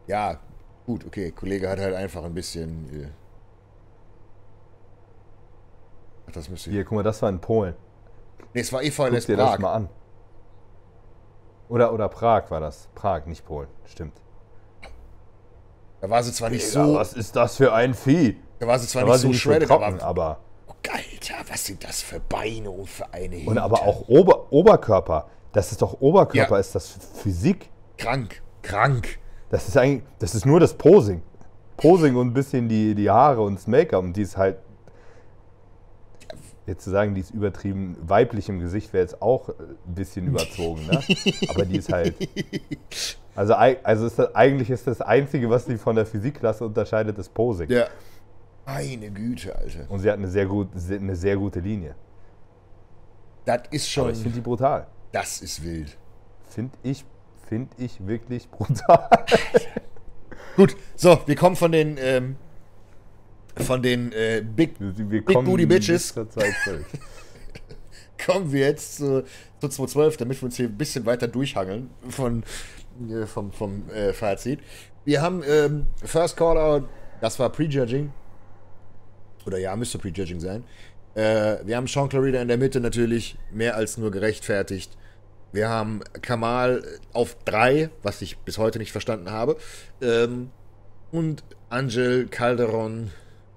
Ja, 0.07 0.39
gut, 0.87 1.05
okay. 1.05 1.33
Kollege 1.33 1.68
hat 1.68 1.79
halt 1.79 1.95
einfach 1.95 2.24
ein 2.24 2.35
bisschen. 2.35 2.87
Äh 2.93 3.09
Ach, 6.29 6.33
das 6.33 6.49
müsste 6.49 6.70
ich. 6.70 6.74
Hier, 6.76 6.85
guck 6.85 6.97
mal, 6.97 7.03
das 7.03 7.20
war 7.22 7.29
in 7.31 7.41
Polen. 7.41 7.74
Nee, 8.55 8.61
es 8.61 8.72
war 8.72 8.83
EVLS 8.83 9.26
Guck 9.26 9.26
dir 9.26 9.37
das 9.37 9.59
mal 9.59 9.72
an. 9.72 9.89
Oder, 11.68 11.93
oder 11.93 12.09
Prag 12.09 12.51
war 12.51 12.61
das. 12.61 12.89
Prag, 12.95 13.26
nicht 13.26 13.45
Polen. 13.45 13.68
Stimmt. 13.85 14.14
Da 16.01 16.09
war 16.09 16.22
sie 16.22 16.33
zwar 16.33 16.49
nicht 16.51 16.66
Digga, 16.70 16.87
so. 16.87 16.95
was 16.95 17.12
ist 17.12 17.35
das 17.37 17.57
für 17.57 17.72
ein 17.72 17.93
Vieh? 17.93 18.41
Da 18.61 18.66
war 18.66 18.79
sie 18.79 18.87
zwar 18.87 19.05
Da 19.05 19.12
nicht 19.12 19.20
so 19.20 19.33
shredded, 19.33 19.68
trocken, 19.68 20.01
aber. 20.01 20.39
Oh, 20.68 20.72
Alter, 20.91 21.35
was 21.51 21.66
sind 21.66 21.83
das 21.85 22.01
für 22.03 22.20
Beine 22.20 22.70
und 22.70 22.89
für 22.89 23.12
eine 23.12 23.35
Und 23.37 23.43
Hintern? 23.43 23.59
aber 23.59 23.83
auch 23.83 24.09
Ober, 24.09 24.53
Oberkörper. 24.53 25.29
Das 25.53 25.72
ist 25.72 25.83
doch 25.83 26.01
Oberkörper, 26.01 26.55
Ja. 26.55 26.61
ist 26.61 26.74
das 26.74 26.89
Physik. 27.22 27.68
Krank. 27.97 28.41
Krank. 28.62 29.18
Das 29.51 29.66
ist 29.66 29.76
eigentlich, 29.76 30.05
das 30.20 30.35
ist 30.35 30.47
nur 30.47 30.61
das 30.61 30.74
Posing. 30.74 31.22
Posing 31.76 32.16
und 32.16 32.29
ein 32.29 32.35
bisschen 32.35 32.68
die, 32.68 32.95
die 32.95 33.11
Haare 33.11 33.41
und 33.43 33.57
das 33.57 33.66
Make-up. 33.66 34.03
Und 34.03 34.12
die 34.16 34.22
ist 34.22 34.37
halt, 34.37 34.59
jetzt 36.69 36.85
zu 36.85 36.91
sagen, 36.91 37.14
die 37.14 37.21
ist 37.21 37.31
übertrieben 37.31 37.97
weiblich 38.01 38.49
im 38.49 38.61
Gesicht, 38.61 38.93
wäre 38.93 39.03
jetzt 39.03 39.21
auch 39.21 39.49
ein 39.49 39.95
bisschen 39.95 40.27
überzogen, 40.29 40.87
ne? 40.87 41.01
Aber 41.49 41.64
die 41.64 41.79
ist 41.79 41.93
halt, 41.93 42.14
also, 43.35 43.55
also 43.55 44.07
ist 44.07 44.19
das, 44.19 44.35
eigentlich 44.35 44.71
ist 44.71 44.87
das 44.87 45.01
Einzige, 45.01 45.51
was 45.51 45.66
sie 45.66 45.79
von 45.79 45.97
der 45.97 46.07
Physikklasse 46.07 46.64
unterscheidet, 46.64 47.19
das 47.19 47.29
Posing. 47.29 47.71
Ja. 47.71 47.87
Meine 48.66 49.11
Güte, 49.11 49.57
Alter. 49.57 49.87
Und 49.89 50.01
sie 50.01 50.11
hat 50.11 50.19
eine 50.19 50.29
sehr, 50.29 50.47
gut, 50.47 50.69
eine 50.91 51.16
sehr 51.16 51.37
gute 51.37 51.61
Linie. 51.61 51.95
Das 53.47 53.62
ist 53.71 53.97
Aber 53.99 54.09
schon. 54.09 54.12
ich 54.12 54.19
finde 54.19 54.35
die 54.35 54.41
brutal. 54.43 54.87
Das 55.11 55.41
ist 55.41 55.64
wild. 55.64 55.97
Finde 56.49 56.77
ich, 56.83 57.05
find 57.47 57.73
ich 57.79 58.07
wirklich 58.07 58.51
brutal. 58.51 59.09
Gut, 60.57 60.77
so, 60.97 61.21
wir 61.25 61.37
kommen 61.37 61.57
von 61.57 61.73
den, 61.73 61.97
ähm, 61.99 62.37
von 63.59 63.83
den 63.83 64.13
äh, 64.13 64.43
Big, 64.45 64.75
Big 64.79 65.25
Booty 65.27 65.67
Bitches. 65.67 66.15
kommen 68.25 68.53
wir 68.53 68.67
jetzt 68.67 68.97
zu, 68.97 69.25
zu 69.61 69.69
212, 69.69 70.17
damit 70.17 70.41
wir 70.41 70.47
uns 70.47 70.57
hier 70.57 70.67
ein 70.67 70.77
bisschen 70.77 71.07
weiter 71.07 71.29
durchhangeln 71.29 71.91
von, 72.09 72.43
äh, 73.09 73.27
vom, 73.27 73.53
vom 73.53 73.89
äh, 73.91 74.13
Fazit. 74.13 74.61
Wir 75.05 75.23
haben 75.23 75.43
ähm, 75.49 75.87
First 76.05 76.37
Callout, 76.37 76.89
das 77.21 77.39
war 77.39 77.51
Prejudging. 77.51 78.13
Oder 79.47 79.59
ja, 79.59 79.75
müsste 79.77 79.99
Prejudging 79.99 80.41
sein. 80.41 80.65
Äh, 81.15 81.57
wir 81.65 81.77
haben 81.77 81.87
Sean 81.87 82.09
Clarida 82.09 82.43
in 82.43 82.49
der 82.49 82.59
Mitte 82.59 82.81
natürlich, 82.81 83.39
mehr 83.51 83.77
als 83.77 83.97
nur 83.97 84.11
gerechtfertigt. 84.11 84.97
Wir 85.53 85.71
haben 85.71 86.01
Kamal 86.21 86.85
auf 87.15 87.37
3, 87.45 87.89
was 88.03 88.21
ich 88.21 88.37
bis 88.39 88.59
heute 88.59 88.79
nicht 88.79 88.93
verstanden 88.93 89.31
habe. 89.31 89.57
Ähm, 90.03 90.51
und 91.11 91.43
Angel 91.71 92.27
Calderon 92.27 93.11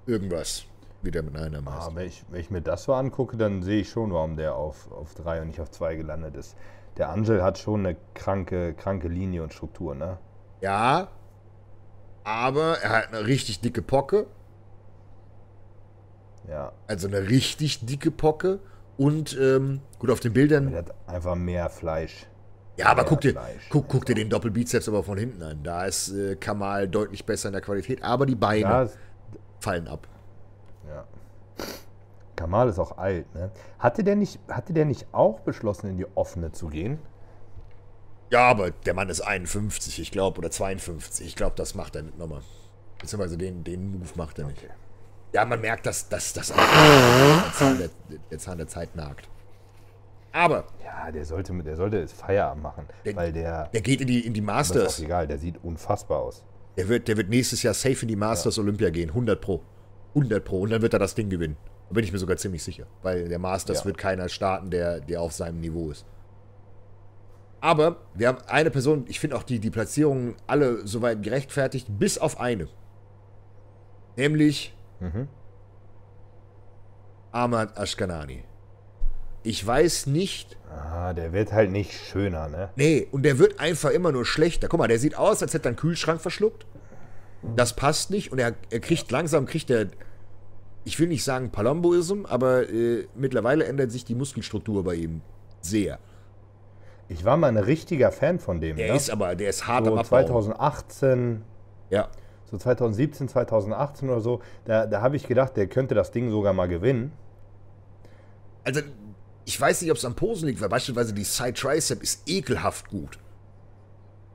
irgendwas. 0.06 0.64
Wieder 1.02 1.22
mit 1.22 1.36
einer 1.36 1.58
Ah, 1.58 1.62
Maß. 1.62 1.94
wenn, 1.96 2.06
ich, 2.06 2.24
wenn 2.30 2.40
ich 2.40 2.50
mir 2.50 2.60
das 2.60 2.84
so 2.84 2.94
angucke, 2.94 3.36
dann 3.36 3.62
sehe 3.62 3.80
ich 3.80 3.90
schon, 3.90 4.12
warum 4.12 4.36
der 4.36 4.54
auf, 4.54 4.90
auf 4.92 5.14
3 5.14 5.40
und 5.42 5.48
nicht 5.48 5.60
auf 5.60 5.70
2 5.70 5.96
gelandet 5.96 6.36
ist. 6.36 6.56
Der 6.96 7.08
Angel 7.08 7.42
hat 7.42 7.58
schon 7.58 7.84
eine 7.86 7.96
kranke, 8.14 8.74
kranke 8.74 9.08
Linie 9.08 9.42
und 9.42 9.52
Struktur, 9.52 9.94
ne? 9.94 10.18
Ja, 10.60 11.08
aber 12.22 12.78
er 12.78 12.90
hat 12.90 13.08
eine 13.12 13.26
richtig 13.26 13.60
dicke 13.62 13.82
Pocke. 13.82 14.26
Ja. 16.48 16.72
Also 16.86 17.08
eine 17.08 17.28
richtig 17.28 17.84
dicke 17.86 18.10
Pocke. 18.10 18.60
Und 18.96 19.36
ähm, 19.40 19.80
gut, 19.98 20.10
auf 20.10 20.20
den 20.20 20.32
Bildern. 20.32 20.70
Der 20.70 20.80
hat 20.80 20.94
einfach 21.06 21.34
mehr 21.34 21.68
Fleisch. 21.70 22.26
Ja, 22.76 22.86
aber 22.86 23.02
mehr 23.02 23.08
guck 23.08 23.20
dir, 23.22 23.32
Fleisch. 23.32 23.68
guck, 23.70 23.88
guck 23.88 24.06
dir 24.06 24.14
den 24.14 24.28
Doppelbizeps 24.30 24.88
aber 24.88 25.02
von 25.02 25.18
hinten 25.18 25.42
an. 25.42 25.62
Da 25.62 25.86
ist 25.86 26.10
äh, 26.12 26.36
Kamal 26.36 26.88
deutlich 26.88 27.24
besser 27.24 27.48
in 27.48 27.52
der 27.54 27.62
Qualität, 27.62 28.02
aber 28.02 28.26
die 28.26 28.34
Beine 28.34 28.82
ist- 28.84 28.98
fallen 29.62 29.88
ab. 29.88 30.06
ja. 30.88 31.04
Kamal 32.34 32.68
ist 32.68 32.78
auch 32.78 32.98
alt, 32.98 33.32
ne? 33.34 33.50
Hatte 33.78 34.02
der, 34.02 34.16
nicht, 34.16 34.40
hatte 34.48 34.72
der 34.72 34.84
nicht 34.84 35.06
auch 35.12 35.40
beschlossen, 35.40 35.90
in 35.90 35.96
die 35.98 36.06
offene 36.16 36.50
zu 36.50 36.68
gehen? 36.68 36.98
Ja, 38.30 38.48
aber 38.48 38.70
der 38.70 38.94
Mann 38.94 39.08
ist 39.10 39.20
51, 39.20 40.00
ich 40.00 40.10
glaube, 40.10 40.38
oder 40.38 40.50
52. 40.50 41.26
Ich 41.26 41.36
glaube, 41.36 41.54
das 41.56 41.74
macht 41.74 41.94
er 41.94 42.02
nicht 42.02 42.18
nochmal. 42.18 42.40
Beziehungsweise 42.98 43.36
den, 43.36 43.62
den 43.62 43.92
Move 43.92 44.08
macht 44.16 44.38
er 44.38 44.46
nicht. 44.46 44.66
Ja, 45.32 45.44
man 45.44 45.60
merkt, 45.60 45.86
dass, 45.86 46.08
dass, 46.08 46.32
dass 46.32 46.48
der, 46.48 47.52
Zahn 47.54 47.78
der, 47.78 47.90
der 48.30 48.38
Zahn 48.38 48.58
der 48.58 48.66
Zeit 48.66 48.96
nagt. 48.96 49.28
Aber 50.32 50.64
Ja, 50.82 51.10
der 51.12 51.24
sollte, 51.26 51.52
der 51.62 51.76
sollte 51.76 51.98
jetzt 51.98 52.14
Feierabend 52.14 52.62
machen, 52.62 52.86
Der- 53.04 53.14
weil 53.14 53.32
der, 53.32 53.68
der 53.68 53.80
geht 53.82 54.00
in 54.00 54.06
die, 54.06 54.26
in 54.26 54.32
die 54.32 54.40
das 54.44 54.68
ist 54.70 54.74
Masters. 54.74 54.98
auch 54.98 55.04
egal, 55.04 55.26
der 55.28 55.38
sieht 55.38 55.62
unfassbar 55.62 56.20
aus. 56.20 56.42
Der 56.76 56.88
wird, 56.88 57.06
der 57.08 57.16
wird 57.16 57.28
nächstes 57.28 57.62
Jahr 57.62 57.74
safe 57.74 58.02
in 58.02 58.08
die 58.08 58.16
Masters 58.16 58.58
Olympia 58.58 58.90
gehen. 58.90 59.10
100 59.10 59.40
Pro. 59.40 59.62
100 60.14 60.44
Pro. 60.44 60.60
Und 60.60 60.70
dann 60.70 60.82
wird 60.82 60.92
er 60.94 60.98
das 60.98 61.14
Ding 61.14 61.28
gewinnen. 61.28 61.56
Da 61.88 61.94
bin 61.94 62.04
ich 62.04 62.12
mir 62.12 62.18
sogar 62.18 62.36
ziemlich 62.38 62.62
sicher. 62.62 62.86
Weil 63.02 63.28
der 63.28 63.38
Masters 63.38 63.80
Ja. 63.80 63.84
wird 63.84 63.98
keiner 63.98 64.28
starten, 64.28 64.70
der, 64.70 65.00
der 65.00 65.20
auf 65.20 65.32
seinem 65.32 65.60
Niveau 65.60 65.90
ist. 65.90 66.06
Aber 67.60 67.98
wir 68.14 68.28
haben 68.28 68.38
eine 68.48 68.70
Person, 68.70 69.04
ich 69.08 69.20
finde 69.20 69.36
auch 69.36 69.42
die, 69.44 69.58
die 69.60 69.70
Platzierungen 69.70 70.34
alle 70.46 70.86
soweit 70.86 71.22
gerechtfertigt, 71.22 71.86
bis 71.90 72.18
auf 72.18 72.40
eine. 72.40 72.68
Nämlich 74.16 74.74
Mhm. 75.00 75.28
Ahmad 77.32 77.76
Ashkanani. 77.78 78.44
Ich 79.42 79.66
weiß 79.66 80.06
nicht, 80.06 80.56
Ah, 80.74 81.12
der 81.12 81.32
wird 81.32 81.52
halt 81.52 81.70
nicht 81.70 81.92
schöner, 81.92 82.48
ne? 82.48 82.70
Nee, 82.76 83.06
und 83.10 83.24
der 83.24 83.38
wird 83.38 83.60
einfach 83.60 83.90
immer 83.90 84.10
nur 84.12 84.24
schlechter. 84.24 84.68
Guck 84.68 84.78
mal, 84.78 84.88
der 84.88 84.98
sieht 84.98 85.16
aus, 85.16 85.42
als 85.42 85.52
hätte 85.52 85.66
er 85.66 85.70
einen 85.70 85.76
Kühlschrank 85.76 86.20
verschluckt. 86.20 86.66
Das 87.56 87.74
passt 87.74 88.10
nicht 88.10 88.30
und 88.30 88.38
er, 88.38 88.54
er 88.70 88.80
kriegt 88.80 89.10
langsam, 89.10 89.46
kriegt 89.46 89.68
er, 89.68 89.88
ich 90.84 90.98
will 91.00 91.08
nicht 91.08 91.24
sagen 91.24 91.50
Palomboism, 91.50 92.24
aber 92.24 92.68
äh, 92.70 93.06
mittlerweile 93.16 93.64
ändert 93.64 93.90
sich 93.90 94.04
die 94.04 94.14
Muskelstruktur 94.14 94.84
bei 94.84 94.94
ihm 94.94 95.22
sehr. 95.60 95.98
Ich 97.08 97.24
war 97.24 97.36
mal 97.36 97.48
ein 97.48 97.56
richtiger 97.56 98.12
Fan 98.12 98.38
von 98.38 98.60
dem. 98.60 98.76
Der 98.76 98.90
ne? 98.90 98.96
ist 98.96 99.10
aber, 99.10 99.34
der 99.34 99.50
ist 99.50 99.66
hart 99.66 99.86
am 99.88 99.94
so 99.94 100.00
Abbauen. 100.00 100.26
2018, 100.26 101.42
Ja, 101.90 102.08
so 102.44 102.56
2017, 102.56 103.28
2018 103.28 104.08
oder 104.08 104.20
so, 104.20 104.40
da, 104.64 104.86
da 104.86 105.02
habe 105.02 105.16
ich 105.16 105.26
gedacht, 105.26 105.56
der 105.56 105.66
könnte 105.66 105.94
das 105.94 106.12
Ding 106.12 106.30
sogar 106.30 106.52
mal 106.52 106.68
gewinnen. 106.68 107.12
also 108.64 108.80
ich 109.44 109.60
weiß 109.60 109.82
nicht, 109.82 109.90
ob 109.90 109.96
es 109.96 110.04
am 110.04 110.14
Posen 110.14 110.48
liegt, 110.48 110.60
weil 110.60 110.68
beispielsweise 110.68 111.12
die 111.12 111.24
Side 111.24 111.54
Tricep 111.54 112.02
ist 112.02 112.22
ekelhaft 112.26 112.88
gut. 112.88 113.18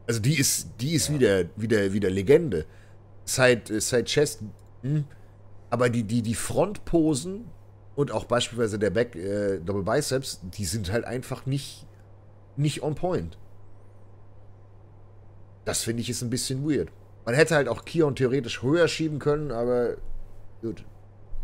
Also 0.06 0.20
die 0.20 0.40
ist, 0.40 0.70
die 0.80 0.94
ist 0.94 1.12
wieder, 1.12 1.46
wieder, 1.56 1.94
wieder 1.94 2.10
Legende. 2.10 2.66
Side, 3.26 3.74
äh, 3.74 3.82
Side 3.82 4.06
Chest, 4.06 4.42
hm. 4.82 5.06
aber 5.70 5.90
die, 5.90 6.04
die, 6.04 6.22
die 6.22 6.36
Frontposen 6.36 7.46
und 7.96 8.12
auch 8.12 8.26
beispielsweise 8.26 8.80
der 8.80 8.90
Back 8.90 9.16
äh, 9.16 9.60
Double 9.60 9.84
Biceps, 9.84 10.40
die 10.44 10.66
sind 10.66 10.92
halt 10.92 11.04
einfach 11.04 11.46
nicht, 11.46 11.86
nicht 12.56 12.84
on 12.84 12.96
point. 12.96 13.38
Das 15.66 15.84
finde 15.84 16.02
ich 16.02 16.10
ist 16.10 16.22
ein 16.22 16.30
bisschen 16.30 16.70
weird. 16.70 16.90
Man 17.26 17.36
hätte 17.36 17.56
halt 17.56 17.68
auch 17.68 17.84
Kion 17.84 18.16
theoretisch 18.16 18.62
höher 18.62 18.88
schieben 18.88 19.20
können, 19.20 19.52
aber 19.52 19.98
gut, 20.62 20.86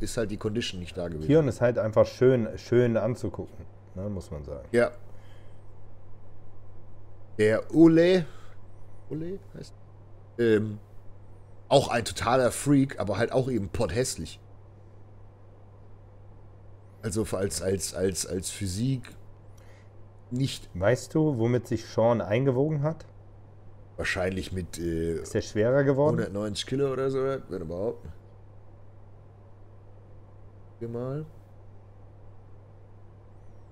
ist 0.04 0.18
halt 0.18 0.32
die 0.32 0.38
Condition 0.38 0.80
nicht 0.80 0.96
da 0.98 1.08
gewesen. 1.08 1.28
Kion 1.28 1.48
ist 1.48 1.62
halt 1.62 1.78
einfach 1.78 2.06
schön, 2.06 2.48
schön 2.58 2.98
anzugucken, 2.98 3.66
ne, 3.96 4.10
muss 4.10 4.30
man 4.32 4.44
sagen. 4.44 4.68
Ja. 4.72 4.92
Der 7.38 7.74
Ole, 7.74 8.26
Ole 9.10 9.40
heißt, 9.58 9.74
ähm, 10.38 10.80
auch 11.68 11.88
ein 11.88 12.06
totaler 12.06 12.52
Freak, 12.52 13.00
aber 13.00 13.18
halt 13.18 13.32
auch 13.32 13.50
eben 13.50 13.70
potthässlich. 13.70 14.40
Also 17.02 17.26
als, 17.36 17.62
als, 17.62 17.94
als, 17.94 18.26
als 18.26 18.50
Physik 18.50 19.16
nicht 20.30 20.70
Weißt 20.74 21.14
du, 21.14 21.38
womit 21.38 21.68
sich 21.68 21.86
Sean 21.86 22.22
eingewogen 22.22 22.82
hat? 22.82 23.06
wahrscheinlich 23.98 24.52
mit 24.52 24.80
äh, 24.80 25.22
Ist 25.22 25.34
der 25.34 25.42
schwerer 25.42 25.84
geworden? 25.84 26.20
190 26.20 26.66
Kilo 26.66 26.92
oder 26.92 27.10
so, 27.10 27.20
wenn 27.50 27.62
überhaupt. 27.62 28.06
Hier 30.84 30.90
mal. 30.90 31.26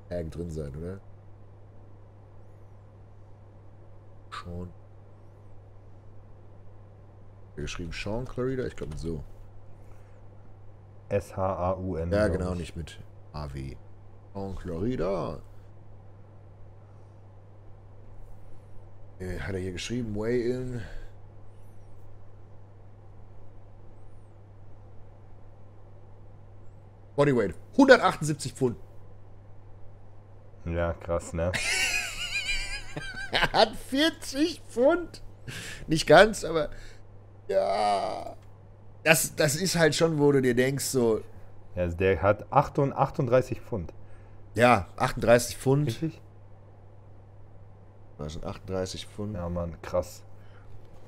Tag 0.08 0.32
drin 0.32 0.50
sein, 0.50 0.74
oder? 0.78 1.02
Sean. 4.32 4.72
Geschrieben 7.58 7.92
Sean 7.92 8.24
Clarida? 8.24 8.66
Ich 8.66 8.78
glaube 8.78 8.98
so. 8.98 9.26
S-H-A-U-N. 11.10 12.12
Ja, 12.14 12.30
genau, 12.30 12.54
ich. 12.54 12.60
nicht 12.60 12.76
mit 12.78 12.98
AW. 13.34 13.76
Sean 14.34 14.56
Clarida. 14.56 15.42
Äh, 19.20 19.38
Hat 19.38 19.54
er 19.54 19.60
hier 19.60 19.74
geschrieben, 19.74 20.16
Weigh-In. 20.16 20.82
Bodyweight, 27.16 27.56
178 27.74 28.54
Pfund. 28.54 28.78
Ja, 30.66 30.94
krass, 30.94 31.34
ne? 31.34 31.52
Er 33.32 33.52
hat 33.54 33.76
40 33.90 34.62
Pfund. 34.70 35.22
Nicht 35.88 36.08
ganz, 36.08 36.44
aber 36.44 36.70
ja. 37.48 38.36
Das, 39.04 39.36
das 39.36 39.56
ist 39.56 39.76
halt 39.76 39.96
schon, 39.96 40.20
wo 40.20 40.32
du 40.32 40.42
dir 40.42 40.54
denkst, 40.56 40.86
so, 40.86 41.22
Ja, 41.76 41.84
also 41.84 41.98
der 41.98 42.22
hat 42.22 42.52
38 42.54 42.96
38 42.96 43.62
Pfund. 43.62 43.94
ja, 44.54 44.88
38 44.98 45.58
Pfund. 45.58 45.88
Richtig? 45.88 46.22
Das 48.20 48.34
sind 48.34 48.46
38 48.46 49.08
Pfund. 49.08 49.34
Ja, 49.36 49.50
Mann, 49.50 49.82
krass. 49.82 50.24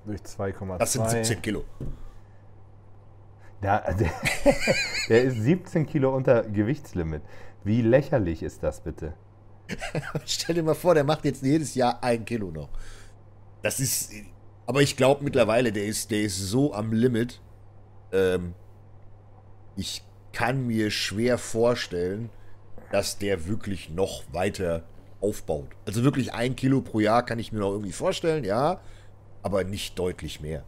Durch 0.06 0.22
2,2. 0.22 0.78
Das 0.80 0.94
sind 0.94 1.08
17 1.10 1.42
Kilo. 1.42 1.64
Der, 3.64 3.94
der, 3.94 4.12
der 5.10 5.24
ist 5.24 5.42
17 5.42 5.86
Kilo 5.86 6.14
unter 6.14 6.44
Gewichtslimit. 6.44 7.22
Wie 7.64 7.82
lächerlich 7.82 8.44
ist 8.44 8.62
das 8.62 8.82
bitte? 8.82 9.14
Stell 10.26 10.56
dir 10.56 10.64
mal 10.64 10.76
vor, 10.76 10.94
der 10.94 11.06
macht 11.06 11.24
jetzt 11.24 11.42
jedes 11.44 11.74
Jahr 11.74 12.04
ein 12.04 12.26
Kilo 12.26 12.52
noch. 12.52 12.70
Das 13.62 13.80
ist. 13.80 14.12
Aber 14.66 14.82
ich 14.82 14.98
glaube 14.98 15.24
mittlerweile, 15.24 15.72
der 15.72 15.86
ist, 15.86 16.12
der 16.12 16.22
ist 16.22 16.38
so 16.38 16.74
am 16.74 16.92
Limit. 16.92 17.42
Ähm, 18.12 18.54
ich 19.78 20.04
kann 20.34 20.68
mir 20.68 20.92
schwer 20.92 21.38
vorstellen, 21.38 22.30
dass 22.92 23.18
der 23.18 23.48
wirklich 23.48 23.90
noch 23.90 24.24
weiter 24.34 24.84
aufbaut. 25.22 25.70
Also 25.86 26.04
wirklich 26.04 26.34
ein 26.34 26.56
Kilo 26.56 26.82
pro 26.82 27.00
Jahr 27.00 27.26
kann 27.26 27.40
ich 27.40 27.52
mir 27.54 27.60
noch 27.60 27.72
irgendwie 27.72 27.94
vorstellen, 27.94 28.44
ja. 28.44 28.82
Aber 29.42 29.64
nicht 29.64 29.98
deutlich 29.98 30.42
mehr. 30.42 30.64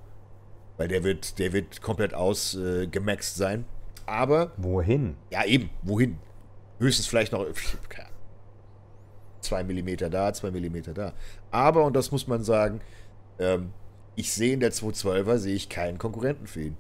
Weil 0.77 0.87
der 0.87 1.03
wird, 1.03 1.39
der 1.39 1.53
wird 1.53 1.81
komplett 1.81 2.13
ausgemaxt 2.13 3.35
äh, 3.35 3.39
sein. 3.39 3.65
Aber 4.05 4.51
Wohin? 4.57 5.15
ja, 5.31 5.45
eben. 5.45 5.69
Wohin? 5.81 6.17
Höchstens 6.79 7.07
vielleicht 7.07 7.31
noch. 7.31 7.45
zwei 9.41 9.63
Millimeter 9.63 10.09
da, 10.09 10.33
zwei 10.33 10.51
Millimeter 10.51 10.93
da. 10.93 11.13
Aber, 11.51 11.85
und 11.85 11.95
das 11.95 12.11
muss 12.11 12.27
man 12.27 12.43
sagen, 12.43 12.81
ähm, 13.39 13.71
ich 14.15 14.33
sehe 14.33 14.53
in 14.53 14.59
der 14.59 14.71
212er, 14.71 15.37
sehe 15.37 15.55
ich 15.55 15.69
keinen 15.69 15.97
Konkurrenten 15.97 16.47
für 16.47 16.61
ihn. 16.61 16.77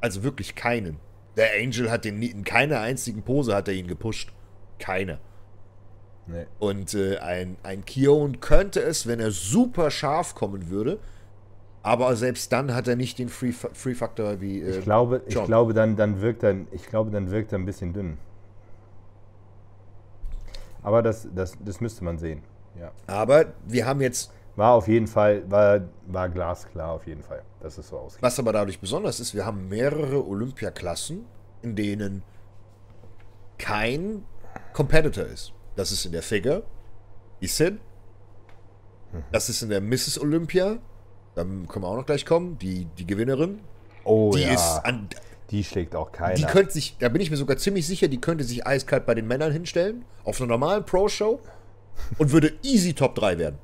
Also 0.00 0.22
wirklich 0.22 0.54
keinen. 0.54 0.98
Der 1.36 1.50
Angel 1.60 1.90
hat 1.90 2.04
den 2.04 2.18
nie, 2.18 2.26
in 2.26 2.44
keiner 2.44 2.80
einzigen 2.80 3.22
Pose 3.22 3.54
hat 3.54 3.68
er 3.68 3.74
ihn 3.74 3.88
gepusht. 3.88 4.32
Keine. 4.78 5.18
Nee. 6.26 6.46
Und 6.58 6.94
äh, 6.94 7.18
ein, 7.18 7.56
ein 7.62 7.84
Kion 7.84 8.40
könnte 8.40 8.80
es, 8.80 9.06
wenn 9.06 9.20
er 9.20 9.30
super 9.30 9.90
scharf 9.90 10.34
kommen 10.34 10.70
würde. 10.70 10.98
Aber 11.84 12.16
selbst 12.16 12.50
dann 12.50 12.74
hat 12.74 12.88
er 12.88 12.96
nicht 12.96 13.18
den 13.18 13.28
Free, 13.28 13.52
Free 13.52 13.94
Factor 13.94 14.40
wie. 14.40 14.60
Äh, 14.62 14.78
Ich 14.78 14.84
glaube, 14.84 15.22
ich 15.26 15.34
John. 15.34 15.44
glaube 15.46 15.74
dann, 15.74 15.96
dann 15.96 16.20
wirkt 16.22 16.42
er, 16.42 16.56
ich 16.72 16.86
glaube, 16.86 17.10
dann 17.10 17.30
wirkt 17.30 17.52
er 17.52 17.58
ein 17.58 17.66
bisschen 17.66 17.92
dünn. 17.92 18.16
Aber 20.82 21.02
das, 21.02 21.28
das, 21.34 21.56
das 21.62 21.80
müsste 21.80 22.02
man 22.04 22.18
sehen. 22.18 22.42
Ja. 22.80 22.90
Aber 23.06 23.52
wir 23.66 23.86
haben 23.86 24.00
jetzt, 24.00 24.32
War 24.56 24.72
auf 24.72 24.88
jeden 24.88 25.06
Fall, 25.06 25.48
war, 25.50 25.82
war 26.06 26.28
glasklar 26.30 26.90
auf 26.92 27.06
jeden 27.06 27.22
Fall, 27.22 27.42
dass 27.60 27.76
es 27.78 27.88
so 27.88 27.98
ausgeht. 27.98 28.22
was 28.22 28.38
aber 28.38 28.52
dadurch 28.52 28.80
besonders 28.80 29.20
ist, 29.20 29.34
wir 29.34 29.44
haben 29.46 29.68
mehrere 29.68 30.26
Olympiaklassen, 30.26 31.24
in 31.62 31.76
denen 31.76 32.22
kein 33.58 34.24
Competitor 34.72 35.24
ist. 35.26 35.52
Das 35.76 35.92
ist 35.92 36.04
in 36.06 36.12
der 36.12 36.22
Figure, 36.22 36.62
die 37.40 37.46
Sin. 37.46 37.78
Das 39.30 39.48
ist 39.48 39.62
in 39.62 39.68
der 39.68 39.80
Mrs. 39.80 40.18
Olympia. 40.20 40.78
Dann 41.34 41.66
können 41.68 41.84
wir 41.84 41.88
auch 41.88 41.96
noch 41.96 42.06
gleich 42.06 42.24
kommen. 42.26 42.58
Die, 42.58 42.86
die 42.98 43.06
Gewinnerin. 43.06 43.60
Oh 44.04 44.32
Die 44.34 44.42
ja, 44.42 44.52
ist 44.52 44.80
an, 44.84 45.08
die 45.50 45.64
schlägt 45.64 45.94
auch 45.94 46.12
keiner. 46.12 46.34
Die 46.34 46.44
könnte 46.44 46.72
sich, 46.72 46.96
da 46.98 47.08
bin 47.08 47.20
ich 47.20 47.30
mir 47.30 47.36
sogar 47.36 47.56
ziemlich 47.56 47.86
sicher, 47.86 48.08
die 48.08 48.20
könnte 48.20 48.44
sich 48.44 48.66
eiskalt 48.66 49.06
bei 49.06 49.14
den 49.14 49.26
Männern 49.26 49.52
hinstellen, 49.52 50.04
auf 50.24 50.40
einer 50.40 50.48
normalen 50.48 50.84
Pro-Show 50.84 51.40
und 52.18 52.32
würde 52.32 52.52
easy 52.62 52.92
Top 52.92 53.14
3 53.14 53.38
werden. 53.38 53.58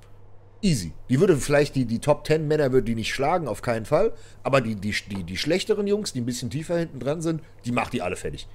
Easy. 0.63 0.93
Die 1.09 1.19
würde 1.19 1.37
vielleicht 1.37 1.75
die, 1.75 1.87
die 1.87 2.01
Top 2.01 2.27
10 2.27 2.47
Männer 2.47 2.71
würde 2.71 2.85
die 2.85 2.95
nicht 2.95 3.15
schlagen, 3.15 3.49
auf 3.49 3.63
keinen 3.63 3.87
Fall. 3.87 4.13
Aber 4.43 4.61
die, 4.61 4.75
die, 4.75 4.95
die, 5.11 5.25
die 5.25 5.37
schlechteren 5.39 5.87
Jungs, 5.87 6.13
die 6.13 6.21
ein 6.21 6.27
bisschen 6.27 6.51
tiefer 6.51 6.77
hinten 6.79 7.01
dran 7.01 7.23
sind, 7.23 7.43
die 7.65 7.73
macht 7.73 7.95
die 7.95 8.03
alle 8.03 8.17
fertig. 8.17 8.47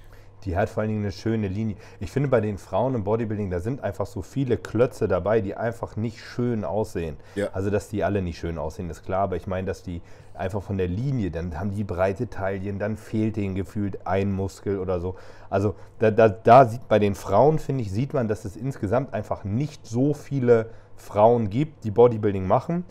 Die 0.45 0.55
hat 0.55 0.69
vor 0.69 0.81
allen 0.81 0.89
Dingen 0.89 1.03
eine 1.03 1.11
schöne 1.11 1.47
Linie. 1.47 1.75
Ich 1.99 2.11
finde 2.11 2.29
bei 2.29 2.41
den 2.41 2.57
Frauen 2.57 2.95
im 2.95 3.03
Bodybuilding, 3.03 3.49
da 3.49 3.59
sind 3.59 3.83
einfach 3.83 4.05
so 4.05 4.21
viele 4.21 4.57
Klötze 4.57 5.07
dabei, 5.07 5.41
die 5.41 5.55
einfach 5.55 5.95
nicht 5.95 6.19
schön 6.19 6.63
aussehen. 6.63 7.17
Ja. 7.35 7.49
Also, 7.53 7.69
dass 7.69 7.89
die 7.89 8.03
alle 8.03 8.21
nicht 8.21 8.37
schön 8.37 8.57
aussehen, 8.57 8.89
ist 8.89 9.03
klar, 9.03 9.23
aber 9.23 9.35
ich 9.35 9.47
meine, 9.47 9.67
dass 9.67 9.83
die 9.83 10.01
einfach 10.33 10.61
von 10.61 10.77
der 10.77 10.87
Linie, 10.87 11.31
dann 11.31 11.59
haben 11.59 11.71
die 11.71 11.83
breite 11.83 12.29
Taillen, 12.29 12.79
dann 12.79 12.97
fehlt 12.97 13.37
denen 13.37 13.55
gefühlt 13.55 14.05
ein 14.05 14.31
Muskel 14.31 14.79
oder 14.79 14.99
so. 14.99 15.15
Also, 15.49 15.75
da, 15.99 16.11
da, 16.11 16.29
da 16.29 16.65
sieht 16.65 16.87
bei 16.87 16.99
den 16.99 17.15
Frauen, 17.15 17.59
finde 17.59 17.81
ich, 17.83 17.91
sieht 17.91 18.13
man, 18.13 18.27
dass 18.27 18.45
es 18.45 18.55
insgesamt 18.55 19.13
einfach 19.13 19.43
nicht 19.43 19.85
so 19.85 20.13
viele 20.13 20.69
Frauen 20.95 21.49
gibt, 21.49 21.83
die 21.83 21.91
Bodybuilding 21.91 22.47
machen. 22.47 22.85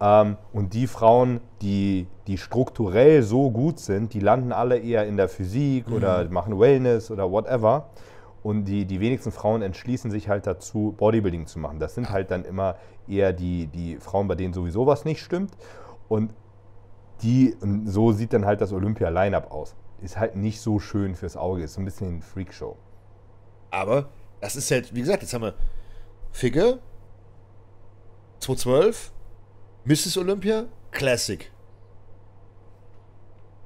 Ähm, 0.00 0.36
und 0.52 0.72
die 0.74 0.86
Frauen, 0.86 1.40
die, 1.60 2.06
die 2.26 2.38
strukturell 2.38 3.22
so 3.22 3.50
gut 3.50 3.78
sind, 3.78 4.14
die 4.14 4.20
landen 4.20 4.52
alle 4.52 4.78
eher 4.78 5.06
in 5.06 5.16
der 5.16 5.28
Physik 5.28 5.90
oder 5.90 6.28
machen 6.30 6.58
Wellness 6.58 7.10
oder 7.10 7.30
whatever. 7.30 7.90
Und 8.42 8.64
die, 8.64 8.86
die 8.86 9.00
wenigsten 9.00 9.32
Frauen 9.32 9.60
entschließen 9.60 10.10
sich 10.10 10.28
halt 10.28 10.46
dazu, 10.46 10.94
Bodybuilding 10.96 11.46
zu 11.46 11.58
machen. 11.58 11.78
Das 11.78 11.94
sind 11.94 12.08
halt 12.10 12.30
dann 12.30 12.44
immer 12.44 12.76
eher 13.06 13.34
die, 13.34 13.66
die 13.66 13.98
Frauen, 13.98 14.28
bei 14.28 14.34
denen 14.34 14.54
sowieso 14.54 14.86
was 14.86 15.04
nicht 15.04 15.22
stimmt. 15.22 15.52
Und 16.08 16.32
die, 17.22 17.54
so 17.84 18.12
sieht 18.12 18.32
dann 18.32 18.46
halt 18.46 18.62
das 18.62 18.72
Olympia-Line-Up 18.72 19.52
aus. 19.52 19.76
Ist 20.00 20.18
halt 20.18 20.36
nicht 20.36 20.60
so 20.60 20.78
schön 20.78 21.14
fürs 21.14 21.36
Auge, 21.36 21.62
ist 21.62 21.74
so 21.74 21.82
ein 21.82 21.84
bisschen 21.84 22.08
eine 22.08 22.22
Freakshow. 22.22 22.76
Aber 23.70 24.08
das 24.40 24.56
ist 24.56 24.70
halt, 24.70 24.94
wie 24.94 25.00
gesagt, 25.00 25.22
jetzt 25.22 25.34
haben 25.34 25.42
wir 25.42 25.54
Figge, 26.32 26.78
212, 28.38 29.12
Mrs. 29.84 30.16
Olympia, 30.18 30.66
Classic. 30.90 31.50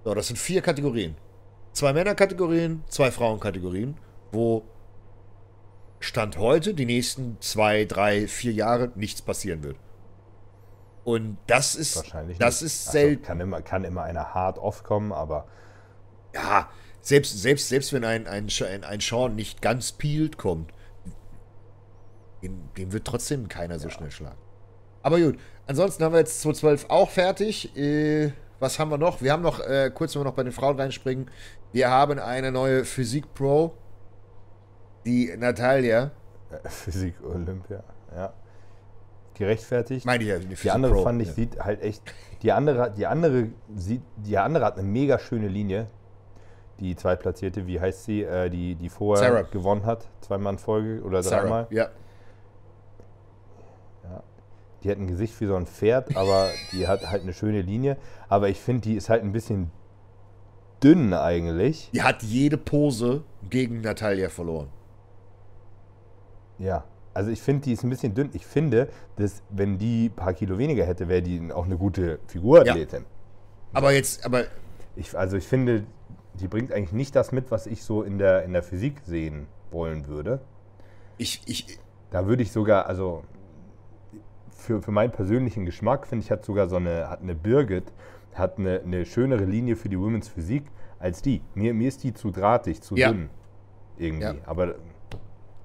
So, 0.05 0.15
das 0.15 0.29
sind 0.29 0.37
vier 0.39 0.61
Kategorien. 0.62 1.17
Zwei 1.73 1.93
Männerkategorien, 1.93 2.85
zwei 2.89 3.11
Frauenkategorien, 3.11 3.97
wo 4.31 4.62
Stand 5.99 6.37
heute, 6.37 6.75
die 6.75 6.85
nächsten 6.87 7.41
zwei, 7.41 7.85
drei, 7.87 8.29
vier 8.29 8.53
Jahre 8.53 8.93
nichts 8.95 9.23
passieren 9.23 9.62
wird. 9.65 9.77
Und 11.03 11.39
das 11.47 11.75
ist, 11.75 11.97
Wahrscheinlich 11.97 12.39
das 12.39 12.61
nicht. 12.61 12.73
ist 12.73 12.87
Also, 12.89 12.99
selten. 12.99 13.23
kann, 13.25 13.41
immer, 13.41 13.62
kann 13.62 13.85
immer 13.85 14.03
einer 14.03 14.35
hart 14.35 14.59
off 14.59 14.83
kommen, 14.85 15.12
aber 15.12 15.47
Ja, 16.35 16.71
selbst, 17.01 17.41
selbst, 17.41 17.69
selbst 17.69 17.93
wenn 17.93 18.05
ein, 18.05 18.27
ein, 18.27 18.49
ein, 18.67 18.85
ein 18.85 19.01
Sean 19.01 19.35
nicht 19.35 19.61
ganz 19.62 19.93
peeled 19.93 20.39
kommt, 20.39 20.73
den 22.43 22.93
wird 22.93 23.07
trotzdem 23.07 23.49
keiner 23.49 23.79
so 23.79 23.89
schnell 23.89 24.11
schlagen. 24.11 24.39
Aber 25.03 25.19
gut, 25.21 25.39
ansonsten 25.67 26.05
haben 26.05 26.12
wir 26.12 26.21
jetzt 26.21 26.41
212 26.43 26.87
auch 26.89 27.11
fertig. 27.11 27.77
Äh, 27.77 28.33
was 28.61 28.79
haben 28.79 28.91
wir 28.91 28.99
noch? 28.99 29.21
Wir 29.21 29.33
haben 29.33 29.43
noch, 29.43 29.61
äh, 29.61 29.91
kurz 29.95 30.15
wenn 30.15 30.21
wir 30.21 30.25
noch 30.25 30.35
bei 30.35 30.43
den 30.43 30.53
Frauen 30.53 30.79
reinspringen, 30.79 31.31
wir 31.73 31.91
haben 31.91 32.19
eine 32.19 32.53
neue 32.53 32.85
Physik 32.85 33.35
Pro, 33.35 33.75
die 35.05 35.35
Natalia, 35.37 36.11
äh, 36.51 36.69
Physik 36.69 37.15
Olympia, 37.25 37.83
ja. 38.15 38.33
Gerechtfertigt. 39.35 40.07
meine 40.07 40.23
ich 40.23 40.31
ja, 40.31 40.39
die 40.39 40.55
Die 40.55 40.71
andere 40.71 40.93
Pro. 40.95 41.03
fand 41.03 41.21
ich 41.21 41.29
ja. 41.29 41.35
sieht 41.35 41.59
halt 41.61 41.83
echt. 41.83 42.03
Die 42.43 42.53
andere, 42.53 42.93
die 42.97 43.07
andere 43.07 43.49
sieht, 43.75 44.03
die 44.17 44.39
andere 44.39 44.65
hat 44.65 44.79
eine 44.79 44.87
mega 44.87 45.19
schöne 45.19 45.49
Linie. 45.49 45.89
Die 46.81 46.95
zweitplatzierte, 46.97 47.67
wie 47.67 47.81
heißt 47.81 48.05
sie, 48.05 48.23
äh, 48.23 48.49
die, 48.51 48.75
die 48.77 48.89
vorher 48.89 49.29
Sarah. 49.31 49.43
gewonnen 49.43 49.87
hat, 49.87 50.07
zweimal 50.21 50.55
in 50.55 50.59
Folge 50.59 51.03
oder 51.03 51.23
Sarah, 51.23 51.41
dreimal. 51.43 51.67
ja. 51.71 51.89
Die 54.85 54.91
hat 54.91 54.99
ein 54.99 55.07
Gesicht 55.07 55.41
wie 55.41 55.47
so 55.47 55.57
ein 55.57 55.66
Pferd, 55.66 56.14
aber 56.14 56.51
die 56.72 56.87
hat 56.87 57.11
halt 57.11 57.22
eine 57.22 57.32
schöne 57.32 57.62
Linie. 57.62 57.97
Aber 58.28 58.51
ich 58.51 58.61
finde, 58.61 58.82
die 58.82 58.95
ist 58.95 59.09
halt 59.09 59.22
ein 59.22 59.32
bisschen 59.32 59.70
dünn 60.82 61.14
eigentlich. 61.14 61.91
Die 61.95 62.03
hat 62.03 62.22
jede 62.22 62.59
Pose 62.59 63.24
gegen 63.49 63.80
Natalia 63.80 64.28
verloren. 64.28 64.68
Ja. 66.59 66.85
Also 67.14 67.30
ich 67.30 67.41
finde, 67.41 67.62
die 67.62 67.72
ist 67.72 67.85
ein 67.85 67.91
bisschen 67.91 68.14
dünn. 68.14 68.30
Ich 68.32 68.45
finde, 68.45 68.89
dass 69.16 69.43
wenn 69.49 69.78
die 69.78 70.07
ein 70.07 70.16
paar 70.16 70.35
Kilo 70.35 70.59
weniger 70.59 70.85
hätte, 70.85 71.09
wäre 71.09 71.22
die 71.22 71.53
auch 71.53 71.64
eine 71.64 71.78
gute 71.78 72.18
Figurathletin. 72.26 73.05
Aber 73.72 73.93
jetzt, 73.93 74.26
aber 74.26 74.45
Ich, 74.97 75.16
also 75.16 75.37
ich 75.37 75.47
finde, 75.47 75.85
die 76.35 76.49
bringt 76.49 76.72
eigentlich 76.72 76.93
nicht 76.93 77.16
das 77.16 77.32
mit, 77.32 77.51
was 77.51 77.66
ich 77.66 77.85
so 77.85 78.03
in 78.03 78.18
der, 78.18 78.45
in 78.45 78.53
der 78.53 78.62
Physik 78.62 79.01
sehen 79.07 79.47
wollen 79.70 80.09
würde. 80.09 80.41
ich, 81.16 81.41
ich, 81.47 81.78
Da 82.11 82.26
würde 82.26 82.43
ich 82.43 82.53
sogar, 82.53 82.87
also 82.87 83.22
für, 84.65 84.83
für 84.83 84.91
meinen 84.91 85.12
persönlichen 85.12 85.65
Geschmack 85.67 86.07
finde 86.07 86.25
ich, 86.25 86.31
hat 86.31 86.45
sogar 86.45 86.69
so 86.69 86.77
eine, 86.77 87.09
hat 87.09 87.20
eine 87.20 87.35
Birgit, 87.35 87.85
hat 88.35 88.59
eine, 88.59 88.81
eine 88.81 89.05
schönere 89.05 89.45
Linie 89.45 89.77
für 89.77 89.89
die 89.89 89.99
Women's 89.99 90.28
Physik 90.28 90.65
als 90.99 91.23
die. 91.23 91.43
Mir, 91.55 91.74
mir 91.74 91.89
ist 91.89 92.03
die 92.03 92.15
zu 92.15 92.31
drahtig, 92.31 92.81
zu 92.82 92.97
Ja. 92.97 93.12
dünn 93.12 93.28
irgendwie. 93.99 94.24
Ja. 94.24 94.35
Aber, 94.47 94.74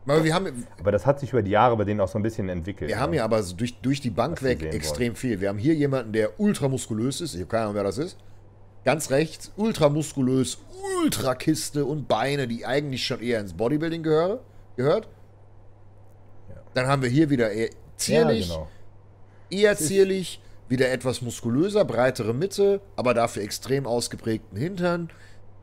aber 0.05 0.23
wir 0.23 0.33
haben, 0.33 0.65
aber 0.79 0.91
das 0.91 1.05
hat 1.05 1.19
sich 1.19 1.31
über 1.31 1.41
die 1.41 1.51
Jahre 1.51 1.75
bei 1.77 1.83
denen 1.85 1.99
auch 2.01 2.07
so 2.07 2.19
ein 2.19 2.23
bisschen 2.23 2.49
entwickelt. 2.49 2.89
Wir 2.89 2.99
haben 2.99 3.13
ja 3.13 3.23
aber 3.23 3.41
so 3.41 3.55
durch, 3.55 3.79
durch 3.81 4.01
die 4.01 4.09
Bank 4.09 4.37
Was 4.37 4.43
weg 4.43 4.61
extrem 4.63 5.15
viel. 5.15 5.39
Wir 5.41 5.49
haben 5.49 5.57
hier 5.57 5.73
jemanden, 5.73 6.13
der 6.13 6.39
ultramuskulös 6.39 7.21
ist. 7.21 7.33
Ich 7.35 7.41
habe 7.41 7.49
keine 7.49 7.63
Ahnung, 7.63 7.75
wer 7.75 7.83
das 7.83 7.97
ist. 7.97 8.17
Ganz 8.85 9.11
rechts, 9.11 9.51
ultramuskulös, 9.57 10.59
Ultrakiste 11.03 11.85
und 11.85 12.07
Beine, 12.07 12.47
die 12.47 12.65
eigentlich 12.65 13.03
schon 13.05 13.19
eher 13.21 13.39
ins 13.39 13.53
Bodybuilding 13.53 14.03
gehöre, 14.03 14.39
gehört. 14.77 15.07
Dann 16.73 16.87
haben 16.87 17.01
wir 17.01 17.09
hier 17.09 17.29
wieder 17.29 17.51
eher 17.51 17.69
zierlich, 17.97 18.47
Ja, 18.49 18.55
genau. 18.55 18.67
Eher 19.49 19.77
zierlich, 19.77 20.41
wieder 20.67 20.91
etwas 20.91 21.21
muskulöser, 21.21 21.83
breitere 21.85 22.33
Mitte, 22.33 22.81
aber 22.95 23.13
dafür 23.13 23.43
extrem 23.43 23.85
ausgeprägten 23.85 24.57
Hintern. 24.57 25.09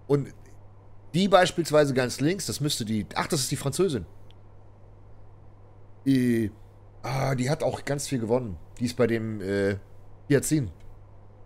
Und 0.07 0.33
die 1.15 1.29
beispielsweise 1.29 1.95
ganz 1.95 2.21
links, 2.21 2.47
das 2.47 2.61
müsste 2.61 2.85
die. 2.85 3.07
Ach, 3.15 3.27
das 3.27 3.41
ist 3.41 3.51
die 3.51 3.57
Französin. 3.57 4.05
Die, 6.05 6.51
ah, 7.03 7.35
die 7.35 7.49
hat 7.51 7.63
auch 7.63 7.85
ganz 7.85 8.07
viel 8.07 8.19
gewonnen. 8.19 8.57
Die 8.79 8.85
ist 8.85 8.97
bei 8.97 9.07
dem 9.07 9.41
äh, 9.41 9.77
Piazin. 10.29 10.71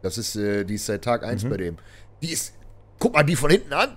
Das 0.02 0.18
ist, 0.18 0.36
äh, 0.36 0.64
die 0.64 0.74
ist 0.74 0.86
seit 0.86 1.02
Tag 1.04 1.22
1 1.24 1.44
bei 1.44 1.56
dem. 1.56 1.76
Die 2.22 2.32
ist. 2.32 2.54
Guck 2.98 3.14
mal 3.14 3.22
die 3.22 3.36
von 3.36 3.50
hinten 3.50 3.72
an. 3.72 3.96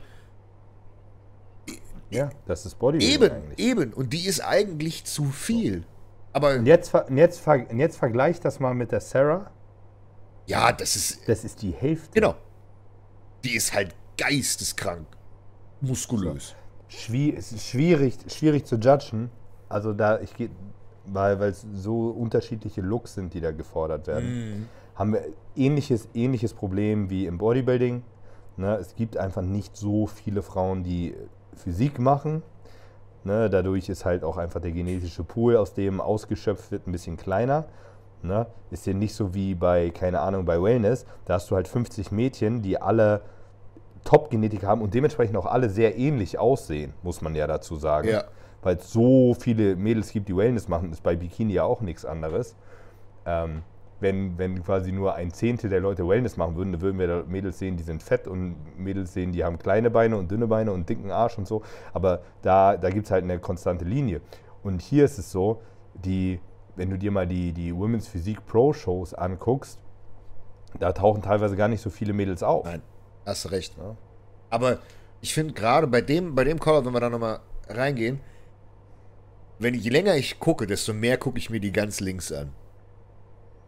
Ja, 2.10 2.30
das 2.46 2.66
ist 2.66 2.78
Bodybuilding 2.78 3.16
Eben, 3.16 3.32
eigentlich. 3.32 3.60
eben. 3.60 3.94
Und 3.94 4.14
die 4.14 4.28
ist 4.28 4.42
eigentlich 4.42 5.04
zu 5.06 5.26
viel. 5.26 5.84
Aber 6.34 6.56
Und 6.56 6.66
jetzt, 6.66 6.92
jetzt, 7.10 7.46
jetzt 7.74 7.98
vergleich 7.98 8.40
das 8.40 8.60
mal 8.60 8.74
mit 8.74 8.92
der 8.92 9.00
Sarah. 9.00 9.52
ja, 10.48 10.72
das 10.72 10.96
ist. 10.96 11.30
Das 11.30 11.44
ist 11.44 11.62
die 11.62 11.72
Hälfte. 11.72 12.20
Genau. 12.20 12.36
Die 13.44 13.56
ist 13.56 13.74
halt 13.74 13.96
geisteskrank. 14.18 15.06
Muskulös. 15.82 16.56
Schwie 16.88 17.34
es 17.36 17.52
ist 17.52 17.68
schwierig, 17.68 18.18
schwierig 18.28 18.66
zu 18.66 18.76
judgen. 18.78 19.30
Also 19.70 19.94
da 19.94 20.20
ich 20.20 20.34
gehe, 20.36 20.50
weil 21.06 21.42
es 21.44 21.66
so 21.74 22.10
unterschiedliche 22.10 22.82
Looks 22.82 23.16
sind, 23.16 23.34
die 23.34 23.42
da 23.42 23.52
gefordert 23.52 24.08
werden, 24.08 24.70
haben 24.96 25.14
wir 25.14 25.26
ähnliches 25.56 26.08
ähnliches 26.14 26.54
Problem 26.54 27.10
wie 27.10 27.26
im 27.26 27.38
Bodybuilding. 27.38 28.04
Ne, 28.56 28.76
es 28.76 28.96
gibt 28.96 29.18
einfach 29.18 29.42
nicht 29.42 29.76
so 29.76 30.06
viele 30.08 30.44
Frauen, 30.44 30.84
die 30.84 31.16
Physik 31.56 32.00
machen. 32.00 32.44
Ne? 33.26 33.50
Dadurch 33.50 33.90
ist 33.90 34.06
halt 34.06 34.24
auch 34.24 34.38
einfach 34.38 34.60
der 34.60 34.72
genetische 34.72 35.24
Pool, 35.24 35.58
aus 35.58 35.74
dem 35.74 36.02
ausgeschöpft 36.02 36.72
wird, 36.72 36.88
ein 36.88 36.92
bisschen 36.92 37.18
kleiner. 37.18 37.66
Ne? 38.22 38.48
Ist 38.72 38.88
ja 38.88 38.94
nicht 38.94 39.14
so 39.16 39.34
wie 39.34 39.56
bei, 39.56 39.90
keine 39.90 40.20
Ahnung, 40.20 40.46
bei 40.46 40.62
Wellness. 40.62 41.06
Da 41.26 41.36
hast 41.36 41.52
du 41.52 41.56
halt 41.56 41.68
50 41.68 42.12
Mädchen, 42.12 42.62
die 42.62 42.82
alle 42.82 43.22
Top-Genetik 44.04 44.64
haben 44.64 44.82
und 44.82 44.94
dementsprechend 44.94 45.38
auch 45.38 45.46
alle 45.46 45.70
sehr 45.70 45.98
ähnlich 45.98 46.38
aussehen, 46.38 46.94
muss 47.04 47.22
man 47.22 47.36
ja 47.36 47.48
dazu 47.48 47.76
sagen. 47.76 48.10
Ja. 48.10 48.24
Weil 48.62 48.78
es 48.78 48.92
so 48.92 49.34
viele 49.34 49.76
Mädels 49.76 50.12
gibt, 50.12 50.30
die 50.30 50.36
Wellness 50.36 50.68
machen, 50.68 50.92
ist 50.92 51.04
bei 51.04 51.16
Bikini 51.16 51.54
ja 51.54 51.64
auch 51.64 51.82
nichts 51.82 52.06
anderes. 52.06 52.56
Ähm, 53.26 53.64
wenn, 54.04 54.38
wenn 54.38 54.64
quasi 54.64 54.92
nur 54.92 55.16
ein 55.16 55.34
Zehntel 55.34 55.72
der 55.72 55.80
Leute 55.80 56.08
Wellness 56.08 56.38
machen 56.38 56.56
würden, 56.56 56.74
dann 56.74 56.82
würden 56.82 57.00
wir 57.00 57.08
da 57.08 57.24
Mädels 57.28 57.58
sehen, 57.58 57.78
die 57.78 57.84
sind 57.84 58.04
fett 58.04 58.28
und 58.28 58.56
Mädels 58.78 59.14
sehen, 59.14 59.32
die 59.32 59.44
haben 59.44 59.58
kleine 59.58 59.90
Beine 59.90 60.18
und 60.18 60.30
dünne 60.30 60.46
Beine 60.46 60.72
und 60.72 60.88
dicken 60.88 61.10
Arsch 61.10 61.38
und 61.40 61.48
so. 61.48 61.64
Aber 61.94 62.22
da, 62.44 62.78
da 62.78 62.92
gibt 62.92 63.06
es 63.06 63.12
halt 63.12 63.24
eine 63.24 63.40
konstante 63.40 63.86
Linie. 63.86 64.22
Und 64.62 64.82
hier 64.82 65.06
ist 65.06 65.18
es 65.18 65.32
so, 65.32 65.64
die, 65.96 66.40
wenn 66.76 66.92
du 66.92 66.98
dir 66.98 67.12
mal 67.12 67.26
die, 67.26 67.52
die 67.52 67.76
Women's 67.76 68.08
Physik 68.08 68.46
Pro 68.46 68.74
Shows 68.74 69.16
anguckst, 69.16 69.80
da 70.80 70.92
tauchen 70.92 71.22
teilweise 71.22 71.56
gar 71.56 71.68
nicht 71.68 71.82
so 71.82 71.90
viele 71.90 72.14
Mädels 72.14 72.44
auf. 72.44 72.66
Nein, 72.66 72.82
hast 73.26 73.50
recht. 73.52 73.76
Ja. 73.78 73.96
Aber 74.50 74.80
ich 75.22 75.34
finde 75.34 75.54
gerade 75.54 75.88
bei 75.88 76.02
dem, 76.02 76.36
bei 76.36 76.44
dem 76.44 76.60
Call, 76.60 76.86
wenn 76.86 76.94
wir 76.94 77.00
da 77.00 77.10
nochmal 77.10 77.40
reingehen, 77.70 78.20
wenn 79.60 79.74
je 79.74 79.90
länger 79.90 80.16
ich 80.16 80.40
gucke, 80.40 80.68
desto 80.68 80.94
mehr 80.94 81.18
gucke 81.18 81.38
ich 81.38 81.50
mir 81.50 81.60
die 81.60 81.72
ganz 81.72 82.00
links 82.00 82.32
an. 82.32 82.52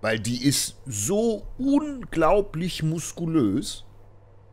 Weil 0.05 0.19
die 0.19 0.45
ist 0.45 0.75
so 0.85 1.47
unglaublich 1.57 2.83
muskulös. 2.83 3.85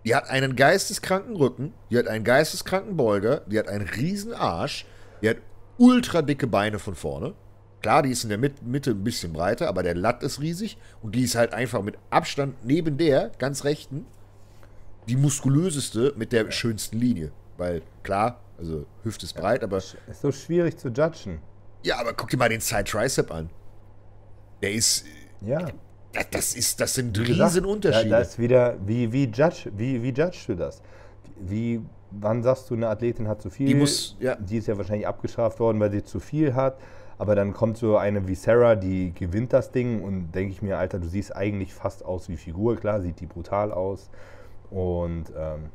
Die 0.03 0.15
hat 0.15 0.31
einen 0.31 0.57
geisteskranken 0.57 1.37
Rücken, 1.37 1.75
die 1.91 1.99
hat 1.99 2.09
einen 2.09 2.25
geisteskranken 2.25 2.97
Beuger, 2.97 3.43
die 3.47 3.59
hat 3.59 3.69
einen 3.69 3.87
riesen 3.87 4.33
Arsch, 4.33 4.87
die 5.21 5.29
hat 5.29 5.37
ultra 5.77 6.23
dicke 6.23 6.47
Beine 6.47 6.79
von 6.79 6.95
vorne. 6.95 7.35
Klar, 7.83 8.03
die 8.03 8.13
ist 8.13 8.23
in 8.23 8.31
der 8.31 8.39
Mit 8.39 8.63
Mitte 8.63 8.93
ein 8.93 9.05
bisschen 9.05 9.35
breiter, 9.35 9.69
aber 9.69 9.83
der 9.83 9.95
Latt 9.95 10.23
ist 10.23 10.41
riesig 10.41 10.79
und 11.03 11.15
die 11.15 11.23
ist 11.25 11.35
halt 11.35 11.53
einfach 11.53 11.83
mit 11.83 11.99
Abstand 12.09 12.65
neben 12.65 12.97
der, 12.97 13.31
ganz 13.39 13.65
rechten, 13.65 14.07
die 15.07 15.17
muskulöseste 15.17 16.15
mit 16.17 16.33
der 16.33 16.51
schönsten 16.51 16.99
Linie. 16.99 17.31
Weil 17.59 17.83
klar, 18.05 18.41
also 18.57 18.87
Hüfte 19.03 19.27
ist 19.27 19.35
breit, 19.35 19.63
aber 19.63 19.77
Ist 19.77 19.99
so 20.23 20.33
schwierig 20.33 20.79
zu 20.79 20.89
judgen. 20.89 21.43
ja, 21.83 21.99
aber 21.99 22.15
guck 22.15 22.31
dir 22.31 22.39
mal 22.39 22.49
den 22.49 22.63
Side 22.63 22.85
Tricep 22.85 23.31
an. 23.31 23.51
Der 24.63 24.73
ist, 24.73 25.05
Ja. 25.45 25.67
das, 26.31 26.55
ist, 26.55 26.81
das 26.81 26.95
sind 26.95 27.19
Riesenunterschiede. 27.19 28.11
Da, 28.11 28.17
da 28.17 28.23
ist 28.23 28.39
wieder, 28.39 28.77
wie, 28.87 29.13
wie, 29.13 29.25
judge, 29.25 29.71
wie, 29.77 30.03
wie 30.03 30.11
judgest 30.11 30.49
du 30.49 30.55
das? 30.55 30.83
Wie, 31.37 31.81
wann 32.11 32.43
sagst 32.43 32.69
du, 32.71 32.75
eine 32.75 32.89
Athletin 32.89 33.29
hat 33.29 33.41
zu 33.43 33.51
viel? 33.51 33.67
Die 33.67 33.75
muss- 33.75 34.17
ja. 34.21 34.37
Die 34.37 34.59
ist 34.59 34.67
ja 34.69 34.77
wahrscheinlich 34.77 35.07
abgestraft 35.07 35.59
worden, 35.61 35.81
weil 35.81 35.91
sie 35.91 36.03
zu 36.05 36.21
viel 36.21 36.55
hat. 36.55 36.79
Aber 37.19 37.35
dann 37.35 37.53
kommt 37.53 37.77
so 37.79 37.97
eine 37.97 38.27
wie 38.27 38.35
Sarah, 38.35 38.75
die 38.75 39.13
gewinnt 39.15 39.53
das 39.53 39.71
Ding 39.71 40.03
und 40.03 40.33
denke 40.33 40.53
ich 40.53 40.63
mir, 40.63 40.79
Alter, 40.79 40.99
du 40.99 41.07
siehst 41.07 41.35
eigentlich 41.37 41.73
fast 41.73 42.05
aus 42.05 42.29
wie 42.29 42.37
Figur. 42.37 42.77
Klar, 42.77 43.01
sieht 43.01 43.21
die 43.21 43.27
brutal 43.27 43.71
aus 43.73 44.11
und 44.71 45.25
ähm, 45.37 45.67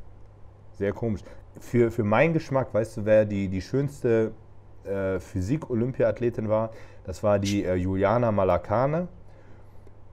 sehr 0.73 0.91
komisch. 0.93 1.21
Für, 1.59 1.89
für 1.89 2.03
meinen 2.03 2.33
Geschmack, 2.33 2.73
weißt 2.73 2.97
du, 2.97 3.05
wer 3.05 3.25
die, 3.25 3.47
die 3.47 3.61
schönste 3.61 4.31
äh, 4.83 5.19
Physik-Olympiathletin 5.19 6.49
war? 6.49 6.71
Das 7.05 7.23
war 7.23 7.39
die 7.39 7.63
äh, 7.63 7.75
Juliana 7.75 8.31
Malakane. 8.31 9.07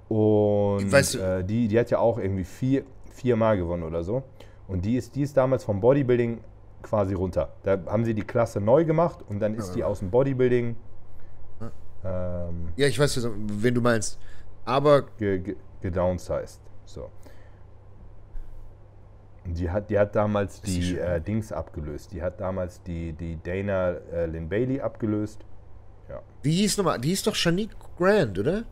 Und 0.08 0.90
Weißt 0.92 1.14
du- 1.14 1.18
äh, 1.18 1.44
die, 1.44 1.68
die 1.68 1.78
hat 1.78 1.90
ja 1.90 1.98
auch 1.98 2.18
irgendwie 2.18 2.44
vier, 2.44 2.84
viermal 3.12 3.56
gewonnen 3.56 3.82
oder 3.82 4.02
so. 4.02 4.22
Und 4.68 4.84
die 4.84 4.96
ist, 4.96 5.14
die 5.14 5.22
ist 5.22 5.36
damals 5.36 5.64
vom 5.64 5.80
Bodybuilding 5.80 6.40
quasi 6.82 7.14
runter. 7.14 7.52
Da 7.62 7.78
haben 7.86 8.04
sie 8.04 8.14
die 8.14 8.22
Klasse 8.22 8.60
neu 8.60 8.84
gemacht 8.84 9.20
und 9.28 9.40
dann 9.40 9.54
ist 9.54 9.72
die 9.74 9.84
aus 9.84 10.00
dem 10.00 10.10
Bodybuilding 10.10 10.76
ähm, 12.04 12.68
ja, 12.76 12.86
ich 12.86 12.98
weiß, 12.98 13.26
wen 13.34 13.74
du 13.74 13.80
meinst. 13.80 14.18
Aber 14.66 15.02
ge, 15.18 15.38
ge, 15.38 15.56
gedownsized. 15.80 16.60
So. 16.84 17.08
Die 19.46 19.70
hat, 19.70 19.90
die 19.90 19.98
hat 19.98 20.14
damals 20.14 20.60
die 20.60 20.80
die 20.80 20.98
äh, 20.98 21.20
Dings 21.20 21.52
abgelöst. 21.52 22.12
Die 22.12 22.22
hat 22.22 22.40
damals 22.40 22.82
die, 22.82 23.12
die 23.12 23.38
Dana 23.42 23.92
äh, 24.12 24.26
Lynn 24.26 24.48
Bailey 24.48 24.80
abgelöst. 24.80 25.44
Ja. 26.08 26.20
wie 26.42 26.52
hieß 26.52 26.76
nochmal? 26.76 26.98
Die 27.00 27.08
hieß 27.08 27.22
doch 27.22 27.34
Shanique 27.34 27.74
Grant, 27.96 28.38
oder? 28.38 28.64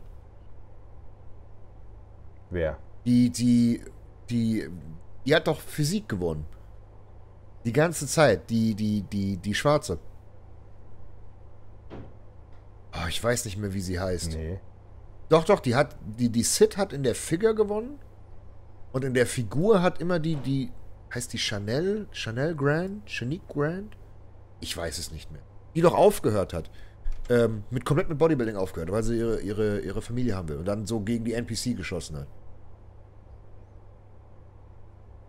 Wer? 2.53 2.77
Die, 3.05 3.29
die, 3.31 3.81
die, 4.29 4.69
die 5.25 5.35
hat 5.35 5.47
doch 5.47 5.59
Physik 5.59 6.07
gewonnen. 6.07 6.45
Die 7.65 7.73
ganze 7.73 8.07
Zeit. 8.07 8.49
Die, 8.49 8.75
die, 8.75 9.01
die, 9.01 9.37
die 9.37 9.53
Schwarze. 9.53 9.99
Oh, 12.93 13.07
ich 13.09 13.23
weiß 13.23 13.45
nicht 13.45 13.57
mehr, 13.57 13.73
wie 13.73 13.81
sie 13.81 13.99
heißt. 13.99 14.33
Nee. 14.33 14.59
Doch, 15.29 15.45
doch, 15.45 15.59
die 15.59 15.75
hat, 15.75 15.95
die, 16.05 16.29
die 16.29 16.43
Sid 16.43 16.77
hat 16.77 16.93
in 16.93 17.01
der 17.03 17.15
Figure 17.15 17.55
gewonnen. 17.55 17.97
Und 18.91 19.03
in 19.03 19.15
der 19.15 19.25
Figur 19.25 19.81
hat 19.81 19.99
immer 19.99 20.19
die, 20.19 20.35
die, 20.35 20.71
heißt 21.13 21.33
die 21.33 21.39
Chanel, 21.39 22.07
Chanel 22.11 22.55
Grant, 22.55 23.09
Shanique 23.09 23.47
Grant? 23.47 23.97
Ich 24.59 24.77
weiß 24.77 24.99
es 24.99 25.11
nicht 25.11 25.31
mehr. 25.31 25.41
Die 25.73 25.81
doch 25.81 25.95
aufgehört 25.95 26.53
hat. 26.53 26.69
Ähm, 27.29 27.63
mit 27.71 27.85
komplett 27.85 28.09
mit 28.09 28.19
Bodybuilding 28.19 28.57
aufgehört, 28.57 28.91
weil 28.91 29.01
sie 29.01 29.17
ihre, 29.17 29.39
ihre, 29.41 29.79
ihre 29.79 30.01
Familie 30.01 30.35
haben 30.35 30.49
will. 30.49 30.57
Und 30.57 30.65
dann 30.65 30.85
so 30.85 30.99
gegen 30.99 31.25
die 31.25 31.33
NPC 31.33 31.75
geschossen 31.75 32.17
hat. 32.17 32.27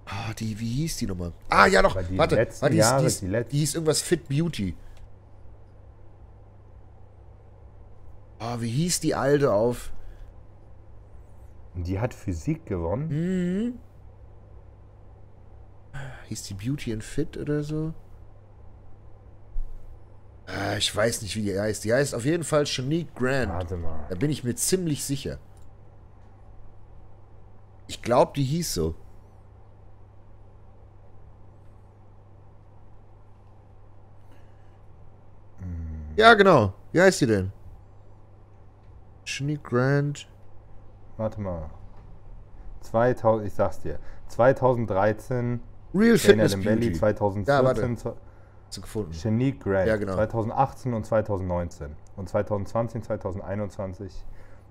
Ah, 0.07 0.35
die, 0.35 0.59
wie 0.61 0.69
hieß 0.83 0.99
die 0.99 1.07
nochmal? 1.07 1.33
Ah, 1.49 1.67
ja 1.67 1.81
doch, 1.83 1.97
die 2.03 2.19
warte, 2.19 2.35
letzten 2.35 2.67
die, 2.67 2.73
hieß- 2.75 2.77
Jahre, 2.79 3.03
die, 3.03 3.09
hieß- 3.09 3.21
die 3.21 3.27
letzten- 3.27 3.51
die 3.53 3.59
hieß 3.59 3.75
irgendwas 3.75 4.03
Fit 4.03 4.29
Beauty. 4.29 4.77
Ah, 8.39 8.57
wie 8.61 8.69
hieß 8.71 9.01
die 9.01 9.15
alte 9.15 9.53
auf? 9.53 9.93
Die 11.75 11.99
hat 11.99 12.13
Physik 12.15 12.67
gewonnen. 12.67 13.09
Mhm. 13.09 13.79
Hieß 16.29 16.43
die 16.45 16.55
Beauty 16.55 16.93
and 16.93 17.03
Fit 17.05 17.37
oder 17.37 17.63
so? 17.63 17.95
Ah, 20.47 20.77
ich 20.77 20.95
weiß 20.95 21.23
nicht, 21.23 21.35
wie 21.37 21.43
die 21.43 21.59
heißt. 21.59 21.85
Die 21.85 21.93
heißt 21.95 22.15
auf 22.15 22.25
jeden 22.25 22.45
Fall 22.45 22.67
Shanique 22.67 23.15
Grant. 23.15 23.51
Warte 23.53 23.77
mal. 23.77 24.07
Da 24.11 24.15
bin 24.17 24.31
ich 24.31 24.45
mir 24.45 24.55
ziemlich 24.55 25.03
sicher. 25.05 25.39
Ich 27.87 28.03
glaube, 28.03 28.33
die 28.37 28.45
hieß 28.45 28.75
so. 28.75 28.95
Ja, 36.17 36.35
genau. 36.35 36.73
Wie 36.93 37.01
heißt 37.01 37.21
die 37.23 37.27
denn? 37.27 37.53
Shanique 39.25 39.63
Grant. 39.65 40.29
Warte 41.17 41.41
mal. 41.41 41.71
2000, 42.83 43.47
ich 43.47 43.55
sag's 43.55 43.81
dir. 43.81 43.99
2013 44.29 45.61
Real 45.95 46.09
Dana 46.11 46.19
Fitness 46.19 46.53
Bailey, 46.57 46.77
Beauty. 46.91 46.93
2014 46.93 47.97
Ja, 47.97 48.81
gefunden. 48.83 49.13
Shanique 49.13 49.61
Grant, 49.61 49.87
Ja, 49.87 49.97
genau. 49.97 50.15
2018 50.15 50.93
und 50.95 51.07
2019. 51.07 51.97
Und 52.17 52.29
2020, 52.29 53.03
2021 53.05 54.13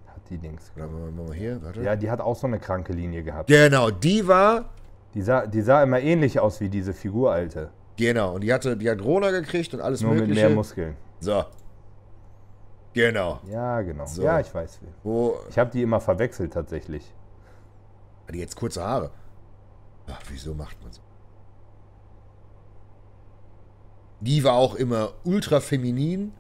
hat 0.08 0.22
die 0.30 0.38
Dings. 0.38 0.72
Warte 0.76 0.94
mal, 0.94 1.34
hier, 1.34 1.62
warte. 1.64 1.82
Ja, 1.82 1.96
die 1.96 2.10
hat 2.12 2.22
auch 2.22 2.36
so 2.36 2.48
eine 2.48 2.60
kranke 2.60 2.94
Linie 2.94 3.24
gehabt. 3.24 3.48
Genau, 3.48 3.90
die 3.90 4.28
war. 4.28 4.66
Die 5.14 5.22
sah, 5.22 5.46
die 5.46 5.62
sah 5.62 5.84
immer 5.84 6.00
ähnlich 6.00 6.40
aus 6.40 6.60
wie 6.60 6.70
diese 6.70 6.94
Figur, 6.94 7.32
Alte. 7.32 7.70
Genau, 7.98 8.34
und 8.36 8.42
die 8.42 8.52
hatte, 8.52 8.76
die 8.76 8.90
hat 8.90 9.02
Rona 9.04 9.30
gekriegt 9.32 9.74
und 9.74 9.82
alles 9.82 10.02
Nur 10.02 10.12
mit 10.14 10.22
mögliche. 10.22 10.48
mehr 10.48 10.56
Muskeln. 10.56 10.96
So. 11.24 11.46
Genau. 12.94 13.40
Ja, 13.50 13.82
genau. 13.82 14.06
So. 14.06 14.22
Ja, 14.22 14.40
ich 14.40 14.54
weiß. 14.54 14.80
Wo. 15.04 15.40
Ich 15.50 15.58
habe 15.58 15.72
die 15.72 15.82
immer 15.82 16.00
verwechselt 16.00 16.54
tatsächlich. 16.54 17.04
Hat 18.28 18.36
die 18.36 18.40
jetzt 18.40 18.56
kurze 18.56 18.84
Haare? 18.84 19.12
Ach, 20.08 20.22
wieso 20.30 20.54
macht 20.54 20.82
man 20.84 20.92
so? 20.94 21.02
Die 24.20 24.44
war 24.44 24.54
auch 24.54 24.76
immer 24.76 25.14
ultra 25.24 25.60
feminin 25.60 26.34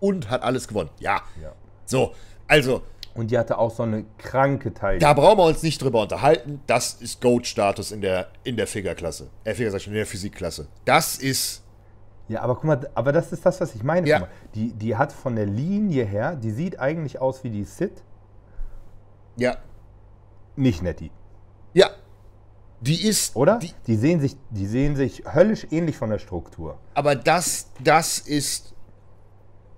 und 0.00 0.30
hat 0.30 0.42
alles 0.42 0.66
gewonnen. 0.66 0.90
Ja. 0.98 1.22
Ja. 1.40 1.52
So, 1.84 2.14
also, 2.46 2.82
Und 3.14 3.30
die 3.30 3.38
hatte 3.38 3.58
auch 3.58 3.70
so 3.70 3.82
eine 3.82 4.04
kranke 4.18 4.72
Teil. 4.74 4.98
da 4.98 5.12
brauchen 5.12 5.38
wir 5.38 5.44
uns 5.44 5.62
nicht 5.62 5.80
drüber 5.80 6.02
unterhalten. 6.02 6.60
Das 6.66 6.94
ist 6.94 7.20
Goat-Status 7.20 7.92
in 7.92 8.00
der, 8.00 8.28
in 8.44 8.56
der 8.56 8.66
Figure-Klasse. 8.66 9.28
Äh, 9.44 9.54
Figure, 9.54 9.70
sag 9.70 9.78
ich 9.78 9.84
schon, 9.84 9.92
in 9.92 9.98
der 9.98 10.06
Physikklasse. 10.06 10.68
Das 10.84 11.18
ist. 11.18 11.62
Ja, 12.28 12.42
aber 12.42 12.54
guck 12.56 12.64
mal, 12.64 12.90
aber 12.94 13.12
das 13.12 13.32
ist 13.32 13.44
das, 13.46 13.60
was 13.60 13.74
ich 13.74 13.82
meine. 13.82 14.06
Ja. 14.06 14.28
Die, 14.54 14.72
die 14.72 14.96
hat 14.96 15.12
von 15.12 15.34
der 15.36 15.46
Linie 15.46 16.04
her, 16.04 16.36
die 16.36 16.50
sieht 16.50 16.78
eigentlich 16.78 17.20
aus 17.20 17.42
wie 17.42 17.50
die 17.50 17.64
Sid, 17.64 18.02
Ja. 19.36 19.56
nicht 20.56 20.82
Nettie. 20.82 21.10
Ja. 21.72 21.90
Die 22.80 23.06
ist. 23.06 23.34
Oder? 23.34 23.58
Die, 23.58 23.72
Die, 23.86 23.96
sehen 23.96 24.20
sich, 24.20 24.36
die 24.50 24.66
sehen 24.66 24.94
sich 24.94 25.24
höllisch 25.34 25.66
ähnlich 25.70 25.96
von 25.96 26.10
der 26.10 26.18
Struktur. 26.18 26.78
Aber 26.94 27.16
das, 27.16 27.70
das 27.82 28.18
ist, 28.18 28.74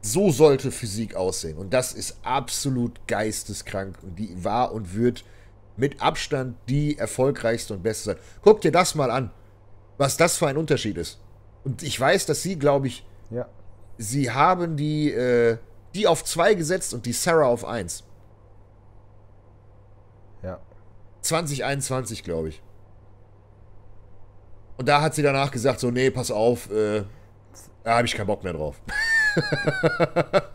so 0.02 0.30
sollte 0.30 0.70
Physik 0.70 1.14
aussehen. 1.14 1.56
Und 1.56 1.72
das 1.72 1.92
ist 1.92 2.18
absolut 2.22 3.06
geisteskrank. 3.06 3.98
Und 4.02 4.18
die 4.18 4.42
war 4.44 4.72
und 4.72 4.94
wird 4.94 5.24
mit 5.76 6.02
Abstand 6.02 6.56
die 6.68 6.98
erfolgreichste 6.98 7.74
und 7.74 7.82
beste 7.82 8.04
sein. 8.04 8.16
Guck 8.42 8.60
dir 8.60 8.72
das 8.72 8.94
mal 8.94 9.10
an, 9.10 9.30
was 9.96 10.16
das 10.16 10.36
für 10.36 10.48
ein 10.48 10.56
Unterschied 10.58 10.98
ist. 10.98 11.20
Und 11.64 11.82
ich 11.82 11.98
weiß, 12.00 12.26
dass 12.26 12.42
sie, 12.42 12.58
glaube 12.58 12.86
ich, 12.86 13.06
Ja. 13.30 13.46
sie 13.98 14.30
haben 14.30 14.76
die, 14.76 15.10
äh, 15.12 15.58
die 15.94 16.06
auf 16.06 16.24
2 16.24 16.54
gesetzt 16.54 16.94
und 16.94 17.04
die 17.06 17.12
Sarah 17.12 17.46
auf 17.46 17.64
1. 17.64 18.04
Ja. 20.42 20.58
2021, 21.22 22.24
glaube 22.24 22.48
ich. 22.48 22.62
Und 24.78 24.88
da 24.88 25.02
hat 25.02 25.14
sie 25.14 25.22
danach 25.22 25.50
gesagt, 25.50 25.80
so, 25.80 25.90
nee, 25.90 26.10
pass 26.10 26.30
auf, 26.30 26.70
äh, 26.70 27.04
da 27.84 27.96
habe 27.96 28.06
ich 28.06 28.14
keinen 28.14 28.26
Bock 28.28 28.42
mehr 28.42 28.54
drauf. 28.54 28.80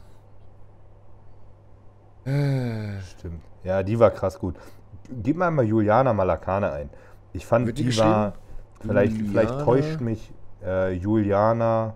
Stimmt. 2.26 3.41
Ja, 3.64 3.84
die 3.84 3.99
war 3.99 4.11
krass 4.11 4.40
gut. 4.40 4.56
Gib 5.10 5.38
mal 5.38 5.52
mal 5.52 5.64
Juliana 5.65 6.14
Malakane 6.14 6.72
ein. 6.72 6.90
Ich 7.34 7.45
fand, 7.45 7.68
Wird 7.68 7.77
die 7.77 7.84
die, 7.86 7.98
war. 7.98 8.34
Vielleicht, 8.82 9.14
Juliana? 9.14 9.32
vielleicht 9.32 9.60
täuscht 9.65 10.02
mich 10.02 10.32
äh, 10.66 10.92
Juliana 10.94 11.94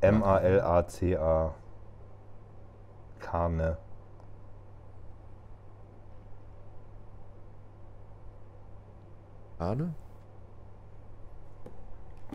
M-A-L-A-C-A. 0.00 1.54
Kane. 3.20 3.76
Arne? 9.58 9.94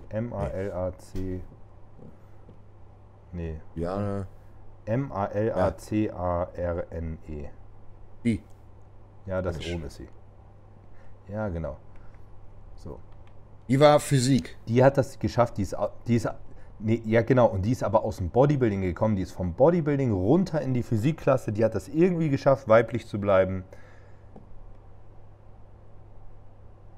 M-A-L-A-C. 0.09 1.41
Nee. 3.34 3.59
Ja, 3.76 4.26
M-A-L-A-C-A-R-N-E. 4.85 7.49
die. 8.23 8.41
Ja, 9.26 9.41
das 9.41 9.57
Mensch. 9.57 9.68
ist 9.68 9.73
sie. 9.95 10.07
Ja, 11.27 11.49
genau. 11.49 11.76
So. 12.76 12.97
Die 13.68 13.80
war 13.80 13.99
Physik. 13.99 14.57
Die 14.68 14.84
hat 14.84 14.98
das 14.98 15.19
geschafft, 15.19 15.57
die 15.57 15.64
ist, 15.64 15.76
die 16.07 16.15
ist 16.15 16.30
nee, 16.80 17.02
ja 17.06 17.22
genau, 17.22 17.48
und 17.48 17.64
die 17.64 17.72
ist 17.72 17.84
aber 17.84 18.03
aus 18.03 18.18
dem 18.18 18.30
Bodybuilding 18.30 18.81
gekommen, 18.81 19.15
die 19.15 19.23
ist 19.23 19.31
vom 19.31 19.53
Bodybuilding 19.53 20.11
runter 20.11 20.61
in 20.61 20.73
die 20.73 20.84
Physikklasse, 20.84 21.52
die 21.52 21.65
hat 21.65 21.76
das 21.76 21.88
irgendwie 21.88 22.30
geschafft, 22.30 22.68
weiblich 22.68 23.07
zu 23.07 23.19
bleiben. 23.19 23.64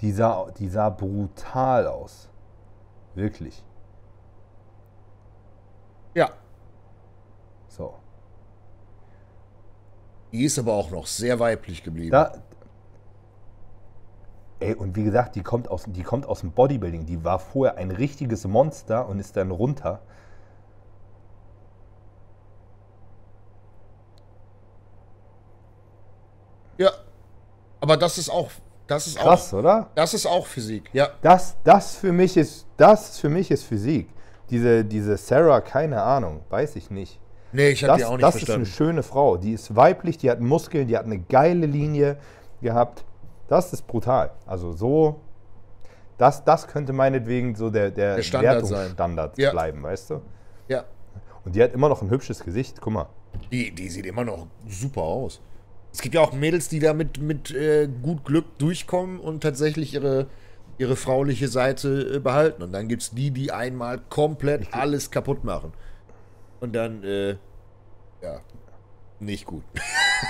Die 0.01 0.11
sah, 0.11 0.49
die 0.57 0.69
sah 0.69 0.89
brutal 0.89 1.87
aus. 1.87 2.29
Wirklich. 3.15 3.63
Ja. 6.13 6.29
So. 7.67 7.95
Die 10.31 10.43
ist 10.43 10.59
aber 10.59 10.73
auch 10.73 10.91
noch 10.91 11.07
sehr 11.07 11.39
weiblich 11.39 11.83
geblieben. 11.83 12.11
Da, 12.11 12.33
ey, 14.59 14.73
und 14.75 14.95
wie 14.95 15.03
gesagt, 15.03 15.35
die 15.35 15.43
kommt, 15.43 15.69
aus, 15.69 15.83
die 15.87 16.03
kommt 16.03 16.25
aus 16.25 16.41
dem 16.41 16.51
Bodybuilding. 16.51 17.05
Die 17.05 17.23
war 17.23 17.39
vorher 17.39 17.77
ein 17.77 17.91
richtiges 17.91 18.45
Monster 18.45 19.07
und 19.07 19.19
ist 19.19 19.35
dann 19.37 19.51
runter. 19.51 20.01
Ja. 26.77 26.91
Aber 27.81 27.97
das 27.97 28.17
ist 28.17 28.29
auch, 28.29 28.49
das 28.87 29.07
ist 29.07 29.17
Krass, 29.17 29.53
auch, 29.53 29.59
oder? 29.59 29.89
das 29.95 30.13
ist 30.13 30.25
auch 30.25 30.45
Physik. 30.45 30.89
Ja. 30.93 31.09
Das, 31.21 31.55
das, 31.63 31.95
für 31.95 32.11
mich 32.11 32.37
ist, 32.37 32.65
das 32.77 33.19
für 33.19 33.29
mich 33.29 33.51
ist 33.51 33.63
Physik. 33.63 34.09
Diese, 34.49 34.83
diese 34.83 35.15
Sarah, 35.17 35.61
keine 35.61 36.01
Ahnung, 36.01 36.41
weiß 36.49 36.75
ich 36.75 36.89
nicht. 36.89 37.19
Nee, 37.51 37.69
ich 37.69 37.83
habe 37.83 37.93
Das, 37.93 37.97
die 37.99 38.05
auch 38.05 38.11
nicht 38.11 38.23
das 38.23 38.35
ist 38.35 38.49
eine 38.49 38.65
verstanden. 38.65 38.65
schöne 38.65 39.03
Frau. 39.03 39.37
Die 39.37 39.53
ist 39.53 39.75
weiblich, 39.75 40.17
die 40.17 40.29
hat 40.29 40.39
Muskeln, 40.39 40.87
die 40.87 40.97
hat 40.97 41.05
eine 41.05 41.19
geile 41.19 41.65
Linie 41.65 42.17
gehabt. 42.61 43.03
Das 43.49 43.73
ist 43.73 43.85
brutal. 43.87 44.31
Also 44.45 44.71
so, 44.71 45.19
das, 46.17 46.45
das 46.45 46.67
könnte 46.67 46.93
meinetwegen 46.93 47.55
so 47.55 47.69
der, 47.69 47.91
der, 47.91 48.15
Der 48.17 48.23
Standard 48.23 48.65
sein. 48.65 48.77
Wertungsstandard 48.77 49.37
Ja. 49.37 49.51
bleiben, 49.51 49.83
weißt 49.83 50.11
du? 50.11 50.21
Ja. 50.67 50.85
Und 51.43 51.55
die 51.55 51.63
hat 51.63 51.73
immer 51.73 51.89
noch 51.89 52.01
ein 52.01 52.09
hübsches 52.09 52.43
Gesicht. 52.43 52.79
Guck 52.79 52.93
mal. 52.93 53.09
Die, 53.51 53.71
die 53.73 53.89
sieht 53.89 54.05
immer 54.05 54.23
noch 54.23 54.47
super 54.67 55.01
aus. 55.01 55.41
Es 55.91 56.01
gibt 56.01 56.13
ja 56.13 56.21
auch 56.21 56.33
Mädels, 56.33 56.69
die 56.69 56.79
da 56.79 56.93
mit, 56.93 57.19
mit 57.19 57.49
äh, 57.51 57.87
gut 57.87 58.23
Glück 58.23 58.57
durchkommen 58.59 59.19
und 59.19 59.41
tatsächlich 59.41 59.95
ihre, 59.95 60.27
ihre 60.77 60.95
frauliche 60.95 61.47
Seite 61.47 62.17
äh, 62.17 62.19
behalten. 62.19 62.61
Und 62.61 62.71
dann 62.71 62.87
gibt 62.87 63.01
es 63.01 63.11
die, 63.11 63.31
die 63.31 63.51
einmal 63.51 63.99
komplett 64.09 64.71
alles 64.73 65.09
kaputt 65.09 65.43
machen. 65.43 65.73
Und 66.59 66.75
dann, 66.75 67.03
äh, 67.03 67.31
ja, 68.21 68.41
nicht 69.19 69.45
gut. 69.45 69.63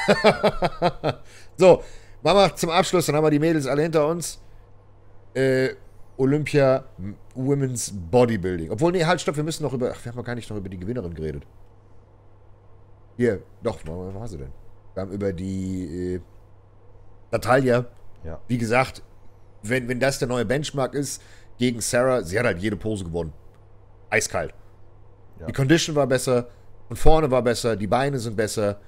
so, 1.57 1.83
Mama, 2.21 2.55
zum 2.55 2.69
Abschluss, 2.69 3.05
dann 3.05 3.15
haben 3.15 3.23
wir 3.23 3.31
die 3.31 3.39
Mädels 3.39 3.65
alle 3.65 3.81
hinter 3.81 4.07
uns. 4.07 4.39
Äh, 5.33 5.69
Olympia 6.17 6.83
Women's 7.33 7.93
Bodybuilding. 8.11 8.71
Obwohl, 8.71 8.91
nee, 8.91 9.05
halt, 9.05 9.21
stopp, 9.21 9.37
wir 9.37 9.43
müssen 9.43 9.63
noch 9.63 9.73
über. 9.73 9.91
Ach, 9.93 10.03
wir 10.03 10.11
haben 10.11 10.17
noch 10.17 10.25
gar 10.25 10.35
nicht 10.35 10.49
noch 10.49 10.57
über 10.57 10.67
die 10.67 10.77
Gewinnerin 10.77 11.13
geredet. 11.13 11.43
Hier, 13.15 13.41
doch, 13.63 13.79
wo 13.85 14.13
war 14.13 14.27
sie 14.27 14.37
denn? 14.37 14.51
Wir 14.93 15.01
haben 15.01 15.11
über 15.11 15.31
die 15.31 16.15
äh, 16.15 16.21
Natalia. 17.31 17.85
Ja. 18.25 18.39
Wie 18.47 18.57
gesagt, 18.57 19.01
wenn, 19.63 19.87
wenn 19.87 19.99
das 19.99 20.19
der 20.19 20.27
neue 20.27 20.45
Benchmark 20.45 20.93
ist 20.93 21.21
gegen 21.57 21.79
Sarah, 21.81 22.23
sie 22.23 22.37
hat 22.37 22.45
halt 22.45 22.59
jede 22.59 22.75
Pose 22.75 23.03
gewonnen. 23.05 23.33
Eiskalt. 24.09 24.53
Ja. 25.39 25.45
Die 25.47 25.53
Condition 25.53 25.95
war 25.95 26.07
besser, 26.07 26.47
von 26.87 26.97
vorne 26.97 27.31
war 27.31 27.41
besser, 27.41 27.75
die 27.75 27.87
Beine 27.87 28.19
sind 28.19 28.35
besser, 28.35 28.79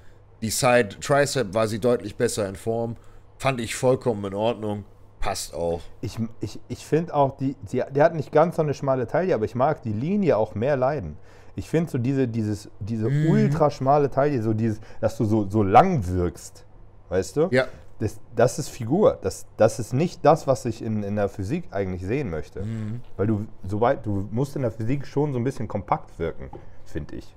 die 0.42 0.50
Side 0.50 0.98
Tricep 1.00 1.54
war 1.54 1.68
sie 1.68 1.78
deutlich 1.78 2.16
besser 2.16 2.48
in 2.48 2.56
Form. 2.56 2.96
Fand 3.42 3.60
ich 3.60 3.74
vollkommen 3.74 4.24
in 4.24 4.34
Ordnung. 4.34 4.84
Passt 5.18 5.52
auch. 5.52 5.80
Ich, 6.00 6.16
ich, 6.38 6.60
ich 6.68 6.86
finde 6.86 7.12
auch, 7.12 7.36
die, 7.38 7.56
die, 7.72 7.82
der 7.90 8.04
hat 8.04 8.14
nicht 8.14 8.30
ganz 8.30 8.54
so 8.54 8.62
eine 8.62 8.72
schmale 8.72 9.08
Taille, 9.08 9.34
aber 9.34 9.44
ich 9.44 9.56
mag 9.56 9.82
die 9.82 9.92
Linie 9.92 10.36
auch 10.36 10.54
mehr 10.54 10.76
leiden. 10.76 11.16
Ich 11.56 11.68
finde 11.68 11.90
so 11.90 11.98
diese, 11.98 12.28
dieses, 12.28 12.70
diese 12.78 13.08
Mhm. 13.10 13.30
ultra 13.30 13.68
schmale 13.72 14.10
Taille, 14.10 14.40
so 14.44 14.54
dieses, 14.54 14.80
dass 15.00 15.16
du 15.16 15.24
so, 15.24 15.50
so 15.50 15.64
lang 15.64 16.06
wirkst, 16.06 16.64
weißt 17.08 17.36
du? 17.36 17.48
Ja. 17.50 17.64
Das, 17.98 18.20
das 18.36 18.60
ist 18.60 18.68
Figur. 18.68 19.18
Das, 19.22 19.46
das 19.56 19.80
ist 19.80 19.92
nicht 19.92 20.24
das, 20.24 20.46
was 20.46 20.64
ich 20.64 20.80
in, 20.80 21.02
in 21.02 21.16
der 21.16 21.28
Physik 21.28 21.64
eigentlich 21.72 22.06
sehen 22.06 22.30
möchte. 22.30 22.62
Mhm. 22.62 23.00
Weil 23.16 23.26
du, 23.26 23.46
soweit, 23.66 24.06
du 24.06 24.28
musst 24.30 24.54
in 24.54 24.62
der 24.62 24.70
Physik 24.70 25.04
schon 25.04 25.32
so 25.32 25.40
ein 25.40 25.44
bisschen 25.44 25.66
kompakt 25.66 26.16
wirken, 26.20 26.48
finde 26.84 27.16
ich. 27.16 27.34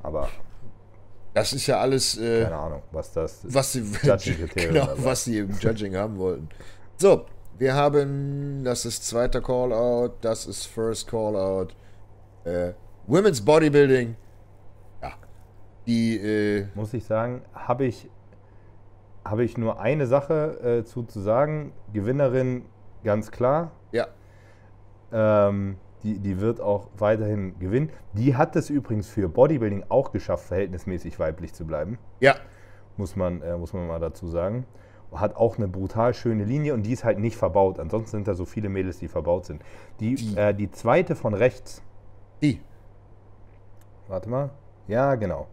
Aber 0.00 0.28
Das 1.34 1.52
ist 1.52 1.66
ja 1.66 1.78
alles, 1.80 2.18
äh, 2.18 2.44
keine 2.44 2.56
Ahnung, 2.56 2.82
was 2.90 3.12
das 3.12 3.40
was 3.44 3.72
sie, 3.72 3.82
genau, 4.54 4.88
was 4.96 5.24
sie 5.24 5.38
im 5.38 5.50
Judging 5.58 5.96
haben 5.96 6.18
wollten. 6.18 6.48
So, 6.96 7.26
wir 7.58 7.74
haben, 7.74 8.64
das 8.64 8.84
ist 8.84 9.06
zweiter 9.06 9.40
Callout, 9.40 10.14
das 10.20 10.46
ist 10.46 10.66
First 10.66 11.08
Callout. 11.08 11.68
Äh, 12.44 12.72
Women's 13.06 13.40
Bodybuilding. 13.44 14.16
Ja. 15.02 15.12
Die, 15.86 16.16
äh, 16.16 16.66
muss 16.74 16.94
ich 16.94 17.04
sagen, 17.04 17.42
habe 17.54 17.86
ich, 17.86 18.08
habe 19.24 19.44
ich 19.44 19.58
nur 19.58 19.80
eine 19.80 20.06
Sache 20.06 20.80
äh, 20.80 20.84
zu, 20.84 21.02
zu 21.04 21.20
sagen. 21.20 21.72
Gewinnerin 21.92 22.64
ganz 23.04 23.30
klar. 23.30 23.72
ja. 23.92 24.06
Ähm, 25.10 25.78
die, 26.08 26.18
die 26.18 26.40
wird 26.40 26.60
auch 26.60 26.88
weiterhin 26.96 27.58
gewinnen. 27.58 27.90
Die 28.14 28.34
hat 28.34 28.56
es 28.56 28.70
übrigens 28.70 29.08
für 29.08 29.28
Bodybuilding 29.28 29.84
auch 29.90 30.10
geschafft, 30.12 30.46
verhältnismäßig 30.46 31.18
weiblich 31.18 31.52
zu 31.52 31.66
bleiben. 31.66 31.98
Ja. 32.20 32.34
Muss 32.96 33.14
man, 33.14 33.42
äh, 33.42 33.56
muss 33.56 33.72
man 33.74 33.86
mal 33.86 34.00
dazu 34.00 34.26
sagen. 34.28 34.66
Hat 35.12 35.36
auch 35.36 35.56
eine 35.58 35.68
brutal 35.68 36.14
schöne 36.14 36.44
Linie 36.44 36.74
und 36.74 36.82
die 36.82 36.92
ist 36.92 37.04
halt 37.04 37.18
nicht 37.18 37.36
verbaut. 37.36 37.78
Ansonsten 37.78 38.18
sind 38.18 38.28
da 38.28 38.34
so 38.34 38.44
viele 38.44 38.68
Mädels, 38.68 38.98
die 38.98 39.08
verbaut 39.08 39.44
sind. 39.46 39.62
Die, 40.00 40.14
Die. 40.14 40.36
Äh, 40.36 40.54
die 40.54 40.70
zweite 40.70 41.14
von 41.14 41.34
rechts, 41.34 41.82
Die. 42.42 42.60
warte 44.06 44.28
mal. 44.28 44.50
Ja, 44.86 45.14
genau. 45.14 45.46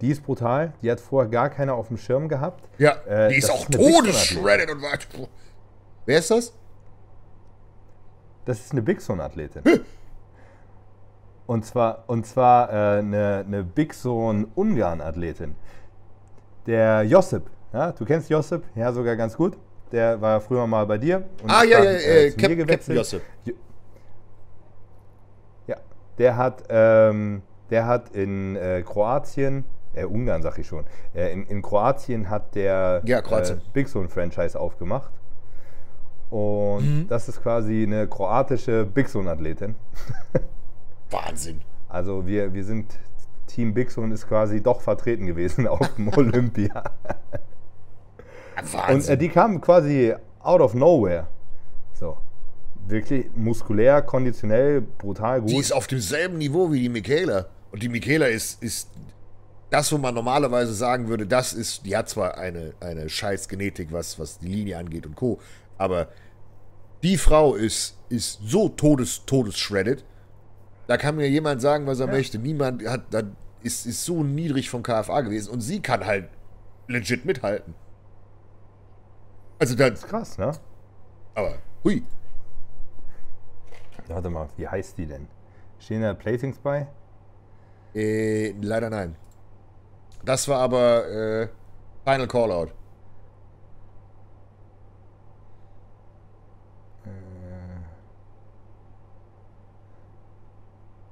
Die 0.00 0.10
ist 0.10 0.22
brutal. 0.22 0.72
Die 0.82 0.90
hat 0.90 1.00
vorher 1.00 1.30
gar 1.30 1.50
keiner 1.50 1.74
auf 1.74 1.88
dem 1.88 1.96
Schirm 1.96 2.28
gehabt. 2.28 2.68
Ja. 2.78 2.92
Äh, 3.06 3.28
die 3.28 3.36
ist 3.36 3.50
auch 3.50 3.66
todesshredded 3.66 4.70
und 4.70 4.82
weit. 4.82 5.06
Wer 6.06 6.18
ist 6.18 6.30
das? 6.30 6.54
Das 8.50 8.58
ist 8.58 8.72
eine 8.72 8.82
Big 8.82 9.00
Zone-Athletin. 9.00 9.62
Und 11.46 11.64
zwar, 11.64 12.02
und 12.08 12.26
zwar 12.26 12.68
äh, 12.68 12.98
eine, 12.98 13.44
eine 13.46 13.62
Big 13.62 13.94
Zone-Ungarn-Athletin. 13.94 15.54
Der 16.66 17.04
Josip, 17.04 17.44
ja, 17.72 17.92
du 17.92 18.04
kennst 18.04 18.28
Josip, 18.28 18.64
ja, 18.74 18.92
sogar 18.92 19.14
ganz 19.14 19.36
gut. 19.36 19.56
Der 19.92 20.20
war 20.20 20.40
früher 20.40 20.66
mal 20.66 20.84
bei 20.84 20.98
dir. 20.98 21.28
Und 21.44 21.48
Ah, 21.48 21.62
ja, 21.62 21.78
dann, 21.78 21.92
ja, 21.94 22.00
äh, 22.00 22.30
zu 22.30 22.36
Cap 22.38 22.48
Captain 22.48 22.58
gewechselt. 22.58 22.96
Josip. 22.98 23.22
Ja, 25.68 25.76
der 26.18 26.36
hat, 26.36 26.64
ähm, 26.70 27.42
der 27.70 27.86
hat 27.86 28.10
in 28.10 28.56
äh, 28.56 28.82
Kroatien, 28.84 29.64
äh, 29.94 30.04
Ungarn 30.04 30.42
sag 30.42 30.58
ich 30.58 30.66
schon, 30.66 30.84
äh, 31.14 31.32
in, 31.32 31.46
in 31.46 31.62
Kroatien 31.62 32.28
hat 32.28 32.56
der 32.56 33.00
Ja, 33.04 33.22
Kroatien. 33.22 33.58
Äh, 33.58 33.62
Big 33.74 33.88
Zone 33.88 34.08
Franchise 34.08 34.58
aufgemacht. 34.58 35.12
Und 36.30 36.84
Mhm. 36.84 37.08
das 37.08 37.28
ist 37.28 37.42
quasi 37.42 37.82
eine 37.82 38.06
kroatische 38.06 38.84
Big 38.86 39.08
Zone 39.08 39.30
Athletin. 39.30 39.74
Wahnsinn. 41.10 41.60
Also 41.88 42.26
wir, 42.26 42.52
wir 42.54 42.64
sind, 42.64 42.86
Team 43.48 43.74
Big 43.74 43.90
Zone 43.90 44.14
ist 44.14 44.28
quasi 44.28 44.62
doch 44.62 44.80
vertreten 44.80 45.26
gewesen 45.26 45.66
auf 45.66 45.94
dem 45.96 46.08
Olympia. 46.16 46.68
Ja, 46.72 48.62
Und 48.62 48.74
Wahnsinn. 48.74 49.14
äh, 49.14 49.18
die 49.18 49.28
kamen 49.28 49.60
quasi 49.60 50.14
out 50.40 50.60
of 50.60 50.74
nowhere. 50.74 51.26
So. 51.94 52.16
wirklich 52.86 53.26
muskulär, 53.36 54.02
konditionell, 54.02 54.80
brutal 54.80 55.40
gut. 55.42 55.50
Die 55.50 55.56
ist 55.58 55.72
auf 55.72 55.86
demselben 55.86 56.38
Niveau 56.38 56.72
wie 56.72 56.80
die 56.82 56.88
Michaela. 56.88 57.46
Und 57.72 57.82
die 57.82 57.88
Michaela 57.88 58.26
ist, 58.26 58.62
ist 58.62 58.88
das, 59.68 59.92
wo 59.92 59.98
man 59.98 60.14
normalerweise 60.14 60.72
sagen 60.74 61.06
würde, 61.08 61.26
das 61.26 61.52
ist, 61.52 61.84
die 61.86 61.96
hat 61.96 62.08
zwar 62.08 62.38
eine, 62.38 62.72
eine 62.80 63.08
scheiß 63.08 63.48
Genetik, 63.48 63.92
was, 63.92 64.18
was 64.18 64.38
die 64.38 64.48
Linie 64.48 64.78
angeht 64.78 65.06
und 65.06 65.14
Co., 65.14 65.38
aber 65.80 66.08
die 67.02 67.16
Frau 67.16 67.54
ist, 67.54 67.96
ist 68.10 68.40
so 68.44 68.68
todes, 68.68 69.24
todes 69.24 69.58
shredded. 69.58 70.04
Da 70.86 70.96
kann 70.98 71.16
mir 71.16 71.28
jemand 71.28 71.62
sagen, 71.62 71.86
was 71.86 72.00
er 72.00 72.06
Ja. 72.06 72.12
möchte. 72.12 72.38
Niemand 72.38 72.86
hat, 72.86 73.02
da 73.10 73.22
ist, 73.62 73.86
ist 73.86 74.04
so 74.04 74.22
niedrig 74.22 74.68
vom 74.68 74.82
KFA 74.82 75.22
gewesen 75.22 75.50
und 75.50 75.60
sie 75.62 75.80
kann 75.80 76.04
halt 76.04 76.28
legit 76.88 77.24
mithalten. 77.24 77.74
Also 79.58 79.74
da, 79.74 79.86
ist 79.88 80.06
krass, 80.06 80.36
ne? 80.38 80.52
aber, 81.34 81.58
hui. 81.84 82.02
Warte 84.08 84.28
mal, 84.30 84.48
wie 84.56 84.66
heißt 84.68 84.98
die 84.98 85.06
denn? 85.06 85.28
Stehen 85.78 86.02
da 86.02 86.12
Platings 86.14 86.58
bei? 86.58 86.86
Äh, 87.94 88.50
leider 88.60 88.90
nein. 88.90 89.16
Das 90.24 90.48
war 90.48 90.58
aber 90.60 91.08
äh, 91.08 91.48
Final 92.04 92.26
Callout. 92.26 92.68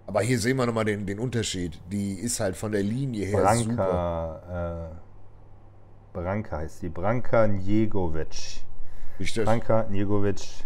Aber 0.08 0.22
hier 0.22 0.38
sehen 0.38 0.56
wir 0.56 0.64
nochmal 0.64 0.86
den, 0.86 1.04
den 1.04 1.18
Unterschied. 1.18 1.78
Die 1.92 2.14
ist 2.14 2.40
halt 2.40 2.56
von 2.56 2.72
der 2.72 2.82
Linie 2.82 3.26
her 3.26 3.54
super. 3.56 3.74
Branka, 3.76 4.88
äh, 4.90 6.14
Branka 6.14 6.56
heißt 6.56 6.80
die. 6.80 6.88
Branka 6.88 7.46
Njegovic. 7.46 8.62
Branka 9.44 9.82
Njegovic 9.90 10.64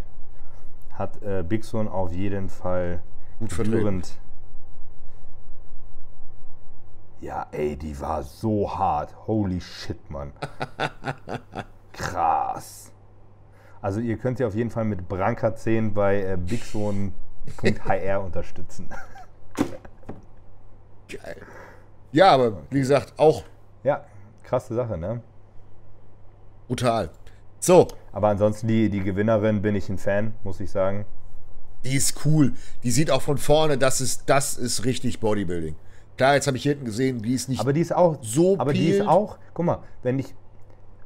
hat 0.93 1.21
äh, 1.25 1.43
Big 1.43 1.65
Son 1.65 1.89
auf 1.89 2.13
jeden 2.13 2.49
Fall 2.49 3.03
gut 3.41 3.53
vertreten. 3.53 3.79
gebührend. 3.79 4.17
Ja, 7.21 7.49
ey, 7.51 7.77
die 7.77 8.01
war 8.01 8.23
so 8.23 8.73
hart. 8.73 9.27
Holy 9.27 9.61
shit, 9.61 10.09
Mann. 10.09 10.33
Krass. 11.93 12.93
Also 13.81 13.99
ihr 13.99 14.19
könnt 14.19 14.39
sie 14.39 14.45
auf 14.45 14.55
jeden 14.55 14.71
Fall 14.71 14.85
mit 14.85 15.09
Branka 15.09 15.57
10 15.57 15.95
bei 15.95 16.23
äh, 16.23 16.37
bigson.hr 16.37 18.21
unterstützen. 18.21 18.89
Geil. 21.09 21.37
Ja, 22.13 22.31
aber 22.33 22.63
wie 22.71 22.81
gesagt, 22.81 23.15
auch 23.19 23.43
Ja, 23.85 24.05
krasse 24.45 24.75
Sache, 24.75 24.97
ne? 24.97 25.21
brutal. 26.69 27.11
So, 27.61 27.87
Aber 28.13 28.29
ansonsten 28.29 28.67
die, 28.67 28.89
die 28.89 29.01
Gewinnerin 29.03 29.63
bin 29.63 29.75
ich 29.77 29.89
ein 29.89 29.99
Fan, 29.99 30.33
muss 30.43 30.59
ich 30.61 30.71
sagen. 30.71 31.05
die 31.85 31.95
ist 31.97 32.25
cool. 32.25 32.55
Die 32.83 32.91
sieht 32.91 33.11
auch 33.11 33.23
von 33.23 33.39
vorne, 33.39 33.77
das 33.79 34.01
ist, 34.01 34.29
das 34.29 34.57
ist 34.57 34.85
richtig 34.85 35.21
Bodybuilding. 35.21 35.77
Klar, 36.17 36.35
jetzt 36.35 36.47
habe 36.47 36.57
ich 36.57 36.63
hier 36.63 36.73
hinten 36.73 36.87
gesehen, 36.87 37.23
die 37.23 37.35
ist 37.35 37.49
nicht 37.49 37.61
Aber 37.61 37.73
die 37.73 37.81
ist 37.81 37.95
auch 37.95 38.19
so 38.23 38.57
Aber 38.59 38.73
die 38.73 38.89
ist 38.89 38.97
peeled. 38.99 39.09
auch, 39.09 39.39
guck 39.55 39.65
mal, 39.67 39.79
wenn 40.03 40.19
ich. 40.19 40.35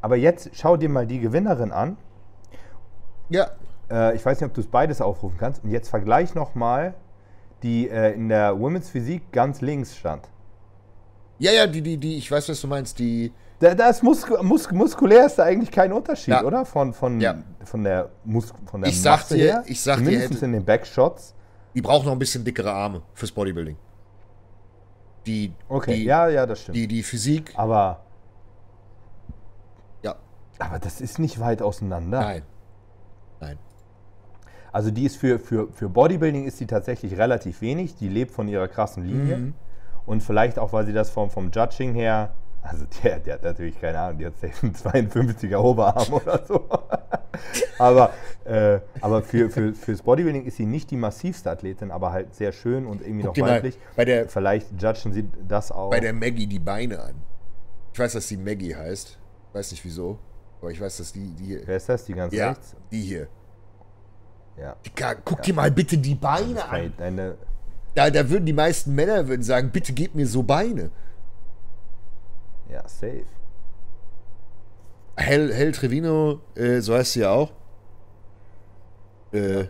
Aber 0.01 0.17
jetzt 0.17 0.51
schau 0.55 0.77
dir 0.77 0.89
mal 0.89 1.07
die 1.07 1.21
Gewinnerin 1.21 1.73
an. 1.73 1.97
Ja, 3.29 3.51
Äh, 3.91 4.17
ich 4.17 4.25
weiß 4.27 4.41
nicht, 4.41 4.49
ob 4.49 4.55
du 4.55 4.61
es 4.61 4.67
beides 4.67 5.01
aufrufen 5.01 5.37
kannst. 5.39 5.63
Und 5.65 5.71
jetzt 5.71 5.89
vergleich 5.89 6.35
nochmal, 6.35 6.95
die 7.67 7.89
äh, 7.91 8.13
in 8.15 8.29
der 8.29 8.59
Women's 8.59 8.89
Physik 8.89 9.23
ganz 9.33 9.61
links 9.61 9.97
stand. 9.97 10.29
ja, 11.39 11.51
ja, 11.53 11.67
die, 11.67 11.83
die, 11.83 11.97
die, 11.99 12.17
ich 12.17 12.31
weiß, 12.31 12.49
was 12.49 12.61
du 12.61 12.69
meinst, 12.69 12.99
die, 12.99 13.33
Da, 13.59 13.75
da 13.75 13.89
ist 13.89 14.03
mus 14.03 14.25
mus 14.43 14.71
muskulär 14.71 15.27
ist 15.27 15.37
da 15.39 15.43
eigentlich 15.45 15.71
kein 15.71 15.93
Unterschied, 15.93 16.29
Ja. 16.35 16.45
oder? 16.45 16.65
Von, 16.65 16.93
von, 16.93 17.21
Ja. 17.21 17.35
von 17.65 17.83
der, 17.85 18.11
Mus 18.25 18.53
von 18.71 18.81
der 18.83 18.91
Ich 18.91 19.01
sag 19.03 19.19
Masse 19.21 19.35
dir- 19.35 19.45
her. 19.53 19.65
ich 19.67 19.81
sag 19.81 19.99
dir, 20.05 20.19
hätte- 20.21 20.45
in 20.45 20.53
den 20.53 20.65
Backshots. 20.65 21.35
die 21.75 21.83
braucht 21.83 22.05
noch 22.07 22.13
ein 22.13 22.19
bisschen 22.19 22.45
dickere 22.45 22.73
Arme 22.73 23.03
fürs 23.15 23.33
Bodybuilding. 23.33 23.77
Die, 25.27 25.53
Okay, 25.69 25.97
die, 25.97 26.05
ja, 26.05 26.29
ja, 26.29 26.47
das 26.47 26.61
stimmt. 26.63 26.77
die, 26.77 26.87
die 26.87 27.03
Physik, 27.03 27.53
aber, 27.57 28.01
ja, 30.03 30.15
aber 30.59 30.79
das 30.79 31.01
ist 31.01 31.19
nicht 31.19 31.41
weit 31.41 31.61
auseinander. 31.63 32.21
nein. 32.21 32.43
Nein. 33.41 33.59
Also 34.77 34.91
die 34.91 35.07
ist 35.07 35.17
für, 35.17 35.39
für, 35.39 35.69
für 35.73 35.89
Bodybuilding 35.89 36.45
ist 36.45 36.61
die 36.61 36.67
tatsächlich 36.67 37.17
relativ 37.17 37.63
wenig. 37.63 37.95
Die 37.95 38.11
lebt 38.11 38.31
von 38.31 38.47
ihrer 38.47 38.69
krassen 38.69 39.07
Linie. 39.07 39.39
Mhm. 39.39 39.55
Und 40.05 40.23
vielleicht 40.23 40.59
auch, 40.59 40.75
weil 40.75 40.85
sie 40.85 40.93
das 40.93 41.09
vom, 41.09 41.31
vom 41.31 41.51
Judging 41.51 41.95
her, 41.95 42.35
also 42.61 42.85
der, 43.03 43.21
der 43.21 43.35
hat 43.37 43.43
natürlich 43.43 43.81
keine 43.81 43.99
Ahnung, 43.99 44.19
die 44.19 44.27
hat 44.27 44.35
einen 44.43 44.75
52er 44.75 45.57
Oberarm 45.57 46.13
oder 46.13 46.45
so. 46.45 46.69
aber 47.79 48.11
äh, 48.45 48.81
aber 49.01 49.23
für, 49.23 49.49
für, 49.49 49.73
fürs 49.73 50.03
Bodybuilding 50.03 50.45
ist 50.45 50.59
sie 50.59 50.67
nicht 50.67 50.91
die 50.91 50.97
massivste 50.99 51.51
Athletin, 51.51 51.91
aber 51.91 52.13
halt 52.13 52.35
sehr 52.35 52.53
schön 52.53 52.85
und 52.85 53.01
irgendwie 53.01 53.25
Guck 53.25 53.39
noch 53.39 53.47
weiblich. 53.47 53.79
bei 53.97 54.05
der, 54.05 54.29
Vielleicht 54.29 54.71
judgen 54.79 55.15
sie 55.15 55.27
das 55.49 55.73
auch. 55.73 55.89
bei 55.89 56.01
der 56.01 56.13
Maggie 56.13 56.47
die 56.47 56.59
Beine 56.59 57.01
an. 57.01 57.15
Ich 57.95 57.99
weiß, 57.99 58.13
dass 58.13 58.29
die 58.29 58.37
Maggie 58.37 58.77
heißt. 58.77 59.19
Weiß 59.55 59.71
nicht 59.71 59.87
wieso. 59.87 60.19
Aber 60.61 60.71
ich 60.71 60.83
weiß, 60.83 60.99
dass 60.99 61.15
die, 61.15 61.31
die 61.31 61.45
hier. 61.45 61.61
Wer 61.65 61.79
ist 61.79 61.89
das? 61.89 62.05
Die 62.05 62.13
ganz 62.13 62.35
Ja, 62.35 62.49
rechts? 62.51 62.77
die 62.91 63.01
hier. 63.01 63.29
Ja. 64.59 64.77
Digga, 64.85 65.15
guck 65.25 65.43
dir 65.43 65.55
mal 65.55 65.71
bitte 65.71 65.99
die 65.99 66.15
Beine 66.15 66.67
an. 66.69 66.93
deine, 66.97 67.37
Da, 67.95 68.11
da 68.11 68.29
würden 68.31 68.47
die 68.47 68.53
meisten 68.53 68.95
Männer 68.95 69.29
würden 69.29 69.43
sagen, 69.43 69.71
bitte 69.71 69.93
gib 69.93 70.15
mir 70.15 70.27
so 70.27 70.43
Beine. 70.43 70.91
ja, 72.71 72.83
safe. 72.89 73.25
Hell, 75.17 75.53
Hell 75.53 75.73
Trevino, 75.73 76.41
äh, 76.55 76.81
so 76.81 76.95
heißt 76.95 77.13
sie 77.15 77.21
ja 77.21 77.31
auch. 77.33 77.53
Äh, 79.33 79.65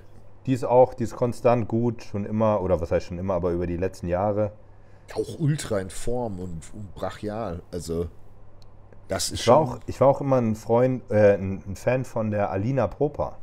Die 0.47 0.53
ist 0.53 0.65
auch, 0.65 0.95
die 0.95 1.05
ist 1.05 1.15
konstant 1.17 1.67
gut, 1.69 2.03
schon 2.05 2.25
immer, 2.25 2.61
oder 2.63 2.81
was 2.81 2.91
heißt 2.93 3.07
schon 3.07 3.19
immer, 3.19 3.35
aber 3.35 3.51
über 3.51 3.67
die 3.67 3.77
letzten 3.77 4.07
Jahre. 4.09 4.53
auch 5.15 5.39
ultra 5.41 5.79
in 5.81 5.91
Form 5.91 6.39
und, 6.41 6.63
und 6.75 6.95
brachial. 6.95 7.63
Also, 7.73 8.09
das 9.09 9.31
ist 9.31 9.41
Ich 9.41 9.49
war, 9.49 9.67
schon. 9.67 9.77
auch, 9.77 9.81
ich 9.87 10.01
war 10.01 10.09
auch 10.09 10.21
immer 10.21 10.39
ein 10.41 10.55
Freund, 10.57 11.03
äh, 11.11 11.35
ein, 11.35 11.75
Fan 11.77 12.05
von 12.05 12.31
der 12.31 12.51
Alina 12.51 12.87
Popa. 12.89 13.39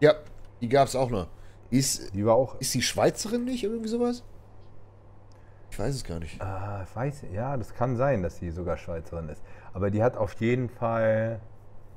Ja, 0.00 0.14
die 0.60 0.68
gab 0.68 0.88
es 0.88 0.96
auch 0.96 1.10
noch. 1.10 1.28
Die 1.70 1.78
Ist, 1.78 2.14
Die 2.14 2.24
war 2.24 2.34
auch, 2.34 2.58
ist 2.60 2.72
die 2.74 2.82
Schweizerin 2.82 3.44
nicht? 3.44 3.62
Irgendwie 3.64 3.88
sowas? 3.88 4.22
Ich 5.70 5.78
weiß 5.78 5.94
es 5.94 6.04
gar 6.04 6.18
nicht. 6.18 6.40
äh, 6.40 6.82
ich 6.84 6.96
weiß, 6.96 7.22
ja, 7.32 7.56
das 7.56 7.74
kann 7.74 7.96
sein, 7.96 8.22
dass 8.22 8.36
sie 8.38 8.50
sogar 8.50 8.76
Schweizerin 8.78 9.28
ist. 9.28 9.42
Aber 9.74 9.90
die 9.90 10.02
hat 10.02 10.16
auf 10.16 10.32
jeden 10.40 10.68
Fall, 10.70 11.40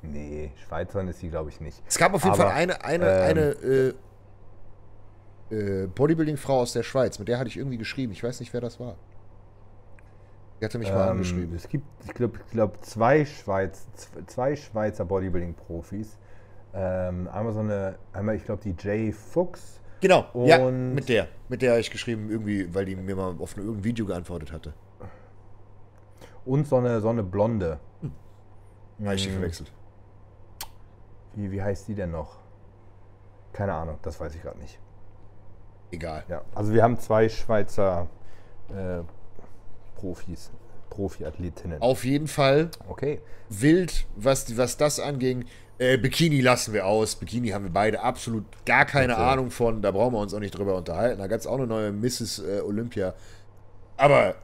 nee, 0.02 0.52
Schweizerin 0.66 1.08
ist 1.08 1.20
sie, 1.20 1.30
glaube 1.30 1.48
ich, 1.50 1.60
nicht. 1.60 1.82
Es 1.88 1.96
gab 1.98 2.12
auf 2.12 2.22
jeden 2.22 2.34
Aber, 2.34 2.50
Fall 2.50 2.52
eine, 2.52 2.84
eine, 2.84 3.06
ähm, 3.10 3.22
eine 3.30 3.94
äh, 5.50 5.54
äh, 5.84 5.86
Bodybuilding-Frau 5.86 6.60
aus 6.60 6.74
der 6.74 6.82
Schweiz. 6.82 7.18
Mit 7.18 7.28
der 7.28 7.38
hatte 7.38 7.48
ich 7.48 7.56
irgendwie 7.56 7.78
geschrieben. 7.78 8.12
Ich 8.12 8.22
weiß 8.22 8.40
nicht, 8.40 8.52
wer 8.52 8.60
das 8.60 8.78
war. 8.78 8.96
Die 10.60 10.64
hatte 10.66 10.78
mich 10.78 10.90
mal 10.92 11.06
Ähm, 11.06 11.12
angeschrieben. 11.12 11.56
es 11.56 11.66
gibt, 11.68 11.86
ich 12.04 12.14
glaube, 12.14 12.38
ich 12.44 12.52
glaub, 12.52 12.84
zwei, 12.84 13.24
Schweiz, 13.24 13.86
zwei 14.26 14.54
Schweizer 14.54 15.04
Bodybuilding-Profis. 15.06 16.18
Ähm, 16.74 17.28
einmal 17.28 17.52
so 17.52 17.60
eine, 17.60 17.96
einmal, 18.12 18.34
ich 18.36 18.44
glaube, 18.44 18.62
die 18.62 18.74
Jay 18.78 19.12
Fuchs. 19.12 19.80
Genau, 20.00 20.26
ja, 20.46 20.58
und- 20.58 20.94
mit 20.94 21.08
der. 21.08 21.28
Mit 21.48 21.62
der 21.62 21.72
habe 21.72 21.80
ich 21.80 21.90
geschrieben, 21.90 22.28
irgendwie, 22.30 22.74
weil 22.74 22.84
die 22.86 22.96
mir 22.96 23.14
mal 23.14 23.34
auf 23.38 23.56
ein, 23.56 23.60
irgendein 23.60 23.84
Video 23.84 24.06
geantwortet 24.06 24.52
hatte. 24.52 24.72
Und 26.44 26.66
so 26.66 26.76
eine, 26.78 27.00
so 27.00 27.08
eine 27.10 27.22
Blonde. 27.22 27.78
Habe 29.04 29.14
ich 29.14 29.22
die 29.24 29.28
Mhm. 29.30 29.34
verwechselt. 29.34 29.72
Wie, 31.34 31.50
wie 31.50 31.62
heißt 31.62 31.88
die 31.88 31.94
denn 31.94 32.10
noch? 32.10 32.36
Keine 33.52 33.74
Ahnung, 33.74 33.98
das 34.02 34.18
weiß 34.20 34.34
ich 34.34 34.42
gerade 34.42 34.58
nicht. 34.58 34.78
Egal. 35.90 36.24
Ja, 36.28 36.42
also 36.54 36.72
wir 36.72 36.82
haben 36.82 36.98
zwei 36.98 37.28
Schweizer 37.28 38.06
äh, 38.74 39.02
Profis, 39.96 40.50
Profiathletinnen. 40.90 41.80
Auf 41.82 42.04
jeden 42.04 42.26
Fall 42.28 42.70
Okay. 42.88 43.20
wild, 43.50 44.06
was, 44.16 44.56
was 44.56 44.76
das 44.78 44.98
anging. 45.00 45.44
Äh, 45.82 45.96
Bikini 45.96 46.40
lassen 46.40 46.72
wir 46.72 46.86
aus. 46.86 47.16
Bikini 47.16 47.48
haben 47.48 47.64
wir 47.64 47.72
beide 47.72 48.00
absolut 48.00 48.44
gar 48.64 48.84
keine 48.84 49.14
Okay. 49.14 49.22
Ahnung 49.22 49.50
von. 49.50 49.82
Da 49.82 49.90
brauchen 49.90 50.14
wir 50.14 50.20
uns 50.20 50.32
auch 50.32 50.38
nicht 50.38 50.56
drüber 50.56 50.76
unterhalten. 50.76 51.18
Da 51.18 51.26
gab 51.26 51.40
es 51.40 51.46
auch 51.46 51.56
eine 51.56 51.66
neue 51.66 51.90
Mrs. 51.90 52.38
Äh, 52.38 52.60
Olympia. 52.60 53.14
Aber, 53.96 54.36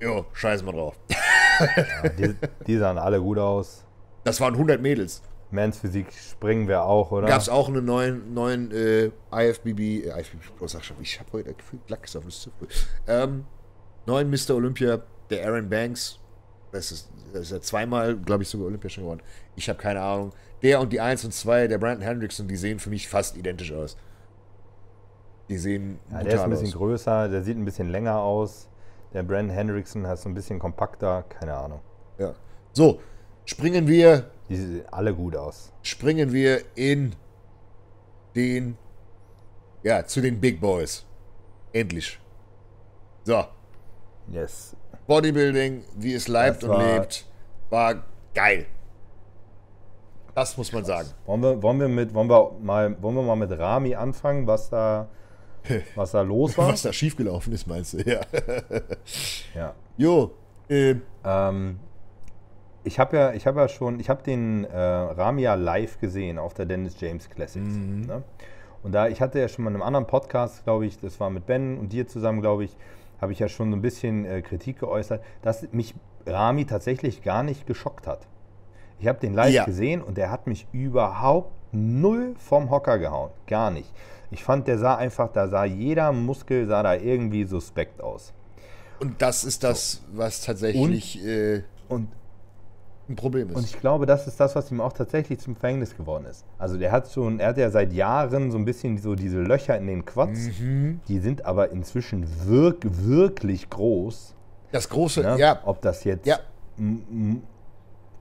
jo, 0.00 0.24
scheiß 0.32 0.62
mal 0.62 0.72
drauf. 0.72 0.98
Ja, 1.58 2.10
die, 2.10 2.34
die 2.66 2.76
sahen 2.76 2.98
alle 2.98 3.18
gut 3.18 3.38
aus. 3.38 3.82
Das 4.24 4.38
waren 4.42 4.52
100 4.52 4.78
Mädels. 4.78 5.22
Men's 5.50 5.78
Physik 5.78 6.12
springen 6.12 6.68
wir 6.68 6.82
auch, 6.82 7.10
oder? 7.12 7.26
Gab 7.26 7.40
es 7.40 7.48
auch 7.48 7.68
einen 7.68 7.82
neuen, 7.82 8.34
neuen 8.34 8.70
äh, 8.72 9.10
IFBB, 9.32 10.04
äh, 10.04 10.20
IFBB 10.20 10.58
Pro, 10.58 10.66
sag 10.66 10.84
schon, 10.84 10.98
ich 11.00 11.18
habe 11.18 11.32
heute 11.32 11.54
gefühlt 11.54 11.88
Lachs 11.88 12.14
auf 12.14 12.24
dem 12.24 12.30
Zipfel. 12.30 12.68
Ähm, 13.06 13.46
neuen 14.04 14.28
Mr. 14.28 14.50
Olympia, 14.54 15.00
der 15.30 15.46
Aaron 15.46 15.66
Banks. 15.70 16.18
Das 16.72 16.92
ist, 16.92 17.08
das 17.32 17.44
ist 17.44 17.52
ja 17.52 17.60
zweimal, 17.62 18.16
glaube 18.16 18.42
ich, 18.42 18.50
sogar 18.50 18.66
Olympia 18.66 18.90
schon 18.90 19.04
geworden. 19.04 19.22
Ich 19.54 19.66
habe 19.70 19.78
keine 19.78 20.02
Ahnung. 20.02 20.34
Der 20.66 20.80
und 20.80 20.92
die 20.92 21.00
1 21.00 21.24
und 21.24 21.32
2, 21.32 21.68
der 21.68 21.78
Brandon 21.78 22.02
Hendrickson, 22.02 22.48
die 22.48 22.56
sehen 22.56 22.80
für 22.80 22.90
mich 22.90 23.08
fast 23.08 23.36
identisch 23.36 23.72
aus. 23.72 23.96
Die 25.48 25.58
sehen 25.58 26.00
ja, 26.10 26.24
der 26.24 26.34
ist 26.34 26.40
ein 26.40 26.50
bisschen 26.50 26.66
aus. 26.66 26.74
größer, 26.74 27.28
der 27.28 27.42
sieht 27.44 27.56
ein 27.56 27.64
bisschen 27.64 27.88
länger 27.88 28.18
aus. 28.18 28.68
Der 29.12 29.22
Brandon 29.22 29.50
Hendrickson 29.54 30.08
hat 30.08 30.18
so 30.18 30.28
ein 30.28 30.34
bisschen 30.34 30.58
kompakter, 30.58 31.22
keine 31.28 31.54
Ahnung. 31.54 31.80
Ja. 32.18 32.34
So, 32.72 32.98
springen 33.44 33.86
wir, 33.86 34.28
Die 34.48 34.56
sehen 34.56 34.82
alle 34.90 35.14
gut 35.14 35.36
aus. 35.36 35.72
springen 35.82 36.32
wir 36.32 36.62
in 36.74 37.14
den, 38.34 38.76
ja, 39.84 40.04
zu 40.04 40.20
den 40.20 40.40
Big 40.40 40.60
Boys. 40.60 41.06
Endlich. 41.72 42.18
So, 43.22 43.44
Yes. 44.32 44.74
Bodybuilding, 45.06 45.84
wie 45.94 46.14
es 46.14 46.26
leibt 46.26 46.64
Das 46.64 46.68
und 46.70 46.76
war- 46.76 46.98
lebt, 46.98 47.24
war 47.70 48.02
geil. 48.34 48.66
Das 50.36 50.58
muss 50.58 50.70
man 50.70 50.84
sagen. 50.84 51.08
Wollen 51.24 51.42
wir, 51.42 51.62
wollen, 51.62 51.80
wir 51.80 51.88
mit, 51.88 52.12
wollen, 52.12 52.28
wir 52.28 52.52
mal, 52.60 53.02
wollen 53.02 53.16
wir 53.16 53.22
mal 53.22 53.36
mit 53.36 53.58
Rami 53.58 53.94
anfangen, 53.94 54.46
was 54.46 54.68
da, 54.68 55.08
was 55.94 56.10
da 56.10 56.20
los 56.20 56.58
war? 56.58 56.68
Was 56.68 56.82
da 56.82 56.92
schiefgelaufen 56.92 57.54
ist, 57.54 57.66
meinst 57.66 57.94
du? 57.94 57.98
Ja. 58.06 58.20
Ja. 59.54 59.74
Jo, 59.96 60.32
ähm, 60.68 61.00
Ähm, 61.24 61.78
ich 62.84 62.98
habe 62.98 63.16
ja, 63.16 63.32
ich 63.32 63.46
habe 63.46 63.60
ja 63.60 63.68
schon, 63.68 63.98
ich 63.98 64.10
habe 64.10 64.22
den 64.22 64.64
äh, 64.64 64.78
Rami 64.78 65.40
ja 65.40 65.54
live 65.54 65.98
gesehen 66.00 66.38
auf 66.38 66.52
der 66.52 66.66
Dennis 66.66 67.00
James 67.00 67.30
Classics. 67.30 67.74
Ne? 67.74 68.22
Und 68.82 68.92
da, 68.92 69.08
ich 69.08 69.22
hatte 69.22 69.40
ja 69.40 69.48
schon 69.48 69.64
mal 69.64 69.70
in 69.70 69.76
einem 69.76 69.84
anderen 69.84 70.06
Podcast, 70.06 70.64
glaube 70.64 70.84
ich, 70.84 70.98
das 71.00 71.18
war 71.18 71.30
mit 71.30 71.46
Ben 71.46 71.78
und 71.78 71.94
dir 71.94 72.06
zusammen, 72.06 72.42
glaube 72.42 72.64
ich, 72.64 72.76
habe 73.22 73.32
ich 73.32 73.38
ja 73.38 73.48
schon 73.48 73.70
so 73.70 73.76
ein 73.78 73.80
bisschen 73.80 74.26
äh, 74.26 74.42
Kritik 74.42 74.80
geäußert, 74.80 75.24
dass 75.40 75.66
mich 75.72 75.94
Rami 76.26 76.66
tatsächlich 76.66 77.22
gar 77.22 77.42
nicht 77.42 77.66
geschockt 77.66 78.06
hat. 78.06 78.26
Ich 78.98 79.06
habe 79.08 79.18
den 79.20 79.34
live 79.34 79.52
Ja. 79.52 79.64
gesehen 79.64 80.02
und 80.02 80.16
der 80.16 80.30
hat 80.30 80.46
mich 80.46 80.66
überhaupt 80.72 81.52
null 81.72 82.34
vom 82.38 82.70
Hocker 82.70 82.98
gehauen. 82.98 83.30
Gar 83.46 83.70
nicht. 83.70 83.92
Ich 84.30 84.42
fand, 84.42 84.66
der 84.66 84.78
sah 84.78 84.96
einfach, 84.96 85.30
da 85.32 85.48
sah 85.48 85.64
jeder 85.64 86.12
Muskel, 86.12 86.66
sah 86.66 86.82
da 86.82 86.94
irgendwie 86.94 87.44
suspekt 87.44 88.00
aus. 88.00 88.32
und 89.00 89.20
das 89.20 89.44
ist 89.44 89.62
das, 89.62 90.02
was 90.12 90.40
tatsächlich 90.42 91.22
äh, 91.24 91.62
Und 91.88 92.08
ein 93.08 93.14
Problem 93.14 93.50
ist. 93.50 93.56
Und 93.56 93.64
ich 93.64 93.78
glaube, 93.78 94.04
das 94.06 94.26
ist 94.26 94.40
das, 94.40 94.56
was 94.56 94.70
ihm 94.72 94.80
auch 94.80 94.92
tatsächlich 94.92 95.38
zum 95.38 95.54
Verhängnis 95.54 95.96
geworden 95.96 96.24
ist. 96.24 96.44
Also 96.58 96.76
der 96.76 96.90
hat 96.90 97.08
schon, 97.12 97.38
er 97.38 97.48
hat 97.50 97.58
ja 97.58 97.70
seit 97.70 97.92
Jahren 97.92 98.50
so 98.50 98.58
ein 98.58 98.64
bisschen 98.64 98.98
so 98.98 99.14
diese 99.14 99.40
Löcher 99.42 99.76
in 99.76 99.86
den 99.86 100.04
Quads. 100.04 100.58
Mhm. 100.58 101.00
Die 101.06 101.18
sind 101.20 101.44
aber 101.44 101.70
inzwischen 101.70 102.26
wirk 102.46 102.78
wirklich 102.82 103.70
groß. 103.70 104.34
das 104.72 104.88
große, 104.88 105.20
Ne? 105.20 105.36
ja, 105.38 105.60
Ob 105.64 105.80
das 105.82 106.02
jetzt, 106.04 106.26
Ja. 106.26 106.38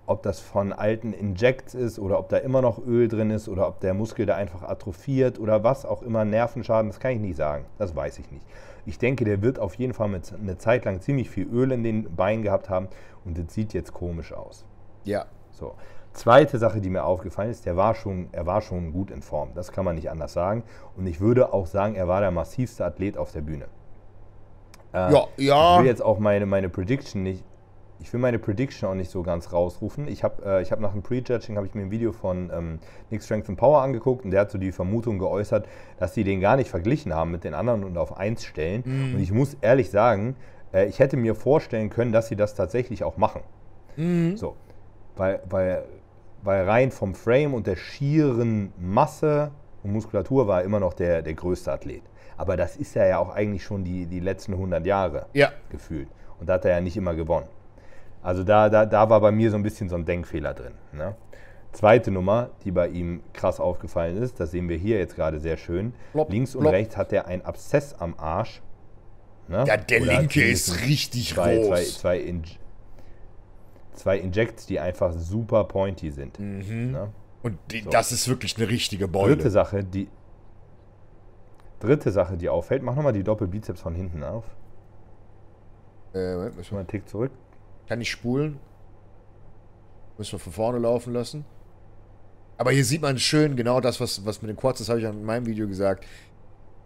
Ob 0.08 0.24
das 0.24 0.40
von 0.40 0.72
alten 0.72 1.14
Injects 1.14 1.74
ist 1.74 1.98
oder 2.00 2.20
ob 2.20 2.30
da 2.30 2.38
immer 2.38 2.62
noch 2.62 2.80
Öl 2.86 3.08
drin 3.08 3.32
ist 3.32 3.48
oder 3.50 3.68
ob 3.68 3.80
der 3.80 3.94
Muskel 3.94 4.26
da 4.26 4.36
einfach 4.36 4.62
atrophiert 4.64 5.40
oder 5.40 5.64
was 5.64 5.86
auch 5.86 6.02
immer, 6.04 6.26
Nervenschaden, 6.26 6.90
das 6.92 7.00
kann 7.00 7.12
ich 7.12 7.20
nicht 7.20 7.36
sagen. 7.38 7.66
Das 7.78 7.96
weiß 7.96 8.20
ich 8.20 8.30
nicht. 8.32 8.46
Ich 8.86 9.00
denke, 9.00 9.26
der 9.26 9.42
wird 9.42 9.58
auf 9.58 9.74
jeden 9.76 9.94
Fall 9.94 10.10
mit, 10.10 10.32
eine 10.34 10.58
Zeit 10.58 10.86
lang 10.86 11.02
ziemlich 11.02 11.30
viel 11.30 11.48
Öl 11.52 11.72
in 11.72 11.84
den 11.84 12.16
Beinen 12.16 12.44
gehabt 12.44 12.70
haben 12.70 12.88
und 13.26 13.38
das 13.38 13.54
sieht 13.54 13.74
jetzt 13.74 13.94
komisch 13.94 14.32
aus. 14.34 14.66
ja. 15.04 15.26
So. 15.52 15.74
Zweite 16.12 16.60
Sache, 16.60 16.80
die 16.80 16.90
mir 16.90 17.04
aufgefallen 17.04 17.50
ist, 17.50 17.66
der 17.66 17.76
war 17.76 17.94
schon, 17.94 18.30
er 18.32 18.46
war 18.46 18.62
schon 18.62 18.94
gut 18.94 19.12
in 19.12 19.22
Form. 19.22 19.50
Das 19.54 19.74
kann 19.74 19.84
man 19.84 19.96
nicht 19.96 20.10
anders 20.10 20.32
sagen. 20.32 20.64
Und 20.96 21.08
ich 21.08 21.20
würde 21.20 21.52
auch 21.54 21.66
sagen, 21.66 21.96
er 21.96 22.08
war 22.08 22.22
der 22.22 22.32
massivste 22.32 22.86
Athlet 22.86 23.18
auf 23.18 23.34
der 23.34 23.42
Bühne. 23.42 23.66
Äh, 24.94 25.12
Ja, 25.12 25.28
ja. 25.36 25.74
Ich 25.76 25.80
will 25.82 25.88
jetzt 25.88 26.02
auch 26.02 26.20
meine, 26.20 26.46
meine 26.46 26.70
Prediction 26.70 27.24
nicht, 27.24 27.44
ich 28.00 28.12
will 28.14 28.20
meine 28.20 28.40
Prediction 28.40 28.90
auch 28.90 28.94
nicht 28.94 29.10
so 29.10 29.24
ganz 29.24 29.52
rausrufen. 29.54 30.08
Ich 30.08 30.24
habe 30.24 30.44
äh, 30.46 30.62
ich 30.62 30.72
hab 30.72 30.80
nach 30.80 30.92
dem 30.92 31.02
Prejudging 31.02 31.56
habe 31.58 31.66
ich 31.66 31.74
mir 31.74 31.82
ein 31.82 31.92
Video 31.92 32.12
von 32.12 32.52
ähm, 32.54 32.80
Nick 33.10 33.24
Strength 33.24 33.50
and 33.50 33.58
Power 33.58 33.82
angeguckt 33.82 34.26
und 34.26 34.32
der 34.32 34.42
hat 34.42 34.52
so 34.52 34.58
die 34.58 34.72
Vermutung 34.72 35.18
geäußert, 35.20 35.68
dass 35.98 36.14
sie 36.14 36.24
den 36.24 36.42
gar 36.42 36.56
nicht 36.56 36.70
verglichen 36.70 37.14
haben 37.14 37.32
mit 37.32 37.44
den 37.44 37.54
anderen 37.54 37.84
und 37.84 37.98
auf 37.98 38.18
eins 38.18 38.44
stellen. 38.44 38.84
Mhm. 38.86 39.16
Und 39.16 39.22
ich 39.22 39.32
muss 39.32 39.56
ehrlich 39.62 39.90
sagen, 39.90 40.36
äh, 40.74 40.86
ich 40.88 41.00
hätte 41.00 41.18
mir 41.18 41.36
vorstellen 41.36 41.90
können, 41.90 42.12
dass 42.12 42.28
sie 42.28 42.36
das 42.36 42.54
tatsächlich 42.56 43.04
auch 43.04 43.18
machen. 43.18 43.42
Mhm. 43.96 44.36
So, 44.38 44.56
weil, 45.16 45.42
weil, 45.50 45.86
weil 46.44 46.66
rein 46.66 46.92
vom 46.92 47.16
Frame 47.16 47.54
und 47.54 47.66
der 47.66 47.76
schieren 47.78 48.74
Masse 48.78 49.52
und 49.84 49.94
Muskulatur 49.94 50.48
war 50.48 50.60
er 50.60 50.66
immer 50.66 50.80
noch 50.80 50.94
der, 50.94 51.22
der 51.22 51.34
größte 51.34 51.72
Athlet. 51.72 52.04
Aber 52.38 52.58
das 52.58 52.76
ist 52.76 52.96
er 52.98 53.08
ja 53.08 53.20
auch 53.20 53.34
eigentlich 53.34 53.64
schon 53.64 53.84
die, 53.86 54.06
die 54.06 54.20
letzten 54.20 54.54
100 54.54 54.86
Jahre 54.86 55.28
Ja. 55.34 55.52
gefühlt. 55.70 56.10
Und 56.40 56.50
da 56.50 56.56
hat 56.56 56.66
er 56.66 56.72
ja 56.72 56.82
nicht 56.82 56.98
immer 56.98 57.16
gewonnen. 57.16 57.48
Also 58.26 58.44
da, 58.44 58.70
da, 58.70 58.88
da 58.88 59.08
war 59.08 59.22
bei 59.22 59.32
mir 59.32 59.52
so 59.52 59.56
ein 59.56 59.62
bisschen 59.62 59.88
so 59.88 59.96
ein 59.96 60.04
Denkfehler 60.04 60.56
drin. 60.56 60.74
Ne? 60.94 61.16
Zweite 61.74 62.10
Nummer, 62.10 62.50
die 62.64 62.72
bei 62.72 62.88
ihm 62.88 63.22
krass 63.34 63.60
aufgefallen 63.60 64.18
ist, 64.18 64.40
das 64.40 64.50
sehen 64.50 64.68
wir 64.68 64.78
hier 64.78 64.98
jetzt 64.98 65.16
gerade 65.16 65.40
sehr 65.40 65.58
schön. 65.58 65.94
Plopp, 66.12 66.32
Links 66.32 66.56
und 66.56 66.62
plopp. 66.62 66.74
rechts 66.74 66.98
hat 66.98 67.14
er 67.14 67.28
ein 67.28 67.46
Abszess 67.46 67.94
am 67.94 68.16
Arsch. 68.18 68.64
Ne? 69.48 69.64
Ja, 69.68 69.78
der 69.78 70.02
Oder 70.02 70.20
linke 70.22 70.44
ist 70.44 70.82
richtig 70.88 71.36
zwei, 71.36 71.58
groß. 71.58 71.68
zwei, 71.68 71.84
zwei, 71.84 72.18
Inj 72.20 72.58
zwei 73.94 74.18
Injects, 74.18 74.66
die 74.66 74.80
einfach 74.80 75.14
super 75.14 75.64
pointy 75.66 76.10
sind. 76.10 76.40
Ne? 76.40 77.10
Und 77.44 77.60
die, 77.70 77.82
So. 77.82 77.92
das 77.92 78.12
ist 78.12 78.28
wirklich 78.28 78.58
eine 78.58 78.68
richtige 78.70 79.08
Beule. 79.08 79.36
Dritte 79.36 79.52
Sache, 79.52 79.84
die 79.84 80.08
dritte 81.80 82.12
Sache, 82.12 82.38
die 82.38 82.50
auffällt, 82.50 82.82
mach 82.82 82.96
nochmal 82.96 83.14
die 83.14 83.24
Doppelbizeps 83.24 83.82
von 83.82 83.94
hinten 83.94 84.24
auf. 84.24 84.46
Äh, 86.16 86.34
Moment, 86.36 86.72
mal 86.72 86.80
einen 86.80 86.88
Tick 86.88 87.08
zurück. 87.08 87.32
Kann 87.88 88.02
ich 88.02 88.12
spulen? 88.12 88.60
Müssen 90.18 90.34
wir 90.34 90.40
von 90.40 90.54
vorne 90.54 90.80
laufen 90.80 91.14
lassen. 91.14 91.46
Aber 92.58 92.72
hier 92.72 92.86
sieht 92.86 93.02
man 93.02 93.18
schön 93.20 93.56
genau 93.56 93.82
das, 93.82 94.00
was, 94.00 94.26
was 94.26 94.42
mit 94.42 94.50
den 94.50 94.58
Quads, 94.58 94.80
das 94.80 94.90
habe 94.90 95.00
ich 95.00 95.06
in 95.06 95.26
meinem 95.26 95.46
Video 95.46 95.68
gesagt. 95.68 96.06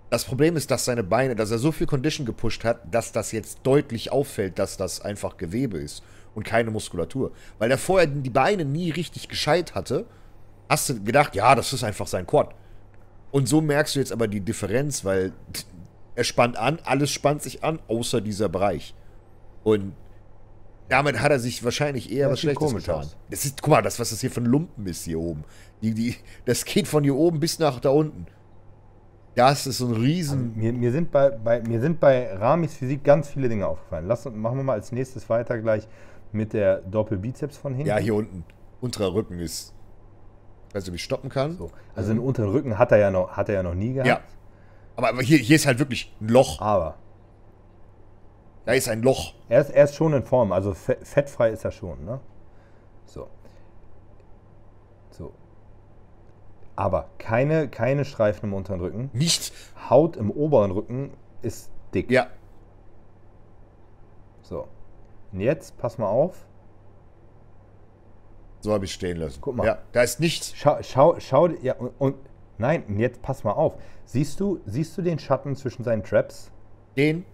Das 0.10 0.26
Problem 0.26 0.56
ist, 0.56 0.72
dass 0.72 0.86
seine 0.86 1.04
Beine, 1.04 1.36
dass 1.36 1.52
er 1.52 1.60
so 1.60 1.72
viel 1.72 1.86
Condition 1.86 2.26
gepusht 2.26 2.64
hat, 2.64 2.82
dass 2.92 3.12
das 3.12 3.32
jetzt 3.32 3.60
deutlich 3.64 4.12
auffällt, 4.12 4.58
dass 4.58 4.78
das 4.78 5.02
einfach 5.02 5.38
Gewebe 5.38 5.78
ist 5.78 6.04
und 6.34 6.44
keine 6.44 6.72
Muskulatur. 6.72 7.32
Weil 7.60 7.70
er 7.70 7.78
vorher 7.78 8.08
die 8.08 8.32
Beine 8.32 8.66
nie 8.66 8.90
richtig 8.90 9.30
gescheit 9.30 9.76
hatte, 9.76 10.08
hast 10.68 10.90
du 10.90 11.04
gedacht, 11.04 11.36
ja, 11.36 11.54
das 11.54 11.74
ist 11.74 11.84
einfach 11.84 12.08
sein 12.08 12.26
Quad. 12.26 12.56
Und 13.32 13.48
so 13.48 13.62
merkst 13.62 13.96
du 13.96 14.00
jetzt 14.00 14.12
aber 14.12 14.28
die 14.28 14.42
Differenz, 14.42 15.06
weil 15.06 15.34
er 16.16 16.24
spannt 16.24 16.58
an, 16.58 16.80
alles 16.84 17.12
spannt 17.12 17.44
sich 17.44 17.64
an, 17.64 17.80
außer 17.88 18.22
dieser 18.22 18.50
Bereich. 18.50 18.96
Und 19.64 19.94
damit 20.90 21.20
hat 21.22 21.32
er 21.32 21.40
sich 21.40 21.64
wahrscheinlich 21.64 22.12
eher 22.12 22.28
Ja, 22.28 22.32
was 22.32 22.40
Schlechtes 22.40 22.74
getan. 22.74 22.96
aus. 22.96 23.16
Das 23.30 23.46
ist, 23.46 23.62
guck 23.62 23.72
mal, 23.72 23.82
das, 23.82 24.00
was 24.00 24.10
das 24.10 24.22
hier 24.22 24.32
ein 24.36 24.46
Lumpen 24.46 24.86
ist 24.88 25.06
hier 25.06 25.20
oben. 25.20 25.44
Die, 25.82 25.94
die, 25.94 26.16
das 26.46 26.66
geht 26.66 26.88
von 26.88 27.04
hier 27.04 27.16
oben 27.16 27.40
bis 27.40 27.60
nach 27.60 27.80
da 27.80 27.90
unten. 27.90 28.26
Das 29.36 29.68
ist 29.68 29.78
so 29.78 29.88
ein 29.88 29.94
riesen. 29.94 30.58
Mir, 30.58 30.74
mir, 30.74 30.92
sind 30.92 31.12
bei, 31.12 31.30
bei, 31.30 31.62
mir 31.62 31.80
sind 31.80 32.00
bei 32.00 32.34
Ramis 32.36 32.74
Physik 32.74 33.04
ganz 33.04 33.30
viele 33.30 33.48
Dinge 33.48 33.68
aufgefallen. 33.68 34.06
Lass, 34.08 34.26
uns- 34.26 34.36
machen 34.36 34.58
wir 34.58 34.64
mal 34.64 34.74
als 34.74 34.92
nächstes 34.92 35.30
weiter 35.30 35.60
gleich 35.60 35.88
mit 36.32 36.54
der 36.54 36.78
Doppelbizeps 36.82 37.58
von 37.58 37.74
hinten. 37.74 37.88
ja, 37.90 37.98
hier 37.98 38.16
unten. 38.16 38.44
Unterer 38.82 39.14
Rücken 39.14 39.40
ist. 39.40 39.74
Ich 40.70 40.76
weiß 40.76 40.84
nicht, 40.84 40.90
ob 40.90 40.96
ich 40.96 41.04
stoppen 41.04 41.30
kann. 41.30 41.58
So. 41.58 41.72
Also 41.96 42.10
den 42.14 42.20
unteren 42.20 42.50
Rücken 42.50 42.78
hat 42.78 42.92
er 42.92 42.98
ja 42.98 43.12
noch, 43.12 43.32
hat 43.32 43.50
er 43.50 43.56
ja 43.56 43.64
noch 43.64 43.74
nie 43.76 43.94
gehabt. 43.94 44.08
Ja. 44.08 44.20
Aber, 44.96 45.10
aber 45.10 45.22
hier, 45.22 45.38
hier 45.38 45.56
ist 45.56 45.66
halt 45.66 45.80
wirklich 45.80 46.14
ein 46.20 46.28
Loch. 46.30 46.60
Aber 46.62 46.96
Da 48.70 48.76
ist 48.76 48.88
ein 48.88 49.02
Loch. 49.02 49.34
er 49.50 49.62
ist, 49.62 49.72
er 49.72 49.86
ist 49.86 49.96
schon 49.96 50.14
in 50.14 50.22
Form. 50.22 50.52
Also 50.52 50.76
fe- 50.76 51.00
fettfrei 51.02 51.50
ist 51.50 51.66
er 51.66 51.72
schon. 51.72 52.06
Ne? 52.06 52.20
So. 53.08 53.28
So. 55.10 55.32
Aber 56.76 57.10
keine, 57.18 57.68
keine 57.68 58.06
Streifen 58.06 58.50
im 58.50 58.54
unteren 58.54 58.80
Rücken. 58.80 59.10
Nicht. 59.12 59.54
Haut 59.90 60.18
im 60.18 60.30
oberen 60.30 60.70
Rücken 60.70 61.10
ist 61.42 61.72
dick. 61.96 62.12
Ja. 62.12 62.28
So. 64.44 64.68
Und 65.32 65.40
jetzt, 65.42 65.76
pass 65.80 65.98
mal 65.98 66.06
auf. 66.10 66.46
So 68.60 68.72
habe 68.72 68.86
ich 68.86 68.94
stehen 68.94 69.18
lassen. 69.18 69.40
Guck 69.42 69.56
mal. 69.56 69.66
Ja, 69.66 69.80
da 69.94 70.04
ist 70.04 70.20
nichts. 70.20 70.54
Schau, 70.56 70.78
schau, 70.84 71.20
schau, 71.20 71.48
ja, 71.48 71.74
und, 71.74 71.90
und 71.98 72.16
nein, 72.60 72.84
und 72.88 73.00
jetzt 73.00 73.24
pass 73.24 73.44
mal 73.44 73.54
auf. 73.54 73.82
Siehst 74.06 74.40
du, 74.40 74.60
siehst 74.68 74.96
du 74.96 75.02
den 75.02 75.18
Schatten 75.18 75.56
zwischen 75.56 75.84
seinen 75.84 76.04
Traps? 76.04 76.52
Den. 76.96 77.26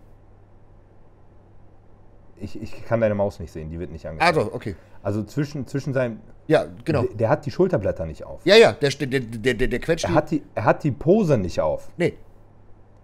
Ich, 2.38 2.62
ich 2.62 2.86
kann 2.86 3.00
deine 3.02 3.16
Maus 3.16 3.40
nicht 3.40 3.52
sehen, 3.52 3.70
die 3.70 3.80
wird 3.80 3.92
nicht 3.92 4.06
angezeigt. 4.06 4.38
Ah, 4.38 4.42
doch, 4.44 4.54
okay. 4.54 4.76
Also 5.02 5.24
zwischen, 5.24 5.66
zwischen 5.68 5.94
seinem. 5.94 6.20
Ja, 6.48 6.66
genau. 6.84 7.04
Der, 7.04 7.16
der 7.16 7.30
hat 7.30 7.46
die 7.46 7.52
Schulterblätter 7.52 8.06
nicht 8.06 8.26
auf. 8.26 8.46
Ja, 8.46 8.56
ja, 8.56 8.74
der, 8.74 8.92
steht- 8.92 9.14
der, 9.14 9.22
der, 9.22 9.54
der, 9.54 9.68
der 9.70 9.80
quetscht. 9.80 10.06
Er, 10.06 10.10
die- 10.10 10.16
hat 10.16 10.32
die, 10.32 10.44
er 10.54 10.66
hat 10.66 10.84
die 10.84 10.92
Pose 10.92 11.38
nicht 11.38 11.60
auf. 11.62 11.90
Nee. 11.98 12.18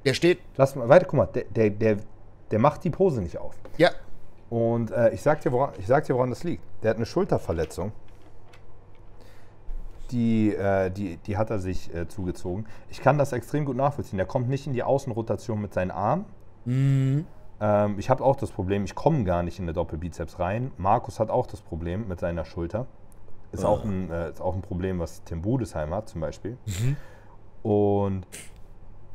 Der 0.06 0.14
steht. 0.14 0.40
Lass 0.58 0.76
mal 0.76 0.90
weiter, 0.90 1.06
guck 1.06 1.14
mal, 1.18 1.26
der, 1.28 1.46
der, 1.46 1.70
der, 1.70 1.98
der 2.52 2.60
macht 2.60 2.84
die 2.84 2.90
Pose 2.90 3.22
nicht 3.22 3.38
auf. 3.38 3.56
Ja. 3.78 3.92
Und 4.50 4.92
äh, 4.92 5.12
ich, 5.12 5.22
sag 5.22 5.40
dir, 5.42 5.52
woran, 5.54 5.72
ich 5.80 5.88
sag 5.88 6.04
dir, 6.06 6.16
woran 6.16 6.30
das 6.30 6.44
liegt. 6.44 6.64
Der 6.84 6.90
hat 6.90 6.98
eine 6.98 7.06
Schulterverletzung. 7.06 7.94
Die, 10.12 10.54
äh, 10.54 10.90
die, 10.90 11.16
die 11.18 11.38
hat 11.38 11.50
er 11.52 11.60
sich 11.60 11.94
äh, 11.96 12.06
zugezogen. 12.08 12.66
Ich 12.90 13.00
kann 13.02 13.18
das 13.18 13.32
extrem 13.32 13.64
gut 13.64 13.78
nachvollziehen. 13.78 14.18
Der 14.18 14.26
kommt 14.26 14.50
nicht 14.50 14.68
in 14.68 14.74
die 14.74 14.84
Außenrotation 14.84 15.62
mit 15.62 15.74
seinen 15.74 15.92
Armen. 15.92 16.26
Mhm. 16.66 17.26
Ähm, 17.62 18.00
ich 18.00 18.10
habe 18.10 18.24
auch 18.24 18.36
das 18.36 18.52
Problem, 18.52 18.84
ich 18.84 18.96
komme 18.96 19.24
gar 19.24 19.44
nicht 19.44 19.60
in 19.60 19.66
eine 19.66 19.74
Doppelbizeps 19.74 20.40
rein. 20.40 20.72
Markus 20.78 21.20
hat 21.20 21.30
auch 21.30 21.46
das 21.48 21.62
Problem 21.62 22.08
mit 22.08 22.20
seiner 22.20 22.44
Schulter. 22.44 22.88
Ist, 23.52 23.64
auch, 23.66 23.84
ein, 23.84 24.10
äh, 24.10 24.30
ist 24.32 24.42
auch 24.42 24.56
ein 24.56 24.62
Problem, 24.62 25.00
was 25.00 25.24
Tim 25.24 25.42
Budesheim 25.42 25.94
hat 25.94 26.08
zum 26.10 26.22
Beispiel. 26.22 26.58
Und 27.64 28.26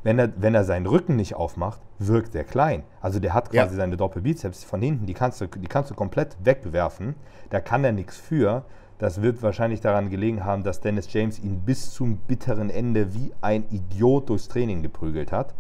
wenn 0.03 0.19
er, 0.19 0.31
wenn 0.41 0.55
er 0.55 0.65
seinen 0.65 0.87
Rücken 0.87 1.17
nicht 1.17 1.35
aufmacht, 1.35 1.81
wirkt 1.99 2.35
er 2.35 2.45
klein. 2.45 2.85
Also 3.01 3.19
der 3.19 3.33
hat 3.35 3.47
quasi 3.51 3.57
Ja. 3.75 3.81
seine 3.81 3.97
Doppelbizeps 3.97 4.63
von 4.63 4.81
hinten, 4.83 5.07
die 5.07 5.15
kannst, 5.15 5.41
du, 5.41 5.47
die 5.47 5.67
kannst 5.67 5.91
du 5.91 5.95
komplett 5.95 6.37
wegwerfen. 6.45 7.15
Da 7.51 7.61
kann 7.61 7.83
er 7.85 7.93
nichts 7.93 8.17
für. 8.17 8.65
das 8.99 9.21
wird 9.21 9.43
wahrscheinlich 9.43 9.81
daran 9.83 10.09
gelegen 10.09 10.45
haben, 10.45 10.63
dass 10.63 10.81
Dennis 10.81 11.13
James 11.13 11.39
ihn 11.39 11.61
bis 11.61 11.91
zum 11.93 12.17
bitteren 12.17 12.71
Ende 12.71 13.13
wie 13.15 13.33
ein 13.43 13.65
Idiot 13.71 14.31
durchs 14.31 14.49
Training 14.49 14.83
geprügelt 14.83 15.33
hat. 15.33 15.55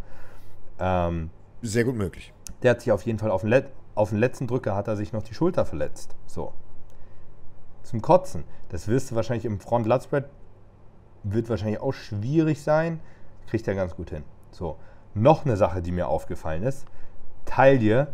Ähm, 0.79 1.29
Sehr 1.61 1.85
gut 1.85 1.97
möglich. 1.97 2.33
Der 2.67 2.73
hat 2.73 2.81
sich 2.81 2.91
auf 2.91 3.03
jeden 3.03 3.21
Fall 3.21 3.31
auf 3.31 3.43
den, 3.43 3.51
Let 3.51 3.67
auf 3.95 4.11
den 4.11 4.19
letzten 4.19 4.49
Drücker 4.49 4.75
hat 4.75 4.89
er 4.89 4.97
sich 4.97 5.13
noch 5.13 5.23
die 5.23 5.35
Schulter 5.35 5.65
verletzt. 5.65 6.17
So. 6.27 6.53
Zum 7.85 8.03
Kotzen. 8.03 8.43
Das 8.71 8.89
wirst 8.89 9.13
du 9.13 9.15
wahrscheinlich 9.15 9.45
im 9.45 9.61
Front 9.61 9.87
Lat 9.87 10.03
Spread 10.03 10.25
wird 11.23 11.49
wahrscheinlich 11.49 11.81
auch 11.81 11.93
schwierig 11.93 12.61
sein. 12.61 12.99
Kriegt 13.47 13.69
er 13.69 13.77
ganz 13.77 13.95
gut 13.95 14.11
hin. 14.11 14.25
So. 14.51 14.79
Noch 15.15 15.45
eine 15.45 15.57
Sache, 15.57 15.81
die 15.81 15.93
mir 15.93 16.09
aufgefallen 16.09 16.65
ist. 16.65 16.87
Taille, 17.45 18.09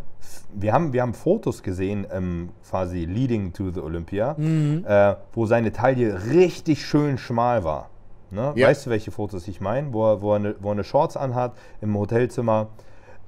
wir 0.52 0.74
haben, 0.74 0.92
wir 0.92 1.00
haben 1.00 1.14
Fotos 1.14 1.62
gesehen, 1.62 2.06
ähm, 2.12 2.50
quasi 2.68 3.06
leading 3.06 3.54
to 3.54 3.70
the 3.70 3.80
Olympia, 3.80 4.36
äh, 4.36 5.16
wo 5.32 5.46
seine 5.46 5.72
Taille 5.72 6.26
richtig 6.26 6.84
schön 6.84 7.16
schmal 7.16 7.64
war. 7.64 7.88
Ne? 8.30 8.52
Ja. 8.56 8.68
Weißt 8.68 8.84
du, 8.84 8.90
welche 8.90 9.12
Fotos 9.12 9.48
ich 9.48 9.62
meine? 9.62 9.94
Wo 9.94 10.12
er, 10.12 10.20
wo, 10.20 10.32
er 10.32 10.36
eine, 10.36 10.54
wo 10.60 10.68
er 10.68 10.72
eine 10.72 10.84
Shorts 10.84 11.16
anhat 11.16 11.54
im 11.80 11.96
Hotelzimmer. 11.96 12.68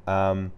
Ähm, 0.07 0.51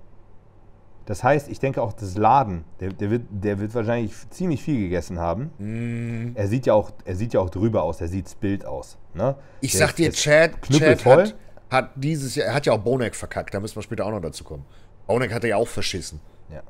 das 1.06 1.24
heißt, 1.24 1.48
ich 1.48 1.58
denke 1.60 1.80
auch, 1.82 1.92
das 1.92 2.16
Laden, 2.16 2.64
der, 2.80 2.92
der, 2.92 3.10
wird, 3.10 3.22
der 3.30 3.58
wird 3.58 3.74
wahrscheinlich 3.74 4.12
ziemlich 4.30 4.62
viel 4.62 4.80
gegessen 4.80 5.18
haben. 5.18 5.50
Mhm. 5.58 6.32
Er 6.34 6.48
sieht 6.48 6.66
ja 6.66 6.74
auch, 6.74 6.90
er 7.04 7.16
sieht 7.16 7.32
ja 7.32 7.40
auch 7.40 7.50
drüber 7.50 7.82
aus, 7.84 8.00
er 8.00 8.08
sieht 8.08 8.38
Bild 8.40 8.64
aus. 8.66 8.98
Ne? 9.14 9.34
Ich 9.60 9.72
Der 9.72 9.86
sag 9.86 9.96
dir, 9.96 10.12
Chad, 10.12 10.60
Chad 10.70 11.04
hat, 11.04 11.34
hat 11.70 11.90
dieses 11.96 12.34
Jahr, 12.34 12.48
er 12.48 12.54
hat 12.54 12.66
ja 12.66 12.72
auch 12.72 12.78
Bonek 12.80 13.14
verkackt, 13.14 13.54
da 13.54 13.60
müssen 13.60 13.76
wir 13.76 13.82
später 13.82 14.04
auch 14.04 14.10
noch 14.10 14.20
dazu 14.20 14.44
kommen. 14.44 14.64
Bonek 15.06 15.32
hat 15.32 15.44
er 15.44 15.50
ja 15.50 15.56
auch 15.56 15.68
verschissen. 15.68 16.20
Ja. 16.52 16.62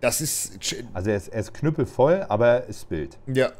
Das 0.00 0.20
ist, 0.20 0.54
Ch- 0.62 0.84
Also 0.94 1.10
er 1.10 1.16
ist, 1.16 1.28
er 1.28 1.40
ist 1.40 1.52
knüppelvoll, 1.54 2.24
aber 2.28 2.46
er 2.48 2.66
ist 2.66 2.88
Bild. 2.88 3.18
ja. 3.26 3.50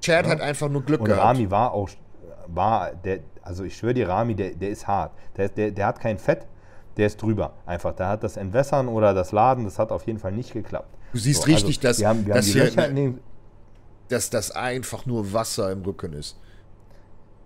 Chad 0.00 0.26
hat 0.26 0.40
einfach 0.40 0.68
nur 0.68 0.82
Glück 0.82 1.00
Und 1.00 1.06
gehabt. 1.06 1.22
Rami 1.22 1.48
war 1.48 1.70
auch, 1.72 1.88
war 2.48 2.92
der, 2.92 3.20
also 3.40 3.62
ich 3.62 3.76
schwöre 3.76 3.94
dir, 3.94 4.08
Rami, 4.08 4.34
der, 4.34 4.50
der 4.50 4.70
ist 4.70 4.88
hart. 4.88 5.12
Der, 5.36 5.48
der, 5.48 5.70
der 5.70 5.86
hat 5.86 6.00
kein 6.00 6.18
Fett, 6.18 6.44
der 6.96 7.06
ist 7.06 7.20
drüber. 7.22 7.54
Einfach, 7.66 7.94
da 7.94 8.08
hat 8.08 8.22
das 8.24 8.36
Entwässern 8.36 8.88
oder 8.88 9.14
das 9.14 9.32
Laden, 9.32 9.64
das 9.64 9.78
hat 9.78 9.90
auf 9.92 10.06
jeden 10.06 10.18
Fall 10.18 10.32
nicht 10.32 10.52
geklappt. 10.52 10.94
Du 11.12 11.18
siehst 11.18 11.42
So, 11.42 11.46
richtig, 11.46 11.80
dass- 11.80 11.98
wir 12.00 12.08
haben, 12.08 12.26
wir 12.26 12.34
dass 12.34 12.46
hier- 12.46 13.14
dass 14.08 14.28
das 14.30 14.50
einfach 14.50 15.06
nur 15.06 15.32
Wasser 15.32 15.70
im 15.72 15.82
Rücken 15.82 16.12
ist. 16.12 16.38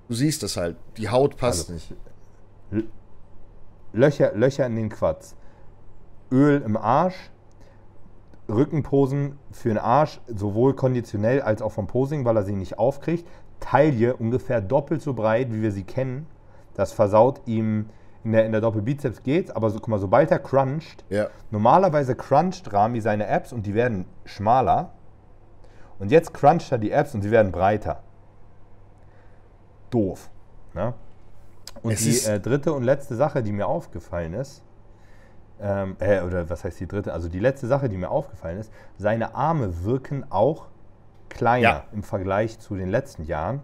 Du 0.08 0.14
siehst 0.14 0.42
das 0.42 0.56
halt, 0.56 0.76
die 0.96 1.08
Haut 1.08 1.36
passt 1.36 1.70
Also, 1.70 1.74
nicht. 1.74 2.86
Löcher, 3.92 4.32
Löcher 4.34 4.66
in 4.66 4.76
den 4.76 4.88
Quads. 4.88 5.34
Öl 6.30 6.60
im 6.62 6.76
Arsch, 6.76 7.14
Rückenposen 8.48 9.38
für 9.50 9.68
den 9.70 9.78
Arsch, 9.78 10.20
sowohl 10.26 10.74
konditionell 10.74 11.40
als 11.42 11.62
auch 11.62 11.72
vom 11.72 11.86
Posing, 11.86 12.24
weil 12.24 12.36
er 12.36 12.44
sie 12.44 12.54
nicht 12.54 12.78
aufkriegt. 12.78 13.26
Taille 13.60 14.14
ungefähr 14.16 14.60
doppelt 14.60 15.02
so 15.02 15.14
breit, 15.14 15.52
wie 15.52 15.62
wir 15.62 15.72
sie 15.72 15.84
kennen. 15.84 16.26
Das 16.74 16.92
versaut 16.92 17.40
ihm 17.46 17.88
in 18.26 18.32
der, 18.32 18.44
in 18.44 18.50
der 18.50 18.60
Doppelbizeps 18.60 19.22
geht's, 19.22 19.52
aber 19.52 19.70
so, 19.70 19.78
guck 19.78 19.86
mal, 19.88 19.98
sobald 20.00 20.32
er 20.32 20.40
cruncht, 20.40 21.04
Ja. 21.08 21.28
normalerweise 21.52 22.16
cruncht 22.16 22.72
Rami 22.72 23.00
seine 23.00 23.28
Apps 23.28 23.52
und 23.52 23.64
die 23.66 23.74
werden 23.74 24.04
schmaler. 24.24 24.90
Und 26.00 26.10
jetzt 26.10 26.34
cruncht 26.34 26.72
er 26.72 26.78
die 26.78 26.90
Apps 26.90 27.14
und 27.14 27.22
sie 27.22 27.30
werden 27.30 27.52
breiter. 27.52 28.02
Doof. 29.90 30.28
Ne? 30.74 30.92
Und 31.82 31.92
Es 31.92 32.00
die 32.00 32.28
äh, 32.28 32.40
dritte 32.40 32.72
und 32.72 32.82
letzte 32.82 33.14
Sache, 33.14 33.42
die 33.44 33.52
mir 33.52 33.68
aufgefallen 33.68 34.34
ist, 34.34 34.62
ähm, 35.60 35.96
äh, 36.00 36.20
oder 36.22 36.50
was 36.50 36.64
heißt 36.64 36.80
die 36.80 36.88
dritte? 36.88 37.12
Also 37.12 37.28
die 37.28 37.38
letzte 37.38 37.68
Sache, 37.68 37.88
die 37.88 37.96
mir 37.96 38.10
aufgefallen 38.10 38.58
ist, 38.58 38.72
seine 38.98 39.36
Arme 39.36 39.84
wirken 39.84 40.26
auch 40.30 40.66
kleiner 41.28 41.62
Ja. 41.62 41.84
im 41.92 42.02
Vergleich 42.02 42.58
zu 42.58 42.74
den 42.74 42.88
letzten 42.88 43.22
Jahren. 43.22 43.60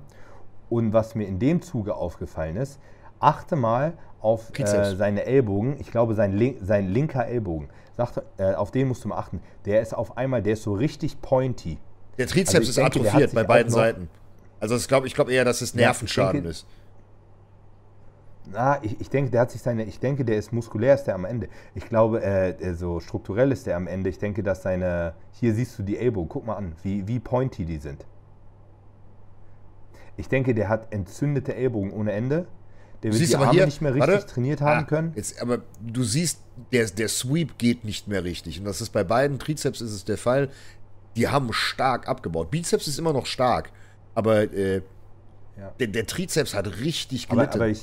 Und 0.70 0.93
was 0.93 1.16
mir 1.16 1.26
in 1.26 1.39
dem 1.40 1.60
Zuge 1.62 1.97
aufgefallen 1.97 2.56
ist, 2.56 2.80
achte 3.18 3.56
mal 3.56 3.94
auf 4.23 4.57
äh, 4.59 4.94
seine 4.97 5.24
Ellbogen. 5.27 5.77
Ich 5.81 5.90
glaube, 5.90 6.15
sein, 6.15 6.32
link, 6.32 6.59
sein 6.62 6.89
linker 6.89 7.27
Ellbogen. 7.27 7.69
Sagte, 7.97 8.24
äh, 8.39 8.55
auf 8.55 8.70
den 8.70 8.89
musst 8.89 9.05
du 9.05 9.09
mal 9.09 9.19
achten. 9.19 9.40
Der 9.66 9.82
ist 9.82 9.93
auf 9.94 10.16
einmal, 10.16 10.43
der 10.43 10.55
ist 10.55 10.62
so 10.62 10.73
richtig 10.73 11.20
pointy. 11.20 11.77
Der 12.16 12.27
Trizeps 12.27 12.55
Also 12.55 12.69
ist 12.70 12.78
denke, 12.78 13.01
atrophiert 13.01 13.35
bei 13.35 13.44
beiden 13.44 13.70
Seiten. 13.70 14.09
Also 14.61 14.77
ich 14.77 14.86
glaube 14.89 15.07
ich 15.07 15.15
glaub 15.15 15.28
eher, 15.28 15.44
dass 15.44 15.61
es 15.61 15.74
Nervenschaden 15.74 16.35
denke- 16.35 16.49
ist. 16.51 16.66
Na, 18.51 18.82
ich, 18.82 19.01
ich 19.01 19.09
denke, 19.09 19.31
der 19.31 19.43
hat 19.43 19.51
sich 19.53 19.62
seine, 19.62 19.85
ich 19.85 20.01
denke, 20.01 20.24
der 20.24 20.36
ist 20.36 20.53
muskulär, 20.53 20.94
ist 20.94 21.05
der 21.05 21.15
am 21.15 21.24
Ende. 21.24 21.49
Ich 21.74 21.89
glaube, 21.89 22.23
äh, 22.23 22.74
so 22.74 22.99
strukturell 23.01 23.53
ist 23.53 23.66
der 23.66 23.77
am 23.77 23.86
Ende. 23.86 24.11
Ich 24.11 24.19
denke, 24.19 24.43
dass 24.43 24.62
seine, 24.62 25.15
hier 25.32 25.55
siehst 25.55 25.78
du 25.78 25.82
die 25.82 25.97
Ellbogen, 25.97 26.28
guck 26.28 26.47
mal 26.47 26.57
an, 26.57 26.74
wie, 26.82 27.07
wie 27.07 27.20
pointy 27.20 27.65
die 27.65 27.78
sind. 27.78 28.05
Ich 30.16 30.28
denke, 30.28 30.55
der 30.55 30.69
hat 30.69 30.93
entzündete 30.93 31.55
Ellbogen 31.55 31.93
ohne 31.93 32.12
Ende. 32.12 32.47
Der 33.02 33.10
Du 33.10 33.14
wird 33.14 33.18
siehst 33.20 33.32
die 33.32 33.36
aber 33.36 33.46
Arme 33.46 33.56
hier, 33.58 33.66
nicht 33.66 33.80
mehr 33.82 33.94
richtig 33.94 34.12
warte. 34.14 34.26
trainiert 34.26 34.60
haben 34.60 34.80
Ah, 34.84 34.86
können. 34.86 35.12
Jetzt, 35.16 35.40
aber 35.42 35.58
du 35.80 36.04
siehst, 36.04 36.38
der, 36.72 36.86
der 36.86 37.08
Sweep 37.08 37.58
geht 37.58 37.84
nicht 37.84 38.06
mehr 38.08 38.22
richtig. 38.24 38.58
Und 38.60 38.64
das 38.64 38.80
ist 38.80 38.90
bei 38.90 39.02
beiden 39.04 39.38
Trizeps 39.38 39.80
ist 39.80 39.90
es 39.92 40.04
der 40.04 40.18
Fall. 40.18 40.48
Die 41.16 41.28
haben 41.28 41.52
stark 41.52 42.08
abgebaut. 42.08 42.50
Bizeps 42.50 42.86
ist 42.86 42.98
immer 42.98 43.12
noch 43.12 43.26
stark. 43.26 43.70
Aber 44.14 44.42
äh, 44.52 44.82
Ja. 45.58 45.72
der, 45.80 45.88
der 45.88 46.06
Trizeps 46.06 46.54
hat 46.54 46.66
richtig 46.80 47.26
Aber, 47.28 47.36
gelitten. 47.42 47.54
aber 47.56 47.68
ich, 47.68 47.82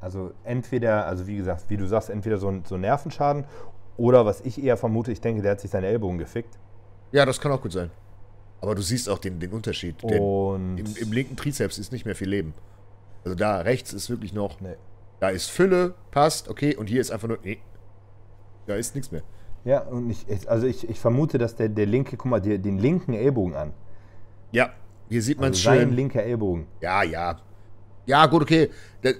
also 0.00 0.32
entweder, 0.44 1.06
also 1.06 1.26
wie 1.26 1.36
gesagt, 1.36 1.64
wie 1.68 1.76
du 1.76 1.86
sagst, 1.86 2.10
entweder 2.10 2.38
so 2.38 2.48
ein, 2.48 2.64
so 2.64 2.76
Nervenschaden 2.76 3.44
oder 3.96 4.24
was 4.24 4.40
ich 4.42 4.62
eher 4.62 4.76
vermute, 4.76 5.10
ich 5.10 5.20
denke, 5.20 5.42
der 5.42 5.52
hat 5.52 5.60
sich 5.60 5.70
seine 5.70 5.88
Ellbogen 5.88 6.18
gefickt. 6.18 6.56
ja, 7.12 7.24
das 7.26 7.40
kann 7.40 7.50
auch 7.50 7.60
gut 7.62 7.72
sein. 7.72 7.90
Aber 8.60 8.74
du 8.74 8.82
siehst 8.82 9.08
auch 9.08 9.18
den, 9.18 9.38
den 9.40 9.52
Unterschied. 9.52 10.02
Den, 10.02 10.76
im, 10.78 10.96
Im 10.96 11.12
linken 11.12 11.36
Trizeps 11.36 11.78
ist 11.78 11.92
nicht 11.92 12.04
mehr 12.04 12.14
viel 12.16 12.28
Leben. 12.28 12.54
Also 13.24 13.34
da 13.36 13.58
rechts 13.58 13.92
ist 13.92 14.08
wirklich 14.10 14.32
noch, 14.32 14.60
Nee. 14.60 14.76
da 15.20 15.28
ist 15.30 15.50
Fülle, 15.50 15.94
passt, 16.10 16.48
okay, 16.48 16.76
und 16.76 16.88
hier 16.88 17.00
ist 17.00 17.10
einfach 17.10 17.28
nur, 17.28 17.38
nee, 17.42 17.58
da 18.66 18.74
ist 18.76 18.94
nichts 18.94 19.10
mehr. 19.10 19.22
Ja, 19.64 19.80
und 19.80 20.08
ich, 20.10 20.26
also 20.48 20.66
ich, 20.66 20.88
ich 20.88 21.00
vermute, 21.00 21.36
dass 21.38 21.56
der, 21.56 21.68
der 21.68 21.86
linke, 21.86 22.16
guck 22.16 22.30
mal, 22.30 22.40
der, 22.40 22.58
den 22.58 22.78
linken 22.78 23.12
Ellbogen 23.14 23.54
an. 23.54 23.72
Ja, 24.52 24.70
hier 25.08 25.20
sieht 25.22 25.38
man 25.38 25.48
Also 25.48 25.58
es 25.58 25.64
sein 25.64 25.80
schön. 25.88 25.92
linker 25.92 26.22
Ellbogen. 26.22 26.66
Ja, 26.80 27.02
ja. 27.02 27.40
Ja, 28.06 28.26
gut, 28.26 28.42
okay. 28.42 28.70
Da, 29.02 29.10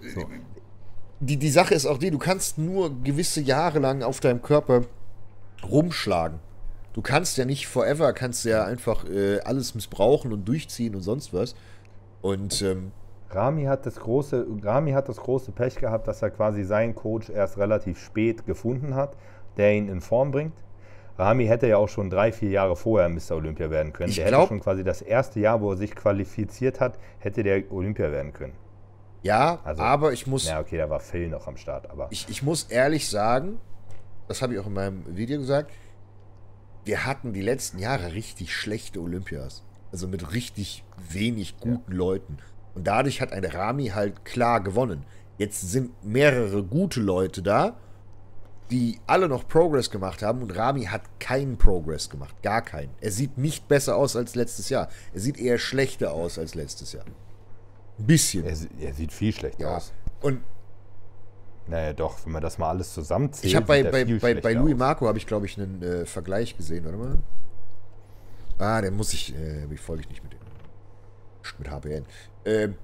die, 1.20 1.36
die 1.36 1.50
Sache 1.50 1.74
ist 1.74 1.84
auch 1.86 1.98
die, 1.98 2.10
du 2.10 2.18
kannst 2.18 2.56
nur 2.58 3.02
gewisse 3.02 3.40
Jahre 3.40 3.80
lang 3.80 4.02
auf 4.02 4.20
deinem 4.20 4.40
Körper 4.40 4.82
rumschlagen. 5.68 6.38
Du 6.94 7.02
kannst 7.02 7.36
ja 7.36 7.44
nicht 7.44 7.66
forever, 7.68 8.12
kannst 8.12 8.44
ja 8.44 8.64
einfach 8.64 9.04
äh, 9.08 9.40
alles 9.40 9.74
missbrauchen 9.74 10.32
und 10.32 10.46
durchziehen 10.46 10.94
und 10.94 11.02
sonst 11.02 11.32
was. 11.34 11.54
Und 12.22 12.62
ähm, 12.62 12.92
Rami 13.30 13.64
hat, 13.64 13.84
das 13.86 13.96
große, 13.96 14.46
Rami 14.62 14.92
hat 14.92 15.08
das 15.08 15.18
große 15.18 15.52
Pech 15.52 15.76
gehabt, 15.76 16.08
dass 16.08 16.22
er 16.22 16.30
quasi 16.30 16.64
seinen 16.64 16.94
Coach 16.94 17.28
erst 17.30 17.58
relativ 17.58 18.02
spät 18.02 18.46
gefunden 18.46 18.94
hat, 18.94 19.16
der 19.56 19.74
ihn 19.74 19.88
in 19.88 20.00
Form 20.00 20.30
bringt. 20.30 20.54
Rami 21.18 21.46
hätte 21.46 21.66
ja 21.66 21.76
auch 21.78 21.88
schon 21.88 22.10
drei, 22.10 22.30
vier 22.32 22.50
Jahre 22.50 22.76
vorher 22.76 23.08
Mr. 23.08 23.32
Olympia 23.32 23.70
werden 23.70 23.92
können. 23.92 24.10
Ich 24.10 24.16
der 24.16 24.28
glaub- 24.28 24.42
hätte 24.42 24.48
schon 24.48 24.60
quasi 24.60 24.84
das 24.84 25.02
erste 25.02 25.40
Jahr, 25.40 25.60
wo 25.60 25.72
er 25.72 25.76
sich 25.76 25.94
qualifiziert 25.94 26.80
hat, 26.80 26.98
hätte 27.18 27.42
der 27.42 27.70
Olympia 27.72 28.10
werden 28.12 28.32
können. 28.32 28.54
ja, 29.22 29.58
Also- 29.64 29.82
aber 29.82 30.12
ich 30.12 30.26
muss, 30.28 30.46
Ja, 30.48 30.60
okay, 30.60 30.78
da 30.78 30.88
war 30.88 31.00
Phil 31.00 31.28
noch 31.28 31.48
am 31.48 31.56
Start, 31.56 31.90
aber 31.90 32.06
ich, 32.10 32.28
ich 32.28 32.42
muss 32.44 32.64
ehrlich 32.64 33.08
sagen, 33.10 33.58
das 34.28 34.42
habe 34.42 34.54
ich 34.54 34.60
auch 34.60 34.66
in 34.66 34.74
meinem 34.74 35.04
Video 35.16 35.38
gesagt, 35.40 35.72
wir 36.84 37.04
hatten 37.04 37.32
die 37.32 37.42
letzten 37.42 37.78
Jahre 37.80 38.12
richtig 38.12 38.54
schlechte 38.54 39.00
Olympias. 39.00 39.64
Also 39.90 40.06
mit 40.06 40.32
richtig 40.34 40.84
wenig 41.10 41.58
guten 41.58 41.90
Leuten. 41.92 42.38
Und 42.78 42.84
dadurch 42.84 43.20
hat 43.20 43.32
ein 43.32 43.44
Rami 43.44 43.88
halt 43.88 44.24
klar 44.24 44.62
gewonnen. 44.62 45.04
Jetzt 45.36 45.68
sind 45.72 45.90
mehrere 46.04 46.62
gute 46.62 47.00
Leute 47.00 47.42
da, 47.42 47.76
die 48.70 49.00
alle 49.04 49.28
noch 49.28 49.48
Progress 49.48 49.90
gemacht 49.90 50.22
haben 50.22 50.42
und 50.42 50.56
Rami 50.56 50.84
hat 50.84 51.02
keinen 51.18 51.58
Progress 51.58 52.08
gemacht. 52.08 52.40
Gar 52.40 52.62
keinen. 52.62 52.90
Er 53.00 53.10
sieht 53.10 53.36
nicht 53.36 53.66
besser 53.66 53.96
aus 53.96 54.14
als 54.14 54.36
letztes 54.36 54.68
Jahr. 54.68 54.90
Er 55.12 55.18
sieht 55.18 55.38
eher 55.38 55.58
schlechter 55.58 56.12
aus 56.12 56.38
als 56.38 56.54
letztes 56.54 56.92
Jahr. 56.92 57.04
Ein 57.98 58.06
bisschen. 58.06 58.44
er, 58.44 58.56
er 58.80 58.94
sieht 58.94 59.12
viel 59.12 59.32
schlechter 59.32 59.60
ja. 59.60 59.76
aus. 59.76 59.92
Und 60.20 60.40
Naja, 61.66 61.94
doch, 61.94 62.24
wenn 62.24 62.32
man 62.32 62.42
das 62.42 62.58
mal 62.58 62.68
alles 62.68 62.94
zusammenzählt. 62.94 63.44
Ich 63.44 63.56
habe 63.56 63.66
bei, 63.66 63.82
bei, 63.82 64.04
bei, 64.04 64.34
bei 64.34 64.52
Louis 64.52 64.74
aus. 64.74 64.78
Marco 64.78 65.08
habe 65.08 65.18
ich, 65.18 65.26
glaube 65.26 65.46
ich, 65.46 65.58
einen 65.58 65.82
äh, 65.82 66.06
Vergleich 66.06 66.56
gesehen, 66.56 66.84
warte 66.84 66.96
mal. 66.96 67.18
Ah, 68.56 68.80
den 68.80 68.94
muss 68.94 69.12
ich, 69.12 69.34
äh, 69.34 69.68
wie 69.68 69.76
folge 69.76 70.02
ich 70.02 70.08
nicht 70.10 70.22
mit 70.22 70.34
dem. 70.34 70.47
Mit 71.58 71.70
HBN. 71.70 72.04
Ähm, 72.44 72.76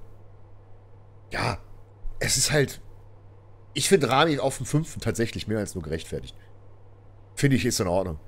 ja, 1.31 1.57
es 2.19 2.37
ist 2.37 2.51
halt. 2.51 2.81
Ich 3.73 3.89
finde 3.89 4.09
Rami 4.09 4.39
auf 4.39 4.57
dem 4.57 4.65
fünften 4.65 5.01
tatsächlich 5.01 5.47
mehr 5.47 5.59
als 5.59 5.75
nur 5.75 5.83
gerechtfertigt. 5.83 6.35
Finde 7.35 7.57
ich, 7.57 7.65
ist 7.65 7.79
in 7.81 7.87
Ordnung. 7.87 8.19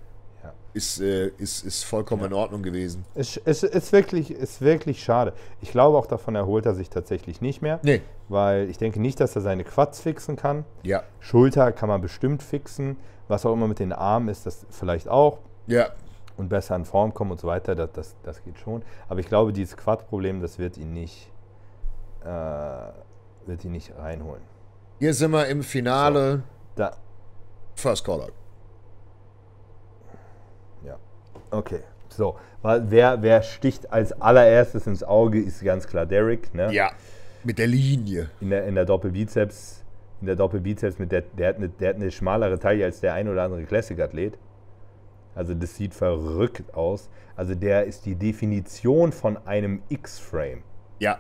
Ja. 0.43 0.53
Ist, 0.73 0.99
äh, 0.99 1.29
ist, 1.37 1.63
ist 1.63 1.83
vollkommen 1.83 2.25
in 2.25 2.33
Ordnung 2.33 2.61
gewesen. 2.61 3.05
Es, 3.15 3.37
es 3.45 3.63
ist, 3.63 3.93
wirklich, 3.93 4.29
ist 4.31 4.59
wirklich 4.59 5.01
schade. 5.01 5.33
Ich 5.61 5.71
glaube 5.71 5.97
auch, 5.97 6.05
davon 6.05 6.35
erholt 6.35 6.65
er 6.65 6.75
sich 6.75 6.89
tatsächlich 6.89 7.39
nicht 7.39 7.61
mehr. 7.61 7.79
Nee. 7.83 8.01
Weil 8.27 8.69
ich 8.69 8.77
denke 8.77 8.99
nicht, 8.99 9.21
dass 9.21 9.35
er 9.35 9.41
seine 9.41 9.63
Quads 9.63 10.01
fixen 10.01 10.35
kann. 10.35 10.65
Ja. 10.83 11.03
Schulter 11.21 11.71
kann 11.71 11.87
man 11.87 12.01
bestimmt 12.01 12.43
fixen. 12.43 12.97
Was 13.29 13.45
auch 13.45 13.53
immer 13.53 13.69
mit 13.69 13.79
den 13.79 13.93
Armen 13.93 14.27
ist, 14.27 14.45
das 14.45 14.65
vielleicht 14.69 15.07
auch. 15.07 15.39
Ja. 15.67 15.91
Und 16.37 16.49
besser 16.49 16.75
in 16.75 16.85
Form 16.85 17.13
kommen 17.13 17.31
und 17.31 17.39
so 17.39 17.47
weiter, 17.47 17.75
das, 17.75 17.91
das, 17.91 18.15
das 18.23 18.43
geht 18.43 18.57
schon. 18.59 18.83
Aber 19.09 19.19
ich 19.19 19.27
glaube, 19.27 19.53
dieses 19.53 19.75
Quad-Problem, 19.75 20.41
das 20.41 20.59
wird 20.59 20.77
ihn 20.77 20.93
nicht, 20.93 21.31
äh, 22.23 22.27
wird 23.47 23.65
ihn 23.65 23.71
nicht 23.71 23.93
reinholen. 23.97 24.43
Hier 24.99 25.13
sind 25.13 25.31
wir 25.31 25.47
im 25.47 25.63
Finale. 25.63 26.43
Da, 26.75 26.95
First 27.75 28.05
Caller. 28.05 28.29
ja. 30.83 30.97
Okay. 31.51 31.81
So, 32.09 32.35
weil 32.61 32.89
wer, 32.89 33.21
wer 33.21 33.43
sticht 33.43 33.91
als 33.91 34.11
allererstes 34.13 34.87
ins 34.87 35.03
Auge, 35.03 35.39
ist 35.39 35.63
ganz 35.63 35.87
klar 35.87 36.05
Derek. 36.05 36.53
Ne? 36.53 36.73
Ja. 36.73 36.91
Mit 37.43 37.59
der 37.59 37.67
Linie. 37.67 38.29
in 38.41 38.49
der, 38.49 38.65
in 38.65 38.75
der 38.75 38.85
Doppelbizeps, 38.85 39.83
in 40.21 40.27
der 40.27 40.35
Doppelbizeps 40.35 40.97
mit 40.97 41.11
der, 41.11 41.21
der 41.21 41.49
hat, 41.49 41.57
eine, 41.57 41.69
der 41.69 41.89
hat 41.89 41.95
eine 41.97 42.09
schmalere 42.09 42.57
Taille 42.57 42.85
als 42.85 42.99
der 43.01 43.13
ein 43.13 43.27
oder 43.29 43.43
andere 43.43 43.63
Classic-Athlet. 43.63 44.37
Also 45.37 45.53
das 45.53 45.75
sieht 45.75 45.93
verrückt 45.93 46.73
aus. 46.73 47.09
Also 47.35 47.53
der 47.55 47.85
ist 47.85 48.05
die 48.05 48.15
Definition 48.15 49.11
von 49.11 49.37
einem 49.45 49.81
X-Frame. 49.89 50.63
Ja. 50.99 51.19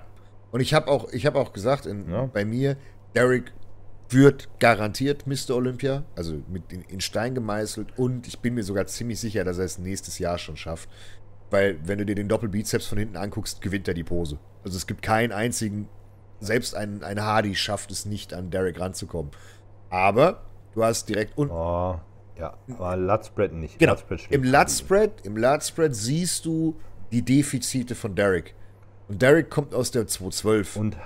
Und 0.51 0.61
ich 0.61 0.73
habe 0.73 0.87
auch, 0.87 1.11
ich 1.11 1.25
hab 1.25 1.35
auch 1.35 1.53
gesagt, 1.53 1.85
in, 1.85 2.09
Ja. 2.09 2.25
bei 2.25 2.43
mir, 2.45 2.77
Derek 3.15 3.53
wird 4.09 4.47
garantiert 4.59 5.27
Mr. 5.27 5.51
Olympia, 5.55 6.03
also 6.15 6.35
mit 6.47 6.71
in, 6.71 6.81
in 6.83 7.01
Stein 7.01 7.35
gemeißelt 7.35 7.97
und 7.97 8.25
ich 8.25 8.39
bin 8.39 8.53
mir 8.55 8.63
sogar 8.63 8.87
ziemlich 8.87 9.19
sicher, 9.19 9.43
dass 9.43 9.57
er 9.57 9.65
es 9.65 9.77
nächstes 9.77 10.17
Jahr 10.17 10.37
schon 10.37 10.57
schafft. 10.57 10.89
Weil, 11.49 11.77
wenn 11.85 11.97
du 11.97 12.05
dir 12.05 12.15
den 12.15 12.27
Doppelbizeps 12.27 12.87
von 12.87 12.97
hinten 12.97 13.17
anguckst, 13.17 13.61
gewinnt 13.61 13.87
er 13.87 13.93
die 13.93 14.03
Pose. 14.03 14.37
Also 14.63 14.77
es 14.77 14.87
gibt 14.87 15.01
keinen 15.01 15.31
einzigen, 15.31 15.87
selbst 16.39 16.75
ein, 16.75 17.03
ein 17.03 17.21
Hardy 17.21 17.55
schafft 17.55 17.91
es 17.91 18.05
nicht, 18.05 18.33
an 18.33 18.49
Derek 18.49 18.79
ranzukommen. 18.79 19.31
Aber 19.89 20.43
du 20.73 20.83
hast 20.83 21.07
direkt 21.09 21.37
unten. 21.37 21.53
Oh, 21.53 21.99
ja, 22.39 22.55
aber 22.69 22.95
Lutspread 22.97 23.53
nicht. 23.53 23.79
Genau. 23.79 23.93
Lutspread 23.93 24.27
Im. 24.31 24.43
Lutspread, 24.43 25.11
im 25.25 25.37
Lutspread 25.37 25.95
siehst 25.95 26.45
du 26.45 26.75
die 27.11 27.21
Defizite 27.21 27.95
von 27.95 28.15
Derek. 28.15 28.53
Und 29.07 29.21
Derek 29.21 29.49
kommt 29.49 29.73
aus 29.73 29.91
der 29.91 30.07
212. 30.07 30.75
Und, 30.77 30.97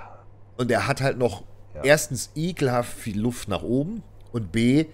Und 0.56 0.70
er 0.70 0.86
hat 0.88 1.00
halt 1.00 1.18
noch 1.18 1.44
Ja. 1.74 1.84
erstens 1.84 2.30
ekelhaft 2.34 2.92
viel 2.96 3.18
Luft 3.20 3.48
nach 3.48 3.62
oben 3.62 4.02
und 4.32 4.52
B, 4.52 4.86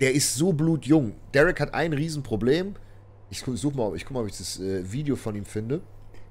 der 0.00 0.14
ist 0.14 0.34
so 0.34 0.52
blutjung. 0.52 1.12
Derek 1.34 1.60
hat 1.60 1.74
ein 1.74 1.92
Riesenproblem. 1.92 2.74
Ich 3.30 3.44
gu- 3.44 3.56
such 3.56 3.74
mal, 3.74 3.94
ich 3.94 4.04
guck 4.04 4.14
mal, 4.14 4.20
ob 4.22 4.28
ich 4.28 4.38
das 4.38 4.58
äh, 4.58 4.90
Video 4.90 5.14
von 5.16 5.34
ihm 5.36 5.44
finde. 5.44 5.80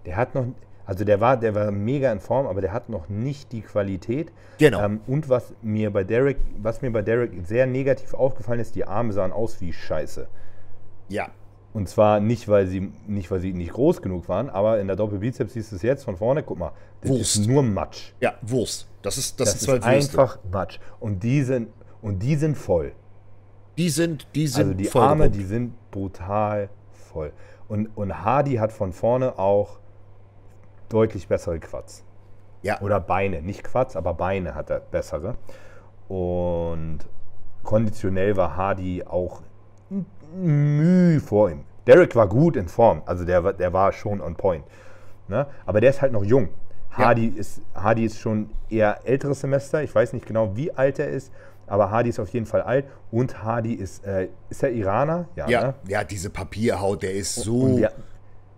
der 0.05 0.15
hat 0.15 0.33
noch, 0.35 0.47
also 0.87 1.03
der 1.03 1.19
war, 1.19 1.35
der 1.35 1.53
war 1.53 1.69
mega 1.69 2.09
in 2.13 2.21
Form, 2.21 2.47
aber 2.47 2.61
der 2.61 2.71
hat 2.71 2.87
noch 2.87 3.09
nicht 3.09 3.51
die 3.51 3.61
Qualität. 3.61 4.31
Genau. 4.57 4.81
Ähm, 4.83 5.01
und 5.05 5.27
was 5.27 5.53
mir 5.61 5.91
bei 5.91 6.05
Derek, 6.05 6.37
was 6.57 6.81
mir 6.81 6.91
bei 6.91 7.01
Derek 7.01 7.45
sehr 7.45 7.67
negativ 7.67 8.13
aufgefallen 8.13 8.61
ist, 8.61 8.73
die 8.75 8.85
Arme 8.85 9.11
sahen 9.11 9.33
aus 9.33 9.59
wie 9.59 9.73
Scheiße. 9.73 10.29
Ja. 11.09 11.27
Und 11.73 11.89
zwar 11.89 12.21
nicht, 12.21 12.47
weil 12.47 12.67
sie 12.67 12.93
nicht, 13.05 13.29
weil 13.29 13.41
sie 13.41 13.51
nicht 13.51 13.73
groß 13.73 14.01
genug 14.01 14.29
waren, 14.29 14.49
aber 14.49 14.79
in 14.79 14.87
der 14.87 14.95
Doppelbizeps 14.95 15.53
siehst 15.53 15.73
du 15.73 15.75
es 15.75 15.81
jetzt 15.81 16.05
von 16.05 16.15
vorne. 16.15 16.41
Guck 16.41 16.57
mal, 16.57 16.71
das 17.01 17.11
Wurst. 17.11 17.35
ist 17.35 17.47
nur 17.47 17.63
Matsch. 17.63 18.13
Ja, 18.21 18.35
Wurst. 18.41 18.87
Das 19.01 19.17
ist 19.17 19.37
das, 19.41 19.59
Das, 19.59 19.63
ist 19.63 19.83
einfach 19.83 20.39
Matsch. 20.49 20.79
Und 21.01 21.21
die 21.21 21.43
sind, 21.43 21.67
und 22.01 22.23
die 22.23 22.35
sind 22.35 22.57
voll. 22.57 22.93
Die 23.77 23.89
sind, 23.89 24.25
die 24.33 24.47
sind 24.47 24.61
Also 24.61 24.73
die. 24.73 24.89
Arme, 24.97 25.29
die 25.29 25.43
sind 25.43 25.73
brutal 25.91 26.69
voll. 26.93 27.33
Und, 27.67 27.89
und 27.97 28.23
Hardy 28.23 28.55
hat 28.55 28.71
von 28.71 28.93
vorne 28.93 29.37
auch 29.37 29.79
deutlich 30.89 31.27
bessere 31.27 31.59
Quads. 31.59 32.03
Ja. 32.61 32.81
Oder 32.81 32.99
Beine. 32.99 33.41
Nicht 33.41 33.63
Quads, 33.63 33.95
aber 33.95 34.13
Beine 34.13 34.55
hat 34.55 34.69
er 34.69 34.79
bessere. 34.79 35.35
Und 36.07 36.99
konditionell 37.63 38.35
war 38.37 38.55
Hardy 38.55 39.03
auch 39.05 39.41
Mühe 40.35 41.19
vor 41.19 41.49
ihm. 41.49 41.63
Derek 41.85 42.15
war 42.15 42.27
gut 42.27 42.55
in 42.57 42.67
Form, 42.67 43.01
also 43.05 43.23
der, 43.23 43.43
war- 43.43 43.53
der 43.53 43.71
war 43.71 43.91
schon 43.93 44.19
on 44.21 44.35
point. 44.35 44.65
Ne? 45.27 45.45
Aber 45.65 45.79
der 45.81 45.89
ist 45.89 46.01
halt 46.01 46.11
noch 46.11 46.23
jung. 46.23 46.49
Hardy, 46.91 47.27
ist, 47.27 47.61
Hardy 47.75 48.05
ist 48.05 48.19
schon 48.19 48.49
eher 48.69 48.99
älteres 49.05 49.41
Semester. 49.41 49.83
Ich 49.83 49.93
weiß 49.93 50.13
nicht 50.13 50.25
genau, 50.25 50.55
wie 50.55 50.73
alt 50.73 50.97
er 50.99 51.09
ist, 51.09 51.31
aber 51.67 51.91
Hardy 51.91 52.09
ist 52.09 52.19
auf 52.19 52.29
jeden 52.29 52.45
Fall 52.47 52.61
alt. 52.63 52.85
Und 53.11 53.43
Hardy 53.43 53.73
ist, 53.73 54.03
äh, 54.05 54.29
ist 54.49 54.63
er 54.63 54.71
Iraner? 54.71 55.27
ja, 55.35 55.47
ne? 55.61 55.73
ja, 55.87 56.03
diese 56.03 56.29
Papierhaut, 56.31 57.03
der 57.03 57.13
ist 57.13 57.35
so, 57.35 57.59
Und 57.59 57.77
wir, 57.77 57.91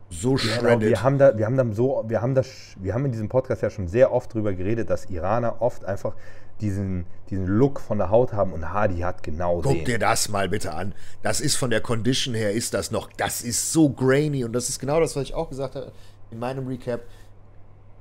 so 0.09 0.33
Genau, 0.35 0.37
shredded. 0.39 0.89
wir 0.89 1.03
haben 1.03 1.17
da, 1.17 1.37
wir 1.37 1.45
haben 1.45 1.55
da 1.57 1.65
so, 1.71 2.03
wir 2.07 2.21
haben 2.21 2.33
das, 2.35 2.47
wir 2.77 2.93
haben 2.93 3.05
in 3.05 3.11
diesem 3.11 3.29
Podcast 3.29 3.61
ja 3.61 3.69
schon 3.69 3.87
sehr 3.87 4.11
oft 4.11 4.33
drüber 4.33 4.53
geredet, 4.53 4.89
dass 4.89 5.05
Iraner 5.05 5.61
oft 5.61 5.85
einfach 5.85 6.15
diesen, 6.61 7.05
diesen 7.29 7.45
Look 7.47 7.79
von 7.79 7.99
der 7.99 8.09
Haut 8.09 8.33
haben 8.33 8.51
und 8.51 8.73
Hardy 8.73 8.99
hat 8.99 9.23
genau 9.23 9.61
Guck 9.61 9.73
den. 9.75 9.85
dir 9.85 9.99
das 9.99 10.27
mal 10.29 10.49
bitte 10.49 10.73
an. 10.73 10.93
Das 11.21 11.39
ist 11.39 11.55
von 11.55 11.69
der 11.69 11.79
Condition 11.81 12.33
her, 12.33 12.51
ist 12.51 12.73
das 12.73 12.91
noch, 12.91 13.09
das 13.17 13.41
ist 13.41 13.71
so 13.71 13.89
grainy 13.89 14.43
und 14.43 14.51
das 14.53 14.67
ist 14.67 14.79
genau 14.79 14.99
das, 14.99 15.15
was 15.15 15.23
ich 15.23 15.33
auch 15.35 15.49
gesagt 15.49 15.75
habe 15.75 15.91
in 16.31 16.39
meinem 16.39 16.67
Recap. 16.67 17.01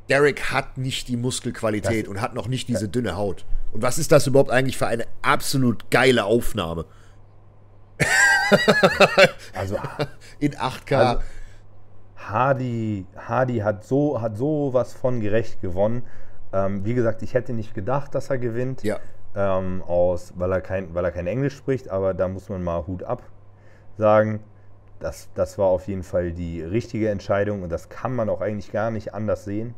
Derek 0.09 0.51
hat 0.51 0.79
nicht 0.79 1.09
die 1.09 1.17
Muskelqualität 1.19 2.07
Das- 2.07 2.11
und 2.11 2.21
hat 2.23 2.35
noch 2.35 2.49
nicht 2.49 2.69
diese 2.69 2.89
dünne 2.89 3.17
Haut. 3.17 3.45
Und 3.73 3.83
was 3.83 3.99
ist 3.99 4.11
das 4.11 4.27
überhaupt 4.27 4.51
eigentlich 4.51 4.79
für 4.79 4.87
eine 4.87 5.05
absolut 5.21 5.91
geile 5.91 6.25
Aufnahme? 6.25 6.87
Also 9.55 9.77
In 10.41 10.53
8K. 10.55 10.97
Also- 10.97 11.21
Hardy, 12.19 13.07
Hardy 13.17 13.59
hat 13.59 13.85
so, 13.85 14.21
hat 14.21 14.37
so 14.37 14.71
was 14.73 14.93
von 14.93 15.21
gerecht 15.21 15.63
gewonnen. 15.63 16.03
Ähm, 16.53 16.85
wie 16.85 16.95
gesagt, 16.95 17.23
ich 17.23 17.35
hätte 17.35 17.53
nicht 17.53 17.75
gedacht, 17.75 18.15
dass 18.15 18.31
er 18.31 18.39
gewinnt. 18.39 18.83
ja. 18.83 18.99
ähm, 19.35 19.83
aus, 19.87 20.33
weil 20.37 20.53
er, 20.53 20.61
kein, 20.61 20.95
weil 20.95 21.05
er 21.05 21.13
kein 21.13 21.27
Englisch 21.27 21.57
spricht, 21.57 21.89
aber 21.89 22.15
da 22.15 22.29
muss 22.29 22.49
man 22.49 22.63
mal 22.63 22.87
Hut 22.87 23.03
ab 23.03 23.23
sagen. 23.97 24.41
Das, 25.01 25.29
das 25.35 25.59
war 25.59 25.67
auf 25.67 25.87
jeden 25.87 26.03
Fall 26.03 26.33
die 26.33 26.61
richtige 26.61 27.09
Entscheidung 27.11 27.63
und 27.63 27.71
das 27.71 27.89
kann 27.89 28.17
man 28.17 28.29
auch 28.29 28.41
eigentlich 28.41 28.73
gar 28.73 28.91
nicht 28.91 29.15
anders 29.15 29.45
sehen. 29.45 29.75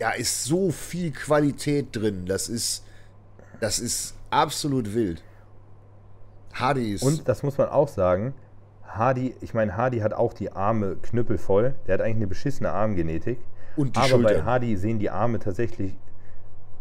Da 0.00 0.10
ist 0.10 0.44
so 0.44 0.72
viel 0.72 1.12
Qualität 1.12 1.94
drin. 1.94 2.26
Das 2.26 2.48
ist, 2.48 2.84
das 3.60 3.78
ist 3.78 4.16
absolut 4.30 4.92
wild. 4.92 5.22
Hardy 6.52 6.94
ist. 6.94 7.02
Und 7.02 7.28
das 7.28 7.42
muss 7.42 7.56
man 7.58 7.68
auch 7.68 7.88
sagen, 7.88 8.34
Hardy, 8.98 9.34
ich 9.40 9.54
meine, 9.54 9.76
Hardy 9.76 9.98
hat 9.98 10.12
auch 10.12 10.32
die 10.32 10.52
Arme 10.52 10.96
knüppelvoll. 11.02 11.74
Der 11.86 11.94
hat 11.94 12.00
eigentlich 12.00 12.16
eine 12.16 12.26
beschissene 12.26 12.70
Armgenetik. 12.70 13.38
Und 13.76 13.96
die 13.96 14.00
aber 14.00 14.22
bei 14.22 14.28
Schultern. 14.28 14.44
Hardy 14.44 14.76
sehen 14.76 14.98
die 14.98 15.10
Arme 15.10 15.38
tatsächlich, 15.38 15.96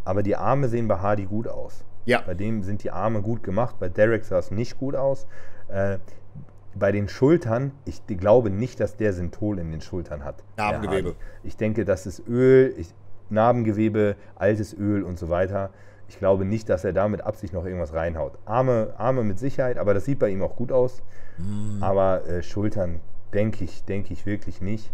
aber 0.05 0.23
die 0.23 0.35
Arme 0.35 0.69
sehen 0.69 0.87
bei 0.87 0.97
Hardy 0.97 1.25
gut 1.25 1.47
aus. 1.47 1.83
ja. 2.05 2.21
Bei 2.25 2.33
dem 2.33 2.63
sind 2.63 2.83
die 2.83 2.91
Arme 2.91 3.21
gut 3.21 3.43
gemacht, 3.43 3.75
bei 3.79 3.89
Derek 3.89 4.23
sah 4.23 4.39
es 4.39 4.51
nicht 4.51 4.77
gut 4.77 4.95
aus. 4.95 5.27
Äh, 5.67 5.97
bei 6.75 6.91
den 6.91 7.07
Schultern, 7.07 7.71
ich 7.85 8.05
glaube 8.05 8.49
nicht, 8.49 8.79
dass 8.79 8.97
der 8.97 9.13
Synthol 9.13 9.59
in 9.59 9.71
den 9.71 9.81
Schultern 9.81 10.23
hat. 10.23 10.43
Narbengewebe. 10.57 11.15
Ich 11.43 11.57
denke, 11.57 11.85
das 11.85 12.05
ist 12.05 12.27
Öl, 12.27 12.73
ich, 12.77 12.93
Narbengewebe, 13.29 14.15
altes 14.35 14.73
Öl 14.73 15.03
und 15.03 15.17
so 15.17 15.29
weiter. 15.29 15.71
Ich 16.07 16.19
glaube 16.19 16.45
nicht, 16.45 16.69
dass 16.69 16.83
er 16.83 16.93
da 16.93 17.07
mit 17.07 17.21
Absicht 17.21 17.53
noch 17.53 17.65
irgendwas 17.65 17.93
reinhaut. 17.93 18.37
Arme, 18.45 18.93
Arme 18.97 19.23
mit 19.23 19.39
Sicherheit, 19.39 19.77
aber 19.77 19.93
das 19.93 20.05
sieht 20.05 20.19
bei 20.19 20.29
ihm 20.29 20.41
auch 20.43 20.55
gut 20.55 20.71
aus. 20.71 21.01
Mhm. 21.37 21.81
Aber 21.81 22.25
äh, 22.27 22.43
Schultern 22.43 22.99
denke 23.33 23.63
ich, 23.63 23.83
denke 23.85 24.13
ich 24.13 24.25
wirklich 24.25 24.61
nicht. 24.61 24.91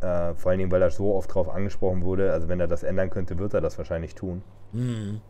Äh, 0.00 0.34
vor 0.34 0.50
allen 0.50 0.58
Dingen, 0.58 0.70
weil 0.70 0.82
er 0.82 0.90
so 0.90 1.14
oft 1.14 1.32
drauf 1.34 1.48
angesprochen 1.48 2.02
wurde. 2.02 2.32
Also 2.32 2.48
wenn 2.48 2.60
er 2.60 2.68
das 2.68 2.82
ändern 2.82 3.10
könnte, 3.10 3.38
wird 3.38 3.54
er 3.54 3.60
das 3.60 3.78
wahrscheinlich 3.78 4.14
tun. 4.14 4.42
Mhm. 4.72 5.20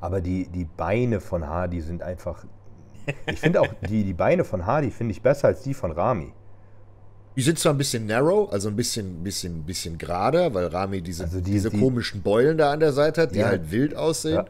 Aber 0.00 0.20
die, 0.20 0.48
die 0.48 0.64
Beine 0.64 1.20
von 1.20 1.46
Hardy 1.46 1.80
sind 1.80 2.02
einfach. 2.02 2.44
Ich 3.26 3.40
finde 3.40 3.60
auch, 3.60 3.68
die, 3.88 4.04
die 4.04 4.14
Beine 4.14 4.44
von 4.44 4.66
Hardy 4.66 4.90
finde 4.90 5.12
ich 5.12 5.22
besser 5.22 5.48
als 5.48 5.62
die 5.62 5.74
von 5.74 5.92
Rami. 5.92 6.32
Die 7.36 7.42
sind 7.42 7.58
zwar 7.58 7.72
ein 7.74 7.78
bisschen 7.78 8.06
narrow, 8.06 8.52
also 8.52 8.68
ein 8.68 8.76
bisschen, 8.76 9.22
bisschen, 9.24 9.64
bisschen 9.64 9.98
gerader, 9.98 10.54
weil 10.54 10.66
Rami 10.66 11.02
diese, 11.02 11.24
Also 11.24 11.40
die- 11.40 11.50
diese 11.52 11.70
die- 11.70 11.80
komischen 11.80 12.22
Beulen 12.22 12.56
da 12.58 12.70
an 12.72 12.80
der 12.80 12.92
Seite 12.92 13.22
hat, 13.22 13.34
die 13.34 13.40
Ja. 13.40 13.46
halt 13.48 13.70
wild 13.72 13.96
aussehen. 13.96 14.36
Ja. 14.36 14.44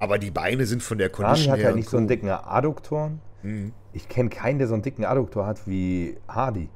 Aber 0.00 0.18
die 0.18 0.30
Beine 0.30 0.66
sind 0.66 0.82
von 0.82 0.98
der 0.98 1.08
Rami 1.12 1.24
Condition 1.24 1.52
hat 1.52 1.58
her 1.60 1.66
halt 1.66 1.76
nicht 1.76 1.88
so 1.90 1.96
einen 1.96 2.06
cool. 2.06 2.08
dicken 2.16 2.28
Adduktoren. 2.30 3.20
Mhm. 3.42 3.72
Ich 3.92 4.08
kenne 4.08 4.28
keinen, 4.30 4.58
der 4.58 4.66
so 4.68 4.74
einen 4.74 4.82
dicken 4.82 5.04
Adduktor 5.04 5.46
hat 5.46 5.66
wie 5.66 6.16
Hardy. 6.28 6.68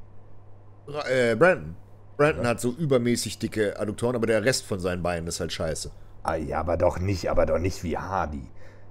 Äh, 1.10 1.34
Brandon. 1.36 1.76
Brandon 2.16 2.46
hat 2.46 2.60
so 2.60 2.70
übermäßig 2.72 3.38
dicke 3.38 3.78
Adduktoren, 3.80 4.14
aber 4.16 4.26
der 4.26 4.44
Rest 4.44 4.64
von 4.64 4.78
seinen 4.80 5.02
Beinen 5.02 5.26
ist 5.26 5.40
halt 5.40 5.52
scheiße. 5.52 5.90
Ah, 6.22 6.34
ja, 6.36 6.60
aber 6.60 6.76
doch 6.76 6.98
nicht, 7.00 7.30
aber 7.30 7.46
doch 7.46 7.58
nicht 7.58 7.82
wie 7.82 7.96
Hardy. 7.96 8.42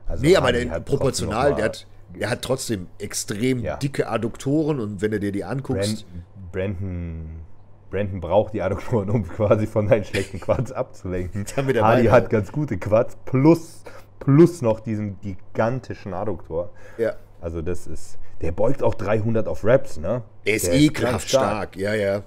Also 0.07 0.23
Nee, 0.23 0.35
aber 0.35 0.47
Hardy 0.47 0.63
der, 0.65 0.71
hat 0.71 0.85
trotzdem 0.85 0.97
proportional, 0.97 1.55
der 1.55 1.65
hat, 1.65 1.87
der 2.19 2.29
hat 2.29 2.41
trotzdem 2.41 2.87
extrem 2.99 3.59
Ja. 3.59 3.77
dicke 3.77 4.07
Adduktoren 4.09 4.79
und 4.79 5.01
wenn 5.01 5.11
du 5.11 5.19
dir 5.19 5.31
die 5.31 5.43
anguckst, 5.45 6.05
Brand, 6.05 6.23
Brandon, 6.51 7.41
Brandon 7.89 8.19
braucht 8.19 8.53
die 8.53 8.61
Adduktoren, 8.61 9.09
um 9.09 9.27
quasi 9.27 9.67
von 9.67 9.87
seinen 9.87 10.03
schlechten 10.03 10.39
Quads 10.39 10.71
abzulenken. 10.71 11.45
Hardy 11.55 12.05
hat 12.05 12.29
ganz 12.29 12.51
gute 12.51 12.77
Quads 12.77 13.17
plus, 13.25 13.83
plus 14.19 14.61
noch 14.61 14.79
diesen 14.79 15.19
gigantischen 15.21 16.13
Adduktor. 16.13 16.71
ja, 16.97 17.15
Also 17.41 17.61
das 17.61 17.87
ist, 17.87 18.17
der 18.41 18.51
beugt 18.51 18.83
auch 18.83 18.95
300 18.95 19.47
auf 19.47 19.63
Raps, 19.63 19.97
ne? 19.97 20.23
der 20.45 20.55
ist 20.55 20.67
ekelhaft 20.67 21.13
ganz 21.13 21.29
stark. 21.29 21.77
Ja, 21.77 21.93
ja. 21.93 22.23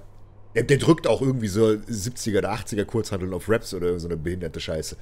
Der, 0.55 0.63
der 0.63 0.77
drückt 0.77 1.07
auch 1.07 1.21
irgendwie 1.21 1.47
so 1.49 1.65
70er 1.65 2.37
oder 2.37 2.53
80er 2.53 2.85
Kurzhandeln 2.85 3.33
auf 3.33 3.49
Raps 3.49 3.73
oder 3.73 3.99
so 3.99 4.07
eine 4.07 4.15
behinderte 4.15 4.61
Scheiße. 4.61 4.95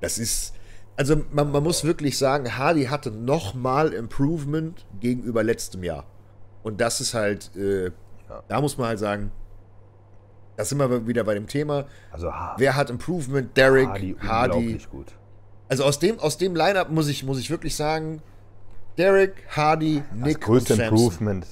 Das 0.00 0.18
ist, 0.18 0.54
also 0.96 1.16
man, 1.32 1.50
man 1.50 1.62
muss 1.62 1.84
wirklich 1.84 2.18
sagen, 2.18 2.58
Hardy 2.58 2.84
hatte 2.84 3.10
nochmal 3.10 3.94
Improvement 3.94 4.84
gegenüber 5.00 5.42
letztem 5.42 5.82
Jahr. 5.82 6.04
Und 6.62 6.80
das 6.82 7.00
ist 7.00 7.14
halt, 7.14 7.56
äh, 7.56 7.90
Ja. 8.28 8.42
Da 8.48 8.60
muss 8.60 8.76
man 8.78 8.88
halt 8.88 8.98
sagen, 8.98 9.30
da 10.56 10.64
sind 10.64 10.78
wir 10.78 11.06
wieder 11.06 11.24
bei 11.24 11.34
dem 11.34 11.46
Thema. 11.46 11.84
Also 12.10 12.32
Wer 12.56 12.74
hat 12.76 12.90
Improvement? 12.90 13.56
Derek, 13.56 13.88
Hardy, 13.88 14.16
Hardy. 14.20 14.80
gut. 14.90 15.14
Also 15.68 15.84
aus 15.84 15.98
dem, 15.98 16.18
aus 16.18 16.36
dem 16.38 16.54
Lineup 16.56 16.90
muss 16.90 17.08
ich, 17.08 17.24
muss 17.24 17.38
ich 17.38 17.50
wirklich 17.50 17.76
sagen, 17.76 18.22
Derek, 18.96 19.44
Hardy, 19.54 20.02
Das 20.10 20.18
Nick 20.26 20.40
größte 20.40 20.72
und 20.72 20.78
Samson. 20.80 20.98
Improvement, 20.98 21.46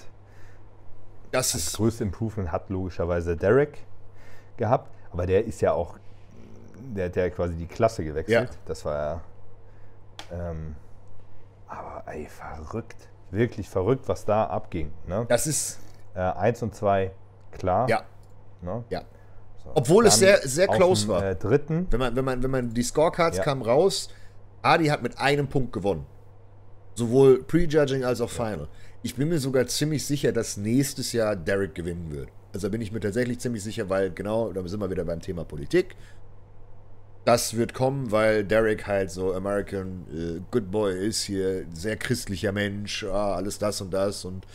Das 1.30 1.52
das 1.52 1.60
ist 1.68 1.76
größte 1.76 2.02
Improvement 2.04 2.50
hat 2.50 2.68
logischerweise 2.70 3.36
Derek 3.36 3.78
gehabt, 4.56 4.90
aber 5.12 5.26
der 5.26 5.44
ist 5.44 5.60
ja 5.60 5.72
auch, 5.72 5.98
der 6.94 7.06
hat 7.06 7.16
ja 7.16 7.30
quasi 7.30 7.54
die 7.54 7.66
Klasse 7.66 8.02
gewechselt. 8.04 8.50
Ja. 8.50 8.56
Das 8.64 8.84
war 8.84 8.94
ja. 8.96 9.20
Ähm, 10.32 10.74
aber 11.68 12.02
ey, 12.06 12.26
verrückt. 12.26 13.08
Wirklich 13.30 13.68
verrückt, 13.68 14.08
was 14.08 14.24
da 14.24 14.44
abging. 14.46 14.92
Ne? 15.06 15.26
das 15.28 15.46
ist 15.46 15.78
Äh, 16.16 16.20
eins 16.20 16.62
und 16.62 16.74
zwei, 16.74 17.12
klar. 17.52 17.88
ja, 17.88 18.02
Ne? 18.62 18.82
ja. 18.90 19.02
So. 19.62 19.70
Obwohl 19.74 20.06
es 20.06 20.14
Dann 20.14 20.20
sehr, 20.20 20.48
sehr 20.48 20.70
auf 20.70 20.76
close 20.76 21.06
war. 21.08 21.22
Äh, 21.24 21.36
dritten, 21.36 21.86
Wenn 21.90 22.00
man, 22.00 22.16
wenn 22.16 22.24
man, 22.24 22.42
wenn 22.42 22.50
man 22.50 22.70
die 22.74 22.82
Scorecards 22.82 23.36
Ja. 23.38 23.42
kamen 23.44 23.62
raus, 23.62 24.08
Hardy 24.62 24.86
hat 24.86 25.02
mit 25.02 25.18
einem 25.18 25.46
Punkt 25.48 25.72
gewonnen. 25.72 26.06
Sowohl 26.94 27.42
Prejudging 27.42 28.04
als 28.04 28.20
auch 28.20 28.30
Final. 28.30 28.68
Ich 29.02 29.14
bin 29.14 29.28
mir 29.28 29.38
sogar 29.38 29.66
ziemlich 29.66 30.06
sicher, 30.06 30.32
dass 30.32 30.56
nächstes 30.56 31.12
Jahr 31.12 31.36
Derek 31.36 31.74
gewinnen 31.74 32.10
wird. 32.10 32.28
Also 32.54 32.66
da 32.68 32.72
bin 32.72 32.80
ich 32.80 32.90
mir 32.90 33.00
tatsächlich 33.00 33.38
ziemlich 33.38 33.62
sicher, 33.62 33.88
weil 33.90 34.10
genau, 34.10 34.50
da 34.52 34.66
sind 34.66 34.80
wir 34.80 34.90
wieder 34.90 35.04
beim 35.04 35.20
Thema 35.20 35.44
Politik. 35.44 35.94
Das 37.26 37.56
wird 37.56 37.74
kommen, 37.74 38.10
weil 38.12 38.44
Derek 38.44 38.86
halt 38.86 39.10
so 39.10 39.34
American 39.34 40.06
äh, 40.12 40.40
Good 40.50 40.70
Boy 40.70 41.06
ist 41.06 41.22
hier, 41.24 41.66
sehr 41.74 41.96
christlicher 41.96 42.52
Mensch, 42.52 43.04
ah, 43.04 43.34
alles 43.34 43.58
das 43.58 43.80
und 43.80 43.92
das 43.92 44.24
und 44.24 44.46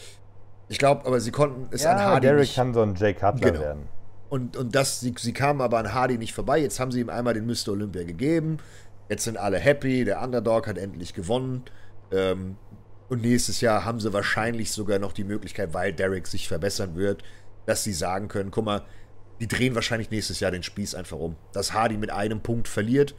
ich 0.72 0.77
glaube, 0.80 1.06
aber 1.06 1.19
sie 1.19 1.31
konnten 1.31 1.68
es 1.72 1.85
an 1.85 1.98
ja, 1.98 2.03
Hardy 2.06 2.27
Derek 2.27 2.41
nicht, 2.41 2.56
kann 2.56 2.73
so 2.73 2.81
ein 2.81 2.95
Jay 2.95 3.14
Cutler 3.14 3.52
Genau. 3.52 3.60
werden. 3.60 3.88
und, 4.30 4.56
und 4.57 4.73
das, 4.73 5.02
sie, 5.02 5.14
sie 5.18 5.34
kamen 5.34 5.61
aber 5.61 5.77
an 5.77 5.93
Hardy 5.93 6.18
nicht 6.18 6.34
vorbei. 6.34 6.60
Jetzt 6.60 6.80
haben 6.80 6.91
sie 6.91 7.02
ihm 7.02 7.10
einmal 7.10 7.34
den 7.34 7.45
Mr. 7.45 7.69
Olympia 7.69 8.03
gegeben. 8.03 8.57
Jetzt 9.10 9.26
sind 9.26 9.38
alle 9.38 9.57
happy. 9.60 10.06
Der 10.06 10.22
Underdog 10.22 10.68
hat 10.68 10.77
endlich 10.77 11.14
gewonnen. 11.14 11.64
Ähm, 12.11 12.56
und 13.10 13.22
nächstes 13.22 13.60
Jahr 13.60 13.84
haben 13.84 13.99
sie 13.99 14.14
wahrscheinlich 14.14 14.72
sogar 14.72 14.98
noch 14.98 15.11
die 15.11 15.26
Möglichkeit, 15.26 15.73
weil 15.73 15.91
Derek 15.91 16.26
sich 16.27 16.48
verbessern 16.48 16.95
wird, 16.95 17.22
dass 17.65 17.84
sie 17.84 17.91
sagen 17.91 18.30
können: 18.30 18.52
guck 18.52 18.64
mal, 18.64 18.84
die 19.41 19.48
drehen 19.49 19.76
wahrscheinlich 19.76 20.10
nächstes 20.11 20.39
Jahr 20.39 20.52
den 20.52 20.64
Spieß 20.64 20.95
einfach 20.95 21.18
um. 21.18 21.35
Dass 21.52 21.73
Hardy 21.73 21.98
mit 21.98 22.11
einem 22.11 22.39
Punkt 22.39 22.69
verliert 22.69 23.14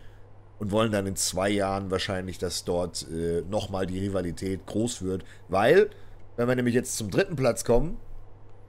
und 0.58 0.70
wollen 0.70 0.92
dann 0.92 1.06
in 1.06 1.16
zwei 1.16 1.50
Jahren 1.50 1.90
wahrscheinlich, 1.90 2.38
dass 2.38 2.64
dort 2.64 3.06
äh, 3.12 3.42
nochmal 3.50 3.84
die 3.86 3.98
Rivalität 3.98 4.64
groß 4.64 5.02
wird. 5.02 5.24
Weil, 5.48 5.90
wenn 6.36 6.48
wir 6.48 6.54
nämlich 6.56 6.74
jetzt 6.74 6.96
zum 6.96 7.10
dritten 7.10 7.36
Platz 7.36 7.64
kommen, 7.64 7.98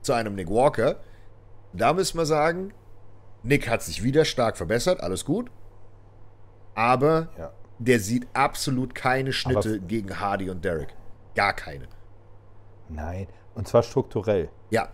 zu 0.02 0.14
einem 0.14 0.36
Nick 0.36 0.50
Walker, 0.50 0.98
da 1.74 1.94
müssen 1.94 2.18
wir 2.18 2.26
sagen, 2.26 2.74
Nick 3.44 3.70
hat 3.70 3.82
sich 3.82 4.04
wieder 4.04 4.26
stark 4.26 4.58
verbessert, 4.58 5.02
alles 5.02 5.26
gut. 5.26 5.50
Aber 6.76 7.30
Ja. 7.38 7.52
der 7.80 8.00
sieht 8.00 8.28
absolut 8.34 8.96
keine 8.96 9.34
Schnitte 9.34 9.70
Aber- 9.70 9.80
gegen 9.80 10.20
Hardy 10.20 10.50
und 10.50 10.64
Derek. 10.66 10.94
Gar 11.36 11.54
keine. 11.54 11.88
Nein, 12.90 13.28
und 13.56 13.68
zwar 13.68 13.84
strukturell. 13.84 14.50
Ja, 14.70 14.90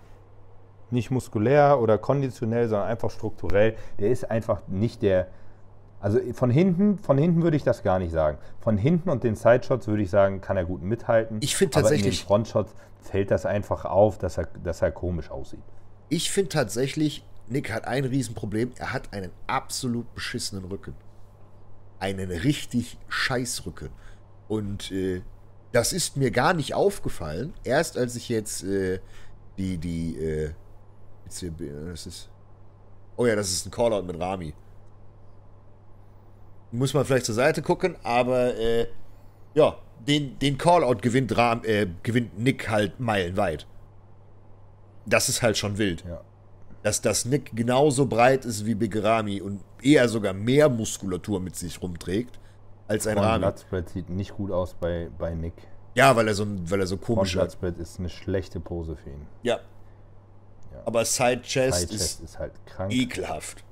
Nicht 0.92 1.12
muskulär 1.12 1.80
oder 1.80 2.00
konditionell, 2.00 2.68
sondern 2.68 2.88
einfach 2.88 3.12
strukturell. 3.12 3.76
Der 4.00 4.10
ist 4.10 4.32
einfach 4.32 4.64
nicht 4.68 5.04
der. 5.04 5.28
Also 6.02 6.20
von 6.34 6.50
hinten, 6.50 6.98
von 6.98 7.18
hinten 7.18 7.44
würde 7.44 7.58
ich 7.58 7.64
das 7.64 7.84
gar 7.84 8.00
nicht 8.00 8.12
sagen. 8.12 8.38
Von 8.62 8.78
hinten 8.78 9.10
und 9.10 9.24
den 9.24 9.36
Sideshots 9.36 9.88
würde 9.88 10.02
ich 10.04 10.10
sagen, 10.10 10.40
kann 10.42 10.56
er 10.58 10.66
gut 10.66 10.82
mithalten. 10.82 11.38
Ich 11.42 11.56
finde 11.56 11.78
Aber 11.78 11.88
in 11.90 11.96
tatsächlich- 11.96 12.22
den 12.22 12.28
Frontshots 12.28 12.74
fällt 13.02 13.32
das 13.32 13.46
einfach 13.46 13.86
auf, 13.86 14.18
dass 14.18 14.38
er, 14.38 14.48
dass 14.64 14.82
er 14.82 14.92
komisch 14.92 15.30
aussieht. 15.30 15.60
ich 16.12 16.32
finde 16.32 16.50
tatsächlich, 16.50 17.24
Nick 17.48 17.72
hat 17.72 17.86
ein 17.86 18.06
Riesenproblem. 18.06 18.72
Er 18.78 18.94
hat 18.94 19.12
einen 19.14 19.32
absolut 19.48 20.14
beschissenen 20.16 20.66
Rücken. 20.66 20.94
Einen 22.00 22.30
richtig 22.32 22.98
scheiß 23.10 23.66
Rücken. 23.66 23.90
Und 24.48 24.92
äh, 24.92 25.22
das 25.72 25.92
ist 25.94 26.16
mir 26.18 26.32
gar 26.32 26.54
nicht 26.54 26.74
aufgefallen. 26.74 27.54
Erst 27.64 27.98
als 27.98 28.16
ich 28.16 28.30
jetzt 28.30 28.64
äh, 28.64 29.00
die, 29.58 29.78
die, 29.78 30.18
äh, 30.18 30.46
äh, 30.46 30.52
das 31.90 32.06
ist. 32.08 32.30
Oh 33.18 33.26
ja, 33.26 33.36
das 33.36 33.50
ist 33.52 33.66
ein 33.68 33.72
Callout 33.72 34.04
mit 34.04 34.20
Rami. 34.20 34.54
Muss 36.72 36.94
man 36.94 37.06
vielleicht 37.06 37.26
zur 37.26 37.36
Seite 37.36 37.62
gucken, 37.62 37.96
aber 38.04 38.56
äh, 38.58 38.88
ja, 39.56 39.76
den, 40.08 40.38
den 40.40 40.58
Callout 40.58 41.02
gewinnt, 41.02 41.36
Ram, 41.36 41.64
äh, 41.64 41.88
gewinnt 42.04 42.38
Nick 42.40 42.70
halt 42.70 43.00
meilenweit. 43.00 43.66
Das 45.06 45.30
ist 45.30 45.42
halt 45.42 45.58
schon 45.58 45.78
wild. 45.78 46.04
Ja. 46.08 46.22
Dass 46.84 47.02
das 47.02 47.26
Nick 47.26 47.56
genauso 47.56 48.06
breit 48.06 48.46
ist 48.46 48.66
wie 48.66 48.76
Big 48.76 49.02
Rami 49.02 49.42
und 49.42 49.62
eher 49.82 50.08
sogar 50.08 50.34
mehr 50.34 50.70
Muskulatur 50.70 51.40
mit 51.40 51.56
sich 51.56 51.82
rumträgt 51.82 52.40
als 52.88 53.08
ein 53.08 53.16
Front 53.16 53.28
Rami. 53.28 53.40
Bloodsplit 53.40 53.90
sieht 53.90 54.10
nicht 54.10 54.36
gut 54.36 54.52
aus 54.52 54.76
bei, 54.76 55.10
bei 55.18 55.34
Nick. 55.34 55.54
Ja, 55.96 56.16
weil 56.16 56.28
er 56.28 56.36
so, 56.36 56.46
weil 56.48 56.80
er 56.80 56.88
so 56.88 56.98
komisch 56.98 57.36
hat. 57.36 57.42
Bloodsplit 57.42 57.78
ist 57.80 58.00
eine 58.00 58.10
schlechte 58.10 58.60
Pose 58.60 58.96
für 58.96 59.10
ihn. 59.10 59.26
Ja. 59.44 59.60
Ja. 60.72 60.82
Aber 60.86 61.04
Side 61.04 61.42
Chest 61.42 61.80
Side 61.80 61.92
Chest 61.92 62.02
ist 62.02 62.22
ist 62.22 62.40
halt 62.40 62.54
krank. 62.66 62.94
ekelhaft. 62.94 63.64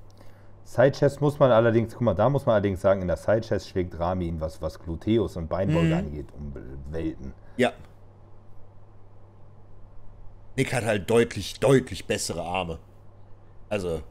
Side 0.67 0.91
Chest 0.91 1.21
muss 1.21 1.39
man 1.39 1.49
allerdings, 1.49 1.93
guck 1.93 2.01
mal, 2.01 2.13
da 2.13 2.29
muss 2.29 2.45
man 2.45 2.55
allerdings 2.55 2.81
sagen, 2.81 3.01
in 3.01 3.07
der 3.07 3.15
Side 3.15 3.39
Chest 3.39 3.69
schlägt 3.69 3.97
Rami 3.97 4.27
ihn, 4.27 4.41
was, 4.41 4.61
was 4.61 4.77
Gluteus 4.77 5.37
und 5.37 5.47
Beinbeuge 5.47 5.87
Mhm. 5.87 5.93
angeht, 5.93 6.27
um 6.37 6.53
Welten. 6.91 7.33
Ja. 7.55 7.71
Nick 10.57 10.73
hat 10.73 10.83
halt 10.83 11.09
deutlich, 11.09 11.57
deutlich 11.61 12.05
bessere 12.05 12.41
Arme. 12.41 12.79
Also. 13.69 14.01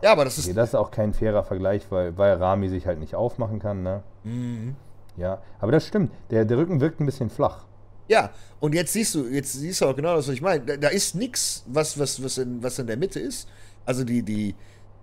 Ja, 0.00 0.12
aber 0.12 0.24
das 0.24 0.38
Okay, 0.38 0.50
ist. 0.50 0.56
das 0.56 0.68
ist 0.68 0.74
auch 0.76 0.92
kein 0.92 1.12
fairer 1.12 1.42
Vergleich, 1.42 1.90
weil, 1.90 2.16
weil 2.16 2.34
Rami 2.34 2.68
sich 2.68 2.86
halt 2.86 3.00
nicht 3.00 3.16
aufmachen 3.16 3.58
kann, 3.58 3.82
ne? 3.82 4.04
Mhm. 4.22 4.76
Ja, 5.16 5.38
aber 5.58 5.72
das 5.72 5.88
stimmt. 5.88 6.12
Der, 6.30 6.44
der 6.44 6.56
Rücken 6.58 6.80
wirkt 6.80 7.00
ein 7.00 7.06
bisschen 7.06 7.30
flach. 7.30 7.64
Ja, 8.08 8.30
und 8.60 8.74
jetzt 8.74 8.92
siehst 8.92 9.14
du, 9.14 9.26
jetzt 9.26 9.52
siehst 9.52 9.80
du 9.80 9.86
auch 9.86 9.96
genau 9.96 10.16
das, 10.16 10.28
was 10.28 10.34
ich 10.34 10.42
meine. 10.42 10.64
Da, 10.64 10.76
da 10.76 10.88
ist 10.88 11.14
nichts, 11.14 11.64
was, 11.66 11.98
was, 11.98 12.22
was, 12.22 12.38
in, 12.38 12.62
was 12.62 12.78
in 12.78 12.86
der 12.86 12.96
Mitte 12.96 13.20
ist. 13.20 13.48
Also 13.84 14.04
die, 14.04 14.22
die, 14.22 14.54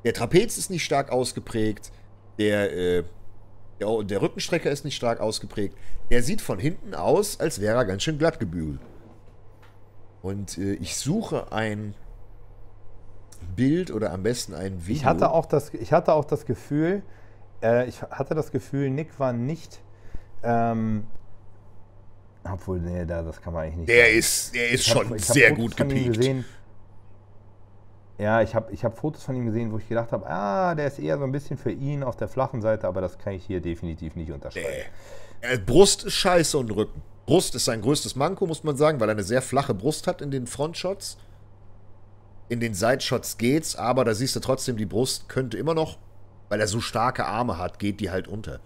der 0.03 0.13
Trapez 0.13 0.57
ist 0.57 0.69
nicht 0.69 0.83
stark 0.83 1.11
ausgeprägt, 1.11 1.91
der, 2.37 2.73
äh, 2.73 3.03
der, 3.79 4.03
der 4.03 4.21
Rückenstrecker 4.21 4.71
ist 4.71 4.85
nicht 4.85 4.95
stark 4.95 5.19
ausgeprägt. 5.19 5.77
Der 6.09 6.23
sieht 6.23 6.41
von 6.41 6.59
hinten 6.59 6.95
aus, 6.95 7.39
als 7.39 7.61
wäre 7.61 7.77
er 7.77 7.85
ganz 7.85 8.03
schön 8.03 8.17
glatt 8.17 8.39
gebügelt. 8.39 8.79
Und 10.21 10.57
äh, 10.57 10.73
ich 10.75 10.95
suche 10.95 11.51
ein 11.51 11.95
Bild 13.55 13.91
oder 13.91 14.11
am 14.11 14.23
besten 14.23 14.53
ein 14.53 14.81
Video. 14.81 14.95
Ich 14.95 15.05
hatte 15.05 15.31
auch 15.31 15.45
das, 15.45 15.73
ich 15.73 15.91
hatte 15.91 16.13
auch 16.13 16.25
das 16.25 16.45
Gefühl, 16.45 17.03
äh, 17.61 17.87
ich 17.87 18.01
hatte 18.01 18.35
das 18.35 18.51
Gefühl, 18.51 18.89
Nick 18.89 19.19
war 19.19 19.33
nicht, 19.33 19.81
ähm, 20.43 21.07
obwohl, 22.43 22.79
nee, 22.79 23.05
da, 23.05 23.21
das 23.21 23.41
kann 23.41 23.53
man 23.53 23.63
eigentlich 23.63 23.77
nicht 23.77 23.89
der 23.89 24.05
sagen. 24.05 24.17
ist, 24.17 24.55
der 24.55 24.69
ist 24.69 24.87
hab- 24.95 25.07
schon 25.07 25.19
sehr 25.19 25.49
Fotos 25.49 25.63
gut 25.63 25.77
gepiekt. 25.77 26.45
Ja, 28.19 28.41
ich 28.41 28.53
habe 28.53 28.71
ich 28.71 28.83
hab 28.85 28.97
Fotos 28.97 29.23
von 29.23 29.35
ihm 29.35 29.45
gesehen, 29.45 29.71
wo 29.71 29.77
ich 29.79 29.89
gedacht 29.89 30.11
habe, 30.11 30.27
ah, 30.27 30.75
der 30.75 30.87
ist 30.87 30.99
eher 30.99 31.17
so 31.17 31.23
ein 31.23 31.31
bisschen 31.31 31.57
für 31.57 31.71
ihn 31.71 32.03
auf 32.03 32.15
der 32.15 32.27
flachen 32.27 32.61
Seite, 32.61 32.87
aber 32.87 33.01
das 33.01 33.17
kann 33.17 33.33
ich 33.33 33.45
hier 33.45 33.59
definitiv 33.59 34.15
nicht 34.15 34.31
unterschreiben. 34.31 34.67
Äh, 35.41 35.57
Brust 35.57 36.05
ist 36.05 36.13
scheiße 36.13 36.57
und 36.57 36.71
Rücken. 36.71 37.01
Brust 37.25 37.55
ist 37.55 37.65
sein 37.65 37.81
größtes 37.81 38.15
Manko, 38.15 38.45
muss 38.45 38.63
man 38.63 38.77
sagen, 38.77 38.99
weil 38.99 39.09
er 39.09 39.13
eine 39.13 39.23
sehr 39.23 39.41
flache 39.41 39.73
Brust 39.73 40.07
hat 40.07 40.21
in 40.21 40.29
den 40.29 40.45
Frontshots. 40.45 41.17
In 42.49 42.59
den 42.59 42.73
Sideshots 42.73 43.37
geht's, 43.37 43.75
aber 43.75 44.03
da 44.05 44.13
siehst 44.13 44.35
du 44.35 44.39
trotzdem, 44.41 44.77
die 44.77 44.85
Brust 44.85 45.27
könnte 45.27 45.57
immer 45.57 45.73
noch, 45.73 45.97
weil 46.49 46.59
er 46.59 46.67
so 46.67 46.81
starke 46.81 47.25
Arme 47.25 47.57
hat, 47.57 47.79
geht 47.79 47.99
die 47.99 48.11
halt 48.11 48.27
unter. 48.27 48.59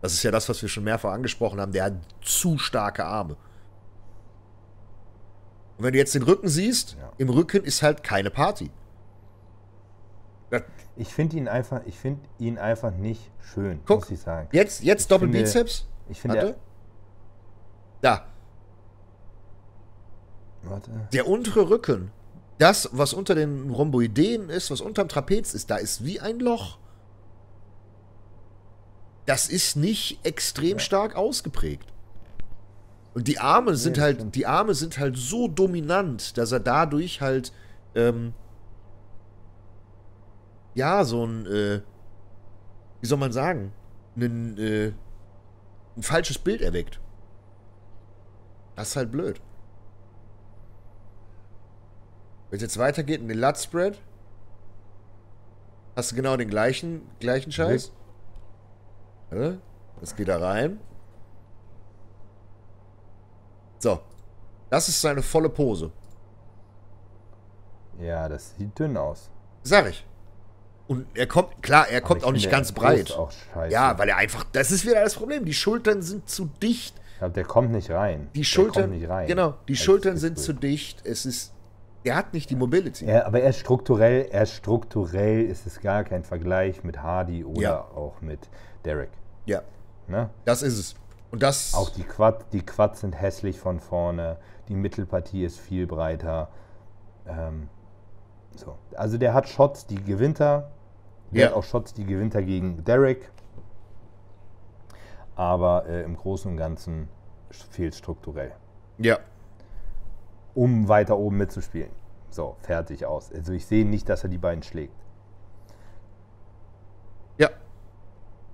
Das 0.00 0.12
ist 0.12 0.22
ja 0.22 0.30
das, 0.30 0.48
was 0.48 0.62
wir 0.62 0.68
schon 0.68 0.84
mehrfach 0.84 1.12
angesprochen 1.12 1.60
haben. 1.60 1.72
Der 1.72 1.84
hat 1.84 1.94
zu 2.22 2.56
starke 2.58 3.04
Arme. 3.04 3.36
Und 5.76 5.84
wenn 5.84 5.92
du 5.92 5.98
jetzt 5.98 6.14
den 6.14 6.22
Rücken 6.22 6.48
siehst, 6.48 6.96
Ja. 7.00 7.12
im 7.18 7.28
Rücken 7.30 7.64
ist 7.64 7.82
halt 7.82 8.02
keine 8.02 8.30
Party. 8.30 8.70
Das- 10.50 10.62
Ich 10.96 11.14
finde 11.14 11.36
ihn 11.36 11.46
einfach, 11.46 11.82
ich 11.86 11.96
finde 11.98 12.20
ihn 12.40 12.58
einfach 12.58 12.90
nicht 12.92 13.30
schön, 13.40 13.80
Guck. 13.86 14.00
muss 14.00 14.10
ich 14.10 14.20
sagen. 14.20 14.48
Jetzt, 14.52 14.82
jetzt 14.82 15.08
finde- 15.08 15.26
Doppelbizeps. 15.26 15.86
Ich 16.08 16.20
finde, 16.20 16.36
Warte. 16.38 16.56
Da, 18.00 18.26
warte, 20.62 20.90
Der 21.12 21.28
untere 21.28 21.68
Rücken, 21.70 22.10
das, 22.58 22.88
was 22.92 23.12
unter 23.12 23.34
den 23.36 23.70
Rhomboideen 23.70 24.50
ist, 24.50 24.70
was 24.70 24.80
unterm 24.80 25.08
Trapez 25.08 25.54
ist, 25.54 25.70
da 25.70 25.76
ist 25.76 26.04
wie 26.04 26.18
ein 26.20 26.40
Loch. 26.40 26.78
Das 29.28 29.46
ist 29.50 29.76
nicht 29.76 30.24
extrem 30.24 30.78
stark 30.78 31.14
ausgeprägt. 31.14 31.92
Und 33.12 33.28
die 33.28 33.38
Arme 33.38 33.76
sind 33.76 33.98
das 33.98 34.04
halt, 34.04 34.34
die 34.34 34.46
Arme 34.46 34.72
sind 34.72 34.98
halt 34.98 35.18
so 35.18 35.48
dominant, 35.48 36.38
dass 36.38 36.50
er 36.50 36.60
dadurch 36.60 37.20
halt, 37.20 37.52
ähm, 37.94 38.32
ja, 40.74 41.04
so 41.04 41.26
ein, 41.26 41.44
äh, 41.44 41.82
wie 43.02 43.06
soll 43.06 43.18
man 43.18 43.30
sagen, 43.30 43.74
ein, 44.16 44.56
äh, 44.56 44.92
ein 45.94 46.02
falsches 46.02 46.38
Bild 46.38 46.62
erweckt. 46.62 46.98
Das 48.76 48.88
ist 48.88 48.96
halt 48.96 49.12
blöd. 49.12 49.42
Wenn 52.48 52.56
es 52.56 52.62
jetzt 52.62 52.78
weitergeht 52.78 53.20
in 53.20 53.28
den 53.28 53.38
Lut 53.38 53.58
Spread, 53.58 54.00
hast 55.96 56.12
du 56.12 56.16
genau 56.16 56.38
den 56.38 56.48
gleichen, 56.48 57.02
gleichen 57.20 57.52
Scheiß. 57.52 57.92
Das 60.00 60.14
geht 60.16 60.28
da 60.28 60.38
rein. 60.38 60.78
So. 63.78 64.00
Das 64.70 64.88
ist 64.88 65.00
seine 65.00 65.22
volle 65.22 65.48
Pose. 65.48 65.90
Ja, 68.00 68.28
das 68.28 68.54
sieht 68.56 68.78
dünn 68.78 68.96
aus. 68.96 69.30
Sag 69.62 69.88
ich. 69.88 70.04
Und 70.86 71.06
er 71.14 71.26
kommt, 71.26 71.62
klar, 71.62 71.88
er 71.88 72.00
kommt 72.00 72.24
auch 72.24 72.32
nicht 72.32 72.50
ganz 72.50 72.72
breit. 72.72 73.12
Auch 73.12 73.30
scheiße. 73.30 73.72
Ja, 73.72 73.98
weil 73.98 74.08
er 74.08 74.16
einfach, 74.16 74.44
das 74.52 74.70
ist 74.70 74.86
wieder 74.86 75.02
das 75.02 75.14
Problem. 75.14 75.44
Die 75.44 75.52
Schultern 75.52 76.00
sind 76.02 76.28
zu 76.28 76.46
dicht. 76.62 76.94
Ich 77.12 77.18
glaube, 77.18 77.34
der 77.34 77.44
kommt 77.44 77.72
nicht 77.72 77.90
rein. 77.90 78.28
Die 78.34 78.44
Schultern, 78.44 79.04
rein. 79.04 79.26
genau, 79.26 79.54
die 79.66 79.72
Als 79.72 79.80
Schultern 79.82 80.16
sind 80.16 80.38
zu 80.38 80.52
dicht. 80.52 81.04
Es 81.04 81.26
ist, 81.26 81.52
er 82.04 82.14
hat 82.16 82.32
nicht 82.32 82.48
die 82.48 82.56
Mobility. 82.56 83.06
Ja, 83.06 83.26
aber 83.26 83.40
er 83.40 83.50
ist 83.50 83.58
strukturell, 83.58 84.28
er 84.30 84.44
ist 84.44 84.54
strukturell 84.54 85.44
ist 85.44 85.66
es 85.66 85.80
gar 85.80 86.04
kein 86.04 86.22
Vergleich 86.24 86.84
mit 86.84 87.02
Hardy 87.02 87.44
oder 87.44 87.60
Ja. 87.60 87.80
auch 87.80 88.20
mit 88.20 88.48
Derek. 88.84 89.10
Ja, 89.46 89.62
Ne? 90.06 90.30
das 90.44 90.62
ist 90.62 90.78
es. 90.78 90.94
Und 91.30 91.42
das, 91.42 91.74
Auch 91.74 91.90
die 91.90 92.02
Quad, 92.04 92.46
die 92.52 92.64
Quads 92.64 93.00
sind 93.00 93.12
hässlich 93.20 93.58
von 93.58 93.80
vorne, 93.80 94.38
die 94.68 94.74
Mittelpartie 94.74 95.44
ist 95.44 95.58
viel 95.60 95.86
breiter. 95.86 96.48
Ähm, 97.26 97.68
so. 98.56 98.76
Also 98.96 99.18
der 99.18 99.34
hat 99.34 99.46
Shots, 99.48 99.86
die 99.86 100.02
gewinnt 100.02 100.40
er. 100.40 100.70
Der 101.30 101.40
Ja. 101.42 101.46
hat 101.48 101.54
auch 101.56 101.64
Shots, 101.64 101.92
die 101.92 102.06
gewinnt 102.06 102.34
er 102.34 102.42
gegen 102.42 102.82
Derek. 102.84 103.30
Aber 105.36 105.86
äh, 105.86 106.02
im 106.02 106.16
Großen 106.16 106.50
und 106.50 106.56
Ganzen 106.56 107.08
fehlt 107.70 107.94
strukturell. 107.94 108.52
ja, 108.98 109.18
um 110.54 110.88
weiter 110.88 111.16
oben 111.18 111.36
mitzuspielen. 111.36 111.90
So, 112.30 112.56
fertig 112.62 113.06
aus. 113.06 113.30
Also 113.32 113.52
ich 113.52 113.64
sehe 113.66 113.84
nicht, 113.86 114.08
dass 114.08 114.24
er 114.24 114.28
die 114.30 114.38
beiden 114.38 114.62
schlägt. 114.62 114.92
ja. 117.38 117.48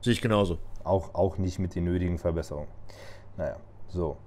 Sehe 0.05 0.13
ich 0.13 0.21
genauso. 0.21 0.59
Auch, 0.85 1.15
auch 1.15 1.39
nicht 1.39 1.59
mit 1.59 1.75
den 1.75 1.85
nötigen 1.85 2.19
Verbesserungen. 2.19 2.69
Naja, 3.39 3.57
so. 3.89 4.19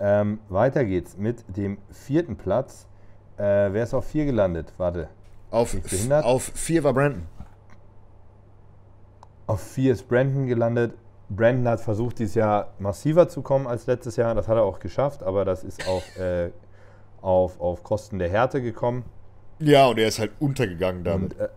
Ähm, 0.00 0.38
weiter 0.48 0.82
geht's 0.86 1.18
mit 1.18 1.44
dem 1.54 1.76
vierten 1.90 2.36
Platz. 2.36 2.86
Äh, 3.36 3.42
wer 3.42 3.82
ist 3.82 3.92
auf 3.92 4.06
vier 4.06 4.24
gelandet? 4.24 4.72
Warte. 4.78 5.10
Auf, 5.50 5.76
auf 6.22 6.42
vier 6.54 6.84
war 6.84 6.94
Brandon. 6.94 7.26
Auf 9.46 9.60
vier 9.60 9.92
ist 9.92 10.08
Brandon 10.08 10.46
gelandet. 10.46 10.94
Brandon 11.28 11.68
hat 11.68 11.80
versucht, 11.80 12.18
dieses 12.18 12.34
Jahr 12.34 12.72
massiver 12.78 13.28
zu 13.28 13.42
kommen 13.42 13.66
als 13.66 13.86
letztes 13.86 14.16
Jahr. 14.16 14.34
Das 14.34 14.48
hat 14.48 14.56
er 14.56 14.62
auch 14.62 14.78
geschafft, 14.78 15.22
aber 15.22 15.44
das 15.44 15.64
ist 15.64 15.86
auf, 15.86 16.16
äh, 16.16 16.50
auf, 17.20 17.60
auf 17.60 17.82
Kosten 17.82 18.18
der 18.18 18.30
Härte 18.30 18.62
gekommen. 18.62 19.04
Ja, 19.58 19.86
und 19.88 19.98
er 19.98 20.08
ist 20.08 20.18
halt 20.18 20.32
untergegangen 20.40 21.04
damit. 21.04 21.34
Und, 21.34 21.40
äh, 21.40 21.48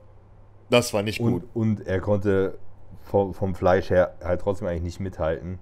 das 0.69 0.93
war 0.93 1.01
nicht 1.01 1.19
gut. 1.19 1.43
Und, 1.53 1.77
und 1.77 1.87
er 1.87 2.01
konnte 2.01 2.57
vom, 3.03 3.34
vom 3.34 3.55
Fleisch 3.55 3.89
her 3.89 4.15
halt 4.23 4.41
trotzdem 4.41 4.68
eigentlich 4.68 4.84
nicht 4.84 4.99
mithalten. 4.99 5.59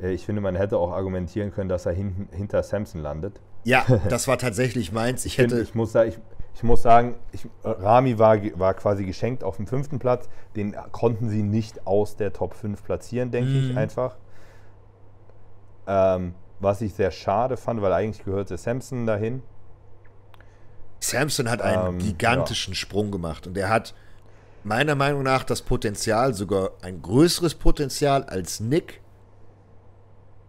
Äh, 0.00 0.10
Ich 0.12 0.24
finde, 0.26 0.40
man 0.40 0.56
hätte 0.56 0.78
auch 0.78 0.92
argumentieren 0.92 1.52
können, 1.52 1.68
dass 1.68 1.86
er 1.86 1.92
hinten, 1.92 2.28
hinter 2.34 2.62
Samson 2.62 3.00
landet. 3.02 3.40
Ja, 3.64 3.84
das 4.08 4.28
war 4.28 4.38
tatsächlich 4.38 4.92
meins. 4.92 5.24
Ich 5.24 5.34
Ich, 5.34 5.38
hätte. 5.38 5.60
ich, 5.60 5.74
muss, 5.74 5.94
ich, 5.94 6.18
ich 6.54 6.62
muss 6.62 6.82
sagen, 6.82 7.14
ich, 7.32 7.46
Rami 7.64 8.18
war, 8.18 8.38
war 8.58 8.74
quasi 8.74 9.04
geschenkt 9.04 9.44
auf 9.44 9.56
dem 9.56 9.66
fünften 9.66 9.98
Platz. 9.98 10.28
Den 10.56 10.74
konnten 10.92 11.28
sie 11.28 11.42
nicht 11.42 11.86
aus 11.86 12.16
der 12.16 12.32
Top 12.32 12.54
5 12.54 12.82
platzieren, 12.82 13.30
denke 13.30 13.50
ich 13.52 13.70
Mhm. 13.72 13.78
einfach. 13.78 14.16
Ähm, 15.86 16.34
was 16.60 16.80
ich 16.80 16.94
sehr 16.94 17.10
schade 17.10 17.56
fand, 17.56 17.82
weil 17.82 17.92
eigentlich 17.92 18.24
gehörte 18.24 18.56
Samson 18.56 19.06
dahin. 19.06 19.42
Samson 21.00 21.50
hat 21.50 21.60
einen 21.62 21.94
Ähm, 21.94 21.98
gigantischen 21.98 22.74
Sprung 22.74 23.10
gemacht 23.10 23.46
und 23.48 23.58
er 23.58 23.68
hat 23.68 23.94
meiner 24.64 24.94
Meinung 24.94 25.22
nach 25.22 25.44
das 25.44 25.62
Potenzial, 25.62 26.34
sogar 26.34 26.70
ein 26.82 27.02
größeres 27.02 27.54
Potenzial 27.54 28.24
als 28.24 28.60
Nick, 28.60 29.00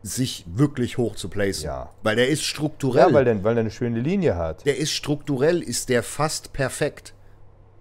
sich 0.03 0.45
wirklich 0.47 0.97
hoch 0.97 1.15
zu 1.15 1.29
placen. 1.29 1.65
Ja. 1.65 1.89
Weil 2.03 2.17
der 2.17 2.27
ist 2.27 2.43
strukturell. 2.43 3.07
Ja, 3.09 3.13
weil 3.13 3.25
der, 3.25 3.43
weil 3.43 3.57
eine 3.57 3.71
schöne 3.71 3.99
Linie 4.01 4.35
hat. 4.35 4.65
der 4.65 4.77
ist 4.77 4.91
strukturell, 4.91 5.61
ist 5.61 5.89
der 5.89 6.03
fast 6.03 6.53
perfekt. 6.53 7.13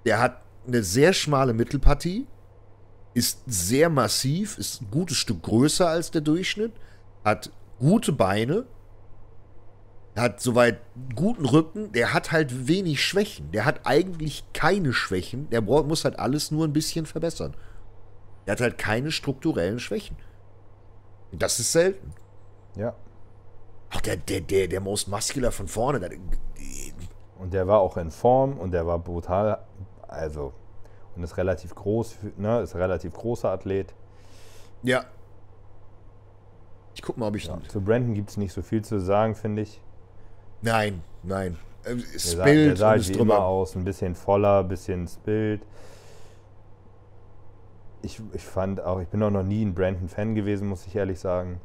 Der 0.05 0.21
hat 0.21 0.41
eine 0.67 0.83
sehr 0.85 1.13
schmale 1.13 1.53
Mittelpartie, 1.53 2.27
ist 3.15 3.41
sehr 3.47 3.91
massiv, 3.91 4.57
ist 4.59 4.83
ein 4.83 4.91
gutes 4.91 5.17
Stück 5.17 5.43
größer 5.43 5.89
als 5.89 6.13
der 6.13 6.21
Durchschnitt, 6.21 6.73
hat 7.25 7.51
gute 7.79 8.13
Beine, 8.13 8.65
hat 10.21 10.41
soweit 10.41 10.79
guten 11.15 11.47
Rücken, 11.47 11.93
der 11.93 12.13
hat 12.13 12.33
halt 12.33 12.69
wenig 12.69 13.03
Schwächen. 13.03 13.51
Der 13.51 13.65
hat 13.65 13.81
eigentlich 13.85 14.45
keine 14.53 14.93
Schwächen, 14.93 15.49
der 15.51 15.63
muss 15.63 16.05
halt 16.05 16.19
alles 16.19 16.51
nur 16.51 16.67
ein 16.67 16.73
bisschen 16.73 17.07
verbessern. 17.07 17.55
Der 18.47 18.53
hat 18.53 18.61
halt 18.61 18.79
keine 18.79 19.11
strukturellen 19.11 19.79
Schwächen. 19.79 20.17
Und 21.31 21.43
das 21.43 21.59
ist 21.59 21.73
selten. 21.73 22.13
Ja. 22.77 22.95
Ach, 23.91 24.01
der, 24.01 24.17
der, 24.17 24.41
der, 24.43 24.69
der 24.69 24.81
Most 24.81 25.09
Muscular 25.09 25.53
von 25.53 25.69
vorne, 25.69 26.01
der, 26.01 26.11
Und 27.39 27.55
der 27.55 27.67
war 27.67 27.81
auch 27.81 27.97
in 27.97 28.11
Form 28.11 28.59
und 28.59 28.73
der 28.73 28.87
war 28.87 28.99
brutal, 28.99 29.65
also 30.09 30.53
und 31.15 31.23
ist 31.23 31.37
relativ 31.37 31.75
groß, 31.75 32.17
ne, 32.37 32.61
ist 32.61 32.75
relativ 32.75 33.15
großer 33.15 33.51
Athlet. 33.51 33.95
Ja. 34.83 35.05
Ich 36.95 37.03
guck 37.03 37.17
mal, 37.17 37.29
ob 37.29 37.37
ich. 37.37 37.47
Ja. 37.47 37.59
Zu 37.69 37.81
Brandon 37.81 38.15
gibt 38.15 38.31
es 38.31 38.37
nicht 38.37 38.53
so 38.53 38.63
viel 38.63 38.83
zu 38.83 38.99
sagen, 39.01 39.35
finde 39.35 39.63
ich. 39.63 39.81
Nein, 40.63 41.03
nein. 41.23 41.59
Äh, 41.85 41.97
Der 41.97 42.05
Es 42.15 42.31
sah, 42.33 42.45
der 42.45 42.77
sah 42.77 42.89
halt 42.91 43.01
ist 43.03 43.11
immer 43.11 43.35
drüber. 43.35 43.45
aus, 43.45 43.75
ein 43.77 43.85
bisschen 43.85 44.15
voller, 44.15 44.61
ein 44.61 44.69
bisschen 44.69 45.09
Bild. 45.25 45.63
Ich, 48.03 48.21
ich 48.33 48.43
fand 48.45 48.81
auch, 48.81 49.01
ich 49.01 49.09
bin 49.09 49.23
auch 49.23 49.31
noch 49.31 49.43
nie 49.45 49.65
ein 49.65 49.75
Brandon-Fan 49.75 50.35
gewesen, 50.35 50.69
muss 50.69 50.87
ich 50.87 50.95
ehrlich 50.97 51.21
sagen. 51.21 51.61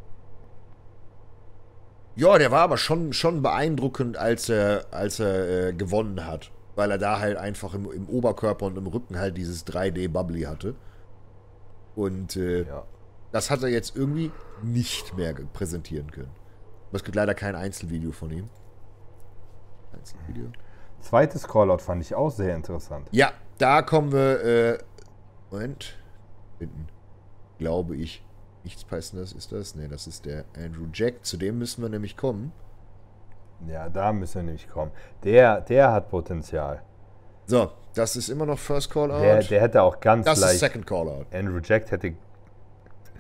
Ja, 2.15 2.38
der 2.38 2.52
war 2.52 2.61
aber 2.61 2.78
schon, 2.78 3.14
schon 3.14 3.41
beeindruckend, 3.44 4.18
als 4.18 4.49
er, 4.49 4.86
als 4.91 5.19
er 5.19 5.68
äh, 5.69 5.74
gewonnen 5.74 6.26
hat. 6.26 6.52
Weil 6.76 6.91
er 6.91 6.98
da 6.98 7.19
halt 7.19 7.38
einfach 7.38 7.74
im, 7.74 7.91
im 7.91 8.07
Oberkörper 8.10 8.65
und 8.68 8.78
im 8.78 8.88
Rücken 8.88 9.18
halt 9.19 9.38
dieses 9.38 9.65
3D-Bubbly 9.68 10.44
hatte. 10.44 10.76
Und 11.95 12.36
äh, 12.36 12.64
Ja. 12.68 12.84
das 13.32 13.49
hat 13.49 13.64
er 13.64 13.69
jetzt 13.69 13.95
irgendwie 13.95 14.32
nicht 14.64 15.15
mehr 15.15 15.34
präsentieren 15.53 16.11
können. 16.11 16.32
Aber 16.90 16.98
es 16.98 17.03
gibt 17.03 17.15
leider 17.15 17.34
kein 17.34 17.56
Einzelvideo 17.56 18.11
von 18.11 18.32
ihm. 18.32 18.49
Einzelvideo. 19.93 20.47
Zweites 21.01 21.47
Callout 21.47 21.80
fand 21.80 22.01
ich 22.01 22.15
auch 22.15 22.30
sehr 22.31 22.55
interessant. 22.55 23.07
Ja, 23.11 23.31
da 23.57 23.81
kommen 23.81 24.11
wir. 24.11 24.43
Äh, 24.43 24.77
Moment. 25.51 25.95
Hinten. 26.59 26.88
Glaube 27.59 27.95
ich. 27.95 28.23
Nichts 28.64 28.84
Passendes 28.84 29.31
ist 29.31 29.51
das. 29.51 29.76
Ne, 29.76 29.88
das 29.88 30.07
ist 30.07 30.26
der 30.26 30.43
Andrew 30.55 30.88
Jack. 30.91 31.23
Zu 31.26 31.38
dem 31.38 31.57
müssen 31.59 31.81
wir 31.81 31.89
nämlich 31.89 32.18
kommen. 32.18 32.51
Ja, 33.68 33.89
da 33.89 34.11
müssen 34.11 34.35
wir 34.35 34.43
nämlich 34.43 34.69
kommen. 34.69 34.91
Der, 35.23 35.61
der 35.61 35.91
hat 35.91 36.09
Potenzial. 36.09 36.81
So, 37.45 37.72
das 37.95 38.15
ist 38.15 38.30
immer 38.30 38.45
noch 38.45 38.59
First 38.59 38.89
Call 38.91 39.09
Out. 39.11 39.22
Der, 39.22 39.41
der 39.41 39.61
hätte 39.61 39.81
auch 39.81 39.99
ganz 39.99 40.26
das 40.26 40.39
ist 40.39 40.43
leicht. 40.43 40.59
Second 40.59 40.85
Call 40.85 41.07
Out. 41.07 41.27
Andrew 41.34 41.59
Jack 41.64 41.89
hätte. 41.89 42.14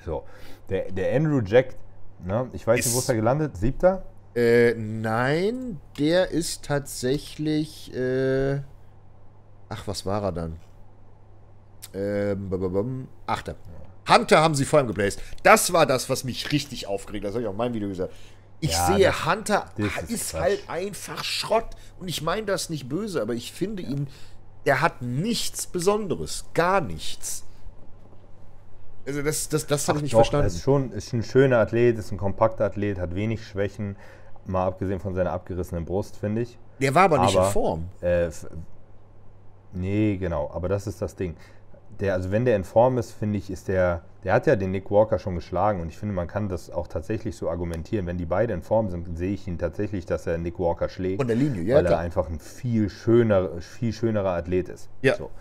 So. 0.05 0.23
Der, 0.69 0.91
der 0.91 1.15
Andrew 1.15 1.39
Jack, 1.43 1.75
ne, 2.25 2.49
ich 2.51 2.67
weiß 2.67 2.77
nicht, 2.77 2.93
wo 2.93 2.97
Ist- 2.99 3.03
ist 3.05 3.09
er 3.09 3.15
gelandet? 3.15 3.55
Siebter? 3.57 4.03
Äh, 4.37 4.75
nein, 4.75 5.81
der 5.97 6.29
ist 6.29 6.63
tatsächlich. 6.63 7.91
Äh, 7.95 8.61
ach, 9.69 9.87
was 9.87 10.05
war 10.05 10.21
er 10.23 10.31
dann? 10.31 10.59
Ähm, 11.93 13.07
Achter. 13.25 13.55
Hunter 14.07 14.41
haben 14.41 14.53
sie 14.55 14.65
vor 14.65 14.79
allem 14.79 14.87
geplaced. 14.87 15.19
Das 15.43 15.73
war 15.73 15.85
das, 15.85 16.09
was 16.09 16.23
mich 16.23 16.51
richtig 16.51 16.87
aufgeregt 16.87 17.23
hat. 17.25 17.29
Das 17.29 17.35
habe 17.35 17.41
ich 17.43 17.47
auch 17.47 17.51
in 17.53 17.57
meinem 17.57 17.73
Video 17.73 17.89
gesagt. 17.89 18.13
Ich 18.59 18.71
Ja, 18.73 18.87
sehe, 18.87 19.05
das- 19.07 19.25
Hunter 19.25 19.65
das 19.77 20.03
ist, 20.03 20.11
ist 20.11 20.31
Quatsch. 20.31 20.41
halt 20.41 20.69
einfach 20.69 21.23
Schrott. 21.23 21.69
Und 21.99 22.07
ich 22.07 22.21
meine 22.21 22.45
das 22.45 22.69
nicht 22.69 22.87
böse, 22.87 23.21
aber 23.21 23.33
ich 23.33 23.51
finde 23.51 23.81
ihn, 23.83 24.07
der 24.65 24.81
hat 24.81 25.01
nichts 25.01 25.65
Besonderes. 25.67 26.45
Gar 26.53 26.81
nichts. 26.81 27.43
Also, 29.05 29.21
das, 29.21 29.47
das, 29.49 29.65
das 29.67 29.87
habe 29.87 29.99
ich 29.99 30.03
nicht 30.03 30.13
Doch, 30.13 30.19
verstanden. 30.19 30.45
Er 30.45 30.53
ist 30.53 30.61
schon 30.61 30.91
ist 30.91 31.13
ein 31.13 31.23
schöner 31.23 31.59
Athlet, 31.59 31.97
ist 31.97 32.11
ein 32.11 32.17
kompakter 32.17 32.65
Athlet, 32.65 32.99
hat 32.99 33.15
wenig 33.15 33.45
Schwächen, 33.47 33.95
mal 34.47 34.65
abgesehen 34.65 34.99
von 34.99 35.13
seiner 35.13 35.31
abgerissenen 35.31 35.85
Brust, 35.85 36.17
finde 36.17 36.41
ich. 36.41 36.57
Der 36.79 36.93
war 36.95 37.03
aber 37.03 37.19
nicht 37.19 37.35
aber- 37.35 37.47
in 37.47 37.51
Form. 37.51 37.85
Äh, 38.01 38.29
nee, 39.73 40.17
genau, 40.17 40.49
aber 40.53 40.69
das 40.69 40.87
ist 40.87 41.01
das 41.01 41.15
Ding. 41.15 41.35
Der, 41.99 42.13
also 42.13 42.31
wenn 42.31 42.45
der 42.45 42.55
in 42.55 42.63
Form 42.63 42.99
ist, 42.99 43.11
finde 43.11 43.39
ich, 43.39 43.49
ist 43.49 43.67
der, 43.67 44.01
der 44.23 44.33
hat 44.33 44.45
ja 44.45 44.55
den 44.55 44.69
Nick 44.69 44.91
Walker 44.91 45.17
schon 45.17 45.33
geschlagen 45.33 45.81
und 45.81 45.89
ich 45.89 45.97
finde, 45.97 46.13
man 46.13 46.27
kann 46.27 46.47
das 46.47 46.69
auch 46.69 46.87
tatsächlich 46.87 47.35
so 47.35 47.49
argumentieren. 47.49 48.05
Wenn 48.05 48.19
die 48.19 48.27
beide 48.27 48.53
in 48.53 48.61
Form 48.61 48.91
sind, 48.91 49.17
sehe 49.17 49.33
ich 49.33 49.47
ihn 49.47 49.57
tatsächlich, 49.57 50.05
dass 50.05 50.27
er 50.27 50.37
Nick 50.37 50.59
Walker 50.59 50.89
schlägt. 50.89 51.17
Von 51.17 51.27
der 51.27 51.35
Linie, 51.35 51.63
ja, 51.63 51.77
weil 51.77 51.85
er 51.85 51.91
klar. 51.91 52.01
einfach 52.01 52.29
ein 52.29 52.39
viel 52.39 52.89
schöner, 52.89 53.59
viel 53.61 53.93
schönerer 53.93 54.31
Athlet 54.31 54.69
ist. 54.69 54.89
Ja. 55.01 55.15
So. 55.15 55.31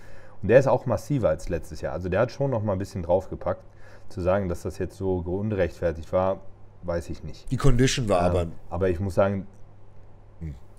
Und 0.40 0.48
der 0.48 0.58
ist 0.58 0.66
auch 0.66 0.86
massiver 0.86 1.28
als 1.28 1.50
letztes 1.50 1.82
Jahr. 1.82 1.92
Also 1.92 2.08
der 2.08 2.20
hat 2.20 2.30
schon 2.32 2.50
noch 2.50 2.62
mal 2.62 2.72
ein 2.72 2.78
bisschen 2.78 3.02
draufgepackt. 3.02 3.62
Zu 4.08 4.20
sagen, 4.20 4.48
dass 4.48 4.62
das 4.62 4.78
jetzt 4.78 4.96
so 4.96 5.16
ungerechtfertigt 5.18 6.12
war, 6.12 6.38
weiß 6.86 7.10
ich 7.10 7.22
nicht. 7.24 7.50
Die 7.50 7.56
Condition 7.56 8.08
war 8.08 8.20
Ähm, 8.20 8.26
aber 8.30 8.46
aber 8.70 8.90
ich 8.90 9.00
muss 9.00 9.14
sagen, 9.14 9.46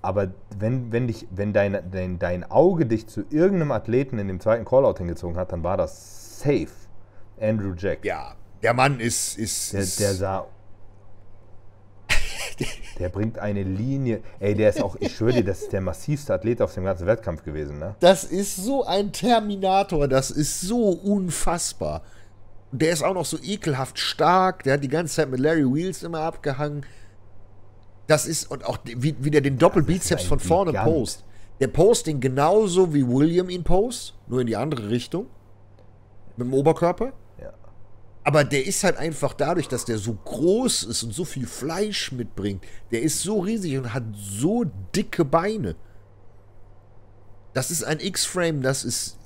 Aber 0.02 0.32
wenn, 0.58 0.92
wenn, 0.92 1.08
dich, 1.08 1.28
wenn 1.32 1.54
dein, 1.54 1.92
dein, 1.92 2.20
dein 2.20 2.50
Auge 2.50 2.86
dich 2.86 3.08
zu 3.08 3.24
irgendeinem 3.30 3.72
Athleten 3.72 4.20
in 4.20 4.28
dem 4.28 4.40
zweiten 4.40 4.64
Callout 4.64 5.00
hingezogen 5.00 5.36
hat, 5.38 5.52
dann 5.52 5.64
war 5.64 5.76
das 5.76 6.40
safe. 6.40 6.70
Andrew 7.42 7.74
Jack. 7.76 8.06
Ja, 8.06 8.36
der 8.64 8.74
Mann 8.74 9.00
ist. 9.00 9.38
ist, 9.38 9.74
Der, 9.74 9.82
ist 9.82 10.00
der 10.00 10.14
sah. 10.14 10.48
Der 13.00 13.10
bringt 13.10 13.38
eine 13.38 13.62
Linie. 13.64 14.22
Ey, 14.40 14.56
der 14.56 14.70
ist 14.70 14.82
auch, 14.82 14.96
ich 15.00 15.16
schwöre 15.16 15.34
dir, 15.34 15.44
das 15.44 15.62
ist 15.64 15.74
der 15.74 15.82
massivste 15.82 16.34
Athlet 16.34 16.62
auf 16.62 16.74
dem 16.74 16.86
ganzen 16.86 17.06
Wettkampf 17.06 17.44
gewesen, 17.44 17.78
ne? 17.78 17.96
das 18.00 18.24
ist 18.24 18.56
so 18.56 18.84
ein 18.86 19.12
Terminator, 19.12 20.08
das 20.08 20.32
ist 20.32 20.62
so 20.62 20.90
unfassbar. 20.90 22.02
Der 22.72 22.92
ist 22.92 23.02
auch 23.04 23.14
noch 23.14 23.26
so 23.26 23.38
ekelhaft 23.42 23.98
stark, 23.98 24.64
der 24.64 24.74
hat 24.74 24.84
die 24.84 24.90
ganze 24.90 25.16
Zeit 25.16 25.30
mit 25.30 25.40
Larry 25.40 25.64
Wheels 25.66 26.04
immer 26.04 26.20
abgehangen. 26.22 26.86
Das 28.08 28.26
ist, 28.26 28.50
und 28.52 28.66
auch 28.66 28.78
wie, 28.86 29.16
wie 29.20 29.32
der 29.32 29.42
den 29.42 29.58
Doppelbizeps 29.58 30.24
von 30.24 30.40
vorne 30.40 30.72
Gigant. 30.72 30.86
post. 30.88 31.24
Der 31.60 31.68
post 31.68 32.08
den 32.08 32.20
genauso 32.20 32.94
wie 32.94 33.08
William 33.08 33.50
ihn 33.50 33.64
post, 33.64 34.16
nur 34.28 34.42
in 34.42 34.48
die 34.48 34.56
andere 34.56 34.90
Richtung. 34.90 35.28
Mit 36.36 36.48
dem 36.48 36.54
Oberkörper. 36.54 37.14
Ja. 37.42 37.52
Aber 38.24 38.44
der 38.44 38.66
ist 38.68 38.84
halt 38.84 38.98
einfach 38.98 39.34
dadurch, 39.34 39.68
dass 39.68 39.86
der 39.86 39.98
so 39.98 40.14
groß 40.14 40.84
ist 40.84 41.04
und 41.04 41.14
so 41.14 41.26
viel 41.26 41.48
Fleisch 41.48 42.12
mitbringt, 42.12 42.64
der 42.92 43.02
ist 43.02 43.22
so 43.22 43.40
riesig 43.40 43.78
und 43.78 43.94
hat 43.94 44.04
so 44.14 44.66
dicke 44.96 45.26
Beine. 45.26 45.76
Das 47.54 47.72
ist 47.72 47.84
ein 47.84 48.00
X-Frame, 48.00 48.62
das 48.62 48.84
ist 48.86 49.18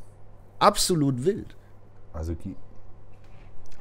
absolut 0.60 1.26
wild. 1.26 1.56
Also, 2.14 2.34
gi- 2.36 2.56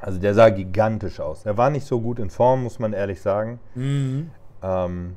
also 0.01 0.19
der 0.19 0.33
sah 0.33 0.49
gigantisch 0.49 1.19
aus. 1.19 1.45
Er 1.45 1.57
war 1.57 1.69
nicht 1.69 1.85
so 1.85 2.01
gut 2.01 2.19
in 2.19 2.29
Form, 2.29 2.63
muss 2.63 2.79
man 2.79 2.93
ehrlich 2.93 3.21
sagen. 3.21 3.59
Ähm, 3.75 5.15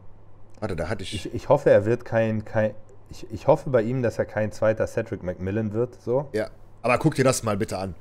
Warte, 0.61 0.77
da 0.77 0.89
hatte 0.89 1.03
ich. 1.03 1.15
ich, 1.15 1.35
ich 1.35 1.49
hoffe, 1.49 1.71
er 1.71 1.85
wird 1.87 2.05
kein, 2.05 2.45
kein 2.45 2.75
ich, 3.11 3.31
ich 3.31 3.47
hoffe 3.47 3.71
bei 3.71 3.83
ihm, 3.83 4.03
dass 4.03 4.19
er 4.19 4.25
kein 4.25 4.51
zweiter 4.53 4.87
Cedric 4.87 5.23
McMillan 5.23 5.73
wird. 5.73 6.01
So. 6.03 6.29
ja. 6.33 6.49
Aber 6.83 6.99
guck 6.99 7.15
dir 7.15 7.25
das 7.25 7.43
mal 7.43 7.57
bitte 7.57 7.79
an. 7.79 7.95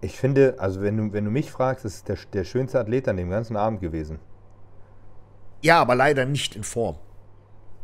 Ich 0.00 0.16
finde, 0.18 0.56
also 0.58 0.80
wenn 0.82 0.96
du, 0.96 1.12
wenn 1.12 1.24
du 1.24 1.30
mich 1.30 1.50
fragst, 1.50 1.84
ist 1.84 1.94
es 1.94 2.04
der, 2.04 2.16
der 2.32 2.44
schönste 2.44 2.78
Athlet 2.80 3.08
an 3.08 3.16
dem 3.16 3.30
ganzen 3.30 3.56
Abend 3.56 3.80
gewesen. 3.80 4.18
Ja, 5.62 5.80
aber 5.80 5.94
leider 5.94 6.24
nicht 6.24 6.56
in 6.56 6.64
Form. 6.64 6.96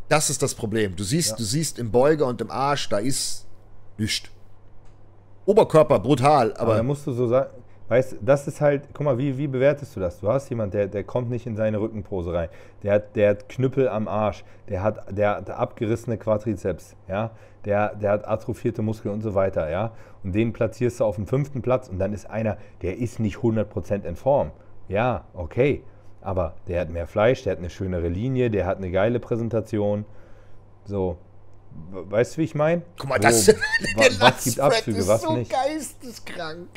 Das 0.08 0.30
ist 0.30 0.42
das 0.42 0.54
Problem. 0.54 0.96
Du 0.96 1.04
siehst, 1.04 1.30
Ja. 1.30 1.36
du 1.36 1.42
siehst 1.44 1.78
im 1.78 1.90
Beuger 1.92 2.26
und 2.26 2.40
im 2.40 2.50
Arsch, 2.50 2.88
da 2.88 2.98
ist 2.98 3.46
nichts. 3.98 4.30
Oberkörper 5.48 5.98
brutal, 5.98 6.52
Aber 6.58 6.72
da 6.72 6.72
aber 6.74 6.82
musst 6.82 7.06
du 7.06 7.12
so 7.12 7.26
sagen, 7.26 7.48
weißt 7.88 8.18
das 8.20 8.46
ist 8.46 8.60
halt, 8.60 8.82
guck 8.92 9.06
mal, 9.06 9.16
wie, 9.16 9.38
wie 9.38 9.46
bewertest 9.46 9.96
du 9.96 10.00
das? 10.00 10.20
Du 10.20 10.28
hast 10.28 10.50
jemand, 10.50 10.74
der, 10.74 10.88
der 10.88 11.04
kommt 11.04 11.30
nicht 11.30 11.46
in 11.46 11.56
seine 11.56 11.80
Rückenpose 11.80 12.34
rein. 12.34 12.50
Der 12.82 12.92
hat, 12.92 13.16
der 13.16 13.30
hat 13.30 13.48
Knüppel 13.48 13.88
am 13.88 14.08
Arsch, 14.08 14.44
der 14.68 14.82
hat, 14.82 15.06
der 15.16 15.36
hat 15.36 15.48
abgerissene 15.48 16.18
Quadrizeps, 16.18 16.96
ja, 17.08 17.30
der, 17.64 17.94
der 17.94 18.10
hat 18.10 18.28
atrophierte 18.28 18.82
Muskeln 18.82 19.14
und 19.14 19.22
so 19.22 19.34
weiter, 19.34 19.70
ja. 19.70 19.92
Und 20.22 20.34
den 20.34 20.52
platzierst 20.52 21.00
du 21.00 21.04
auf 21.06 21.16
dem 21.16 21.26
fünften 21.26 21.62
Platz 21.62 21.88
und 21.88 21.98
dann 21.98 22.12
ist 22.12 22.28
einer, 22.28 22.58
der 22.82 22.98
ist 22.98 23.18
nicht 23.18 23.38
100% 23.38 24.04
in 24.04 24.16
Form. 24.16 24.50
Ja, 24.86 25.24
okay. 25.32 25.82
Aber 26.20 26.56
der 26.66 26.82
hat 26.82 26.90
mehr 26.90 27.06
Fleisch, 27.06 27.44
der 27.44 27.52
hat 27.52 27.58
eine 27.58 27.70
schönere 27.70 28.08
Linie, 28.08 28.50
der 28.50 28.66
hat 28.66 28.76
eine 28.76 28.90
geile 28.90 29.18
Präsentation. 29.18 30.04
So. 30.84 31.16
We- 31.90 32.10
Weißt 32.10 32.34
du, 32.36 32.38
wie 32.38 32.44
ich 32.44 32.54
meine? 32.54 32.82
guck 32.98 33.08
mal, 33.08 33.18
Wo- 33.18 33.22
das 33.22 33.48
wa- 33.48 33.54
der 33.98 34.20
was 34.20 34.44
gibt 34.44 34.60
Abzüge, 34.60 34.98
ist 34.98 35.08
was 35.08 35.22
so 35.22 35.32
nicht? 35.36 35.50
geisteskrank. 35.50 36.68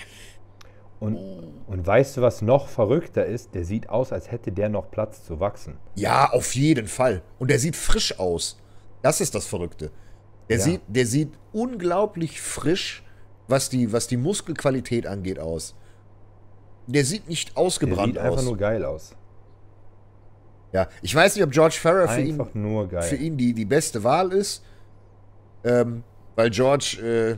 Und, 1.00 1.18
und 1.68 1.88
weißt 1.88 2.18
du, 2.18 2.22
was 2.22 2.42
noch 2.44 2.68
verrückter 2.68 3.26
ist? 3.26 3.56
Der 3.56 3.66
sieht 3.66 3.90
aus, 3.90 4.12
als 4.12 4.30
hätte 4.32 4.52
der 4.52 4.70
noch 4.70 4.92
Platz 4.92 5.24
zu 5.26 5.40
wachsen. 5.40 5.78
Ja, 5.96 6.30
auf 6.30 6.54
jeden 6.54 6.88
Fall. 6.88 7.24
Und 7.40 7.50
der 7.50 7.58
sieht 7.58 7.76
frisch 7.76 8.20
aus. 8.20 8.60
Das 9.02 9.20
ist 9.20 9.34
das 9.34 9.48
Verrückte. 9.48 9.90
Der, 10.50 10.58
Ja. 10.58 10.64
sieht, 10.64 10.82
der 10.88 11.08
sieht 11.08 11.32
unglaublich 11.54 12.40
frisch, 12.40 13.04
was 13.48 13.70
die, 13.70 13.92
was 13.92 14.08
die 14.08 14.18
Muskelqualität 14.18 15.08
angeht, 15.08 15.40
aus. 15.40 15.76
Der 16.86 17.04
sieht 17.04 17.28
nicht 17.28 17.50
Der 17.50 17.58
ausgebrannt 17.58 18.14
sieht 18.14 18.18
einfach 18.22 18.38
aus. 18.38 18.46
nur 18.46 18.58
geil 18.58 18.86
aus. 18.86 19.16
ja, 20.72 20.88
ich 21.02 21.14
weiß 21.16 21.36
nicht, 21.36 21.44
ob 21.44 21.52
George 21.52 21.78
Farrer 21.82 22.08
für 22.10 22.22
ihn, 22.22 22.40
für 23.02 23.16
ihn 23.16 23.38
die, 23.38 23.54
die 23.54 23.66
beste 23.66 24.04
Wahl 24.04 24.32
ist. 24.34 24.64
Ähm, 25.64 26.04
weil 26.36 26.50
George, 26.50 26.98
äh, 27.02 27.38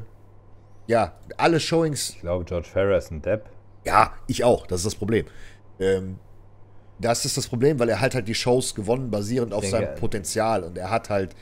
ja, 0.92 1.14
alle 1.38 1.60
Showings 1.60 2.12
Ich 2.12 2.22
glaube, 2.22 2.46
George 2.46 2.68
Farrer 2.68 2.98
ist 2.98 3.12
ein 3.12 3.22
Depp. 3.22 3.46
Ja, 3.86 4.14
ich 4.28 4.44
auch. 4.44 4.68
Das 4.68 4.80
ist 4.80 4.86
das 4.86 4.96
Problem. 4.96 5.26
Ähm, 5.80 6.18
das 7.00 7.26
ist 7.26 7.38
das 7.38 7.48
Problem, 7.48 7.80
weil 7.80 7.90
er 7.90 8.00
halt 8.00 8.16
halt 8.16 8.28
die 8.28 8.36
Shows 8.36 8.76
gewonnen, 8.76 9.10
basierend 9.12 9.54
auf 9.54 9.66
seinem 9.66 9.96
Potenzial. 9.96 10.64
Und 10.64 10.78
er 10.78 10.90
hat 10.90 11.10
halt. 11.10 11.36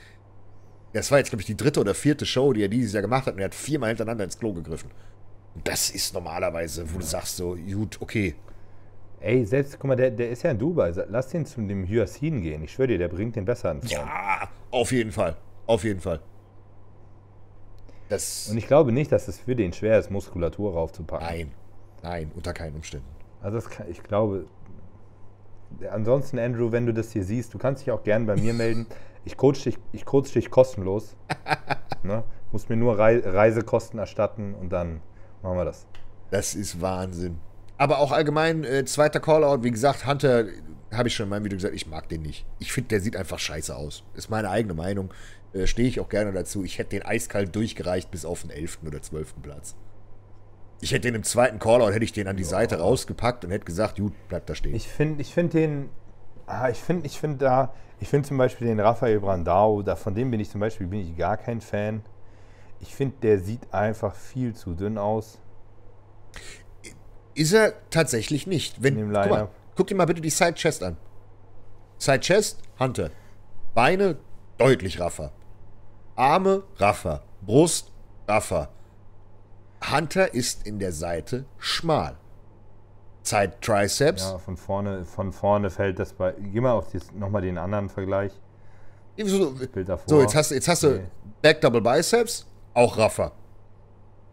Das 0.94 1.10
war 1.10 1.20
jetzt, 1.20 1.30
glaube 1.30 1.42
ich, 1.42 1.46
die 1.46 1.56
dritte 1.56 1.80
oder 1.80 1.94
vierte 1.94 2.26
Show, 2.26 2.52
die 2.52 2.64
er 2.64 2.68
dieses 2.68 2.94
Jahr 2.94 3.02
gemacht 3.02 3.26
hat. 3.26 3.36
Und 3.36 3.40
er 3.40 3.46
hat 3.46 3.56
viermal 3.56 3.90
hintereinander 3.90 4.26
ins 4.26 4.38
Klo 4.38 4.54
gegriffen. 4.54 4.92
Und 5.56 5.68
das 5.68 5.90
ist 5.90 6.14
normalerweise, 6.14 6.92
wo 6.94 7.00
du 7.00 7.06
sagst 7.06 7.38
so, 7.38 7.56
gut, 7.56 7.98
okay. 8.02 8.36
Ey, 9.22 9.46
selbst, 9.46 9.80
guck 9.80 9.88
mal, 9.88 9.96
der, 9.96 10.12
der 10.12 10.32
ist 10.32 10.44
ja 10.44 10.52
in 10.52 10.58
Dubai. 10.58 10.92
Lass 11.10 11.30
den 11.30 11.46
zu 11.46 11.62
dem 11.62 11.86
Hyacinth 11.86 12.42
gehen. 12.42 12.64
Ich 12.64 12.74
schwöre 12.74 12.90
dir, 12.90 12.98
der 12.98 13.08
bringt 13.08 13.36
den 13.36 13.46
besser 13.46 13.72
in 13.72 13.82
Form. 13.82 13.92
Ja, 13.92 14.50
auf 14.72 14.92
jeden 14.92 15.12
Fall. 15.12 15.38
Auf 15.68 15.84
jeden 15.84 16.02
Fall. 16.02 16.20
Das. 18.12 18.50
Und 18.50 18.58
ich 18.58 18.68
glaube 18.68 18.92
nicht, 18.92 19.12
dass 19.12 19.30
es 19.30 19.40
für 19.40 19.56
den 19.56 19.72
schwer 19.72 19.98
ist, 19.98 20.12
Muskulatur 20.12 20.74
raufzupacken. 20.74 21.26
Nein. 21.26 21.52
Nein, 22.04 22.32
unter 22.36 22.52
keinen 22.52 22.76
Umständen. 22.76 23.08
Also 23.42 23.56
das 23.56 23.70
kann, 23.70 23.90
ich 23.90 24.04
glaube. 24.04 24.46
Ansonsten, 25.90 26.38
Andrew, 26.38 26.74
wenn 26.74 26.86
du 26.86 26.94
das 26.94 27.14
hier 27.14 27.24
siehst, 27.24 27.54
du 27.54 27.58
kannst 27.58 27.84
dich 27.84 27.92
auch 27.92 28.04
gern 28.04 28.26
bei 28.26 28.36
mir 28.36 28.54
melden. 28.54 28.86
Ich 29.24 29.38
coach 29.38 29.64
dich, 29.64 29.78
ich 29.92 30.04
coach 30.04 30.32
dich 30.34 30.50
kostenlos. 30.50 31.16
ne? 32.04 32.24
Musst 32.52 32.72
mir 32.72 32.76
nur 32.76 32.98
Rei 32.98 33.22
Reisekosten 33.24 34.00
erstatten 34.00 34.56
und 34.56 34.70
dann 34.70 35.00
machen 35.44 35.58
wir 35.58 35.66
das. 35.66 35.86
Das 36.32 36.56
ist 36.56 36.82
Wahnsinn. 36.82 37.38
Aber 37.78 38.00
auch 38.00 38.12
allgemein, 38.12 38.64
äh, 38.64 38.84
zweiter 38.86 39.20
Callout, 39.20 39.62
wie 39.62 39.70
gesagt, 39.70 40.08
Hunter, 40.08 40.46
habe 40.92 41.08
ich 41.08 41.14
schon 41.14 41.26
in 41.26 41.30
meinem 41.30 41.44
Video 41.44 41.58
gesagt, 41.58 41.76
ich 41.76 41.86
mag 41.86 42.10
den 42.10 42.24
nicht. 42.24 42.48
Ich 42.58 42.74
finde, 42.74 42.88
der 42.88 43.00
sieht 43.00 43.16
einfach 43.16 43.38
scheiße 43.38 43.76
aus. 43.76 44.04
Ist 44.16 44.32
meine 44.32 44.50
eigene 44.50 44.74
Meinung. 44.74 45.14
Äh, 45.54 45.68
Stehe 45.68 45.88
ich 45.88 46.00
auch 46.00 46.10
gerne 46.10 46.32
dazu. 46.32 46.64
Ich 46.64 46.78
hätte 46.78 46.92
den 46.92 47.04
eiskalt 47.04 47.56
durchgereicht 47.56 48.12
bis 48.12 48.26
auf 48.26 48.42
den 48.42 48.52
11. 48.52 48.80
oder 48.86 49.02
12. 49.02 49.36
Platz. 49.42 49.76
Ich 50.82 50.92
hätte 50.92 51.02
den 51.02 51.16
im 51.16 51.24
zweiten 51.24 51.60
Callout, 51.60 51.92
hätte 51.92 52.04
ich 52.04 52.14
den 52.14 52.28
an 52.28 52.38
die 52.38 52.44
Seite 52.44 52.80
rausgepackt 52.80 53.46
und 53.46 53.52
hätte 53.52 53.66
gesagt, 53.66 53.98
gut, 53.98 54.14
bleibt 54.28 54.50
da 54.50 54.56
stehen. 54.56 54.74
Ich 54.74 54.88
finde 54.88 55.22
ich 55.22 55.32
find 55.34 55.54
den, 55.54 55.90
ah, 56.48 56.70
ich 56.70 56.80
finde 56.80 57.06
ich 57.06 57.20
find 57.20 57.40
da, 57.40 57.74
ich 58.00 58.10
finde 58.10 58.28
zum 58.28 58.38
Beispiel 58.38 58.68
den 58.68 58.80
Rafael 58.80 59.20
Brandao, 59.20 59.84
da, 59.84 59.96
von 59.96 60.16
dem 60.16 60.32
bin 60.32 60.40
ich 60.40 60.50
zum 60.50 60.60
Beispiel 60.60 60.88
bin 60.88 61.02
ich 61.02 61.16
gar 61.16 61.38
kein 61.38 61.62
Fan. 61.62 62.04
Ich 62.80 62.96
finde, 62.96 63.16
der 63.22 63.38
sieht 63.38 63.72
einfach 63.72 64.16
viel 64.16 64.56
zu 64.56 64.74
dünn 64.74 64.98
aus. 64.98 65.38
Ist 67.36 67.54
er 67.54 67.74
tatsächlich 67.92 68.48
nicht. 68.48 68.82
Wenn, 68.82 68.96
guck, 69.14 69.30
mal, 69.30 69.50
guck 69.76 69.88
dir 69.88 69.96
mal 69.96 70.06
bitte 70.06 70.22
die 70.22 70.32
Side 70.32 70.56
Chest 70.56 70.82
an. 70.82 70.98
Side 72.00 72.22
Chest, 72.22 72.60
Hunter. 72.80 73.12
Beine, 73.76 74.18
deutlich 74.58 75.00
raffer. 75.00 75.32
Arme, 76.16 76.64
raffer. 76.78 77.22
Brust, 77.42 77.92
raffer. 78.28 78.70
Hunter 79.92 80.34
ist 80.34 80.66
in 80.68 80.78
der 80.80 80.92
Seite 80.92 81.46
schmal. 81.58 82.16
Side 83.24 83.54
Triceps. 83.62 84.24
Ja, 84.32 84.38
von 84.40 84.58
vorne, 84.58 85.06
von 85.06 85.32
vorne 85.32 85.70
fällt 85.70 86.00
das 86.00 86.14
bei. 86.14 86.34
Geh 86.40 86.60
mal 86.62 86.74
auf 86.74 86.88
nochmal 87.14 87.42
den 87.42 87.58
anderen 87.58 87.90
Vergleich. 87.90 88.32
So, 89.24 89.52
Bild 89.52 89.90
davor. 89.90 90.08
so, 90.08 90.22
jetzt 90.22 90.36
hast, 90.36 90.52
du- 90.52 90.56
jetzt 90.56 90.68
hast 90.68 90.84
du 90.84 90.90
Nee. 90.90 91.02
Back 91.42 91.62
Double 91.62 91.82
Biceps, 91.82 92.48
auch 92.74 92.98
raffer. 92.98 93.32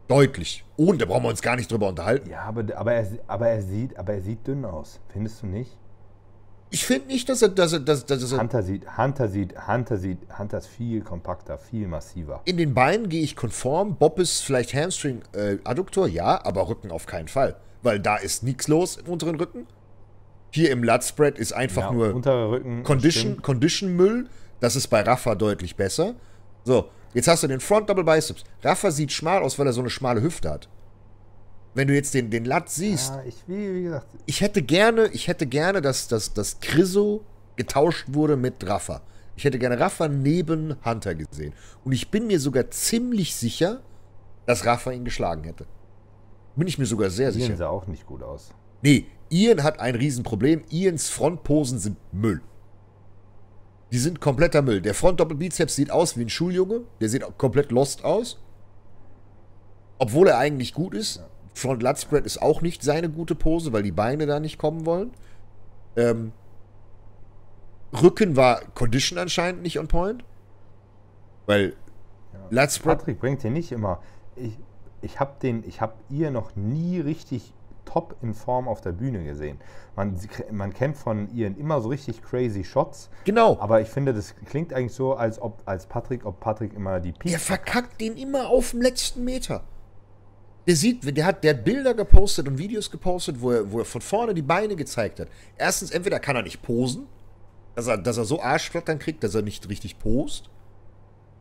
Deutlich. 0.07 0.65
Und 0.77 1.03
da 1.03 1.07
brauchen 1.07 1.25
wir 1.25 1.29
uns 1.29 1.43
gar 1.43 1.57
nicht 1.57 1.71
drüber 1.71 1.89
unterhalten. 1.89 2.31
Ja, 2.31 2.43
aber, 2.43 2.65
aber, 2.77 2.93
er, 2.95 3.07
aber, 3.27 3.49
er 3.49 3.61
sieht, 3.63 3.99
aber 3.99 4.15
er 4.15 4.21
sieht 4.23 4.47
dünn 4.47 4.65
aus. 4.65 5.01
Findest 5.09 5.43
du 5.43 5.47
nicht? 5.47 5.77
Ich 6.71 6.85
finde 6.85 7.09
nicht, 7.09 7.29
dass 7.29 7.43
er, 7.43 7.49
dass 7.49 7.73
er, 7.73 7.81
dass, 7.81 8.05
dass 8.05 8.33
er 8.33 8.41
Hunter 8.41 8.63
sieht, 8.63 8.99
Hunter 8.99 9.29
sieht, 9.29 9.67
Hunter 9.67 9.97
sieht, 9.97 10.19
Hunter 10.39 10.59
ist 10.59 10.67
viel 10.67 11.01
kompakter, 11.01 11.57
viel 11.57 11.89
massiver. 11.89 12.43
In 12.45 12.57
den 12.59 12.75
Beinen 12.75 13.09
gehe 13.09 13.23
ich 13.23 13.37
konform. 13.37 13.97
Bob 13.97 14.19
ist 14.19 14.41
vielleicht 14.41 14.75
Hamstring, 14.75 15.23
äh, 15.33 15.57
Adduktor, 15.65 16.07
ja, 16.07 16.45
aber 16.45 16.69
Rücken 16.69 16.91
auf 16.91 17.07
keinen 17.07 17.29
Fall. 17.29 17.57
Weil 17.83 18.01
da 18.01 18.17
ist 18.17 18.43
nichts 18.43 18.69
los 18.69 18.97
im 18.97 19.07
unteren 19.07 19.37
Rücken. 19.37 19.67
Hier 20.51 20.71
im 20.71 20.83
Lutspread 20.83 21.39
ist 21.39 21.53
einfach 21.53 21.83
Ja, 21.83 21.93
nur 21.93 22.15
unterer 22.15 22.51
Rücken. 22.51 22.83
Condition, 22.83 23.33
stimmt. 23.33 23.43
Condition 23.43 23.97
Müll. 23.97 24.29
Das 24.61 24.77
ist 24.77 24.89
bei 24.89 25.03
Rafa 25.03 25.35
deutlich 25.35 25.77
besser. 25.77 26.15
So, 26.65 26.89
jetzt 27.15 27.29
hast 27.29 27.43
du 27.45 27.47
den 27.47 27.61
Front 27.61 27.89
Double 27.89 28.05
Biceps. 28.05 28.45
Rafa 28.63 28.91
sieht 28.91 29.13
schmal 29.13 29.43
aus, 29.43 29.59
weil 29.59 29.67
er 29.67 29.73
so 29.73 29.81
eine 29.81 29.91
schmale 29.91 30.21
Hüfte 30.21 30.51
hat. 30.51 30.69
Wenn 31.79 31.87
du 31.87 31.95
jetzt 31.95 32.13
den, 32.13 32.29
den 32.29 32.45
Lat 32.45 32.69
siehst, 32.69 33.13
Ja, 33.13 33.23
ich, 33.23 33.37
wie, 33.47 33.73
wie 33.73 33.83
gesagt, 33.85 34.09
ich 34.27 34.41
hätte 34.41 34.63
gerne, 34.63 35.07
ich 35.13 35.29
hätte 35.29 35.47
gerne, 35.47 35.81
dass, 35.81 36.09
dass, 36.09 36.35
dass 36.35 36.59
Chriso 36.59 37.25
getauscht 37.55 38.07
wurde 38.09 38.37
mit 38.37 38.67
Rafa. 38.67 39.01
Ich 39.37 39.45
hätte 39.45 39.61
gerne 39.61 39.79
Rafa 39.79 40.09
neben 40.09 40.75
Hunter 40.85 41.15
gesehen. 41.15 41.53
Und 41.85 41.93
ich 41.93 42.11
bin 42.11 42.27
mir 42.27 42.41
sogar 42.41 42.69
ziemlich 42.73 43.37
sicher, 43.37 43.81
dass 44.45 44.67
Rafa 44.67 44.91
ihn 44.91 45.05
geschlagen 45.05 45.45
hätte. 45.45 45.67
Bin 46.57 46.67
ich 46.67 46.79
mir 46.79 46.87
sogar 46.87 47.11
sehr 47.11 47.31
Ian 47.31 47.41
sicher. 47.43 47.57
sah 47.57 47.69
auch 47.69 47.87
nicht 47.87 48.07
gut 48.07 48.25
aus. 48.25 48.51
Nee, 48.83 49.07
Ian 49.31 49.63
hat 49.63 49.79
ein 49.79 49.95
Riesenproblem. 49.95 50.65
Ians 50.71 51.09
Frontposen 51.11 51.79
sind 51.79 51.97
Müll. 52.11 52.43
Die 53.93 53.99
sind 53.99 54.21
kompletter 54.21 54.63
Müll. 54.63 54.81
Der 54.81 54.95
Front-Doppelbizeps 54.95 55.77
sieht 55.77 55.93
aus 55.93 56.17
wie 56.17 56.23
ein 56.23 56.29
Schuljunge. 56.29 56.81
Der 57.01 57.09
sieht 57.09 57.23
komplett 57.39 57.71
lost 57.71 58.05
aus. 58.05 58.43
Obwohl 60.01 60.27
er 60.27 60.39
eigentlich 60.39 60.75
gut 60.75 60.93
ist. 60.93 61.23
Front 61.59 61.83
Lat 61.83 61.99
Spread 62.01 62.25
ist 62.25 62.41
auch 62.41 62.63
nicht 62.63 62.83
seine 62.83 63.11
gute 63.11 63.35
Pose, 63.35 63.73
weil 63.73 63.83
die 63.83 63.93
Beine 63.93 64.27
da 64.27 64.41
nicht 64.41 64.59
kommen 64.59 64.87
wollen. 64.87 65.13
Ähm, 65.97 66.33
Rücken 67.93 68.37
war 68.37 68.61
Condition 68.75 69.19
anscheinend 69.19 69.63
nicht 69.63 69.79
on 69.79 69.89
point. 69.89 70.25
Weil 71.47 71.75
Lat 72.51 72.73
Spread. 72.73 72.99
Patrick 72.99 73.21
bringt 73.21 73.43
hier 73.43 73.51
nicht 73.51 73.73
immer. 73.73 74.01
Ich, 74.37 74.57
ich 75.03 75.19
habe 75.19 75.33
den, 75.43 75.65
ich 75.67 75.81
habe 75.81 75.95
ihr 76.09 76.31
noch 76.31 76.55
nie 76.55 77.01
richtig 77.01 77.53
top 77.85 78.17
in 78.23 78.35
Form 78.35 78.69
auf 78.69 78.81
der 78.81 78.93
Bühne 78.93 79.25
gesehen. 79.25 79.59
Man, 79.97 80.19
man 80.53 80.73
kennt 80.75 80.97
von 80.97 81.29
ihr 81.35 81.47
immer 81.57 81.81
so 81.81 81.89
richtig 81.89 82.23
crazy 82.23 82.63
Shots. 82.63 83.09
Genau. 83.25 83.59
Aber 83.61 83.81
ich 83.81 83.89
finde, 83.89 84.13
das 84.13 84.35
klingt 84.45 84.73
eigentlich 84.73 84.93
so, 84.93 85.15
als 85.15 85.41
ob 85.41 85.63
als 85.65 85.87
Patrick, 85.87 86.25
ob 86.27 86.39
Patrick 86.39 86.75
immer 86.75 87.01
die 87.01 87.13
Der 87.13 87.39
verkackt 87.39 88.01
den 88.01 88.17
immer 88.17 88.49
auf 88.49 88.73
dem 88.73 88.83
letzten 88.83 89.25
Meter. 89.25 89.65
Der 90.69 90.77
sieht, 90.77 91.17
der 91.17 91.25
hat, 91.25 91.43
der 91.43 91.55
hat 91.55 91.65
Bilder 91.65 91.95
gepostet 91.95 92.47
und 92.47 92.59
Videos 92.59 92.91
gepostet, 92.91 93.41
wo 93.41 93.53
er, 93.53 93.73
wo 93.73 93.79
er 93.79 93.87
von 93.87 94.03
vorne 94.03 94.35
die 94.35 94.43
Beine 94.43 94.77
gezeigt 94.77 95.19
hat. 95.19 95.29
Erstens, 95.57 95.91
entweder 95.91 96.21
kann 96.21 96.37
er 96.37 96.43
nicht 96.43 96.61
posen, 96.61 97.07
dass 97.75 97.87
er, 97.87 97.97
dass 97.97 98.19
er 98.19 98.27
so 98.27 98.43
Arschflattern 98.43 98.99
kriegt, 98.99 99.25
dass 99.25 99.35
er 99.35 99.41
nicht 99.41 99.67
richtig 99.71 99.99
post. 99.99 100.51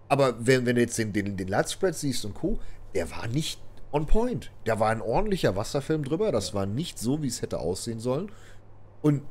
Aber 0.08 0.36
wenn, 0.40 0.66
wenn 0.66 0.78
du 0.78 0.82
jetzt 0.82 0.98
den, 0.98 1.12
den, 1.12 1.36
den 1.36 1.50
Latspread 1.50 1.94
siehst 1.94 2.24
und 2.24 2.36
Co., 2.36 2.58
der 2.96 3.12
war 3.12 3.28
nicht 3.28 3.60
on 3.92 4.06
point. 4.06 4.50
Da 4.64 4.80
war 4.80 4.92
ein 4.92 5.02
ordentlicher 5.02 5.58
Wasserfilm 5.58 6.06
drüber. 6.06 6.32
Das 6.32 6.54
war 6.54 6.66
nicht 6.66 6.98
so, 6.98 7.22
wie 7.22 7.28
es 7.28 7.42
hätte 7.42 7.60
aussehen 7.60 8.00
sollen. 8.00 8.32
Und 9.02 9.24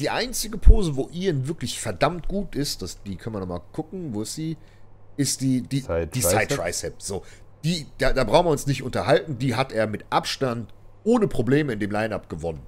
die 0.00 0.08
einzige 0.08 0.56
Pose, 0.56 0.96
wo 0.96 1.10
Ian 1.12 1.46
wirklich 1.46 1.78
verdammt 1.78 2.26
gut 2.26 2.56
ist, 2.56 2.80
das, 2.80 3.02
die 3.02 3.16
können 3.16 3.36
wir 3.36 3.40
nochmal 3.40 3.60
gucken, 3.72 4.14
wo 4.14 4.22
ist 4.22 4.34
sie? 4.34 4.56
Ist 5.18 5.42
die, 5.42 5.60
die, 5.60 5.80
Side 5.80 6.06
die 6.06 6.20
Tricep. 6.20 6.40
Side 6.40 6.56
Tricep. 6.56 7.02
So, 7.02 7.22
die, 7.64 7.86
da, 7.98 8.12
da 8.12 8.24
brauchen 8.24 8.46
wir 8.46 8.50
uns 8.50 8.66
nicht 8.66 8.82
unterhalten. 8.82 9.38
Die 9.38 9.54
hat 9.54 9.72
er 9.72 9.86
mit 9.86 10.04
Abstand 10.10 10.72
ohne 11.04 11.28
Probleme 11.28 11.72
in 11.72 11.80
dem 11.80 11.90
Line-Up 11.90 12.28
gewonnen. 12.28 12.62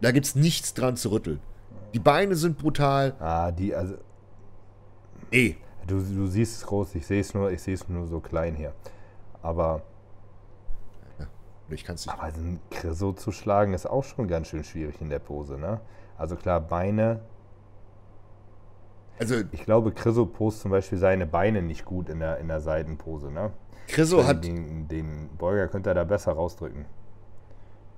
Da 0.00 0.10
gibt 0.10 0.26
es 0.26 0.34
nichts 0.34 0.74
dran 0.74 0.96
zu 0.96 1.10
rütteln. 1.10 1.40
Die 1.94 1.98
Beine 1.98 2.34
sind 2.34 2.58
brutal. 2.58 3.14
Ah, 3.20 3.50
die, 3.52 3.74
also, 3.74 3.96
Nee, 5.30 5.56
du, 5.86 6.00
du 6.00 6.26
siehst 6.26 6.58
es 6.58 6.66
groß, 6.66 6.94
ich 6.94 7.06
sehe 7.06 7.20
es 7.20 7.34
nur, 7.34 7.50
ich 7.50 7.62
sehe 7.62 7.74
es 7.74 7.88
nur 7.88 8.06
so 8.06 8.20
klein 8.20 8.54
hier. 8.54 8.72
Aber, 9.42 9.82
ich 11.68 11.84
kann 11.84 11.96
es 11.96 12.06
nicht. 12.06 12.16
aber 12.16 12.32
Chriso 12.70 13.12
zu 13.12 13.32
schlagen 13.32 13.74
ist 13.74 13.86
auch 13.86 14.04
schon 14.04 14.28
ganz 14.28 14.48
schön 14.48 14.64
schwierig 14.64 15.00
in 15.00 15.08
der 15.10 15.18
Pose, 15.18 15.58
ne? 15.58 15.80
Also 16.16 16.36
klar, 16.36 16.60
Beine. 16.60 17.20
Also, 19.18 19.36
Ich 19.52 19.64
glaube, 19.64 19.92
Chriso 19.92 20.26
post 20.26 20.60
zum 20.60 20.70
Beispiel 20.70 20.98
seine 20.98 21.26
Beine 21.26 21.62
nicht 21.62 21.84
gut 21.84 22.08
in 22.08 22.20
der, 22.20 22.38
in 22.38 22.48
der 22.48 22.60
Seitenpose, 22.60 23.30
ne? 23.30 23.52
Chriso 23.88 24.24
hat, 24.24 24.44
den, 24.44 24.88
den 24.88 25.28
Beuger 25.36 25.68
könnte 25.68 25.90
er 25.90 25.94
da 25.94 26.04
besser 26.04 26.32
rausdrücken. 26.32 26.86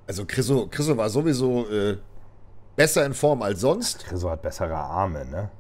also 0.07 0.25
Chriso, 0.27 0.69
Chriso 0.71 0.97
war 0.97 1.09
sowieso 1.09 1.69
äh, 1.69 1.99
besser 2.75 3.05
in 3.07 3.15
Form 3.15 3.43
als 3.43 3.61
sonst. 3.61 4.05
Chriso 4.07 4.31
hat 4.31 4.43
bessere 4.43 4.77
Arme, 4.77 5.25
ne? 5.25 5.51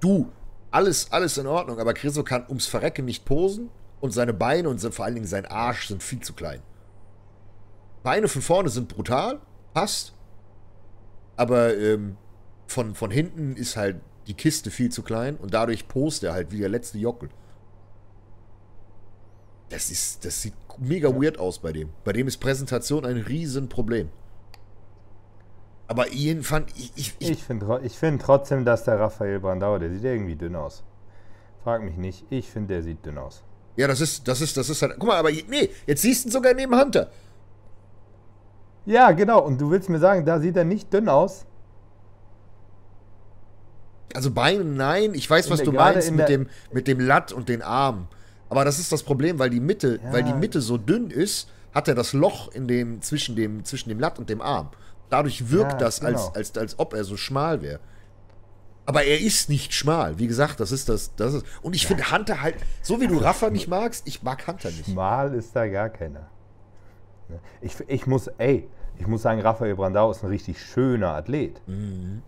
Du, 0.00 0.30
alles, 0.70 1.12
alles 1.12 1.36
in 1.38 1.46
Ordnung, 1.46 1.78
aber 1.78 1.94
Chriso 1.94 2.22
kann 2.22 2.44
ums 2.48 2.66
Verrecken 2.66 3.04
nicht 3.04 3.24
posen 3.24 3.70
und 4.00 4.12
seine 4.12 4.32
Beine 4.32 4.68
und 4.68 4.80
vor 4.80 5.04
allen 5.04 5.14
Dingen 5.14 5.26
sein 5.26 5.46
Arsch 5.46 5.88
sind 5.88 6.02
viel 6.02 6.20
zu 6.20 6.32
klein. 6.32 6.62
Beine 8.02 8.28
von 8.28 8.40
vorne 8.40 8.70
sind 8.70 8.88
brutal, 8.88 9.40
passt, 9.74 10.14
aber 11.36 11.76
ähm, 11.76 12.16
von, 12.66 12.94
von 12.94 13.10
hinten 13.10 13.56
ist 13.56 13.76
halt 13.76 14.00
die 14.26 14.34
Kiste 14.34 14.70
viel 14.70 14.90
zu 14.90 15.02
klein 15.02 15.36
und 15.36 15.52
dadurch 15.52 15.88
post 15.88 16.22
er 16.24 16.32
halt 16.32 16.52
wie 16.52 16.58
der 16.58 16.68
letzte 16.68 16.98
Jockel. 16.98 17.28
Das 19.70 19.90
ist, 19.90 20.24
das 20.24 20.42
sieht 20.42 20.54
mega 20.78 21.08
weird 21.08 21.38
aus 21.38 21.58
bei 21.60 21.72
dem. 21.72 21.88
Bei 22.04 22.12
dem 22.12 22.26
ist 22.28 22.36
Präsentation 22.38 23.04
ein 23.06 23.16
Riesenproblem. 23.16 24.08
Aber 25.86 26.12
Ian 26.12 26.42
fand, 26.42 26.70
ich, 26.76 26.92
ich, 26.96 27.14
ich 27.18 27.30
Ich 27.30 27.42
finde 27.44 27.88
find 27.88 28.22
trotzdem, 28.22 28.64
dass 28.64 28.84
der 28.84 28.98
Raphael 29.00 29.40
Brandauer, 29.40 29.78
der 29.78 29.90
sieht 29.90 30.04
irgendwie 30.04 30.36
dünn 30.36 30.54
aus. 30.56 30.84
Frag 31.64 31.82
mich 31.82 31.96
nicht, 31.96 32.24
ich 32.30 32.50
finde, 32.50 32.74
der 32.74 32.82
sieht 32.82 33.04
dünn 33.04 33.18
aus. 33.18 33.42
Ja, 33.76 33.86
das 33.88 34.00
ist, 34.00 34.26
das 34.28 34.40
ist, 34.40 34.56
das 34.56 34.68
ist 34.68 34.82
halt. 34.82 34.94
Guck 34.98 35.08
mal, 35.08 35.16
aber 35.16 35.30
nee, 35.30 35.70
jetzt 35.86 36.02
siehst 36.02 36.24
du 36.24 36.28
ihn 36.28 36.32
sogar 36.32 36.54
neben 36.54 36.78
Hunter. 36.78 37.10
Ja, 38.86 39.10
genau, 39.12 39.40
und 39.44 39.60
du 39.60 39.70
willst 39.70 39.88
mir 39.88 39.98
sagen, 39.98 40.24
da 40.24 40.40
sieht 40.40 40.56
er 40.56 40.64
nicht 40.64 40.92
dünn 40.92 41.08
aus? 41.08 41.44
Also 44.14 44.30
Beine, 44.32 44.64
nein, 44.64 45.14
ich 45.14 45.28
weiß, 45.30 45.50
was 45.50 45.58
der- 45.58 45.66
du 45.66 45.72
meinst 45.72 46.08
in 46.08 46.16
mit 46.16 46.28
der- 46.28 46.38
dem, 46.38 46.48
mit 46.72 46.88
dem 46.88 46.98
Latt 47.00 47.32
und 47.32 47.48
den 47.48 47.62
Armen. 47.62 48.08
Aber 48.50 48.64
das 48.64 48.78
ist 48.78 48.92
das 48.92 49.02
Problem, 49.02 49.38
weil 49.38 49.48
die 49.50 49.60
Mitte, 49.60 50.00
Ja. 50.04 50.12
weil 50.12 50.22
die 50.24 50.34
Mitte 50.34 50.60
so 50.60 50.76
dünn 50.76 51.10
ist, 51.10 51.48
hat 51.72 51.88
er 51.88 51.94
das 51.94 52.12
Loch 52.12 52.50
in 52.52 52.66
dem, 52.68 53.00
zwischen 53.00 53.36
dem, 53.36 53.64
zwischen 53.64 53.88
dem 53.88 54.00
Latt 54.00 54.18
und 54.18 54.28
dem 54.28 54.42
Arm. 54.42 54.70
Dadurch 55.08 55.50
wirkt 55.50 55.72
Ja, 55.72 55.78
das, 55.78 56.02
als, 56.02 56.22
genau. 56.22 56.32
als, 56.34 56.58
als 56.58 56.78
ob 56.78 56.92
er 56.94 57.04
so 57.04 57.16
schmal 57.16 57.62
wäre. 57.62 57.80
Aber 58.86 59.04
er 59.04 59.20
ist 59.20 59.48
nicht 59.48 59.72
schmal. 59.72 60.18
Wie 60.18 60.26
gesagt, 60.26 60.58
das 60.58 60.72
ist 60.72 60.88
das. 60.88 61.14
das 61.14 61.34
ist, 61.34 61.46
und 61.62 61.76
ich 61.76 61.86
finde 61.86 62.10
Hunter 62.10 62.42
halt, 62.42 62.56
so 62.82 63.00
wie 63.00 63.06
du 63.06 63.18
Rafa 63.18 63.50
nicht 63.50 63.68
magst, 63.68 64.06
ich 64.08 64.22
mag 64.24 64.44
Hunter 64.46 64.68
nicht. 64.70 64.86
Schmal 64.86 65.32
ist 65.34 65.54
da 65.54 65.68
gar 65.68 65.88
keiner. 65.90 66.28
Ne? 67.28 67.38
Ich, 67.60 67.76
ich 67.86 68.06
muss, 68.08 68.26
ey, 68.38 68.68
ich 68.98 69.06
muss 69.06 69.22
sagen, 69.22 69.40
Raphael 69.40 69.76
Brandau 69.76 70.10
ist 70.10 70.24
ein 70.24 70.30
richtig 70.30 70.60
schöner 70.60 71.14
Athlet. 71.14 71.60
Mhm. 71.68 72.22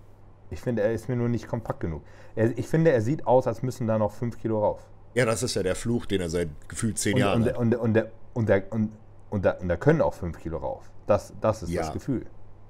Ich 0.51 0.61
finde, 0.61 0.83
er 0.83 0.93
ist 0.93 1.09
mir 1.09 1.17
nur 1.17 1.29
nicht 1.29 1.49
kompakt 1.49 1.81
genug. 1.81 2.03
Er, 2.37 2.57
ich 2.57 2.69
finde, 2.69 2.93
er 2.93 3.01
sieht 3.01 3.27
aus, 3.27 3.47
als 3.49 3.63
müssen 3.63 3.87
da 3.89 3.99
noch 3.99 4.13
fünf 4.13 4.39
Kilo 4.39 4.61
rauf. 4.61 4.81
Ja, 5.15 5.25
das 5.27 5.43
ist 5.43 5.55
ja 5.55 5.63
der 5.63 5.75
Fluch, 5.75 6.07
den 6.07 6.21
er 6.21 6.31
seit 6.31 6.49
gefühlt 6.69 6.99
zehn 6.99 7.15
Und, 7.15 7.21
Jahren 7.21 7.43
und, 7.43 7.49
hat. 7.49 7.57
und, 7.59 7.75
und, 7.77 7.97
und, 7.97 8.07
und, 8.35 8.49
da- 8.49 8.61
und, 8.71 8.91
und, 9.31 9.45
da, 9.45 9.51
und 9.53 9.69
da 9.69 9.77
können 9.77 10.01
auch 10.01 10.15
fünf 10.15 10.39
Kilo 10.39 10.59
rauf. 10.59 10.91
Das, 11.07 11.33
das 11.41 11.63
ist 11.63 11.71
Ja. 11.71 11.83
das 11.83 11.93
Gefühl. 11.93 12.25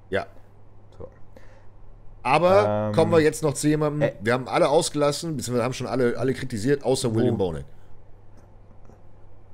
Ja. 0.09 0.25
So. 0.97 1.07
Aber 2.23 2.87
Ähm, 2.89 2.95
kommen 2.95 3.11
wir 3.11 3.19
jetzt 3.21 3.43
noch 3.43 3.53
zu 3.53 3.67
jemandem, 3.67 4.01
äh, 4.01 4.13
wir 4.21 4.33
haben 4.33 4.47
alle 4.47 4.69
ausgelassen, 4.69 5.37
beziehungsweise 5.37 5.63
haben 5.63 5.73
schon 5.73 5.87
alle, 5.87 6.17
alle 6.17 6.33
kritisiert, 6.33 6.83
außer 6.83 7.13
William 7.15 7.37
Bonek. 7.37 7.65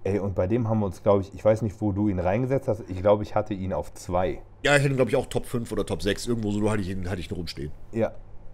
Ey, 0.05 0.17
und 0.19 0.33
bei 0.33 0.47
dem 0.47 0.67
haben 0.69 0.79
wir 0.79 0.85
uns, 0.85 1.03
glaube 1.03 1.21
ich, 1.23 1.33
ich 1.33 1.43
weiß 1.43 1.61
nicht, 1.61 1.79
wo 1.81 1.91
du 1.91 2.07
ihn 2.07 2.19
reingesetzt 2.19 2.67
hast. 2.69 2.83
Ich 2.87 3.01
glaube, 3.01 3.21
ich 3.23 3.35
hatte 3.35 3.53
ihn 3.53 3.73
auf 3.73 3.93
zwei. 3.93 4.41
Ja, 4.63 4.75
ich 4.75 4.81
hätte 4.81 4.93
ihn, 4.93 4.95
glaube 4.95 5.11
ich, 5.11 5.17
auch 5.17 5.25
Top 5.25 5.45
5 5.45 5.71
oder 5.73 5.85
Top 5.85 6.01
6. 6.01 6.25
Irgendwo 6.27 6.51
so 6.51 6.71
hatte 6.71 6.81
ich 6.81 6.89
ihn, 6.89 7.09
hatte 7.09 7.19
ich 7.19 7.29
ihn 7.29 7.35
rumstehen. 7.35 7.71
Ja, 7.91 8.13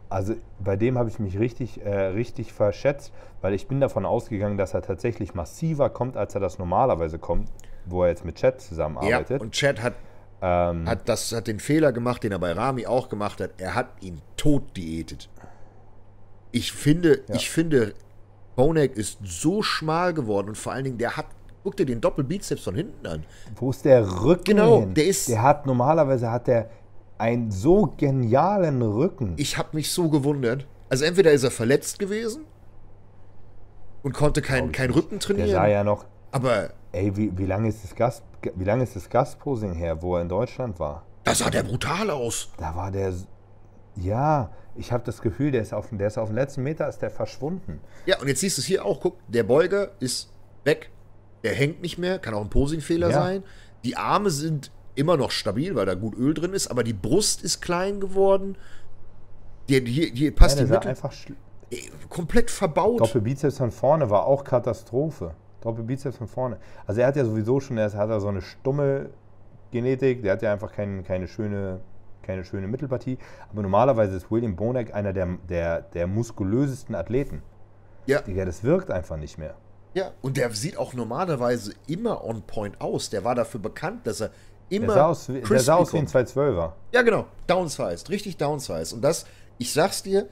also 0.09 0.35
bei 0.59 0.75
dem 0.75 0.97
habe 0.97 1.09
ich 1.09 1.19
mich 1.19 1.39
richtig, 1.39 1.83
äh, 1.85 1.89
richtig 2.07 2.53
verschätzt, 2.53 3.11
weil 3.41 3.53
ich 3.53 3.67
bin 3.67 3.79
davon 3.79 4.05
ausgegangen, 4.05 4.57
dass 4.57 4.73
er 4.73 4.81
tatsächlich 4.81 5.33
massiver 5.33 5.89
kommt, 5.89 6.17
als 6.17 6.35
er 6.35 6.41
das 6.41 6.59
normalerweise 6.59 7.17
kommt, 7.19 7.49
wo 7.85 8.03
er 8.03 8.09
jetzt 8.09 8.25
mit 8.25 8.35
Chad 8.35 8.61
zusammenarbeitet. 8.61 9.39
Ja, 9.39 9.43
und 9.43 9.51
Chad 9.53 9.81
hat, 9.81 9.93
ähm, 10.41 10.87
hat, 10.87 11.07
das, 11.09 11.31
hat 11.31 11.47
den 11.47 11.59
Fehler 11.59 11.91
gemacht, 11.91 12.23
den 12.23 12.31
er 12.31 12.39
bei 12.39 12.51
Rami 12.51 12.85
auch 12.85 13.09
gemacht 13.09 13.41
hat. 13.41 13.51
Er 13.57 13.75
hat 13.75 13.87
ihn 14.01 14.21
tot 14.37 14.75
diätet. 14.77 15.29
Ich 16.51 16.71
finde, 16.71 17.21
Ja. 17.27 17.35
ich 17.35 17.49
finde, 17.49 17.93
Bonek 18.55 18.95
ist 18.95 19.19
so 19.23 19.61
schmal 19.61 20.13
geworden 20.13 20.49
und 20.49 20.57
vor 20.57 20.71
allen 20.71 20.85
Dingen, 20.85 20.97
der 20.97 21.17
hat, 21.17 21.25
guck 21.63 21.75
dir 21.75 21.85
den 21.85 21.99
Doppelbizeps 21.99 22.63
von 22.63 22.75
hinten 22.75 23.05
an. 23.07 23.23
wo 23.57 23.69
ist 23.71 23.83
der 23.83 24.21
Rücken 24.23 24.43
Genau, 24.45 24.79
hin? 24.81 24.93
der 24.93 25.05
ist- 25.07 25.27
Der 25.29 25.41
hat 25.41 25.65
normalerweise 25.65 26.31
hat 26.31 26.47
der 26.47 26.69
einen 27.17 27.51
so 27.51 27.93
genialen 27.97 28.81
Rücken. 28.81 29.33
Ich 29.37 29.57
habe 29.57 29.69
mich 29.73 29.91
so 29.91 30.09
gewundert. 30.09 30.67
Also 30.89 31.05
entweder 31.05 31.31
ist 31.31 31.43
er 31.43 31.51
verletzt 31.51 31.99
gewesen 31.99 32.45
und 34.03 34.13
konnte 34.13 34.41
keinen 34.41 34.71
kein 34.71 34.91
Rücken 34.91 35.19
der 35.19 35.21
sah 35.21 35.33
trainieren, 35.33 35.69
ja 35.71 35.83
noch. 35.83 36.05
aber 36.31 36.69
Ey, 36.91 37.15
wie, 37.17 37.37
wie 37.37 37.45
lange 37.45 37.67
ist 37.67 37.83
das 37.83 37.95
Gast, 37.95 38.23
wie 38.55 38.63
lange 38.63 38.83
ist 38.83 38.95
das 38.95 39.09
Gastposing 39.09 39.73
her, 39.73 40.01
wo 40.01 40.15
er 40.15 40.21
in 40.21 40.29
Deutschland 40.29 40.79
war? 40.79 41.05
da 41.23 41.33
sah 41.33 41.49
der 41.49 41.63
brutal 41.63 42.09
aus. 42.11 42.49
Da 42.57 42.75
war 42.75 42.91
der. 42.91 43.11
Ja, 43.95 44.51
ich 44.75 44.91
habe 44.91 45.03
das 45.05 45.21
Gefühl, 45.21 45.51
der 45.51 45.61
ist 45.63 45.73
auf, 45.73 45.87
der 45.91 46.07
ist 46.07 46.17
auf 46.19 46.29
dem 46.29 46.35
letzten 46.35 46.61
Meter 46.63 46.87
ist 46.87 46.99
der 46.99 47.09
verschwunden. 47.09 47.79
Ja, 48.05 48.19
und 48.19 48.27
jetzt 48.27 48.41
siehst 48.41 48.57
du 48.57 48.61
es 48.61 48.67
hier 48.67 48.85
auch, 48.85 48.99
guck, 48.99 49.17
der 49.27 49.43
Beuger 49.43 49.91
ist 49.99 50.31
weg, 50.65 50.91
der 51.43 51.53
hängt 51.53 51.81
nicht 51.81 51.97
mehr, 51.97 52.19
kann 52.19 52.33
auch 52.35 52.41
ein 52.41 52.49
Posingfehler 52.49 53.09
Ja. 53.09 53.13
sein. 53.23 53.43
Die 53.83 53.97
Arme 53.97 54.29
sind 54.29 54.71
immer 54.95 55.17
noch 55.17 55.31
stabil, 55.31 55.75
weil 55.75 55.85
da 55.85 55.93
gut 55.93 56.15
Öl 56.17 56.33
drin 56.33 56.53
ist, 56.53 56.67
aber 56.67 56.83
die 56.83 56.93
Brust 56.93 57.43
ist 57.43 57.61
klein 57.61 57.99
geworden. 57.99 58.57
Hier, 59.67 59.81
hier 59.81 60.13
Ja, 60.13 60.31
passt 60.31 60.59
der 60.59 60.65
die 60.65 60.71
Mitte 60.71 60.89
einfach 60.89 61.13
ey, 61.71 61.91
komplett 62.09 62.51
verbaut. 62.51 63.01
Doppelbizeps 63.01 63.57
von 63.57 63.71
vorne 63.71 64.09
war 64.09 64.25
auch 64.25 64.43
Katastrophe. 64.43 65.33
Doppelbizeps 65.61 66.17
von 66.17 66.27
vorne. 66.27 66.57
Also 66.85 67.01
er 67.01 67.07
hat 67.07 67.15
ja 67.15 67.25
sowieso 67.25 67.59
schon, 67.59 67.77
er 67.77 67.91
hat 67.91 68.09
ja 68.09 68.19
so 68.19 68.27
eine 68.27 68.41
stumme 68.41 69.09
Genetik, 69.71 70.21
der 70.21 70.33
hat 70.33 70.41
ja 70.43 70.53
einfach 70.53 70.71
kein, 70.71 71.03
keine, 71.03 71.27
schöne, 71.27 71.81
keine 72.21 72.45
schöne 72.45 72.67
Mittelpartie. 72.67 73.17
Aber 73.51 73.63
normalerweise 73.63 74.15
ist 74.15 74.29
William 74.31 74.55
Bonek 74.55 74.93
einer 74.93 75.11
der, 75.11 75.27
der, 75.49 75.81
der 75.81 76.05
muskulösesten 76.07 76.93
Athleten. 76.95 77.41
Ja, 78.05 78.21
Digga, 78.21 78.45
das 78.45 78.63
wirkt 78.63 78.91
einfach 78.91 79.17
nicht 79.17 79.39
mehr. 79.39 79.55
ja, 79.95 80.11
und 80.21 80.37
der 80.37 80.51
sieht 80.51 80.77
auch 80.77 80.93
normalerweise 80.93 81.73
immer 81.87 82.23
on 82.23 82.43
point 82.43 82.79
aus. 82.79 83.09
Der 83.09 83.23
war 83.23 83.33
dafür 83.33 83.59
bekannt, 83.59 84.05
dass 84.05 84.21
er 84.21 84.29
immer 84.69 84.87
Der 84.87 84.95
sah 84.95 85.05
aus, 85.07 85.29
wie- 85.29 85.33
der 85.33 85.41
crispy 85.43 85.63
sah 85.65 85.75
aus 85.75 85.93
wie 85.93 85.97
ein 85.97 86.05
kommt. 86.07 86.27
212er. 86.27 86.73
Ja, 86.93 87.01
genau. 87.01 87.25
Downsized. 87.47 88.09
Richtig 88.09 88.37
downsized. 88.37 88.93
Und 88.93 89.01
das 89.01 89.25
Ich 89.57 89.71
sag's 89.71 90.03
dir, 90.03 90.27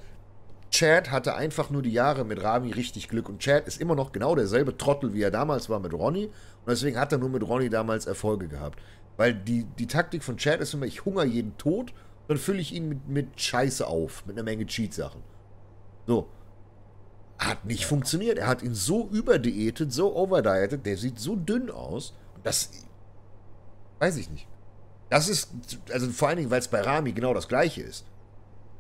Chad 0.70 1.12
hatte 1.12 1.36
einfach 1.36 1.70
nur 1.70 1.82
die 1.82 1.94
Jahre 1.94 2.26
mit 2.26 2.44
Rami 2.44 2.72
richtig 2.72 3.08
Glück 3.08 3.30
und 3.30 3.40
Chad 3.40 3.68
ist 3.68 3.80
immer 3.80 3.96
noch 3.96 4.12
genau 4.12 4.36
derselbe 4.36 4.76
Trottel, 4.76 5.14
wie 5.14 5.22
er 5.22 5.32
damals 5.32 5.70
war 5.70 5.80
mit 5.80 5.94
Ronny. 5.94 6.26
Und 6.26 6.34
deswegen 6.68 6.98
hat 7.00 7.12
er 7.12 7.20
nur 7.20 7.30
mit 7.30 7.48
Ronny 7.48 7.70
damals 7.70 8.06
Erfolge 8.06 8.48
gehabt. 8.48 8.80
Weil 9.16 9.34
die, 9.34 9.66
die 9.78 9.88
Taktik 9.88 10.24
von 10.24 10.38
Chad 10.38 10.60
ist 10.62 10.74
immer, 10.74 10.86
ich 10.88 11.06
hungere 11.06 11.26
jeden 11.26 11.56
tot, 11.58 11.94
dann 12.28 12.38
fülle 12.38 12.60
ich 12.60 12.74
ihn 12.74 12.90
mit, 12.90 13.08
mit 13.08 13.40
Scheiße 13.40 13.86
auf, 13.86 14.26
mit 14.26 14.36
einer 14.36 14.44
Menge 14.44 14.66
Cheat-Sachen. 14.66 15.22
So. 16.08 16.28
Hat 17.38 17.66
nicht 17.66 17.86
funktioniert. 17.86 18.38
Er 18.38 18.48
hat 18.48 18.64
ihn 18.64 18.74
so 18.74 19.08
überdiätet, 19.12 19.92
so 19.94 20.16
overdietet, 20.16 20.86
der 20.86 20.98
sieht 20.98 21.20
so 21.20 21.36
dünn 21.36 21.70
aus. 21.70 22.14
Das 22.44 22.72
weiß 24.04 24.18
ich 24.18 24.30
nicht. 24.30 24.48
Das 25.10 25.30
ist, 25.30 25.50
also 25.92 26.10
vor 26.10 26.28
allen 26.28 26.38
Dingen, 26.38 26.52
weil 26.52 26.60
es 26.60 26.68
bei 26.68 26.82
Rami 26.82 27.14
genau 27.14 27.34
das 27.34 27.48
gleiche 27.48 27.82
ist. 27.82 28.06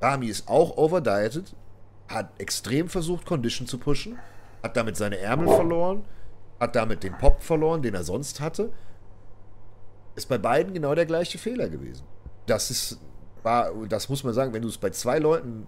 Rami 0.01 0.27
ist 0.27 0.49
auch 0.49 0.77
overdietet, 0.77 1.55
hat 2.09 2.29
extrem 2.39 2.89
versucht, 2.89 3.25
Condition 3.25 3.67
zu 3.67 3.77
pushen, 3.77 4.19
hat 4.61 4.75
damit 4.75 4.97
seine 4.97 5.17
Ärmel 5.19 5.47
verloren, 5.47 6.03
hat 6.59 6.75
damit 6.75 7.03
den 7.03 7.17
Pop 7.17 7.41
verloren, 7.41 7.81
den 7.81 7.93
er 7.93 8.03
sonst 8.03 8.41
hatte. 8.41 8.71
Ist 10.15 10.27
bei 10.27 10.37
beiden 10.37 10.73
genau 10.73 10.93
der 10.93 11.05
gleiche 11.05 11.37
Fehler 11.37 11.69
gewesen. 11.69 12.05
Das 12.45 12.69
ist, 12.69 12.99
war, 13.43 13.71
das 13.87 14.09
muss 14.09 14.23
man 14.23 14.33
sagen, 14.33 14.53
wenn 14.53 14.61
du 14.61 14.67
es 14.67 14.77
bei 14.77 14.89
zwei 14.89 15.19
Leuten 15.19 15.67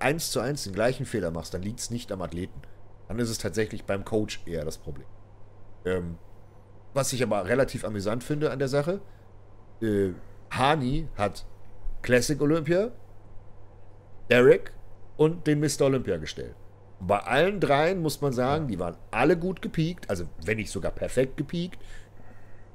eins 0.00 0.32
zu 0.32 0.40
eins 0.40 0.64
den 0.64 0.72
gleichen 0.72 1.06
Fehler 1.06 1.30
machst, 1.30 1.54
dann 1.54 1.62
liegt 1.62 1.80
es 1.80 1.90
nicht 1.90 2.10
am 2.10 2.22
Athleten. 2.22 2.60
Dann 3.06 3.18
ist 3.20 3.30
es 3.30 3.38
tatsächlich 3.38 3.84
beim 3.84 4.04
Coach 4.04 4.40
eher 4.44 4.64
das 4.64 4.76
Problem. 4.76 5.06
Ähm, 5.84 6.18
was 6.94 7.12
ich 7.12 7.22
aber 7.22 7.46
relativ 7.46 7.84
amüsant 7.84 8.24
finde 8.24 8.50
an 8.50 8.58
der 8.58 8.68
Sache, 8.68 9.00
äh, 9.82 10.10
Hani 10.50 11.08
hat 11.16 11.44
Classic 12.02 12.40
Olympia, 12.40 12.90
Derek 14.30 14.72
und 15.16 15.46
den 15.46 15.60
Mr. 15.60 15.82
Olympia 15.82 16.16
gestellt. 16.16 16.54
Bei 17.00 17.20
allen 17.20 17.60
dreien 17.60 18.02
muss 18.02 18.20
man 18.20 18.32
sagen, 18.32 18.68
die 18.68 18.78
waren 18.78 18.96
alle 19.10 19.36
gut 19.36 19.62
gepiekt, 19.62 20.10
also 20.10 20.24
wenn 20.44 20.56
nicht 20.56 20.70
sogar 20.70 20.90
perfekt 20.90 21.36
gepiekt. 21.36 21.78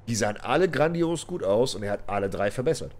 Die 0.08 0.16
sahen 0.16 0.38
alle 0.38 0.70
grandios 0.70 1.28
gut 1.28 1.44
aus 1.44 1.76
und 1.76 1.84
er 1.84 1.92
hat 1.94 2.08
alle 2.08 2.30
drei 2.30 2.52
verbessert. 2.52 2.96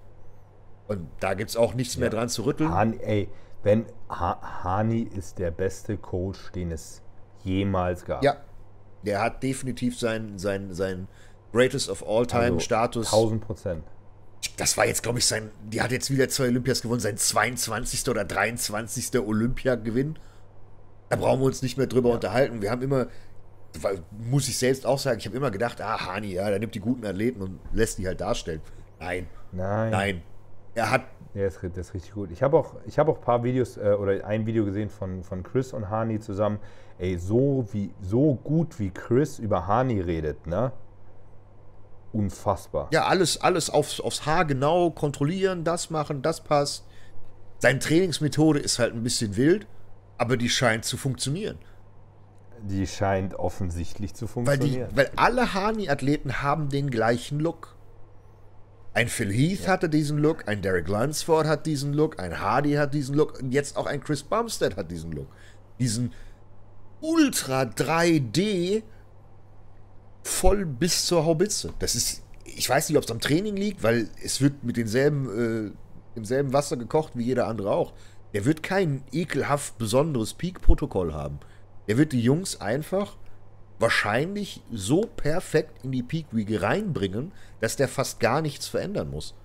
Und 0.88 1.08
da 1.20 1.34
gibt 1.34 1.50
es 1.50 1.58
auch 1.58 1.74
nichts 1.74 1.98
mehr 1.98 2.10
dran 2.10 2.30
zu 2.30 2.44
rütteln. 2.44 2.74
Hani, 2.74 2.98
ey, 3.02 3.30
wenn 3.64 3.86
ha 4.10 4.64
Hani 4.64 5.04
ist 5.04 5.40
der 5.40 5.52
beste 5.52 5.98
Coach, 5.98 6.52
den 6.52 6.72
es 6.72 7.02
jemals 7.44 8.06
gab. 8.06 8.24
Ja, 8.24 8.38
der 9.06 9.22
hat 9.22 9.44
definitiv 9.44 10.00
seinen 10.00 10.38
sein, 10.40 10.74
sein 10.74 11.08
Greatest 11.52 11.90
of 11.90 12.08
All 12.08 12.26
Time 12.26 12.44
Also, 12.44 12.60
Status. 12.60 13.08
1000 13.08 13.42
Prozent. 13.42 13.84
Das 14.58 14.76
war 14.78 14.86
jetzt, 14.86 15.04
glaube 15.04 15.20
ich, 15.20 15.26
sein. 15.26 15.52
Die 15.64 15.82
hat 15.82 15.92
jetzt 15.92 16.12
wieder 16.12 16.28
zwei 16.30 16.46
Olympias 16.48 16.82
gewonnen, 16.82 17.00
sein 17.00 17.18
22. 17.18 18.10
oder 18.10 18.26
23. 18.26 19.20
Olympiagewinn. 19.20 20.18
Da 21.10 21.16
brauchen 21.16 21.40
wir 21.42 21.46
uns 21.46 21.62
nicht 21.62 21.78
mehr 21.78 21.88
drüber 21.88 22.12
unterhalten. 22.12 22.62
Wir 22.62 22.72
haben 22.72 22.82
immer, 22.82 23.08
muss 24.12 24.48
ich 24.50 24.58
selbst 24.58 24.86
auch 24.86 25.00
sagen, 25.00 25.20
ich 25.20 25.26
habe 25.26 25.38
immer 25.38 25.52
gedacht, 25.52 25.80
ah, 25.82 26.08
Hani, 26.08 26.34
ja, 26.34 26.50
der 26.50 26.60
nimmt 26.60 26.76
die 26.76 26.80
guten 26.80 27.06
Athleten 27.06 27.42
und 27.42 27.60
lässt 27.72 28.00
die 28.00 28.08
halt 28.08 28.20
darstellen. 28.22 28.62
Nein, 29.00 29.28
Nein. 29.52 29.92
nein. 29.92 30.22
Er 30.76 30.90
hat, 30.90 31.04
ist, 31.36 31.62
der 31.62 31.78
ist 31.78 31.94
richtig 31.94 32.14
gut. 32.14 32.32
Ich 32.32 32.42
habe 32.42 32.58
auch, 32.58 32.76
ich 32.86 32.98
hab 32.98 33.08
auch 33.08 33.18
ein 33.18 33.24
paar 33.24 33.44
Videos 33.44 33.78
äh, 33.78 33.96
oder 34.00 34.26
ein 34.26 34.46
Video 34.46 34.66
gesehen 34.66 34.90
von, 34.90 35.24
von 35.24 35.44
Chris 35.44 35.72
und 35.74 35.90
Hani 35.90 36.20
zusammen. 36.20 36.60
Ey, 37.00 37.18
so, 37.18 37.68
wie, 37.72 37.92
so 38.02 38.36
gut 38.36 38.80
wie 38.80 38.92
Chris 38.92 39.40
über 39.40 39.68
Hani 39.68 40.00
redet, 40.00 40.48
ne? 40.48 40.72
Unfassbar. 42.12 42.90
ja, 42.92 43.06
alles, 43.06 43.42
alles 43.42 43.72
aufs, 43.72 44.00
aufs 44.00 44.26
Haar 44.28 44.46
genau 44.46 44.92
kontrollieren, 44.92 45.64
das 45.64 45.90
machen, 45.90 46.22
das 46.22 46.42
passt. 46.42 46.86
Seine 47.58 47.80
Trainingsmethode 47.80 48.60
ist 48.60 48.78
halt 48.78 48.94
ein 48.94 49.02
bisschen 49.04 49.36
wild, 49.36 49.66
aber 50.20 50.38
die 50.38 50.50
scheint 50.50 50.86
zu 50.86 50.96
funktionieren. 50.98 51.58
Die 52.62 52.86
scheint 52.86 53.34
offensichtlich 53.34 54.14
zu 54.14 54.26
Weil, 54.36 54.58
die, 54.60 54.68
funktionieren. 54.68 54.90
weil 54.94 55.10
alle 55.16 55.54
Hani-Athleten 55.56 56.44
haben 56.44 56.70
den 56.70 56.92
gleichen 56.92 57.40
Look. 57.40 57.76
Ein 58.94 59.08
Phil 59.08 59.32
Heath 59.34 59.68
hatte 59.68 59.90
diesen 59.90 60.20
Look, 60.20 60.48
ein 60.48 60.62
Derek 60.62 60.88
Lunsford 60.88 61.48
hat 61.48 61.66
diesen 61.66 61.94
Look, 61.94 62.20
ein 62.20 62.40
Hardy 62.40 62.74
hat 62.74 62.94
diesen 62.94 63.16
Look 63.16 63.40
und 63.42 63.52
jetzt 63.52 63.76
auch 63.76 63.88
ein 63.88 64.04
Chris 64.04 64.22
Bumstead 64.22 64.78
hat 64.78 64.92
diesen 64.92 65.12
Look. 65.12 65.28
Diesen 65.80 66.14
Ultra 67.04 67.64
3D 67.64 68.82
voll 70.24 70.66
bis 70.66 71.06
zur 71.06 71.26
Haubitze. 71.26 71.74
Das 71.80 71.96
ist, 71.96 72.24
ich 72.46 72.70
weiß 72.70 72.88
nicht, 72.88 72.98
ob 72.98 73.04
es 73.04 73.12
am 73.12 73.20
Training 73.20 73.58
liegt, 73.58 73.84
weil 73.84 74.10
es 74.24 74.40
wird 74.40 74.64
mit 74.64 74.78
denselben, 74.78 75.68
äh, 75.68 75.72
demselben 76.16 76.54
Wasser 76.54 76.78
gekocht 76.78 77.12
wie 77.16 77.26
jeder 77.26 77.48
andere 77.48 77.72
auch. 77.72 77.92
Der 78.34 78.46
wird 78.46 78.64
kein 78.64 79.04
ekelhaft 79.12 79.78
besonderes 79.78 80.34
Peak-Protokoll 80.34 81.14
haben. 81.14 81.40
Der 81.90 81.98
wird 81.98 82.14
die 82.14 82.22
Jungs 82.22 82.62
einfach 82.62 83.18
wahrscheinlich 83.80 84.62
so 84.72 85.02
perfekt 85.02 85.84
in 85.84 85.92
die 85.92 86.04
Peak-Wiege 86.04 86.62
reinbringen, 86.62 87.34
dass 87.60 87.76
der 87.76 87.90
fast 87.90 88.22
gar 88.22 88.42
nichts 88.42 88.68
verändern 88.68 89.10
muss. 89.12 89.36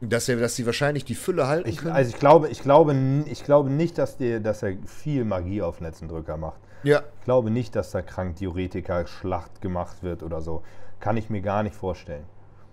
Dass, 0.00 0.28
er, 0.28 0.36
dass 0.36 0.54
sie 0.54 0.64
wahrscheinlich 0.64 1.04
die 1.04 1.14
Fülle 1.16 1.48
halten 1.48 1.68
Ich, 1.68 1.78
können. 1.78 1.92
also 1.94 2.10
ich 2.10 2.18
glaube, 2.18 2.48
ich 2.48 2.62
glaube, 2.62 2.94
ich 3.26 3.42
glaube 3.44 3.68
nicht, 3.70 3.98
dass, 3.98 4.16
der, 4.16 4.38
dass 4.40 4.62
er 4.62 4.74
viel 4.86 5.24
Magie 5.24 5.60
auf 5.62 5.80
Netzendrücker 5.80 6.36
macht. 6.36 6.60
ja, 6.84 7.02
Ich 7.18 7.24
glaube 7.24 7.50
nicht, 7.50 7.74
dass 7.74 7.90
da 7.90 8.02
krank 8.02 8.36
Diuretika 8.36 9.06
Schlacht 9.06 9.60
gemacht 9.60 10.02
wird 10.04 10.22
oder 10.22 10.40
so. 10.40 10.62
Kann 11.00 11.16
ich 11.16 11.30
mir 11.30 11.40
gar 11.40 11.62
nicht 11.64 11.74
vorstellen. 11.74 12.24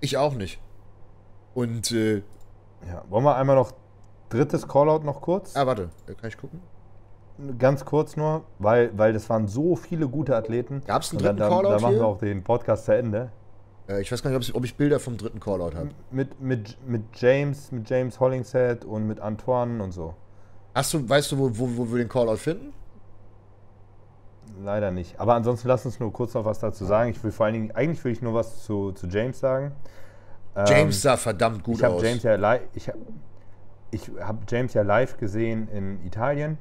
ich 0.01 0.17
auch 0.17 0.33
nicht. 0.35 0.59
Und, 1.55 1.91
äh, 1.91 2.17
Ja. 2.87 3.03
Wollen 3.09 3.23
wir 3.23 3.35
einmal 3.35 3.55
noch 3.55 3.71
drittes 4.29 4.67
Callout 4.67 5.03
noch 5.03 5.21
kurz? 5.21 5.55
ah, 5.55 5.65
warte, 5.65 5.89
kann 6.19 6.29
ich 6.29 6.37
gucken? 6.37 6.59
Ganz 7.57 7.83
kurz 7.83 8.15
nur, 8.15 8.43
weil, 8.59 8.97
weil 8.97 9.11
das 9.13 9.29
waren 9.29 9.47
so 9.47 9.75
viele 9.75 10.07
gute 10.07 10.35
Athleten. 10.35 10.83
Gab's 10.85 11.09
einen 11.11 11.17
Und 11.19 11.25
dann, 11.25 11.37
dritten 11.37 11.49
Callout 11.49 11.69
dann 11.71 11.81
machen 11.81 11.91
hier? 11.93 11.99
wir 12.01 12.07
auch 12.07 12.17
den 12.19 12.43
Podcast 12.43 12.85
zu 12.85 12.95
Ende. 12.95 13.31
Äh, 13.87 14.01
ich 14.01 14.11
weiß 14.11 14.21
gar 14.21 14.29
nicht, 14.29 14.37
ob 14.37 14.43
ich, 14.43 14.55
ob 14.55 14.65
ich 14.65 14.75
Bilder 14.75 14.99
vom 14.99 15.17
dritten 15.17 15.39
Callout 15.39 15.75
habe. 15.75 15.89
Mit, 16.11 16.41
mit, 16.41 16.77
mit 16.87 17.03
James, 17.15 17.71
mit 17.71 17.89
James 17.89 18.19
Hollingshead 18.19 18.85
und 18.85 19.07
mit 19.07 19.19
Antoine 19.19 19.83
und 19.83 19.91
so. 19.91 20.15
Hast 20.73 20.93
du, 20.93 21.07
weißt 21.07 21.31
du, 21.31 21.37
wo, 21.37 21.49
wo, 21.57 21.77
wo 21.77 21.91
wir 21.91 21.99
den 21.99 22.09
Callout 22.09 22.37
finden? 22.37 22.73
Leider 24.63 24.91
nicht. 24.91 25.19
Aber 25.19 25.35
ansonsten 25.35 25.67
lass 25.67 25.85
uns 25.85 25.99
nur 25.99 26.13
kurz 26.13 26.33
noch 26.33 26.45
was 26.45 26.59
dazu 26.59 26.85
sagen. 26.85 27.11
Ich 27.11 27.23
will 27.23 27.31
vor 27.31 27.45
allen 27.45 27.53
Dingen, 27.53 27.71
eigentlich 27.71 28.03
will 28.03 28.11
ich 28.11 28.21
nur 28.21 28.33
was 28.33 28.63
zu, 28.63 28.91
zu 28.91 29.07
James 29.07 29.39
sagen. 29.39 29.73
Ähm, 30.55 30.65
James 30.67 31.01
sah 31.01 31.17
verdammt 31.17 31.63
gut 31.63 31.77
ich 31.77 31.85
aus. 31.85 32.01
James 32.01 32.23
ja 32.23 32.35
live, 32.35 32.61
ich 32.73 32.87
habe 32.87 32.99
ich 33.91 34.09
hab 34.19 34.49
James 34.49 34.73
ja 34.73 34.81
live 34.81 35.17
gesehen 35.17 35.67
in 35.69 36.05
Italien 36.05 36.57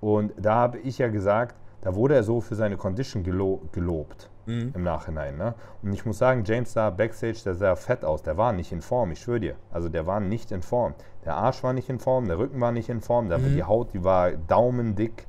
und 0.00 0.32
da 0.36 0.54
habe 0.54 0.78
ich 0.78 0.98
ja 0.98 1.08
gesagt, 1.08 1.56
da 1.80 1.94
wurde 1.94 2.14
er 2.14 2.22
so 2.22 2.40
für 2.40 2.54
seine 2.54 2.76
Condition 2.76 3.22
gelo 3.22 3.62
gelobt 3.72 4.30
Mhm. 4.48 4.72
im 4.74 4.82
Nachhinein. 4.82 5.36
Ne? 5.36 5.54
Und 5.82 5.92
ich 5.92 6.06
muss 6.06 6.18
sagen, 6.18 6.42
James 6.44 6.72
sah 6.72 6.88
backstage, 6.90 7.40
der 7.44 7.54
sah 7.54 7.76
fett 7.76 8.04
aus, 8.04 8.22
der 8.22 8.36
war 8.38 8.52
nicht 8.52 8.72
in 8.72 8.80
Form, 8.80 9.10
ich 9.12 9.20
schwöre 9.20 9.40
dir. 9.40 9.56
Also 9.70 9.88
der 9.90 10.06
war 10.06 10.20
nicht 10.20 10.50
in 10.50 10.62
Form. 10.62 10.94
Der 11.24 11.36
Arsch 11.36 11.62
war 11.62 11.74
nicht 11.74 11.88
in 11.90 11.98
Form, 11.98 12.26
der 12.26 12.38
Rücken 12.38 12.58
war 12.60 12.72
nicht 12.72 12.88
in 12.88 13.02
Form, 13.02 13.28
der, 13.28 13.38
Mhm. 13.38 13.54
die 13.54 13.62
Haut, 13.64 13.92
die 13.92 14.02
war 14.02 14.30
daumendick. 14.32 15.26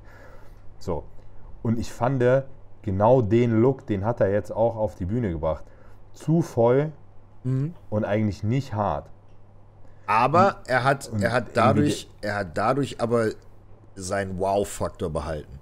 So. 0.79 1.03
Und 1.61 1.77
ich 1.77 1.91
fand, 1.91 2.23
genau 2.81 3.21
den 3.21 3.59
Look, 3.61 3.85
den 3.85 4.05
hat 4.05 4.21
er 4.21 4.31
jetzt 4.31 4.51
auch 4.51 4.77
auf 4.77 4.95
die 4.95 5.05
Bühne 5.05 5.29
gebracht. 5.31 5.65
Zu 6.13 6.41
voll 6.41 6.91
Mhm. 7.43 7.73
und 7.89 8.05
eigentlich 8.05 8.43
nicht 8.43 8.73
hart. 8.73 9.09
Aber 10.07 10.61
er 10.65 10.83
hat, 10.85 11.09
Und 11.09 11.21
er 11.21 11.33
hat 11.33 11.47
dadurch, 11.55 12.09
er 12.21 12.35
hat 12.35 12.57
dadurch 12.57 12.99
aber 13.01 13.27
seinen 13.95 14.39
Wow-Faktor 14.39 15.09
behalten. 15.09 15.59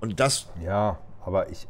Und 0.00 0.20
das, 0.20 0.48
Ja, 0.62 0.98
aber 1.24 1.48
ich. 1.50 1.66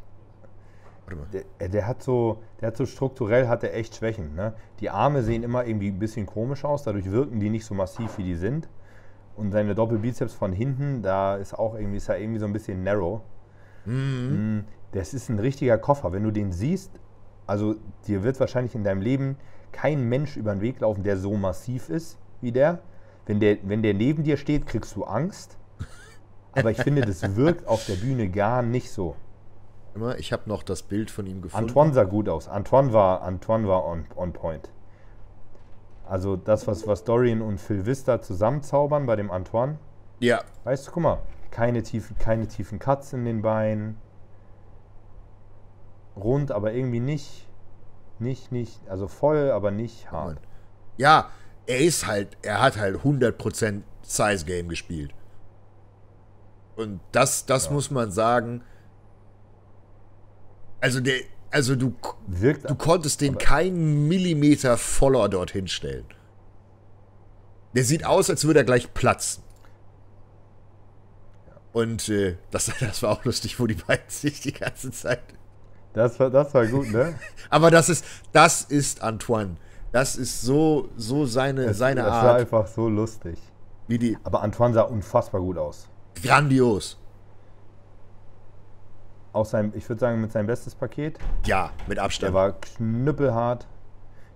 Der, 1.59 1.69
der 1.69 1.87
hat 1.87 2.03
so, 2.03 2.41
der 2.59 2.67
hat 2.67 2.77
so 2.77 2.85
strukturell 2.85 3.47
hat 3.47 3.63
er 3.63 3.73
echt 3.75 3.95
Schwächen. 3.95 4.35
Ne? 4.35 4.53
Die 4.79 4.89
Arme 4.89 5.23
sehen 5.23 5.43
immer 5.43 5.65
irgendwie 5.65 5.89
ein 5.89 5.99
bisschen 5.99 6.25
komisch 6.25 6.65
aus, 6.65 6.83
dadurch 6.83 7.09
wirken 7.11 7.39
die 7.39 7.49
nicht 7.49 7.65
so 7.65 7.73
massiv, 7.73 8.17
wie 8.17 8.23
die 8.23 8.35
sind. 8.35 8.67
Und 9.35 9.51
seine 9.51 9.73
Doppelbizeps 9.73 10.33
von 10.33 10.51
hinten, 10.51 11.01
da 11.01 11.35
ist 11.37 11.53
auch 11.57 11.75
irgendwie, 11.75 11.97
ist 11.97 12.09
er 12.09 12.19
irgendwie 12.19 12.39
so 12.39 12.45
ein 12.45 12.53
bisschen 12.53 12.83
narrow. 12.83 13.21
Mm, 13.85 14.59
Das 14.91 15.13
ist 15.13 15.29
ein 15.29 15.39
richtiger 15.39 15.77
Koffer. 15.77 16.11
Wenn 16.11 16.23
du 16.23 16.31
den 16.31 16.51
siehst, 16.51 16.91
also 17.47 17.75
dir 18.07 18.23
wird 18.23 18.39
wahrscheinlich 18.39 18.75
in 18.75 18.83
deinem 18.83 19.01
Leben 19.01 19.37
kein 19.71 20.03
Mensch 20.09 20.35
über 20.35 20.53
den 20.53 20.61
Weg 20.61 20.79
laufen, 20.81 21.03
der 21.03 21.17
so 21.17 21.35
massiv 21.37 21.89
ist 21.89 22.17
wie 22.41 22.51
der. 22.51 22.79
Wenn 23.25 23.39
der, 23.39 23.57
wenn 23.63 23.81
der 23.83 23.93
neben 23.93 24.23
dir 24.23 24.37
steht, 24.37 24.65
kriegst 24.65 24.95
du 24.95 25.03
Angst. 25.03 25.57
Aber 26.51 26.71
ich 26.71 26.81
finde, 26.81 27.01
das 27.01 27.35
wirkt 27.35 27.67
auf 27.67 27.85
der 27.85 27.95
Bühne 27.95 28.29
gar 28.29 28.61
nicht 28.61 28.91
so. 28.91 29.15
Immer, 29.95 30.17
ich 30.17 30.31
habe 30.31 30.43
noch 30.47 30.63
das 30.63 30.83
Bild 30.83 31.11
von 31.11 31.25
ihm 31.25 31.41
gefunden. 31.41 31.67
Antoine 31.67 31.93
sah 31.93 32.03
gut 32.03 32.29
aus. 32.29 32.47
Antoine 32.47 32.93
war, 32.93 33.21
Antoine 33.21 33.67
war 33.67 33.85
on, 33.85 34.05
on 34.15 34.33
point. 34.33 34.69
Also 36.05 36.35
das, 36.35 36.67
was, 36.67 36.87
was 36.87 37.03
Dorian 37.03 37.41
und 37.41 37.59
Phil 37.59 37.85
Vista 37.85 38.21
zusammenzaubern 38.21 39.05
bei 39.05 39.15
dem 39.15 39.29
Antoine, 39.29 39.77
Ja, 40.19 40.41
weißt 40.63 40.87
du, 40.87 40.91
guck 40.91 41.03
mal, 41.03 41.19
keine 41.51 41.83
tiefen, 41.83 42.17
keine 42.17 42.47
tiefen 42.47 42.79
Cuts 42.79 43.13
in 43.13 43.25
den 43.25 43.41
Beinen. 43.41 43.97
Rund, 46.15 46.51
aber 46.51 46.73
irgendwie 46.73 46.99
nicht, 46.99 47.47
nicht, 48.17 48.51
nicht, 48.51 48.81
also 48.89 49.07
voll, 49.07 49.51
aber 49.51 49.71
nicht 49.71 50.11
hart. 50.11 50.39
ja, 50.97 51.29
er 51.67 51.79
ist 51.79 52.07
halt, 52.07 52.35
er 52.41 52.61
hat 52.61 52.77
halt 52.77 52.97
100% 52.97 53.83
Size 54.01 54.45
Game 54.45 54.69
gespielt. 54.69 55.13
Und 56.75 56.99
das, 57.11 57.45
das 57.45 57.67
ja. 57.67 57.71
muss 57.73 57.91
man 57.91 58.11
sagen. 58.11 58.63
Also 60.81 60.99
der, 60.99 61.21
also 61.51 61.75
du, 61.75 61.93
Wirkt, 62.27 62.69
du 62.69 62.75
konntest 62.75 63.21
den 63.21 63.37
keinen 63.37 64.07
Millimeter 64.07 64.77
voller 64.77 65.29
dorthin 65.29 65.67
stellen. 65.67 66.05
Der 67.75 67.83
sieht 67.83 68.05
aus, 68.05 68.29
als 68.29 68.45
würde 68.45 68.61
er 68.61 68.65
gleich 68.65 68.93
platzen. 68.93 69.43
Und 71.71 72.09
äh, 72.09 72.37
das, 72.51 72.71
das 72.79 73.03
war 73.03 73.11
auch 73.11 73.25
lustig, 73.25 73.59
wo 73.59 73.67
die 73.67 73.75
beiden 73.75 74.09
sich 74.09 74.41
die 74.41 74.53
ganze 74.53 74.91
Zeit. 74.91 75.21
Das 75.93 76.19
war, 76.19 76.29
das 76.29 76.53
war 76.53 76.65
gut, 76.67 76.91
ne? 76.91 77.15
Aber 77.49 77.71
das 77.71 77.89
ist, 77.89 78.05
das 78.31 78.61
ist 78.61 79.01
Antoine. 79.01 79.57
Das 79.91 80.15
ist 80.15 80.41
so, 80.41 80.89
so 80.95 81.25
seine, 81.25 81.67
das, 81.67 81.77
seine 81.79 82.01
das 82.01 82.11
Art. 82.11 82.23
Das 82.23 82.29
war 82.29 82.35
einfach 82.35 82.67
so 82.67 82.89
lustig. 82.89 83.39
Wie 83.87 83.97
die. 83.97 84.17
Aber 84.23 84.43
Antoine 84.43 84.73
sah 84.73 84.83
unfassbar 84.83 85.41
gut 85.41 85.57
aus. 85.57 85.89
Grandios. 86.21 86.97
Aus 89.31 89.51
seinem, 89.51 89.73
ich 89.75 89.87
würde 89.87 89.99
sagen, 89.99 90.21
mit 90.21 90.31
seinem 90.31 90.47
bestes 90.47 90.75
Paket. 90.75 91.19
Ja, 91.45 91.71
mit 91.87 91.99
Abstand. 91.99 92.29
Der 92.29 92.33
war 92.33 92.53
knüppelhart. 92.59 93.67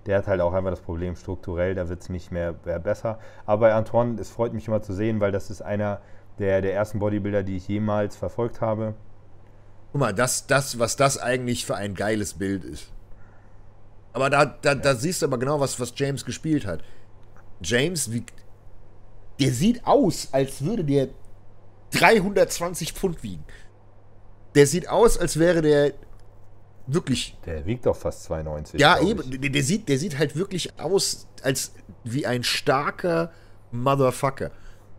Der 0.06 0.18
hat 0.18 0.28
halt 0.28 0.42
auch 0.42 0.54
einfach 0.54 0.70
das 0.70 0.82
Problem 0.82 1.16
strukturell, 1.16 1.76
da 1.76 1.88
wird 1.88 2.02
es 2.02 2.10
nicht 2.10 2.32
mehr 2.32 2.52
besser. 2.52 3.20
Aber 3.46 3.68
bei 3.68 3.74
Antoine, 3.74 4.20
es 4.20 4.30
freut 4.30 4.54
mich 4.54 4.68
immer 4.68 4.82
zu 4.82 4.94
sehen, 4.94 5.22
weil 5.22 5.32
das 5.32 5.50
ist 5.50 5.62
einer 5.62 6.02
der, 6.40 6.62
der 6.62 6.74
ersten 6.74 7.00
Bodybuilder, 7.00 7.44
die 7.44 7.56
ich 7.56 7.68
jemals 7.68 8.16
verfolgt 8.16 8.60
habe. 8.60 8.96
Guck 9.92 10.02
mal, 10.02 10.14
das, 10.14 10.46
das, 10.48 10.78
was 10.78 10.96
das 10.96 11.18
eigentlich 11.18 11.66
für 11.66 11.76
ein 11.76 11.96
geiles 11.96 12.34
Bild 12.34 12.66
ist. 12.66 12.92
Aber 14.12 14.30
da, 14.30 14.46
da, 14.46 14.76
da 14.76 14.96
siehst 14.96 15.22
du 15.22 15.26
aber 15.26 15.38
genau, 15.38 15.60
was, 15.60 15.80
was 15.80 15.94
James 15.96 16.26
gespielt 16.26 16.66
hat. 16.66 16.84
James, 17.62 18.12
wie, 18.12 18.26
der 19.40 19.52
sieht 19.52 19.86
aus, 19.86 20.30
als 20.32 20.64
würde 20.64 20.84
der 20.84 21.10
320 21.92 22.94
Pfund 22.94 23.24
wiegen. 23.24 23.44
Der 24.56 24.68
sieht 24.68 24.90
aus, 24.90 25.18
als 25.18 25.40
wäre 25.40 25.62
der 25.62 25.94
wirklich. 26.88 27.38
Der 27.46 27.66
wiegt 27.66 27.86
doch 27.86 27.96
fast 27.96 28.24
92. 28.24 28.80
Ja, 28.80 29.00
eben. 29.00 29.42
Der, 29.42 29.50
der, 29.50 29.64
sieht, 29.64 29.90
der 29.90 29.98
sieht 29.98 30.18
halt 30.18 30.36
wirklich 30.36 30.80
aus, 30.80 31.28
als 31.42 31.74
wie 32.04 32.26
ein 32.26 32.44
starker 32.44 33.32
Motherfucker. 33.72 34.52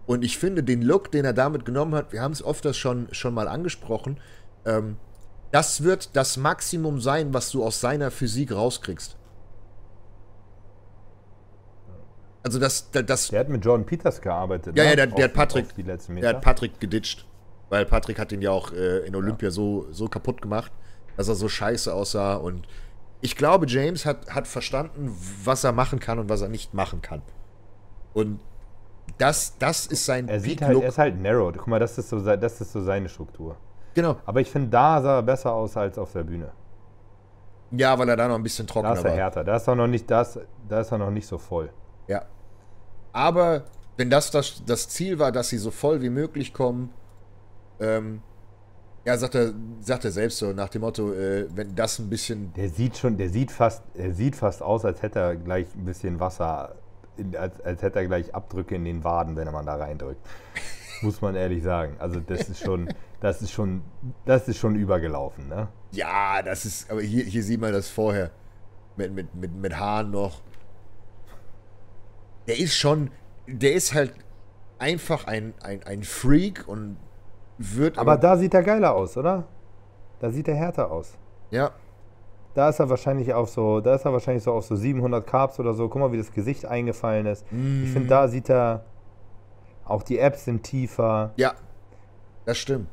Und 0.06 0.24
ich 0.24 0.39
finde 0.39 0.62
den 0.62 0.82
Look, 0.82 1.10
den 1.10 1.24
er 1.24 1.32
damit 1.32 1.64
genommen 1.64 1.94
hat, 1.94 2.12
wir 2.12 2.20
haben 2.20 2.32
es 2.32 2.43
oft 2.43 2.64
das 2.64 2.76
schon, 2.76 3.09
schon 3.12 3.32
mal 3.32 3.48
angesprochen, 3.48 4.20
ähm, 4.66 4.97
das 5.51 5.82
wird 5.82 6.16
das 6.16 6.36
Maximum 6.36 7.01
sein, 7.01 7.32
was 7.32 7.51
du 7.51 7.64
aus 7.64 7.81
seiner 7.81 8.10
Physik 8.10 8.52
rauskriegst. 8.52 9.16
Also 12.43 12.59
das, 12.59 12.90
das, 12.90 13.28
Der 13.28 13.40
hat 13.40 13.48
mit 13.48 13.64
Jordan 13.64 13.86
Peters 13.86 14.20
gearbeitet. 14.20 14.76
Ja, 14.76 14.85
ne? 14.85 14.90
ja, 14.90 14.97
der, 14.97 15.06
der 15.06 15.24
hat 15.24 15.32
Patrick, 15.32 15.66
der 15.76 16.28
hat 16.28 16.43
Patrick 16.43 16.78
geditcht. 16.78 17.24
Weil 17.75 17.87
Patrick 17.87 18.21
hat 18.21 18.31
ihn 18.31 18.41
ja 18.41 18.53
auch 18.53 18.71
äh, 18.73 18.99
in 18.99 19.17
Olympia 19.17 19.49
ja. 19.49 19.51
so, 19.51 19.89
so 19.91 20.07
kaputt 20.07 20.41
gemacht, 20.41 20.71
dass 21.17 21.27
er 21.27 21.35
so 21.35 21.49
scheiße 21.49 21.93
aussah. 21.93 22.37
Und 22.37 22.69
ich 23.21 23.35
glaube, 23.35 23.67
James 23.67 24.07
hat, 24.07 24.31
hat 24.31 24.47
verstanden, 24.47 25.13
was 25.43 25.65
er 25.65 25.73
machen 25.73 25.99
kann 25.99 26.21
und 26.21 26.29
was 26.29 26.41
er 26.41 26.49
nicht 26.49 26.73
machen 26.73 27.03
kann. 27.03 27.21
Und 28.13 28.39
das, 29.19 29.59
das 29.59 29.87
ist 29.87 30.07
sein 30.07 30.29
er 30.29 30.39
sieht 30.39 30.63
halt, 30.63 30.81
Er 30.81 30.89
ist 30.89 30.99
halt 30.99 31.21
narrowed. 31.21 31.59
Guck 31.59 31.67
mal, 31.67 31.81
das 31.81 31.99
ist 31.99 32.11
so, 32.11 32.21
das 32.21 32.61
ist 32.61 32.73
so 32.73 32.81
seine 32.81 33.09
Struktur. 33.09 33.57
Genau. 33.95 34.19
Aber 34.25 34.41
ich 34.41 34.49
finde, 34.49 34.69
da 34.69 35.03
sah 35.03 35.17
er 35.17 35.23
besser 35.25 35.53
aus 35.53 35.77
als 35.77 35.99
auf 35.99 36.13
der 36.13 36.23
Bühne. 36.23 36.53
Ja, 37.73 37.99
weil 37.99 38.09
er 38.09 38.17
da 38.17 38.29
noch 38.29 38.37
ein 38.37 38.43
bisschen 38.45 38.69
trockener 38.69 38.91
war. 38.91 39.03
Da 39.03 39.09
ist 39.09 39.15
er 39.17 39.17
härter. 39.17 39.43
Da 39.43 39.57
ist 39.57 39.67
er 39.67 39.75
noch 39.75 39.89
nicht, 39.89 40.09
das, 40.09 40.39
da 40.69 40.79
ist 40.79 40.93
er 40.93 40.99
noch 40.99 41.11
nicht 41.11 41.27
so 41.27 41.39
voll. 41.39 41.71
Ja. 42.07 42.23
Aber 43.13 43.65
wenn 43.97 44.11
das, 44.11 44.31
das 44.31 44.63
das 44.65 44.89
Ziel 44.89 45.19
war, 45.19 45.33
dass 45.33 45.49
sie 45.49 45.59
so 45.59 45.73
voll 45.73 46.03
wie 46.03 46.11
möglich 46.11 46.55
kommen, 46.55 46.91
ähm, 47.81 48.23
ja, 49.05 49.19
sagt 49.19 49.35
er, 49.35 49.53
sagt 49.81 50.05
er 50.05 50.11
selbst 50.11 50.39
so 50.39 50.53
nach 50.53 50.69
dem 50.71 50.81
Motto, 50.81 51.13
äh, 51.13 51.47
wenn 51.55 51.75
das 51.75 51.99
ein 51.99 52.09
bisschen. 52.09 52.53
Der 52.55 52.71
sieht 52.71 52.97
schon, 52.97 53.17
der 53.17 53.29
sieht 53.29 53.53
fast, 53.53 53.83
er 53.95 54.13
sieht 54.13 54.35
fast 54.37 54.63
aus, 54.63 54.85
als 54.85 55.03
hätte 55.03 55.19
er 55.19 55.37
gleich 55.37 55.67
ein 55.75 55.85
bisschen 55.85 56.21
Wasser, 56.21 56.77
als, 57.39 57.61
als 57.61 57.83
hätte 57.83 57.99
er 57.99 58.07
gleich 58.07 58.35
Abdrücke 58.35 58.75
in 58.75 58.85
den 58.85 59.05
Waden, 59.05 59.37
wenn 59.37 59.47
er 59.47 59.53
man 59.53 59.67
da 59.67 59.77
reindrückt. 59.77 60.27
Muss 61.03 61.21
man 61.21 61.35
ehrlich 61.35 61.63
sagen. 61.63 61.97
Also 61.99 62.21
das 62.21 62.49
ist 62.49 62.61
schon, 62.61 62.89
das 63.21 63.43
ist 63.43 63.51
schon, 63.51 63.83
das 64.25 64.49
ist 64.49 64.57
schon 64.57 64.75
übergelaufen, 64.75 65.49
ne? 65.49 65.69
Ja, 65.93 66.41
das 66.43 66.65
ist, 66.65 66.91
aber 66.91 67.03
hier, 67.03 67.25
hier 67.25 67.43
sieht 67.43 67.61
man 67.61 67.73
das 67.73 67.89
vorher. 67.89 68.31
Mit, 68.97 69.13
mit, 69.13 69.35
mit, 69.35 69.53
mit 69.53 69.79
Haaren 69.79 70.11
noch. 70.13 70.41
Der 72.47 72.59
ist 72.59 72.77
schon, 72.77 73.11
der 73.47 73.75
ist 73.75 73.93
halt 73.93 74.15
einfach 74.79 75.27
ein, 75.27 75.53
ein, 75.63 75.83
ein 75.83 76.05
Freak 76.05 76.67
und 76.69 76.97
wird. 77.59 77.98
Aber, 77.98 78.12
aber 78.12 78.20
da 78.20 78.36
sieht 78.36 78.55
er 78.55 78.62
geiler 78.62 78.94
aus, 78.94 79.16
oder? 79.16 79.44
Da 80.20 80.31
sieht 80.31 80.48
er 80.48 80.55
härter 80.55 80.90
aus. 80.90 81.16
Ja. 81.51 81.70
Da 82.55 82.68
ist 82.68 82.78
er 82.78 82.89
wahrscheinlich 82.89 83.35
auf 83.35 83.51
so, 83.51 83.81
da 83.81 83.94
ist 83.94 84.05
er 84.05 84.12
wahrscheinlich 84.12 84.44
so 84.44 84.52
auf 84.52 84.64
so 84.64 84.76
700 84.76 85.26
Carbs 85.26 85.59
oder 85.59 85.74
so. 85.74 85.89
Guck 85.89 86.01
mal, 86.01 86.12
wie 86.12 86.18
das 86.18 86.32
Gesicht 86.32 86.64
eingefallen 86.64 87.26
ist. 87.26 87.44
Mm. 87.51 87.85
Ich 87.85 87.90
finde, 87.90 88.09
da 88.09 88.28
sieht 88.28 88.48
er, 88.48 88.85
auch 89.85 90.02
die 90.02 90.18
Apps 90.18 90.44
sind 90.44 90.62
tiefer. 90.62 91.32
Ja, 91.36 91.55
das 92.44 92.59
stimmt. 92.59 92.89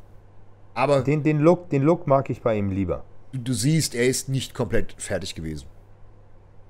Aber 0.74 1.02
den, 1.02 1.22
den, 1.22 1.40
Look, 1.40 1.70
den 1.70 1.84
Look 1.84 2.08
mag 2.08 2.30
ich 2.30 2.42
bei 2.42 2.56
ihm 2.56 2.70
lieber. 2.70 3.04
Du, 3.32 3.40
du 3.40 3.54
siehst, 3.54 3.94
er 3.94 4.08
ist 4.08 4.30
nicht 4.30 4.54
komplett 4.54 4.96
fertig 4.98 5.36
gewesen. 5.36 5.68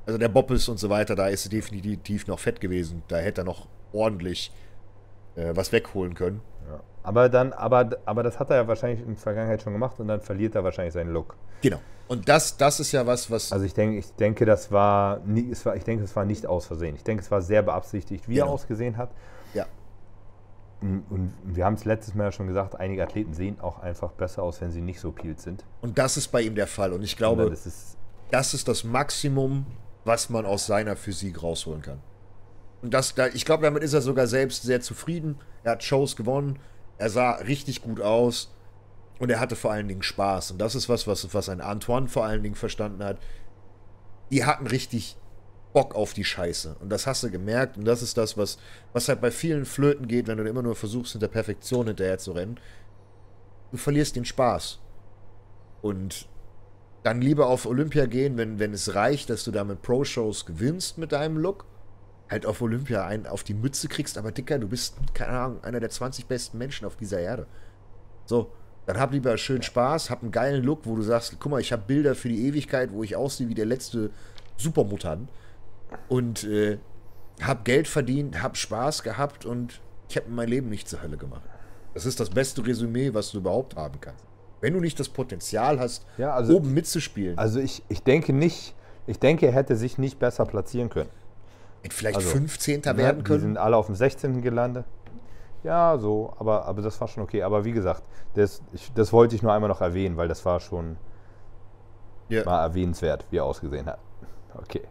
Also 0.06 0.18
der 0.18 0.30
Boppes 0.30 0.68
und 0.68 0.78
so 0.78 0.90
weiter, 0.90 1.16
da 1.16 1.28
ist 1.28 1.46
er 1.46 1.50
definitiv 1.50 2.28
noch 2.28 2.40
fett 2.40 2.60
gewesen. 2.60 3.04
Da 3.08 3.18
hätte 3.18 3.42
er 3.42 3.46
noch 3.46 3.68
ordentlich 3.94 4.52
äh, 5.36 5.56
was 5.56 5.72
wegholen 5.72 6.16
können. 6.16 6.42
Aber 7.04 7.30
dann, 7.30 7.54
aber, 7.54 7.90
aber 8.06 8.24
das 8.24 8.40
hat 8.40 8.50
er 8.50 8.58
ja 8.58 8.68
wahrscheinlich 8.68 9.02
in 9.02 9.14
der 9.14 9.18
Vergangenheit 9.18 9.62
schon 9.62 9.74
gemacht 9.74 10.00
und 10.00 10.08
dann 10.08 10.22
verliert 10.22 10.56
er 10.56 10.64
wahrscheinlich 10.64 10.94
seinen 10.94 11.12
Look. 11.12 11.36
Genau. 11.62 11.80
Und 12.08 12.28
das, 12.28 12.58
das 12.58 12.80
ist 12.80 12.92
ja 12.92 13.08
was, 13.08 13.32
was. 13.32 13.52
Also 13.52 13.66
ich 13.66 13.74
denke, 13.74 13.98
ich 13.98 14.14
denke, 14.16 14.46
das 14.46 14.72
war, 14.72 15.20
nie, 15.26 15.50
es 15.50 15.66
war, 15.66 15.76
ich 15.76 15.84
denke, 15.84 16.04
es 16.04 16.16
war 16.16 16.26
nicht 16.26 16.46
aus 16.46 16.66
Versehen. 16.66 16.96
Ich 16.96 17.04
denke, 17.04 17.24
es 17.24 17.32
war 17.32 17.42
sehr 17.42 17.62
beabsichtigt, 17.62 18.28
wie 18.28 18.36
genau. 18.36 18.48
er 18.48 18.52
ausgesehen 18.52 18.98
hat. 18.98 19.12
Ja. 19.54 19.66
Und, 20.82 21.04
und 21.10 21.34
wir 21.44 21.66
haben 21.66 21.76
es 21.76 21.86
letztes 21.86 22.14
Mal 22.14 22.32
schon 22.32 22.48
gesagt, 22.48 22.80
einige 22.80 23.04
Athleten 23.04 23.34
sehen 23.34 23.60
auch 23.62 23.80
einfach 23.80 24.12
besser 24.12 24.44
aus, 24.44 24.60
wenn 24.62 24.72
sie 24.72 24.82
nicht 24.82 25.00
so 25.00 25.12
peeled 25.12 25.40
sind. 25.40 25.64
Und 25.82 25.98
das 25.98 26.18
ist 26.18 26.28
bei 26.28 26.42
ihm 26.42 26.56
der 26.56 26.68
Fall. 26.68 26.92
Und 26.92 27.02
ich 27.02 27.16
glaube, 27.16 27.50
das 27.50 27.66
ist, 27.66 27.98
das 28.30 28.54
ist 28.54 28.68
das 28.68 28.84
Maximum, 28.84 29.66
was 30.04 30.30
man 30.30 30.46
aus 30.46 30.66
seiner 30.66 30.96
Physik 30.96 31.42
rausholen 31.42 31.82
kann. 31.82 32.00
Und 32.82 32.94
das, 32.94 33.14
ich 33.34 33.46
glaube, 33.46 33.64
damit 33.64 33.84
ist 33.84 33.94
er 33.94 34.02
sogar 34.02 34.28
selbst 34.28 34.64
sehr 34.64 34.82
zufrieden. 34.82 35.38
Er 35.64 35.74
hat 35.74 35.84
Shows 35.84 36.16
gewonnen. 36.16 36.60
Er 36.98 37.10
sah 37.10 37.32
richtig 37.34 37.82
gut 37.82 38.02
aus 38.02 38.54
und 39.20 39.30
er 39.30 39.40
hatte 39.40 39.56
vor 39.56 39.72
allen 39.72 39.88
Dingen 39.88 40.04
Spaß. 40.04 40.52
Und 40.52 40.60
das 40.60 40.76
ist 40.76 40.90
was, 40.90 41.08
was, 41.08 41.34
was 41.34 41.50
ein 41.50 41.62
Antoine 41.62 42.08
vor 42.08 42.26
allen 42.26 42.44
Dingen 42.44 42.56
verstanden 42.56 43.04
hat. 43.04 43.20
Die 44.32 44.46
hatten 44.46 44.68
richtig 44.68 45.18
Bock 45.74 45.96
auf 45.96 46.14
die 46.14 46.24
Scheiße. 46.24 46.78
Und 46.80 46.90
das 46.90 47.08
hast 47.08 47.24
du 47.24 47.32
gemerkt. 47.32 47.78
Und 47.78 47.86
das 47.86 48.02
ist 48.02 48.18
das, 48.18 48.38
was, 48.38 48.58
was 48.94 49.08
halt 49.08 49.22
bei 49.22 49.32
vielen 49.32 49.66
Flöten 49.66 50.08
geht, 50.08 50.28
wenn 50.28 50.38
du 50.38 50.44
immer 50.44 50.62
nur 50.62 50.76
versuchst, 50.76 51.14
hinter 51.14 51.28
Perfektion 51.28 51.88
hinterher 51.88 52.18
zu 52.18 52.32
rennen. 52.32 52.60
Du 53.72 53.78
verlierst 53.78 54.16
den 54.16 54.26
Spaß. 54.26 54.80
Und 55.82 56.28
dann 57.04 57.22
lieber 57.22 57.48
auf 57.48 57.66
Olympia 57.66 58.06
gehen, 58.06 58.38
wenn, 58.38 58.60
wenn 58.60 58.74
es 58.74 58.94
reicht, 58.94 59.30
dass 59.30 59.44
du 59.44 59.52
damit 59.52 59.82
Pro-Shows 59.82 60.46
gewinnst 60.46 60.98
mit 60.98 61.12
deinem 61.12 61.38
Look 61.38 61.66
halt 62.32 62.46
auf 62.46 62.62
Olympia 62.62 63.06
einen 63.06 63.28
auf 63.28 63.44
die 63.44 63.54
Mütze 63.54 63.90
kriegst, 63.90 64.18
aber 64.18 64.32
Dicker, 64.32 64.58
du 64.58 64.68
bist, 64.68 64.96
keine 65.14 65.32
Ahnung, 65.32 65.64
einer 65.64 65.80
der 65.80 65.90
20 65.90 66.26
besten 66.26 66.58
Menschen 66.58 66.88
auf 66.88 66.96
dieser 66.96 67.20
Erde. 67.20 67.46
So, 68.26 68.52
dann 68.86 68.98
hab 69.00 69.12
lieber 69.12 69.38
schön 69.38 69.62
Spaß, 69.62 70.10
hab 70.10 70.24
einen 70.24 70.32
geilen 70.32 70.64
Look, 70.64 70.86
wo 70.86 70.96
du 70.96 71.02
sagst, 71.02 71.36
guck 71.40 71.52
mal, 71.52 71.60
ich 71.60 71.74
habe 71.74 71.84
Bilder 71.86 72.16
für 72.16 72.30
die 72.30 72.48
Ewigkeit, 72.48 72.92
wo 72.94 73.04
ich 73.04 73.16
aussehe 73.16 73.50
wie 73.50 73.54
der 73.54 73.66
letzte 73.66 74.10
Supermutant. 74.58 75.30
Und 76.08 76.46
äh, 76.46 76.78
hab 77.42 77.66
Geld 77.66 77.88
verdient, 77.88 78.42
hab 78.42 78.56
Spaß 78.56 79.04
gehabt 79.04 79.46
und 79.46 79.82
ich 80.10 80.16
habe 80.16 80.30
mein 80.30 80.48
Leben 80.48 80.70
nicht 80.70 80.88
zur 80.88 81.02
Hölle 81.02 81.18
gemacht. 81.18 81.42
Das 81.94 82.06
ist 82.06 82.20
das 82.20 82.30
beste 82.30 82.66
Resümee, 82.66 83.14
was 83.14 83.32
du 83.32 83.40
überhaupt 83.40 83.76
haben 83.76 84.00
kannst. 84.00 84.26
Wenn 84.62 84.74
du 84.74 84.80
nicht 84.80 85.00
das 85.00 85.10
Potenzial 85.10 85.80
hast, 85.80 86.06
ja, 86.18 86.34
also, 86.34 86.56
oben 86.56 86.74
mitzuspielen. 86.74 87.38
Also 87.38 87.60
ich, 87.60 87.84
ich 87.90 88.04
denke 88.04 88.32
nicht, 88.32 88.74
ich 89.08 89.20
denke, 89.20 89.48
er 89.48 89.52
hätte 89.52 89.76
sich 89.76 89.98
nicht 89.98 90.20
besser 90.20 90.46
platzieren 90.46 90.90
können. 90.90 91.10
Vielleicht 91.90 92.18
also, 92.18 92.30
15. 92.30 92.82
Ne, 92.86 92.98
werden 92.98 93.24
können. 93.24 93.40
Die 93.40 93.46
sind 93.46 93.58
alle 93.58 93.78
auf 93.78 93.88
dem 93.88 93.96
16. 93.96 94.42
gelandet. 94.42 94.86
Ja, 95.64 95.98
so, 95.98 96.34
aber, 96.38 96.66
aber 96.66 96.82
das 96.82 97.00
war 97.02 97.08
schon 97.08 97.24
okay. 97.24 97.44
Aber 97.44 97.66
wie 97.66 97.72
gesagt, 97.72 98.04
das, 98.36 98.62
ich, 98.74 98.92
das 98.94 99.14
wollte 99.14 99.36
ich 99.36 99.44
nur 99.44 99.54
einmal 99.54 99.70
noch 99.70 99.82
erwähnen, 99.82 100.18
weil 100.18 100.28
das 100.28 100.46
war 100.46 100.60
schon 100.60 100.98
ja. 102.30 102.44
mal 102.44 102.64
erwähnenswert, 102.64 103.26
wie 103.30 103.38
er 103.38 103.46
ausgesehen 103.46 103.88
hat. 103.88 104.00
Okay. 104.56 104.82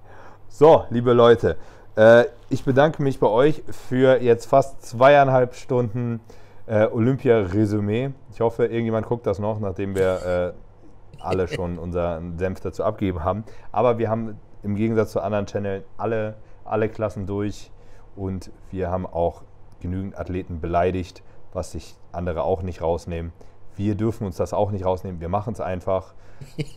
So, 0.49 0.85
liebe 0.91 1.13
Leute, 1.13 1.57
äh, 1.97 2.25
ich 2.49 2.65
bedanke 2.65 3.03
mich 3.03 3.19
bei 3.19 3.27
euch 3.27 3.63
für 3.71 4.21
jetzt 4.21 4.47
fast 4.47 4.85
zweieinhalb 4.85 5.55
Stunden 5.55 6.21
äh, 6.67 6.87
Olympia-Resümee. 6.87 8.11
Ich 8.33 8.41
hoffe, 8.41 8.67
irgendjemand 8.67 9.07
guckt 9.07 9.27
das 9.27 9.39
noch, 9.39 9.59
nachdem 9.61 9.95
wir 9.95 10.55
äh, 10.57 11.23
alle 11.23 11.49
schon 11.49 11.79
unseren 11.81 12.39
Senf 12.39 12.61
dazu 12.61 12.85
abgegeben 12.85 13.25
haben. 13.25 13.45
Aber 13.73 13.99
wir 13.99 14.09
haben 14.09 14.39
im 14.63 14.77
Gegensatz 14.77 15.13
zu 15.13 15.21
anderen 15.21 15.47
Channels 15.47 15.85
alle 15.97 16.37
alle 16.71 16.89
Klassen 16.89 17.27
durch 17.27 17.71
und 18.17 18.51
wir 18.71 18.91
haben 18.91 19.07
auch 19.07 19.43
genügend 19.81 20.19
Athleten 20.19 20.61
beleidigt, 20.61 21.23
was 21.53 21.73
sich 21.73 21.97
andere 22.13 22.43
auch 22.43 22.63
nicht 22.63 22.83
rausnehmen. 22.83 23.33
Wir 23.77 23.95
dürfen 23.95 24.27
uns 24.27 24.37
das 24.37 24.53
auch 24.53 24.71
nicht 24.71 24.85
rausnehmen. 24.85 25.21
Wir 25.21 25.29
machen 25.29 25.53
es 25.53 25.61
einfach. 25.61 26.15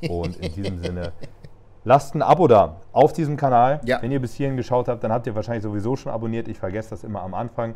Und 0.10 0.38
in 0.38 0.54
diesem 0.54 0.80
Sinne, 0.80 1.12
lasst 1.84 2.16
ein 2.16 2.22
Abo 2.22 2.48
da 2.48 2.78
auf 2.92 3.14
diesem 3.14 3.38
Kanal. 3.38 3.82
Ja. 3.86 4.02
Wenn 4.02 4.12
ihr 4.12 4.22
bis 4.22 4.34
hierhin 4.34 4.58
geschaut 4.58 4.88
habt, 4.88 5.04
dann 5.04 5.12
habt 5.12 5.28
ihr 5.28 5.36
wahrscheinlich 5.36 5.64
sowieso 5.64 5.96
schon 5.96 6.12
abonniert. 6.12 6.48
Ich 6.48 6.60
vergesse 6.60 6.92
das 6.92 7.04
immer 7.04 7.22
am 7.22 7.34
Anfang, 7.34 7.76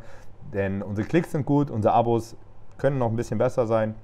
denn 0.53 0.81
unsere 0.81 1.07
Klicks 1.07 1.31
sind 1.31 1.45
gut, 1.45 1.69
unsere 1.69 1.93
Abos 1.93 2.35
können 2.77 2.99
noch 2.99 3.09
ein 3.09 3.15
bisschen 3.15 3.37
besser 3.37 3.67
sein. 3.67 3.95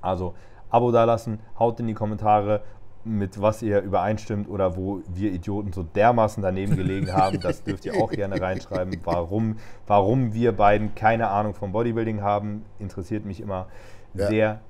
Also 0.00 0.34
Abo 0.70 0.92
da 0.92 1.04
lassen, 1.04 1.40
haut 1.58 1.80
in 1.80 1.86
die 1.86 1.94
Kommentare, 1.94 2.62
mit 3.06 3.40
was 3.40 3.62
ihr 3.62 3.80
übereinstimmt 3.82 4.48
oder 4.48 4.76
wo 4.76 5.00
wir 5.06 5.30
Idioten 5.32 5.72
so 5.72 5.82
dermaßen 5.84 6.42
daneben 6.42 6.76
gelegen 6.76 7.12
haben. 7.12 7.40
Das 7.40 7.62
dürft 7.62 7.84
ihr 7.86 7.94
auch 7.94 8.10
gerne 8.10 8.40
reinschreiben. 8.40 9.00
Warum, 9.04 9.56
warum 9.86 10.34
wir 10.34 10.52
beiden 10.52 10.94
keine 10.94 11.28
Ahnung 11.28 11.54
vom 11.54 11.72
Bodybuilding 11.72 12.20
haben, 12.22 12.64
interessiert 12.78 13.24
mich 13.24 13.40
immer 13.40 13.68
Ja. 14.14 14.26
sehr 14.28 14.60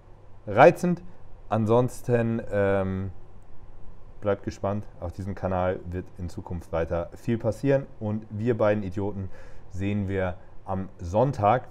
reizend. 0.47 1.03
Ansonsten 1.49 2.43
ähm, 2.53 3.11
bleibt 4.21 4.43
gespannt. 4.43 4.87
Auf 5.01 5.13
diesem 5.13 5.35
Kanal 5.35 5.81
wird 5.91 6.07
in 6.19 6.29
Zukunft 6.29 6.73
weiter 6.73 7.09
viel 7.15 7.39
passieren. 7.39 7.87
Und 8.01 8.27
wir 8.31 8.57
beiden 8.59 8.83
Idioten 8.83 9.31
sehen 9.71 10.09
wir 10.09 10.35
am 10.65 10.89
Sonntag. 10.99 11.69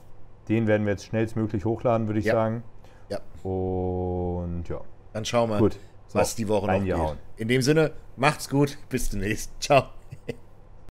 Den 0.50 0.66
werden 0.68 0.86
wir 0.86 0.92
jetzt 0.94 1.06
schnellstmöglich 1.06 1.66
hochladen, 1.66 2.08
würde 2.08 2.20
ich 2.20 2.26
Ja. 2.26 2.34
sagen. 2.34 2.64
Ja, 3.10 3.20
Und 3.44 4.64
ja, 4.68 4.82
dann 5.14 5.26
schauen 5.26 5.50
wir, 5.50 5.60
Gut. 5.60 5.78
Was 6.16 6.36
die 6.36 6.48
Woche 6.48 6.68
noch 6.68 6.84
geht. 6.84 7.18
In 7.38 7.48
dem 7.48 7.62
Sinne, 7.62 7.92
macht's 8.16 8.50
gut, 8.50 8.78
bis 8.90 9.10
demnächst. 9.10 9.52
Ciao. 9.60 9.95